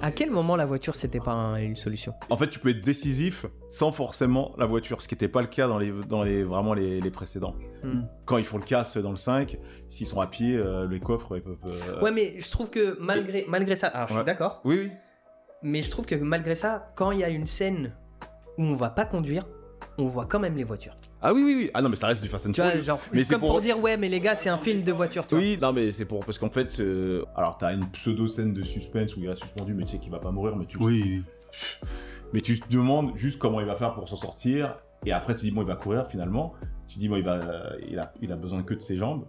à 0.01 0.11
quel 0.11 0.31
moment 0.31 0.55
la 0.55 0.65
voiture, 0.65 0.95
c'était 0.95 1.19
pas 1.19 1.31
un- 1.33 1.55
une 1.57 1.75
solution? 1.75 2.13
En 2.29 2.35
fait, 2.37 2.47
tu 2.49 2.57
peux 2.59 2.69
être 2.69 2.83
décisif 2.83 3.45
sans 3.69 3.91
forcément 3.91 4.53
la 4.57 4.65
voiture, 4.65 5.01
ce 5.01 5.07
qui 5.07 5.13
n'était 5.13 5.27
pas 5.27 5.41
le 5.41 5.47
cas 5.47 5.67
dans 5.67 5.77
les, 5.77 5.91
dans 6.07 6.23
les 6.23 6.43
vraiment 6.43 6.73
les, 6.73 6.99
les 6.99 7.11
précédents. 7.11 7.55
Hmm. 7.83 8.01
Quand 8.25 8.37
ils 8.37 8.45
font 8.45 8.57
le 8.57 8.63
casse 8.63 8.97
dans 8.97 9.11
le 9.11 9.17
5, 9.17 9.57
s'ils 9.89 10.07
sont 10.07 10.19
à 10.19 10.27
pied, 10.27 10.55
euh, 10.57 10.87
les 10.87 10.99
coffres, 10.99 11.35
ils 11.37 11.43
peuvent. 11.43 11.57
euh, 11.65 12.01
Ouais, 12.01 12.11
mais 12.11 12.35
je 12.39 12.49
trouve 12.49 12.69
que 12.71 12.97
malgré, 12.99 13.45
malgré 13.47 13.75
ça. 13.75 13.87
Alors, 13.87 14.07
je 14.07 14.13
suis 14.13 14.19
Ouais. 14.19 14.25
d'accord. 14.25 14.61
Oui, 14.65 14.79
oui. 14.83 14.91
Mais 15.61 15.83
je 15.83 15.91
trouve 15.91 16.05
que 16.05 16.15
malgré 16.15 16.55
ça, 16.55 16.91
quand 16.95 17.11
il 17.11 17.19
y 17.19 17.23
a 17.23 17.29
une 17.29 17.45
scène 17.47 17.93
où 18.57 18.63
on 18.63 18.75
va 18.75 18.89
pas 18.89 19.05
conduire, 19.05 19.45
on 19.97 20.07
voit 20.07 20.25
quand 20.25 20.39
même 20.39 20.55
les 20.55 20.63
voitures. 20.63 20.95
Ah 21.21 21.33
oui, 21.33 21.43
oui, 21.43 21.55
oui. 21.57 21.71
Ah 21.73 21.81
non, 21.81 21.89
mais 21.89 21.95
ça 21.95 22.07
reste 22.07 22.21
du 22.21 22.27
Fast 22.27 22.47
and 22.47 22.53
Furious. 22.53 22.81
genre, 22.81 22.99
mais 23.13 23.23
c'est 23.23 23.33
comme 23.35 23.41
pour... 23.41 23.61
dire, 23.61 23.79
ouais, 23.79 23.95
mais 23.97 24.09
les 24.09 24.19
gars, 24.19 24.35
c'est 24.35 24.49
un 24.49 24.57
film 24.57 24.83
de 24.83 24.91
voiture, 24.91 25.25
tu 25.25 25.35
vois. 25.35 25.43
Oui, 25.43 25.57
non, 25.61 25.71
mais 25.71 25.91
c'est 25.91 26.05
pour. 26.05 26.25
Parce 26.25 26.37
qu'en 26.37 26.49
fait, 26.49 26.81
alors 27.35 27.57
t'as 27.57 27.73
une 27.73 27.89
pseudo-scène 27.91 28.53
de 28.53 28.63
suspense 28.63 29.15
où 29.15 29.21
il 29.21 29.29
reste 29.29 29.41
suspendu, 29.43 29.73
mais 29.73 29.85
tu 29.85 29.91
sais 29.93 29.99
qu'il 29.99 30.11
va 30.11 30.19
pas 30.19 30.31
mourir, 30.31 30.55
mais 30.55 30.65
tu. 30.65 30.77
Oui. 30.79 31.23
Mais 32.33 32.41
tu 32.41 32.59
te 32.59 32.69
demandes 32.71 33.15
juste 33.15 33.39
comment 33.39 33.59
il 33.61 33.67
va 33.67 33.75
faire 33.75 33.93
pour 33.93 34.09
s'en 34.09 34.17
sortir, 34.17 34.75
et 35.05 35.11
après 35.11 35.35
tu 35.35 35.41
dis, 35.45 35.51
bon, 35.51 35.61
il 35.61 35.67
va 35.67 35.75
courir 35.75 36.07
finalement. 36.07 36.53
Tu 36.87 36.99
dis, 36.99 37.07
bon, 37.07 37.15
il, 37.15 37.23
va, 37.23 37.39
il, 37.89 37.97
a, 37.99 38.11
il 38.21 38.31
a 38.31 38.35
besoin 38.35 38.63
que 38.63 38.73
de 38.73 38.81
ses 38.81 38.97
jambes. 38.97 39.25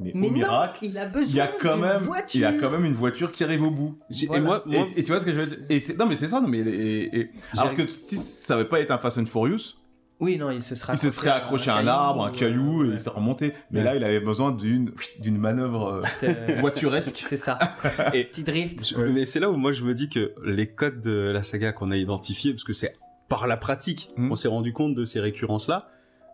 Mais, 0.00 0.12
Mais 0.14 0.28
au 0.28 0.30
non, 0.30 0.36
miracle, 0.36 0.84
il 0.84 0.96
a 0.98 1.06
besoin 1.06 1.26
il 1.28 1.36
y 1.36 1.40
a 1.40 1.46
quand 1.60 1.76
même, 1.76 1.98
voiture. 2.02 2.38
il 2.38 2.40
y 2.40 2.44
a 2.44 2.52
quand 2.52 2.70
même 2.70 2.84
une 2.84 2.94
voiture 2.94 3.30
qui 3.30 3.44
arrive 3.44 3.62
au 3.62 3.70
bout. 3.70 3.98
Voilà. 4.26 4.40
Et 4.42 4.44
moi, 4.44 4.62
moi- 4.64 4.86
Et, 4.96 5.00
et 5.00 5.02
tu 5.02 5.10
vois 5.12 5.20
ce 5.20 5.24
que 5.24 5.30
je 5.32 5.36
veux 5.36 5.46
dire? 5.46 5.58
Et 5.68 5.80
c'est- 5.80 5.98
Non, 5.98 6.06
mais 6.06 6.16
c'est 6.16 6.28
ça, 6.28 6.40
non, 6.40 6.48
mais. 6.48 6.58
et- 6.58 7.18
et- 7.20 7.30
alors 7.58 7.74
que 7.74 7.86
si 7.86 8.16
ça 8.16 8.54
avait 8.54 8.64
pas 8.64 8.80
été 8.80 8.92
un 8.92 8.98
Fast 8.98 9.18
and 9.18 9.26
Furious, 9.26 9.76
Oui, 10.22 10.38
non, 10.38 10.50
il 10.52 10.62
se 10.62 10.76
serait 10.76 10.92
il 10.94 10.98
se 10.98 11.10
serait 11.10 11.30
accroché 11.30 11.68
à 11.70 11.76
un 11.76 11.86
arbre, 11.88 12.24
un 12.24 12.30
caillou, 12.30 12.84
et 12.84 12.88
il 12.94 13.00
serait 13.00 13.16
remonté. 13.16 13.54
Mais 13.72 13.80
Ouais. 13.80 13.84
là, 13.84 13.96
il 13.96 14.04
avait 14.04 14.20
besoin 14.20 14.52
d'une 14.52 14.92
d'une 15.18 15.36
manœuvre 15.36 16.00
euh, 16.22 16.26
Euh, 16.28 16.54
voituresque. 16.60 17.24
C'est 17.26 17.36
ça. 17.36 17.58
Et- 18.14 18.24
Petit 18.24 18.44
drift. 18.44 18.86
Je- 18.86 18.98
Mais 19.02 19.24
c'est 19.24 19.40
là 19.40 19.50
où 19.50 19.56
moi 19.56 19.72
je 19.72 19.82
me 19.82 19.94
dis 19.94 20.08
que 20.08 20.32
les 20.44 20.68
codes 20.68 21.00
de 21.00 21.30
la 21.32 21.42
saga 21.42 21.72
qu'on 21.72 21.90
a 21.90 21.96
identifiés, 21.96 22.52
parce 22.52 22.62
que 22.64 22.72
c'est 22.72 22.94
par 23.28 23.46
la 23.48 23.56
pratique, 23.56 24.10
Mm. 24.16 24.30
on 24.30 24.36
s'est 24.36 24.46
rendu 24.48 24.72
compte 24.72 24.94
de 24.94 25.04
ces 25.04 25.18
récurrences-là. 25.18 25.88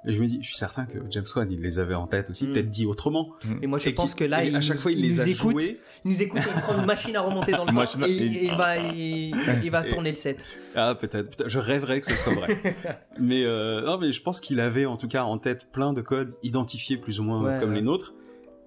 Et 0.06 0.12
je 0.12 0.20
me 0.20 0.26
dis, 0.26 0.38
je 0.40 0.46
suis 0.48 0.56
certain 0.56 0.86
que 0.86 0.98
James 1.10 1.24
Wan, 1.34 1.50
il 1.50 1.60
les 1.60 1.78
avait 1.80 1.94
en 1.94 2.06
tête 2.06 2.30
aussi, 2.30 2.46
Mm. 2.46 2.52
peut-être 2.52 2.70
dit 2.70 2.86
autrement. 2.86 3.30
Et 3.62 3.66
moi, 3.66 3.78
je 3.78 3.88
Et 3.88 3.92
pense 3.92 4.14
que 4.14 4.24
là, 4.24 4.44
il 4.44 4.54
à 4.54 4.60
chaque 4.60 4.76
nous- 4.76 4.82
fois, 4.82 4.92
il, 4.92 4.98
il 5.00 5.08
les 5.08 5.14
nous 5.16 5.20
a 5.20 5.26
écoute. 5.26 5.52
joués. 5.52 5.80
Il 6.04 6.12
nous 6.12 6.22
écoute, 6.22 6.40
il 6.44 6.60
prend 6.62 6.78
une 6.78 6.86
machine 6.86 7.16
à 7.16 7.20
remonter 7.20 7.52
dans 7.52 7.64
le 7.64 7.72
temps 7.74 8.06
et, 8.06 8.10
et- 8.10 8.26
et 8.26 8.44
il 8.46 8.56
va, 8.56 8.76
il, 8.78 9.34
il 9.64 9.70
va 9.70 9.86
Et- 9.86 9.90
tourner 9.90 10.10
le 10.10 10.16
set. 10.16 10.38
Ah, 10.76 10.94
peut-être, 10.94 11.48
je 11.48 11.58
rêverais 11.58 12.00
que 12.00 12.06
ce 12.12 12.14
soit 12.16 12.32
vrai. 12.34 12.76
mais, 13.20 13.42
euh, 13.44 13.82
non, 13.82 13.98
mais 13.98 14.12
je 14.12 14.22
pense 14.22 14.40
qu'il 14.40 14.60
avait 14.60 14.86
en 14.86 14.96
tout 14.96 15.08
cas 15.08 15.24
en 15.24 15.36
tête 15.38 15.66
plein 15.72 15.92
de 15.92 16.00
codes 16.00 16.34
identifiés 16.42 16.96
plus 16.96 17.18
ou 17.20 17.24
moins 17.24 17.42
Ouais, 17.42 17.58
comme 17.60 17.70
ouais. 17.70 17.76
les 17.76 17.82
nôtres. 17.82 18.14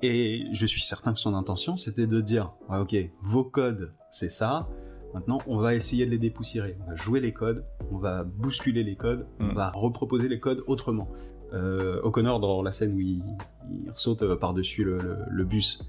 Et 0.03 0.45
je 0.51 0.65
suis 0.65 0.81
certain 0.81 1.13
que 1.13 1.19
son 1.19 1.35
intention, 1.35 1.77
c'était 1.77 2.07
de 2.07 2.21
dire, 2.21 2.51
ouais, 2.69 2.79
ok, 2.79 2.95
vos 3.21 3.43
codes, 3.43 3.91
c'est 4.09 4.29
ça. 4.31 4.67
Maintenant, 5.13 5.39
on 5.47 5.57
va 5.57 5.75
essayer 5.75 6.05
de 6.05 6.11
les 6.11 6.17
dépoussiérer. 6.17 6.77
On 6.85 6.89
va 6.91 6.95
jouer 6.95 7.19
les 7.19 7.33
codes, 7.33 7.63
on 7.91 7.97
va 7.97 8.23
bousculer 8.23 8.83
les 8.83 8.95
codes, 8.95 9.25
on 9.39 9.45
Mm. 9.45 9.53
va 9.53 9.71
reproposer 9.71 10.27
les 10.29 10.39
codes 10.39 10.63
autrement. 10.67 11.09
Euh, 11.53 11.99
O'Connor, 12.03 12.39
dans 12.39 12.61
la 12.61 12.71
scène 12.71 12.93
où 12.95 12.99
il, 13.01 13.21
il 13.69 13.91
saute 13.95 14.21
euh, 14.21 14.37
par-dessus 14.37 14.83
le, 14.85 14.97
le- 14.99 15.17
le 15.29 15.43
bus, 15.43 15.83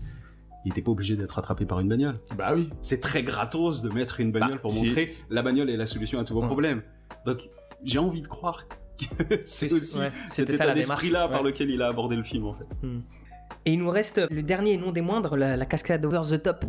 il 0.65 0.73
était 0.73 0.83
pas 0.83 0.91
obligé 0.91 1.15
d'être 1.17 1.39
attrapé 1.39 1.67
par 1.67 1.79
une 1.81 1.89
bagnole. 1.89 2.15
Bah 2.37 2.53
oui. 2.55 2.69
C'est 2.83 3.01
très 3.01 3.23
gratos 3.23 3.83
de 3.83 3.89
mettre 3.91 4.19
une 4.21 4.33
bagnole 4.33 4.53
Bah, 4.55 4.59
pour 4.63 4.71
si- 4.73 4.87
montrer 4.89 5.09
la 5.31 5.43
bagnole 5.43 5.71
est 5.71 5.77
la 5.77 5.87
solution 5.87 6.19
à 6.19 6.25
tous 6.25 6.35
vos 6.35 6.43
problèmes. 6.43 6.83
Donc, 7.27 7.49
j'ai 7.85 7.99
envie 8.01 8.23
de 8.23 8.29
croire 8.29 8.67
que 8.99 9.05
c'est 9.45 9.73
aussi 9.73 9.99
ouais, 9.99 10.11
cet 10.29 10.51
état 10.51 10.73
d'esprit-là 10.75 11.29
par 11.29 11.43
lequel 11.45 11.71
il 11.71 11.81
a 11.83 11.87
abordé 11.89 12.17
le 12.17 12.23
film, 12.25 12.47
en 12.47 12.53
fait. 12.53 12.67
Et 13.65 13.73
il 13.75 13.79
nous 13.79 13.91
reste 13.91 14.21
le 14.31 14.43
dernier 14.43 14.73
et 14.73 14.77
non 14.79 14.91
des 14.91 15.01
moindres, 15.01 15.37
la, 15.37 15.57
la 15.57 15.67
cascade 15.67 16.05
over 16.05 16.21
the 16.29 16.43
top, 16.43 16.65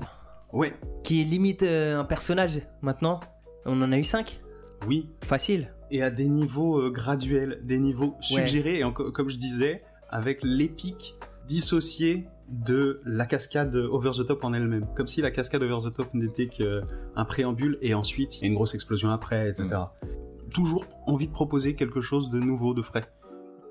Ouais, 0.54 0.74
qui 1.04 1.22
est 1.22 1.26
limite 1.26 1.64
euh, 1.64 2.00
un 2.00 2.06
personnage 2.06 2.62
maintenant. 2.82 3.20
On 3.66 3.82
en 3.82 3.92
a 3.92 3.98
eu 3.98 4.04
5 4.04 4.40
oui. 4.88 5.10
Facile. 5.24 5.74
Et 5.92 6.02
à 6.02 6.10
des 6.10 6.28
niveaux 6.28 6.80
euh, 6.80 6.90
graduels, 6.90 7.60
des 7.64 7.80
niveaux 7.80 8.16
suggérés, 8.20 8.80
et 8.80 8.94
comme 8.94 9.30
je 9.30 9.38
disais, 9.38 9.78
avec 10.10 10.42
l'épique 10.44 11.16
dissocié 11.48 12.26
de 12.50 13.02
la 13.06 13.26
cascade 13.26 13.76
over 13.76 14.12
the 14.12 14.26
top 14.26 14.44
en 14.44 14.54
elle-même. 14.54 14.86
Comme 14.96 15.08
si 15.08 15.22
la 15.22 15.32
cascade 15.32 15.64
over 15.64 15.90
the 15.90 15.94
top 15.94 16.14
n'était 16.14 16.48
qu'un 16.48 17.26
préambule 17.26 17.78
et 17.82 17.94
ensuite 17.94 18.40
il 18.40 18.42
y 18.42 18.46
a 18.46 18.48
une 18.48 18.56
grosse 18.56 18.76
explosion 18.76 19.10
après, 19.10 19.50
etc. 19.50 19.70
Toujours 20.54 20.86
envie 21.08 21.28
de 21.28 21.32
proposer 21.32 21.76
quelque 21.76 22.02
chose 22.02 22.30
de 22.30 22.40
nouveau, 22.40 22.74
de 22.74 22.82
frais. 22.82 23.06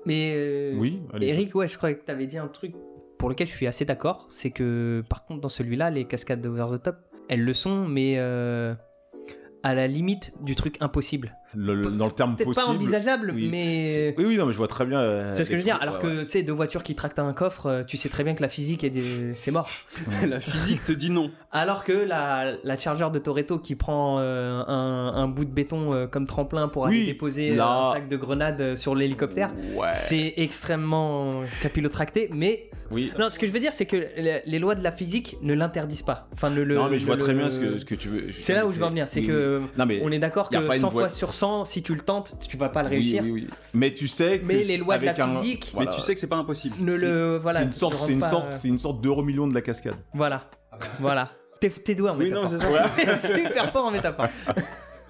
Mais 0.05 0.33
euh, 0.35 0.75
Oui, 0.77 1.01
allez. 1.13 1.27
Eric, 1.27 1.55
ouais, 1.55 1.67
je 1.67 1.77
croyais 1.77 1.95
que 1.95 2.03
tu 2.03 2.11
avais 2.11 2.27
dit 2.27 2.37
un 2.37 2.47
truc 2.47 2.73
pour 3.23 3.29
lequel 3.29 3.47
je 3.47 3.53
suis 3.53 3.67
assez 3.67 3.85
d'accord. 3.85 4.27
C'est 4.31 4.51
que 4.51 5.01
par 5.07 5.23
contre, 5.23 5.39
dans 5.39 5.47
celui-là, 5.47 5.89
les 5.89 6.03
cascades 6.03 6.45
over 6.45 6.77
the 6.77 6.83
top, 6.83 6.97
elles 7.29 7.41
le 7.41 7.53
sont, 7.53 7.87
mais 7.87 8.15
euh, 8.17 8.75
à 9.63 9.73
la 9.73 9.87
limite 9.87 10.33
du 10.41 10.55
truc 10.55 10.75
impossible. 10.81 11.37
Le- 11.55 11.75
le- 11.75 11.91
dans 11.91 12.05
le 12.05 12.11
terme 12.11 12.35
Peut-être 12.35 12.47
possible. 12.53 12.65
pas 12.65 12.71
envisageable, 12.71 13.31
oui. 13.35 13.47
mais. 13.51 14.13
Oui, 14.17 14.25
oui, 14.27 14.37
non, 14.37 14.45
mais 14.45 14.53
je 14.53 14.57
vois 14.57 14.67
très 14.67 14.85
bien. 14.85 14.99
euh, 14.99 15.33
C'est 15.35 15.43
ce 15.43 15.49
que 15.49 15.55
je 15.55 15.61
veux 15.61 15.65
dire? 15.65 15.77
Alors 15.81 15.95
ouais, 15.95 16.01
que 16.01 16.07
ouais. 16.19 16.23
tu 16.25 16.31
sais, 16.31 16.43
deux 16.43 16.53
voitures 16.53 16.83
qui 16.83 16.95
tractent 16.95 17.19
un 17.19 17.33
coffre, 17.33 17.67
euh, 17.67 17.83
tu 17.83 17.97
sais 17.97 18.09
très 18.09 18.23
bien 18.23 18.33
que 18.35 18.41
la 18.41 18.49
physique 18.49 18.83
est 18.83 18.89
des... 18.89 19.33
c'est 19.35 19.51
mort. 19.51 19.69
La 20.27 20.39
physique 20.39 20.83
te 20.85 20.91
dit 20.91 21.09
non. 21.09 21.31
Alors 21.51 21.83
que 21.83 21.91
la, 21.93 22.53
la 22.63 22.77
chargeur 22.77 23.11
de 23.11 23.19
Toretto 23.19 23.59
qui 23.59 23.75
prend 23.75 24.17
euh, 24.19 24.61
un, 24.67 25.13
un 25.15 25.27
bout 25.27 25.45
de 25.45 25.51
béton 25.51 25.93
euh, 25.93 26.07
comme 26.07 26.25
tremplin 26.27 26.67
pour 26.67 26.87
aller 26.87 26.97
Oui, 26.99 27.05
déposer 27.05 27.55
là- 27.55 27.89
un 27.89 27.93
sac 27.93 28.07
de 28.07 28.17
grenades 28.17 28.75
sur 28.75 28.95
l'hélicoptère, 28.95 29.51
Ouais. 29.75 29.89
c'est 29.93 30.33
extrêmement 30.37 31.41
capillotracté. 31.61 32.29
Mais 32.33 32.69
Oui. 32.91 33.11
non, 33.19 33.29
ce 33.29 33.37
que 33.37 33.45
je 33.47 33.51
veux 33.51 33.59
dire, 33.59 33.73
c'est 33.73 33.85
que 33.85 33.97
les, 34.45 34.59
lois 34.59 34.75
de 34.75 34.83
la 34.83 34.91
physique 34.91 35.37
ne 35.41 35.53
l'interdisent 35.53 36.01
pas. 36.03 36.27
Enfin, 36.33 36.49
ne 36.49 36.61
le, 36.61 36.75
non, 36.75 36.89
mais 36.89 36.99
je 36.99 37.05
vois 37.05 37.17
très 37.17 37.33
le- 37.33 37.39
bien 37.39 37.49
ce 37.51 37.59
que, 37.59 37.77
ce 37.77 37.85
que 37.85 37.95
tu 37.95 38.07
veux. 38.07 38.31
C'est 38.31 38.55
là 38.55 38.65
où 38.65 38.71
je 38.71 38.77
veux 38.79 38.85
en 38.85 38.89
venir. 38.89 39.07
C'est 39.07 39.19
oui, 39.21 39.27
que 39.27 39.59
oui. 39.61 39.67
Non, 39.77 39.85
mais 39.85 40.01
on 40.03 40.11
est 40.11 40.19
d'accord 40.19 40.49
que 40.49 40.57
pas 40.57 40.75
une 40.75 40.81
100 40.81 40.89
voie- 40.89 41.01
fois 41.03 41.09
sur 41.09 41.33
100, 41.33 41.42
si 41.65 41.83
tu 41.83 41.93
le 41.93 42.01
tentes, 42.01 42.37
tu 42.47 42.57
vas 42.57 42.69
pas 42.69 42.83
le 42.83 42.89
Oui, 42.89 42.95
réussir. 42.95 43.23
oui, 43.23 43.31
oui. 43.31 43.47
Mais 43.73 43.93
tu 43.93 44.07
sais 44.07 44.39
que 44.39 44.45
Mais 44.45 44.63
les 44.63 44.77
lois 44.77 44.97
de 44.97 45.05
la 45.05 45.11
un- 45.11 45.41
physique- 45.41 45.71
voilà. 45.73 45.89
Mais 45.91 45.95
tu 45.95 46.01
sais 46.01 46.13
que 46.13 46.19
c'est 46.19 46.27
pas 46.27 46.35
impossible. 46.37 46.75
Ne 46.79 46.95
le 46.95 47.37
voilà. 47.37 47.59
c'est 47.59 47.65
une 47.65 47.71
sorte, 47.73 47.95
c'est 48.05 48.13
une 48.13 48.19
pas, 48.19 48.29
sorte, 48.29 48.45
euh, 48.47 48.57
c'est 48.59 48.67
une 48.67 48.77
sorte 48.79 49.01
d'euro 49.01 49.23
million 49.23 49.47
de 49.47 49.53
la 49.53 49.61
cascade. 49.61 49.95
Voilà, 50.13 50.43
voilà. 50.99 51.29
T'es, 51.59 51.69
t'es 51.69 51.95
doué 51.95 52.09
en 52.09 52.17
Oui, 52.17 52.25
métaphore. 52.31 52.43
non, 52.43 52.47
c'est 52.49 52.57
ça. 52.57 53.17
c'est 53.17 53.35
super 53.43 53.71
fort 53.71 53.85
en 53.85 53.91
métaphore. 53.91 54.27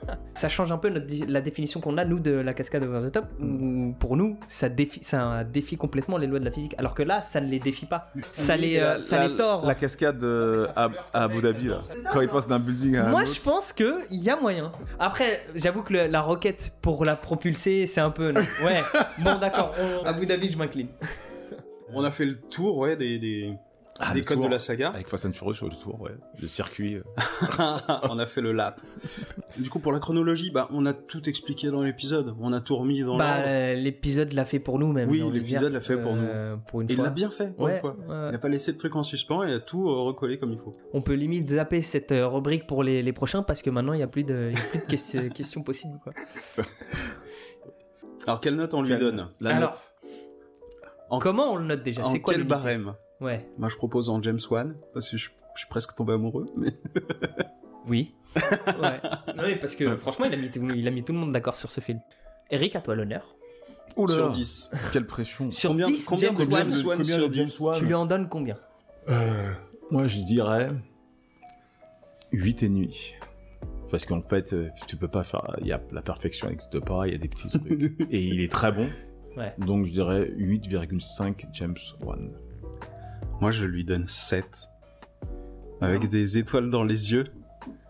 Ça 0.34 0.50
change 0.50 0.72
un 0.72 0.78
peu 0.78 0.90
notre 0.90 1.06
la 1.28 1.42
définition 1.42 1.80
qu'on 1.80 1.98
a, 1.98 2.06
nous, 2.06 2.20
de 2.20 2.32
la 2.32 2.54
cascade 2.54 2.84
over 2.84 3.08
the 3.08 3.12
top, 3.12 3.26
où 3.42 3.94
pour 4.00 4.18
nous, 4.18 4.38
ça 4.48 4.70
défie, 4.70 5.04
ça 5.04 5.44
défie 5.44 5.78
complètement 5.78 6.18
les 6.18 6.28
lois 6.28 6.40
de 6.40 6.46
la 6.46 6.52
physique. 6.52 6.76
Alors 6.78 6.94
que 6.94 7.04
là, 7.04 7.22
ça 7.22 7.40
ne 7.42 7.50
les 7.50 7.60
défie 7.60 7.86
pas. 7.86 8.12
Ça 8.32 8.58
les, 8.58 8.78
euh, 8.78 8.96
la, 8.96 9.02
ça 9.02 9.16
la- 9.18 9.28
les 9.28 9.36
tord. 9.36 9.66
La 9.66 9.76
cascade 9.76 10.24
euh, 10.24 10.66
à, 10.76 10.90
à 11.14 11.24
Abu 11.24 11.42
Dhabi, 11.42 11.68
là. 11.68 11.80
Quand 12.12 12.22
il 12.22 12.28
passe 12.30 12.48
d'un 12.48 12.60
building 12.60 12.96
à 12.98 13.08
un 13.08 13.12
Moi, 13.12 13.22
autre. 13.24 13.34
je 13.34 13.42
pense 13.42 13.72
qu'il 13.74 13.96
y 14.12 14.30
a 14.30 14.36
moyen. 14.36 14.72
Après, 15.00 15.46
j'avoue 15.56 15.82
que 15.84 15.94
le- 15.94 16.08
la 16.08 16.22
roquette 16.22 16.72
pour 16.82 17.06
la 17.06 17.16
propulser, 17.16 17.88
c'est 17.88 18.02
un 18.02 18.10
peu. 18.12 18.32
non. 18.32 18.42
Ouais, 18.66 18.82
bon, 19.24 19.36
d'accord. 19.40 19.74
on- 19.80 20.06
Abu 20.06 20.26
Dhabi, 20.26 20.52
je 20.52 20.58
m'incline. 20.58 20.88
On 21.94 22.04
a 22.04 22.12
fait 22.12 22.26
le 22.26 22.36
tour, 22.36 22.78
ouais, 22.78 22.96
des, 22.96 23.20
des, 23.20 23.54
Ah, 24.00 24.12
des 24.14 24.24
codes 24.24 24.38
tour. 24.40 24.48
de 24.48 24.52
la 24.52 24.58
saga. 24.60 24.90
Avec 24.90 25.08
Fast 25.08 25.28
and 25.28 25.34
Furious 25.34 25.54
sur 25.54 25.70
le 25.70 25.76
tour, 25.76 26.02
ouais. 26.02 26.12
Le 26.42 26.48
circuit. 26.48 26.96
euh. 26.96 27.02
on 28.10 28.18
a 28.18 28.26
fait 28.26 28.42
le 28.42 28.52
lap. 28.52 28.82
Du 29.58 29.70
coup, 29.70 29.78
pour 29.80 29.92
la 29.92 30.00
chronologie, 30.00 30.50
bah, 30.50 30.68
on 30.72 30.86
a 30.88 30.94
tout 30.94 31.30
expliqué 31.30 31.70
dans 31.70 31.84
l'épisode. 31.84 32.36
On 32.40 32.54
a 32.54 32.60
tout 32.60 32.76
remis 32.76 33.02
dans 33.04 33.18
Bah, 33.18 33.36
l'ordre. 33.36 33.44
euh, 33.50 33.74
l'épisode 33.76 34.34
l'a 34.34 34.46
fait 34.46 34.58
pour 34.60 34.80
nous, 34.80 34.92
même. 34.92 35.08
Oui, 35.10 35.24
l'épisode 35.32 35.72
l'a 35.72 35.80
fait 35.80 35.96
pour 35.96 36.16
nous. 36.16 36.24
Euh, 36.24 36.56
Pour 36.68 36.82
une 36.82 36.90
Et 36.90 36.94
il 36.94 36.96
fois. 36.96 37.06
l'a 37.06 37.12
bien 37.12 37.30
fait, 37.30 37.56
pour 37.56 37.66
Ouais, 37.66 37.76
une 37.76 37.82
fois. 37.82 37.96
Il 38.08 38.32
n'a 38.32 38.38
pas 38.40 38.50
laissé 38.50 38.74
de 38.74 38.78
trucs 38.80 38.96
en 38.96 39.04
suspens, 39.04 39.44
il 39.44 39.54
a 39.54 39.60
tout 39.60 39.88
euh, 39.88 40.02
recollé 40.02 40.40
comme 40.40 40.52
il 40.52 40.58
faut. 40.58 40.74
On 40.94 41.02
peut 41.02 41.14
limite 41.14 41.52
zapper 41.52 41.84
cette 41.84 42.12
rubrique 42.12 42.66
pour 42.66 42.82
les, 42.84 43.04
les 43.04 43.14
prochains 43.14 43.44
parce 43.44 43.62
que 43.62 43.70
maintenant 43.70 43.94
il 43.94 43.98
n'y 43.98 44.04
a 44.04 44.08
plus 44.08 44.24
de, 44.24 44.50
y 44.52 44.56
a 44.56 44.60
plus 44.60 44.80
de 44.80 44.86
ques- 45.30 45.34
questions 45.36 45.62
possibles. 45.62 46.00
Quoi. 46.04 46.14
Alors, 48.26 48.40
quelle 48.40 48.56
note 48.56 48.74
on 48.74 48.82
lui 48.82 48.90
Quelle- 48.90 49.00
donne? 49.00 49.28
La 49.40 49.56
Alors, 49.56 49.70
note. 49.72 50.12
En- 51.10 51.20
Comment 51.20 51.52
on 51.54 51.58
le 51.58 51.66
note 51.66 51.84
déjà? 51.84 52.02
En 52.02 52.10
C'est 52.12 52.22
quoi 52.22 52.34
quel 52.34 52.44
barème? 52.44 52.94
Ouais. 53.24 53.48
Moi, 53.58 53.70
je 53.70 53.76
propose 53.78 54.10
en 54.10 54.22
James 54.22 54.40
Wan, 54.52 54.76
parce 54.94 55.10
que 55.10 55.18
je, 55.18 55.30
je 55.56 55.60
suis 55.60 55.70
presque 55.70 55.96
tombé 55.96 56.14
amoureux. 56.14 56.46
Mais... 56.58 56.72
Oui. 57.86 58.14
ouais. 58.36 59.02
Non, 59.36 59.44
mais 59.44 59.58
parce 59.58 59.76
que 59.76 59.98
franchement, 59.98 60.24
il 60.26 60.34
a, 60.34 60.38
mis 60.38 60.50
tout, 60.50 60.62
il 60.74 60.88
a 60.88 60.92
mis 60.92 61.04
tout 61.04 61.12
le 61.12 61.20
monde 61.20 61.34
d'accord 61.34 61.58
sur 61.58 61.70
ce 61.70 61.82
film. 61.82 62.00
Eric, 62.50 62.78
à 62.78 62.82
toi 62.82 62.96
l'honneur. 62.96 63.36
Oula. 63.98 64.14
Sur 64.14 64.30
10. 64.30 64.72
Quelle 64.94 65.06
pression. 65.06 65.52
Sur 65.52 65.72
Combien- 65.72 65.88
10, 65.88 66.06
combien 66.06 66.34
James 66.36 66.48
Wan, 66.50 66.72
James 66.72 66.86
Wan 66.86 66.98
Combien 67.00 67.18
sur 67.18 67.30
de 67.30 67.34
James 67.34 67.46
10 67.46 67.60
Wan 67.60 67.80
tu 67.80 67.86
lui 67.86 67.94
en 67.94 68.06
donnes 68.06 68.30
combien 68.30 68.58
Euh, 69.10 69.52
Moi, 69.92 70.08
je 70.08 70.20
dirais 70.22 70.70
8 72.32 72.64
et 72.64 72.70
demi. 72.70 73.14
Parce 73.92 74.06
qu'en 74.06 74.22
fait, 74.22 74.54
euh, 74.54 74.70
tu 74.88 74.96
peux 74.96 75.10
pas 75.10 75.24
faire. 75.24 75.56
Il 75.60 75.68
y 75.68 75.74
a, 75.74 75.82
la 75.92 76.02
perfection 76.02 76.48
n'existe 76.48 76.80
pas, 76.80 77.06
il 77.08 77.12
y 77.12 77.16
a 77.16 77.20
des 77.20 77.28
petits 77.28 77.50
trucs. 77.50 77.72
et 78.12 78.24
il 78.24 78.40
est 78.40 78.52
très 78.52 78.72
bon. 78.72 78.88
Ouais. 79.36 79.54
Donc, 79.58 79.86
je 79.88 79.92
dirais 79.92 80.32
8,5 80.38 81.48
James 81.52 81.76
Wan. 82.02 82.32
Moi, 83.44 83.52
je 83.52 83.66
lui 83.66 83.84
donne 83.84 84.08
7. 84.08 84.70
Avec 85.82 86.08
des 86.08 86.38
étoiles 86.38 86.70
dans 86.70 86.86
les 86.86 87.12
yeux. 87.12 87.26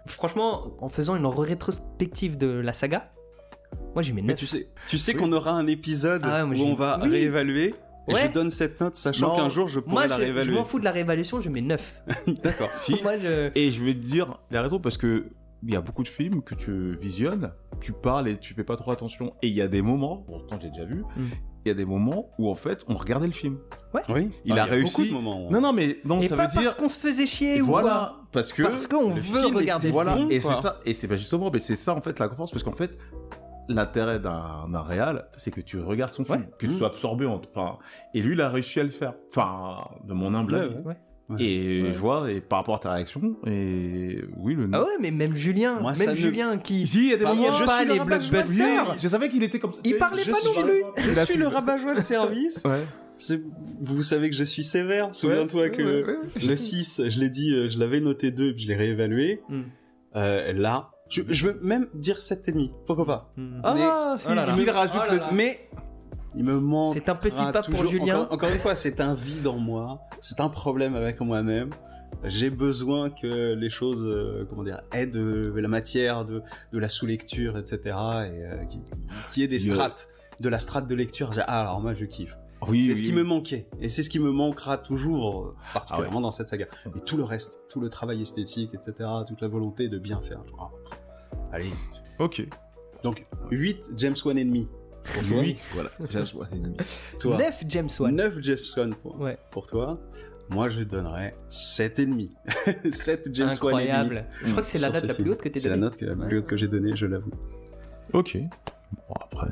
Franchement, 0.07 0.73
en 0.79 0.89
faisant 0.89 1.15
une 1.15 1.27
rétrospective 1.27 2.39
de 2.39 2.47
la 2.47 2.73
saga, 2.73 3.11
moi 3.93 4.01
j'ai 4.01 4.13
mis 4.13 4.23
9. 4.23 4.29
Mais 4.29 4.33
tu 4.33 4.47
sais, 4.47 4.69
tu 4.87 4.97
sais 4.97 5.13
qu'on 5.13 5.31
aura 5.31 5.51
un 5.51 5.67
épisode 5.67 6.23
Ah 6.25 6.43
ouais, 6.43 6.59
où 6.59 6.63
on 6.63 6.73
va 6.73 6.97
Oui. 7.03 7.09
réévaluer. 7.09 7.75
Et 8.07 8.13
Ouais. 8.15 8.21
je 8.25 8.31
donne 8.33 8.49
cette 8.49 8.81
note, 8.81 8.95
sachant 8.95 9.35
qu'un 9.35 9.47
jour 9.47 9.67
je 9.67 9.79
pourrai 9.79 9.93
Moi, 9.93 10.07
la 10.07 10.15
je, 10.15 10.21
je 10.21 10.25
réévaluer. 10.25 10.55
m'en 10.55 10.63
fous 10.63 10.79
de 10.79 10.85
la 10.85 10.91
réévaluation, 10.91 11.39
je 11.39 11.49
mets 11.49 11.61
9. 11.61 12.01
D'accord. 12.43 12.69
Si. 12.73 12.99
Moi, 13.03 13.19
je... 13.19 13.51
Et 13.53 13.69
je 13.69 13.83
vais 13.83 13.93
te 13.93 13.99
dire 13.99 14.39
la 14.49 14.63
raison 14.63 14.79
parce 14.79 14.97
que 14.97 15.27
il 15.61 15.71
y 15.71 15.75
a 15.75 15.81
beaucoup 15.81 16.01
de 16.01 16.07
films 16.07 16.41
que 16.41 16.55
tu 16.55 16.95
visionnes, 16.95 17.51
tu 17.79 17.91
parles 17.93 18.27
et 18.27 18.37
tu 18.39 18.55
fais 18.55 18.63
pas 18.63 18.75
trop 18.75 18.89
attention. 18.89 19.35
Et 19.43 19.49
il 19.49 19.53
y 19.53 19.61
a 19.61 19.67
des 19.67 19.83
moments, 19.83 20.17
pourtant 20.17 20.57
j'ai 20.59 20.69
déjà 20.71 20.85
vu, 20.85 21.03
il 21.65 21.69
y 21.69 21.71
a 21.71 21.73
des 21.73 21.85
moments 21.85 22.29
où 22.37 22.49
en 22.49 22.55
fait 22.55 22.83
on 22.87 22.95
regardait 22.95 23.27
le 23.27 23.33
film. 23.33 23.57
Oui, 24.09 24.29
Il 24.45 24.53
Ah, 24.59 24.63
a 24.63 24.67
y 24.67 24.69
réussi. 24.71 24.95
beaucoup 25.03 25.07
de 25.07 25.13
moments. 25.13 25.49
Non, 25.51 25.61
non, 25.61 25.71
mais 25.73 25.99
donc 26.05 26.23
Et 26.23 26.27
ça 26.27 26.35
pas 26.35 26.47
veut 26.47 26.51
dire. 26.53 26.63
parce 26.63 26.75
qu'on 26.75 26.89
se 26.89 26.99
faisait 26.99 27.25
chier 27.27 27.61
ou 27.61 27.65
voilà, 27.65 27.89
quoi. 27.89 28.25
parce 28.31 28.51
que 28.53 28.63
Parce 28.63 28.87
qu'on 28.87 29.09
le 29.09 29.15
veut 29.15 29.21
film 29.21 29.55
regarder. 29.55 29.85
était 29.87 29.93
voilà, 29.93 30.15
bon, 30.15 30.29
et 30.29 30.41
c'est 30.41 30.53
ça, 30.55 30.79
et 30.85 30.93
c'est 30.93 31.07
pas 31.07 31.15
justement, 31.15 31.49
mais 31.51 31.59
c'est 31.59 31.75
ça 31.75 31.93
en 31.95 32.01
fait 32.01 32.17
la 32.19 32.29
force, 32.29 32.51
parce 32.51 32.63
qu'en 32.63 32.71
fait, 32.73 32.97
l'intérêt 33.69 34.19
d'un 34.19 34.81
réal, 34.81 35.27
c'est 35.37 35.51
que 35.51 35.61
tu 35.61 35.79
regardes 35.79 36.11
son 36.11 36.25
film, 36.25 36.39
Ouais. 36.41 36.49
que 36.59 36.65
tu 36.65 36.73
Mm. 36.73 36.75
sois 36.75 36.87
absorbé, 36.87 37.25
en, 37.25 37.39
enfin, 37.55 37.77
et 38.13 38.21
lui, 38.21 38.33
il 38.33 38.41
a 38.41 38.49
réussi 38.49 38.79
à 38.79 38.83
le 38.83 38.89
faire, 38.89 39.13
enfin, 39.29 39.87
de 40.05 40.13
mon 40.13 40.33
humble 40.33 40.53
Ouais, 40.55 40.59
avis. 40.61 40.75
Ouais. 41.29 41.41
Et 41.43 41.81
Ouais. 41.83 41.91
je 41.91 41.97
vois, 41.97 42.31
et 42.31 42.41
par 42.41 42.59
rapport 42.59 42.75
à 42.75 42.79
ta 42.79 42.91
réaction, 42.93 43.35
et 43.47 44.23
oui, 44.37 44.55
le. 44.55 44.69
Ah 44.73 44.81
ouais, 44.83 44.97
mais 44.99 45.11
même 45.11 45.35
Julien, 45.35 45.79
Moi, 45.79 45.93
même 45.97 46.09
ne- 46.11 46.15
Julien 46.15 46.57
qui. 46.57 46.85
Si, 46.87 47.05
il 47.05 47.09
y 47.11 47.13
a 47.13 47.17
des 47.17 47.25
moments, 47.25 47.51
je 47.51 47.63
pas 47.65 47.77
suis 47.79 47.87
le 47.87 47.93
les 47.93 47.99
blockbusters. 47.99 48.95
Je 49.01 49.07
savais 49.07 49.29
qu'il 49.29 49.43
était 49.43 49.59
comme 49.59 49.73
ça. 49.73 49.79
Il 49.83 49.97
parlait 49.97 50.23
Je 50.23 50.31
pas 50.31 50.37
non 50.45 50.63
plus. 50.63 50.83
Je 50.97 51.11
suis 51.13 51.33
su- 51.33 51.37
le 51.39 51.47
rabat-joie 51.47 51.95
de 51.95 52.01
service. 52.01 52.63
Ouais. 52.65 52.83
Vous 53.79 54.01
savez 54.01 54.29
que 54.29 54.35
je 54.35 54.43
suis 54.43 54.63
sévère. 54.63 55.09
Souviens-toi 55.13 55.69
que 55.69 55.77
ouais, 55.83 55.83
le, 55.83 56.05
ouais, 56.05 56.17
ouais. 56.17 56.47
le 56.47 56.55
6, 56.55 57.03
je 57.07 57.19
l'ai 57.19 57.29
dit, 57.29 57.53
euh, 57.53 57.69
je 57.69 57.77
l'avais 57.79 58.01
noté 58.01 58.31
2, 58.31 58.53
puis 58.53 58.63
je 58.63 58.67
l'ai 58.67 58.75
réévalué. 58.75 59.39
Hmm. 59.49 59.61
Euh, 60.15 60.51
là, 60.51 60.89
je, 61.09 61.21
je 61.29 61.47
veux 61.47 61.59
même 61.61 61.87
dire 61.93 62.17
7,5. 62.21 62.71
Pourquoi 62.87 63.05
pas? 63.05 63.33
Hmm. 63.37 63.61
Ah, 63.63 64.15
si, 64.17 64.27
Oh 64.31 64.35
là 64.35 64.45
là. 64.47 64.51
s'il 64.51 64.69
rajoute 64.69 65.01
Oh 65.03 65.07
là 65.07 65.11
le. 65.13 65.17
là. 65.19 65.29
Mais 65.31 65.69
il 66.35 66.43
me 66.43 66.59
manque. 66.59 66.95
C'est 66.95 67.09
un 67.09 67.15
petit 67.15 67.35
pas 67.35 67.61
pour 67.61 67.85
Julien. 67.85 68.21
Encore, 68.21 68.33
encore 68.33 68.49
une 68.49 68.59
fois, 68.59 68.75
c'est 68.75 69.01
un 69.01 69.13
vide 69.13 69.47
en 69.47 69.57
moi. 69.57 70.01
C'est 70.21 70.39
un 70.39 70.49
problème 70.49 70.95
avec 70.95 71.19
moi-même. 71.21 71.69
J'ai 72.23 72.49
besoin 72.49 73.09
que 73.09 73.53
les 73.53 73.69
choses, 73.69 74.03
euh, 74.03 74.45
comment 74.49 74.63
dire, 74.63 74.81
aient 74.93 75.07
de 75.07 75.51
la 75.55 75.67
matière, 75.67 76.25
de, 76.25 76.41
de 76.71 76.79
la 76.79 76.87
sous-lecture, 76.87 77.57
etc. 77.57 77.79
Et 77.83 77.89
euh, 77.91 78.65
qui, 78.69 78.79
qui 79.31 79.43
ait 79.43 79.47
des 79.47 79.59
strates, 79.59 80.07
de 80.39 80.49
la 80.49 80.59
strate 80.59 80.87
de 80.87 80.95
lecture. 80.95 81.31
Ah, 81.47 81.61
alors 81.61 81.81
moi, 81.81 81.93
je 81.93 82.05
kiffe. 82.05 82.37
Oui, 82.67 82.85
c'est 82.85 82.91
oui, 82.91 82.97
ce 82.97 83.03
qui 83.03 83.09
oui. 83.09 83.15
me 83.15 83.23
manquait. 83.23 83.67
Et 83.81 83.89
c'est 83.89 84.03
ce 84.03 84.09
qui 84.09 84.19
me 84.19 84.31
manquera 84.31 84.77
toujours, 84.77 85.43
euh, 85.43 85.55
particulièrement 85.73 86.19
Ah 86.19 86.23
dans 86.23 86.31
cette 86.31 86.47
saga. 86.47 86.65
Et 86.95 86.99
tout 87.01 87.17
le 87.17 87.23
reste, 87.23 87.59
tout 87.69 87.81
le 87.81 87.89
travail 87.89 88.21
esthétique, 88.21 88.73
etc., 88.73 89.09
toute 89.27 89.41
la 89.41 89.49
volonté 89.49 89.89
de 89.89 89.97
bien 89.97 90.21
faire. 90.21 90.41
Oh, 90.57 90.67
allez. 91.51 91.71
Ok. 92.19 92.47
Donc, 93.03 93.25
8 93.51 93.93
James 93.97 94.15
Wan 94.23 94.37
et 94.37 94.45
demi. 94.45 94.69
Pour 95.03 95.23
toi. 95.23 95.41
8, 95.41 95.67
voilà. 95.73 95.89
James 96.09 96.27
Wan 96.35 96.47
et 96.53 96.59
demi. 96.59 96.77
Toi. 97.19 97.37
9 97.37 97.63
James 97.67 97.89
Wan. 97.99 98.15
9 98.15 98.37
James 98.41 98.57
Wan 98.77 98.95
pour, 98.95 99.19
Ouais. 99.19 99.37
pour 99.51 99.67
toi. 99.67 99.93
Moi, 100.49 100.69
je 100.69 100.83
donnerais 100.83 101.35
7,5. 101.49 102.29
7 102.93 103.29
James 103.33 103.47
Wan 103.61 103.79
et 103.79 103.87
demi. 103.87 103.91
Incroyable. 103.91 104.25
Je 104.43 104.51
crois 104.51 104.61
que 104.61 104.67
c'est 104.67 104.79
la 104.79 104.89
note 104.89 105.01
ce 105.01 105.07
la 105.07 105.13
plus 105.13 105.29
haute 105.31 105.41
que 105.41 105.49
t'aies 105.49 105.59
C'est 105.59 105.69
la 105.69 105.75
donnée. 105.75 105.85
note 105.89 106.01
la 106.01 106.13
Ouais. 106.13 106.27
plus 106.27 106.37
haute 106.39 106.47
que 106.47 106.57
j'ai 106.57 106.67
donnée, 106.67 106.95
je 106.95 107.05
l'avoue. 107.05 107.31
Ok. 108.13 108.37
Bon, 109.07 109.15
après, 109.21 109.47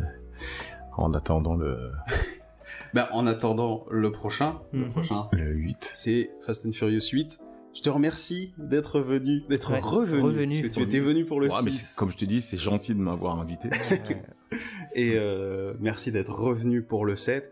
en 0.98 1.14
attendant 1.14 1.56
le, 1.56 1.92
Bah, 2.94 3.10
en 3.14 3.26
attendant 3.28 3.86
le 3.90 4.12
prochain, 4.12 4.60
le 4.74 4.86
Mhm. 4.86 4.90
prochain, 4.92 5.28
le 5.34 5.52
8. 5.54 5.92
c'est 5.96 6.30
Fast 6.46 6.66
and 6.66 6.72
Furious 6.74 7.10
8. 7.12 7.40
Je 7.74 7.82
te 7.82 7.90
remercie 7.90 8.54
d'être 8.58 9.00
venu, 9.00 9.44
d'être 9.50 9.72
Ouais, 9.72 9.80
revenu, 9.80 10.22
revenu. 10.24 10.62
parce 10.62 10.76
que 10.76 10.80
tu 10.80 10.82
étais 10.86 11.00
venu 11.00 11.26
pour 11.26 11.40
le 11.40 11.48
Ouais, 11.48 11.56
mais 11.64 11.72
6. 11.72 11.78
c'est- 11.94 12.00
comme 12.00 12.12
je 12.12 12.18
te 12.18 12.26
dis, 12.26 12.42
c'est 12.42 12.58
gentil 12.58 12.94
de 12.94 13.00
m'avoir 13.00 13.40
invité. 13.40 13.70
Et 14.96 15.14
euh, 15.16 15.74
merci 15.80 16.12
d'être 16.12 16.34
revenu 16.34 16.82
pour 16.82 17.06
le 17.06 17.16
7, 17.16 17.50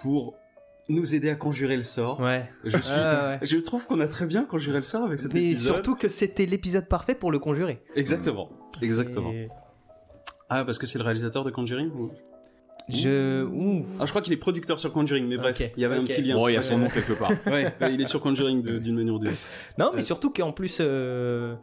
pour 0.00 0.34
nous 0.88 1.14
aider 1.14 1.28
à 1.28 1.34
conjurer 1.36 1.76
le 1.76 1.82
sort. 1.82 2.20
Ouais. 2.20 2.48
Je, 2.64 2.70
suis, 2.78 2.90
Ah, 2.94 3.38
ouais. 3.40 3.46
je 3.46 3.56
trouve 3.58 3.86
qu'on 3.86 4.00
a 4.00 4.08
très 4.08 4.24
bien 4.26 4.44
conjuré 4.44 4.78
le 4.78 4.82
sort 4.82 5.04
avec 5.04 5.20
cet 5.20 5.34
Mais 5.34 5.44
épisode. 5.50 5.74
surtout 5.74 5.94
que 5.94 6.08
c'était 6.08 6.46
l'épisode 6.46 6.88
parfait 6.88 7.14
pour 7.14 7.30
le 7.30 7.38
conjurer. 7.38 7.82
Exactement, 7.96 8.48
exactement. 8.80 9.32
Ah, 10.48 10.64
parce 10.64 10.78
que 10.78 10.86
c'est 10.86 10.98
le 10.98 11.04
réalisateur 11.04 11.44
de 11.44 11.50
Conjuring 11.50 11.90
ou... 11.92 12.10
Je. 12.96 13.44
Ouh. 13.44 13.84
Ah, 13.98 14.04
je 14.06 14.10
crois 14.10 14.22
qu'il 14.22 14.32
est 14.32 14.36
producteur 14.38 14.78
sur 14.80 14.92
Conjuring, 14.92 15.26
mais 15.26 15.36
bref, 15.36 15.60
il 15.76 15.80
y 15.80 15.84
avait 15.84 15.96
un 15.96 16.04
petit 16.04 16.22
lien. 16.22 16.34
Bon, 16.34 16.48
il 16.48 16.54
y 16.54 16.56
a 16.56 16.62
son 16.62 16.78
nom 16.78 16.88
quelque 16.88 17.12
part. 17.12 17.30
Ouais, 17.46 17.72
il 17.92 18.00
est 18.00 18.06
sur 18.06 18.20
Conjuring 18.20 18.62
de- 18.62 18.78
d'une 18.78 18.96
manière 18.96 19.14
ou 19.14 19.18
d'une 19.18 19.28
autre. 19.28 19.38
Non, 19.78 19.90
mais 19.94 20.00
Euh, 20.00 20.04
surtout 20.04 20.30
qu'en 20.30 20.52
plus, 20.52 20.78
euh, 20.80 21.54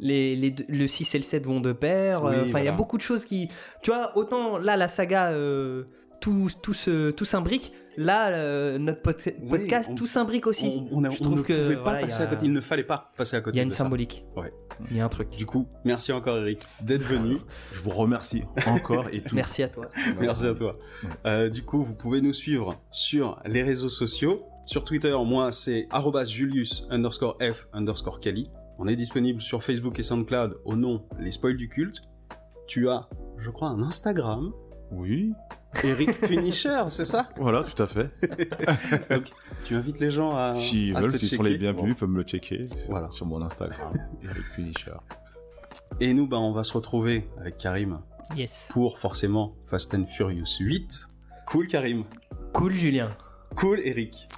les, 0.00 0.34
les 0.36 0.54
le 0.68 0.86
6 0.86 1.14
et 1.14 1.18
le 1.18 1.24
7 1.24 1.46
vont 1.46 1.60
de 1.60 1.72
pair. 1.72 2.24
euh, 2.24 2.30
Oui, 2.42 2.48
Enfin, 2.48 2.58
il 2.60 2.64
y 2.64 2.68
a 2.68 2.72
beaucoup 2.72 2.96
de 2.96 3.02
choses 3.02 3.24
qui. 3.24 3.48
Tu 3.82 3.90
vois, 3.90 4.16
autant 4.16 4.58
là, 4.58 4.76
la 4.76 4.88
saga. 4.88 5.30
Tout, 6.22 6.48
tout, 6.62 6.72
se, 6.74 7.10
tout 7.10 7.26
s'imbrique. 7.26 7.72
Là, 7.98 8.30
euh, 8.30 8.78
notre 8.78 9.02
pod- 9.02 9.16
Oui, 9.42 9.50
podcast, 9.50 9.90
on- 9.92 9.94
tout 9.96 10.06
s'imbrique 10.06 10.46
aussi. 10.46 10.86
On, 10.90 11.00
on 11.00 11.04
a- 11.04 11.10
Je 11.10 11.20
on 11.20 11.24
trouve 11.24 11.38
ne 11.40 11.42
que, 11.42 11.52
pouvait 11.52 11.76
pas 11.76 11.82
voilà, 11.82 12.00
passer 12.00 12.22
a- 12.22 12.24
à 12.24 12.28
côté. 12.28 12.46
Il 12.46 12.52
ne 12.52 12.60
fallait 12.62 12.84
pas 12.84 13.10
passer 13.18 13.36
à 13.36 13.42
côté. 13.42 13.56
Il 13.56 13.58
y 13.58 13.60
a 13.60 13.64
une 13.64 13.70
symbolique. 13.70 14.24
Ouais. 14.34 14.48
Il 14.90 14.96
y 14.96 15.00
a 15.00 15.04
un 15.04 15.10
truc. 15.10 15.28
Du 15.36 15.44
coup, 15.44 15.68
merci 15.84 16.10
encore 16.10 16.38
Eric 16.38 16.60
d'être 16.80 17.02
venu. 17.02 17.36
Je 17.74 17.80
vous 17.80 17.90
remercie 17.90 18.44
encore 18.66 19.08
et 19.12 19.20
tout. 19.20 19.34
Merci 19.34 19.62
à 19.62 19.68
toi. 19.68 19.84
Merci 20.18 20.46
à 20.46 20.54
toi. 20.54 20.78
Euh, 21.26 21.50
du 21.50 21.62
coup, 21.64 21.82
vous 21.82 21.94
pouvez 21.94 22.22
nous 22.22 22.32
suivre 22.32 22.80
sur 22.92 23.38
les 23.44 23.62
réseaux 23.62 23.90
sociaux. 23.90 24.40
Sur 24.64 24.84
Twitter, 24.84 25.14
moi, 25.26 25.52
c'est 25.52 25.86
Julius 26.24 26.86
underscore 26.88 27.36
F 27.42 27.68
underscore 27.74 28.20
Kali. 28.20 28.44
On 28.78 28.88
est 28.88 28.96
disponible 28.96 29.42
sur 29.42 29.62
Facebook 29.62 29.98
et 29.98 30.02
SoundCloud 30.02 30.60
au 30.64 30.76
nom 30.76 31.04
Les 31.20 31.30
Spoils 31.32 31.58
du 31.58 31.68
Culte. 31.68 32.00
Tu 32.66 32.88
as, 32.88 33.06
je 33.36 33.50
crois, 33.50 33.68
un 33.68 33.82
Instagram. 33.82 34.50
Oui. 34.92 35.32
Eric 35.84 36.20
Punisher, 36.20 36.82
c'est 36.90 37.04
ça? 37.04 37.28
Voilà, 37.38 37.62
tout 37.64 37.82
à 37.82 37.86
fait. 37.86 38.08
Donc, 39.10 39.30
tu 39.64 39.74
invites 39.74 39.98
les 40.00 40.10
gens 40.10 40.36
à. 40.36 40.54
S'ils 40.54 40.96
à 40.96 41.00
veulent, 41.00 41.12
te 41.12 41.16
s'ils 41.18 41.36
sont 41.36 41.42
les 41.42 41.56
bienvenus, 41.56 41.82
Bon. 41.84 41.88
ils 41.88 41.94
peuvent 41.94 42.08
me 42.08 42.18
le 42.18 42.24
checker 42.24 42.66
Voilà. 42.88 43.10
sur 43.10 43.26
mon 43.26 43.40
Instagram, 43.42 43.92
Eric 44.22 44.44
Punisher. 44.54 44.92
Et 46.00 46.12
nous, 46.14 46.26
ben, 46.28 46.36
on 46.38 46.52
va 46.52 46.64
se 46.64 46.72
retrouver 46.74 47.28
avec 47.40 47.56
Karim 47.58 47.98
Yes. 48.36 48.68
pour 48.70 48.98
forcément 48.98 49.54
Fast 49.66 49.94
and 49.94 50.06
Furious 50.06 50.58
8. 50.60 51.06
Cool, 51.46 51.66
Karim? 51.66 52.04
Cool, 52.52 52.74
Julien. 52.74 53.10
Cool, 53.56 53.80
Eric. 53.84 54.28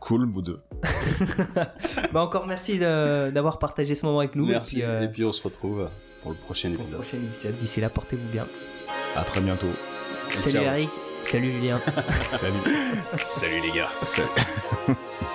Cool, 0.00 0.28
vous 0.30 0.42
deux. 0.42 0.60
Bah 2.12 2.22
encore 2.22 2.46
merci 2.46 2.78
de- 2.78 3.30
d'avoir 3.30 3.58
partagé 3.58 3.94
ce 3.94 4.04
moment 4.06 4.18
avec 4.20 4.34
nous. 4.36 4.46
Merci. 4.46 4.80
Et 4.80 4.82
puis, 4.82 4.90
euh, 4.90 5.02
Et 5.02 5.08
puis, 5.08 5.24
on 5.24 5.32
se 5.32 5.42
retrouve 5.42 5.86
pour 6.22 6.32
le 6.32 6.36
prochain 6.38 6.68
pour 6.70 6.78
le 6.78 6.82
épisode. 6.84 7.00
prochain 7.02 7.18
épisode. 7.18 7.56
D'ici 7.58 7.80
là, 7.80 7.88
portez-vous 7.88 8.28
bien. 8.30 8.46
À 9.16 9.22
très 9.24 9.40
bientôt. 9.40 9.68
Salut 10.38 10.50
ciao. 10.50 10.64
Eric. 10.64 10.90
Salut 11.26 11.50
Julien. 11.50 11.80
Salut. 12.40 13.18
Salut 13.24 13.60
les 13.60 13.70
gars. 13.70 13.90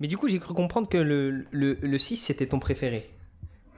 Mais 0.00 0.08
du 0.08 0.16
coup, 0.18 0.28
j'ai 0.28 0.38
cru 0.38 0.52
comprendre 0.54 0.88
que 0.88 0.98
le, 0.98 1.44
le, 1.50 1.74
le 1.74 1.98
6 1.98 2.16
c'était 2.16 2.46
ton 2.46 2.58
préféré. 2.58 3.08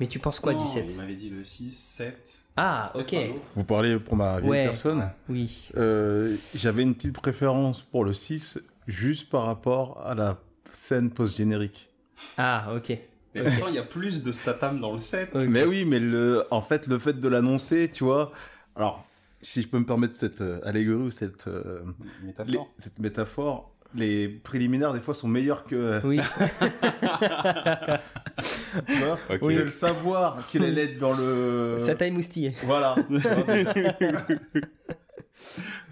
Mais 0.01 0.07
tu 0.07 0.19
penses 0.19 0.39
quoi 0.41 0.53
Non, 0.53 0.65
du 0.65 0.71
7 0.71 0.87
Il 0.89 0.97
m'avait 0.97 1.15
dit 1.15 1.31
le 1.31 1.43
6, 1.45 1.73
7. 1.73 2.39
Ah, 2.57 2.93
ok. 2.95 3.15
Vous 3.57 3.65
parlez 3.65 3.99
pour 3.99 4.17
ma 4.17 4.39
vieille 4.41 4.51
Ouais. 4.51 4.65
personne 4.65 5.11
Oui. 5.29 5.69
Euh, 5.77 6.37
J'avais 6.55 6.83
une 6.83 6.95
petite 6.95 7.15
préférence 7.15 7.83
pour 7.83 8.05
le 8.05 8.13
6, 8.13 8.61
juste 8.87 9.29
par 9.29 9.45
rapport 9.45 10.01
à 10.07 10.15
la 10.15 10.39
scène 10.71 11.11
post-générique. 11.11 11.89
Ah, 12.37 12.73
ok. 12.77 12.97
Mais 13.35 13.43
pourtant, 13.45 13.69
il 13.69 13.75
y 13.75 13.79
a 13.79 13.83
plus 13.85 14.23
de 14.25 14.33
statam 14.33 14.81
dans 14.81 14.93
le 14.93 15.01
7. 15.01 15.35
Mais 15.35 15.65
oui, 15.65 15.85
mais 15.85 16.01
le, 16.01 16.45
en 16.51 16.63
fait, 16.63 16.87
le 16.87 16.99
fait 16.99 17.19
de 17.19 17.29
l'annoncer, 17.29 17.91
tu 17.93 18.05
vois. 18.05 18.33
Alors, 18.77 19.05
si 19.41 19.63
je 19.63 19.69
peux 19.69 19.79
me 19.79 19.87
permettre 19.87 20.17
cette 20.17 20.41
euh, 20.41 20.61
allégorie 20.65 21.03
ou 21.07 21.11
cette, 21.11 21.47
euh, 21.49 21.83
Métaphore. 22.23 22.53
les- 22.79 22.83
cette 22.83 22.99
métaphore, 22.99 23.73
les 23.95 24.29
préliminaires, 24.29 24.93
des 24.93 25.01
fois, 25.01 25.15
sont 25.15 25.29
meilleurs 25.29 25.65
que. 25.65 26.01
Oui. 26.05 26.21
tu 28.87 28.93
vois 28.97 29.19
Ok. 29.31 29.41
Que 29.41 29.47
le 29.47 29.71
savoir 29.71 30.47
qu'il 30.49 30.63
allait 30.65 30.85
être 30.85 30.99
dans 30.99 31.15
le. 31.15 31.79
Ça 31.81 31.95
t'a 31.95 32.07
émoustillé. 32.07 32.55
Voilà. 32.65 32.95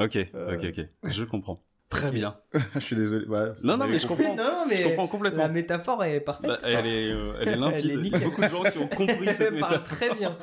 Ok, 0.00 0.18
ok, 0.34 0.65
ok. 0.76 0.86
Je 1.05 1.25
comprends. 1.25 1.62
Très 1.89 2.10
bien. 2.10 2.36
je 2.75 2.81
suis 2.81 2.97
désolé. 2.97 3.26
ouais. 3.26 3.52
Non, 3.62 3.76
non, 3.76 3.86
mais 3.86 3.99
je 3.99 4.07
comprends. 4.07 4.34
Non, 4.34 4.44
non, 4.44 4.65
mais 4.68 4.83
Je 4.83 4.89
comprends 4.89 5.07
complètement. 5.07 5.44
la 5.44 5.49
métaphore 5.49 6.02
est 6.05 6.20
parfaite. 6.20 6.50
Bah, 6.50 6.58
elle, 6.65 6.86
est, 6.86 7.12
euh, 7.12 7.33
elle 7.41 7.49
est 7.49 7.57
limpide. 7.57 7.84
Elle 7.84 7.91
est 7.91 7.94
Il 7.94 7.94
y 7.94 7.99
a 7.99 8.02
nickel. 8.02 8.25
beaucoup 8.25 8.41
de 8.42 8.49
gens 8.49 8.62
qui 8.65 8.78
ont 8.78 8.89
compris 8.89 9.33
cette 9.33 9.52
métaphore. 9.52 9.83
très 9.84 10.15
bien. 10.15 10.36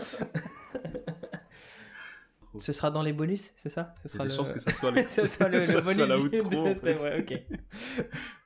Ce 2.60 2.72
sera 2.74 2.92
dans 2.92 3.02
les 3.02 3.14
bonus, 3.14 3.52
c'est 3.58 3.70
ça? 3.70 3.94
Ce 4.06 4.16
Il 4.16 4.20
y 4.20 4.22
a 4.22 4.28
des 4.28 4.36
chances 4.36 4.52
que 4.52 4.60
ça 4.60 4.72
soit 4.72 4.92
le, 4.92 5.02
le- 5.02 5.08
ce 5.08 5.26
soit 5.28 5.48
le, 5.50 5.60
ça 5.60 5.80
le 5.80 5.84
soit 5.84 5.94
bonus 5.94 6.10
la 6.10 6.18
du- 6.18 6.24
outro, 6.38 6.50
de- 6.50 6.58
en 6.72 6.76
fait. 6.76 7.02
ouais, 7.02 7.20
ok. 7.22 7.58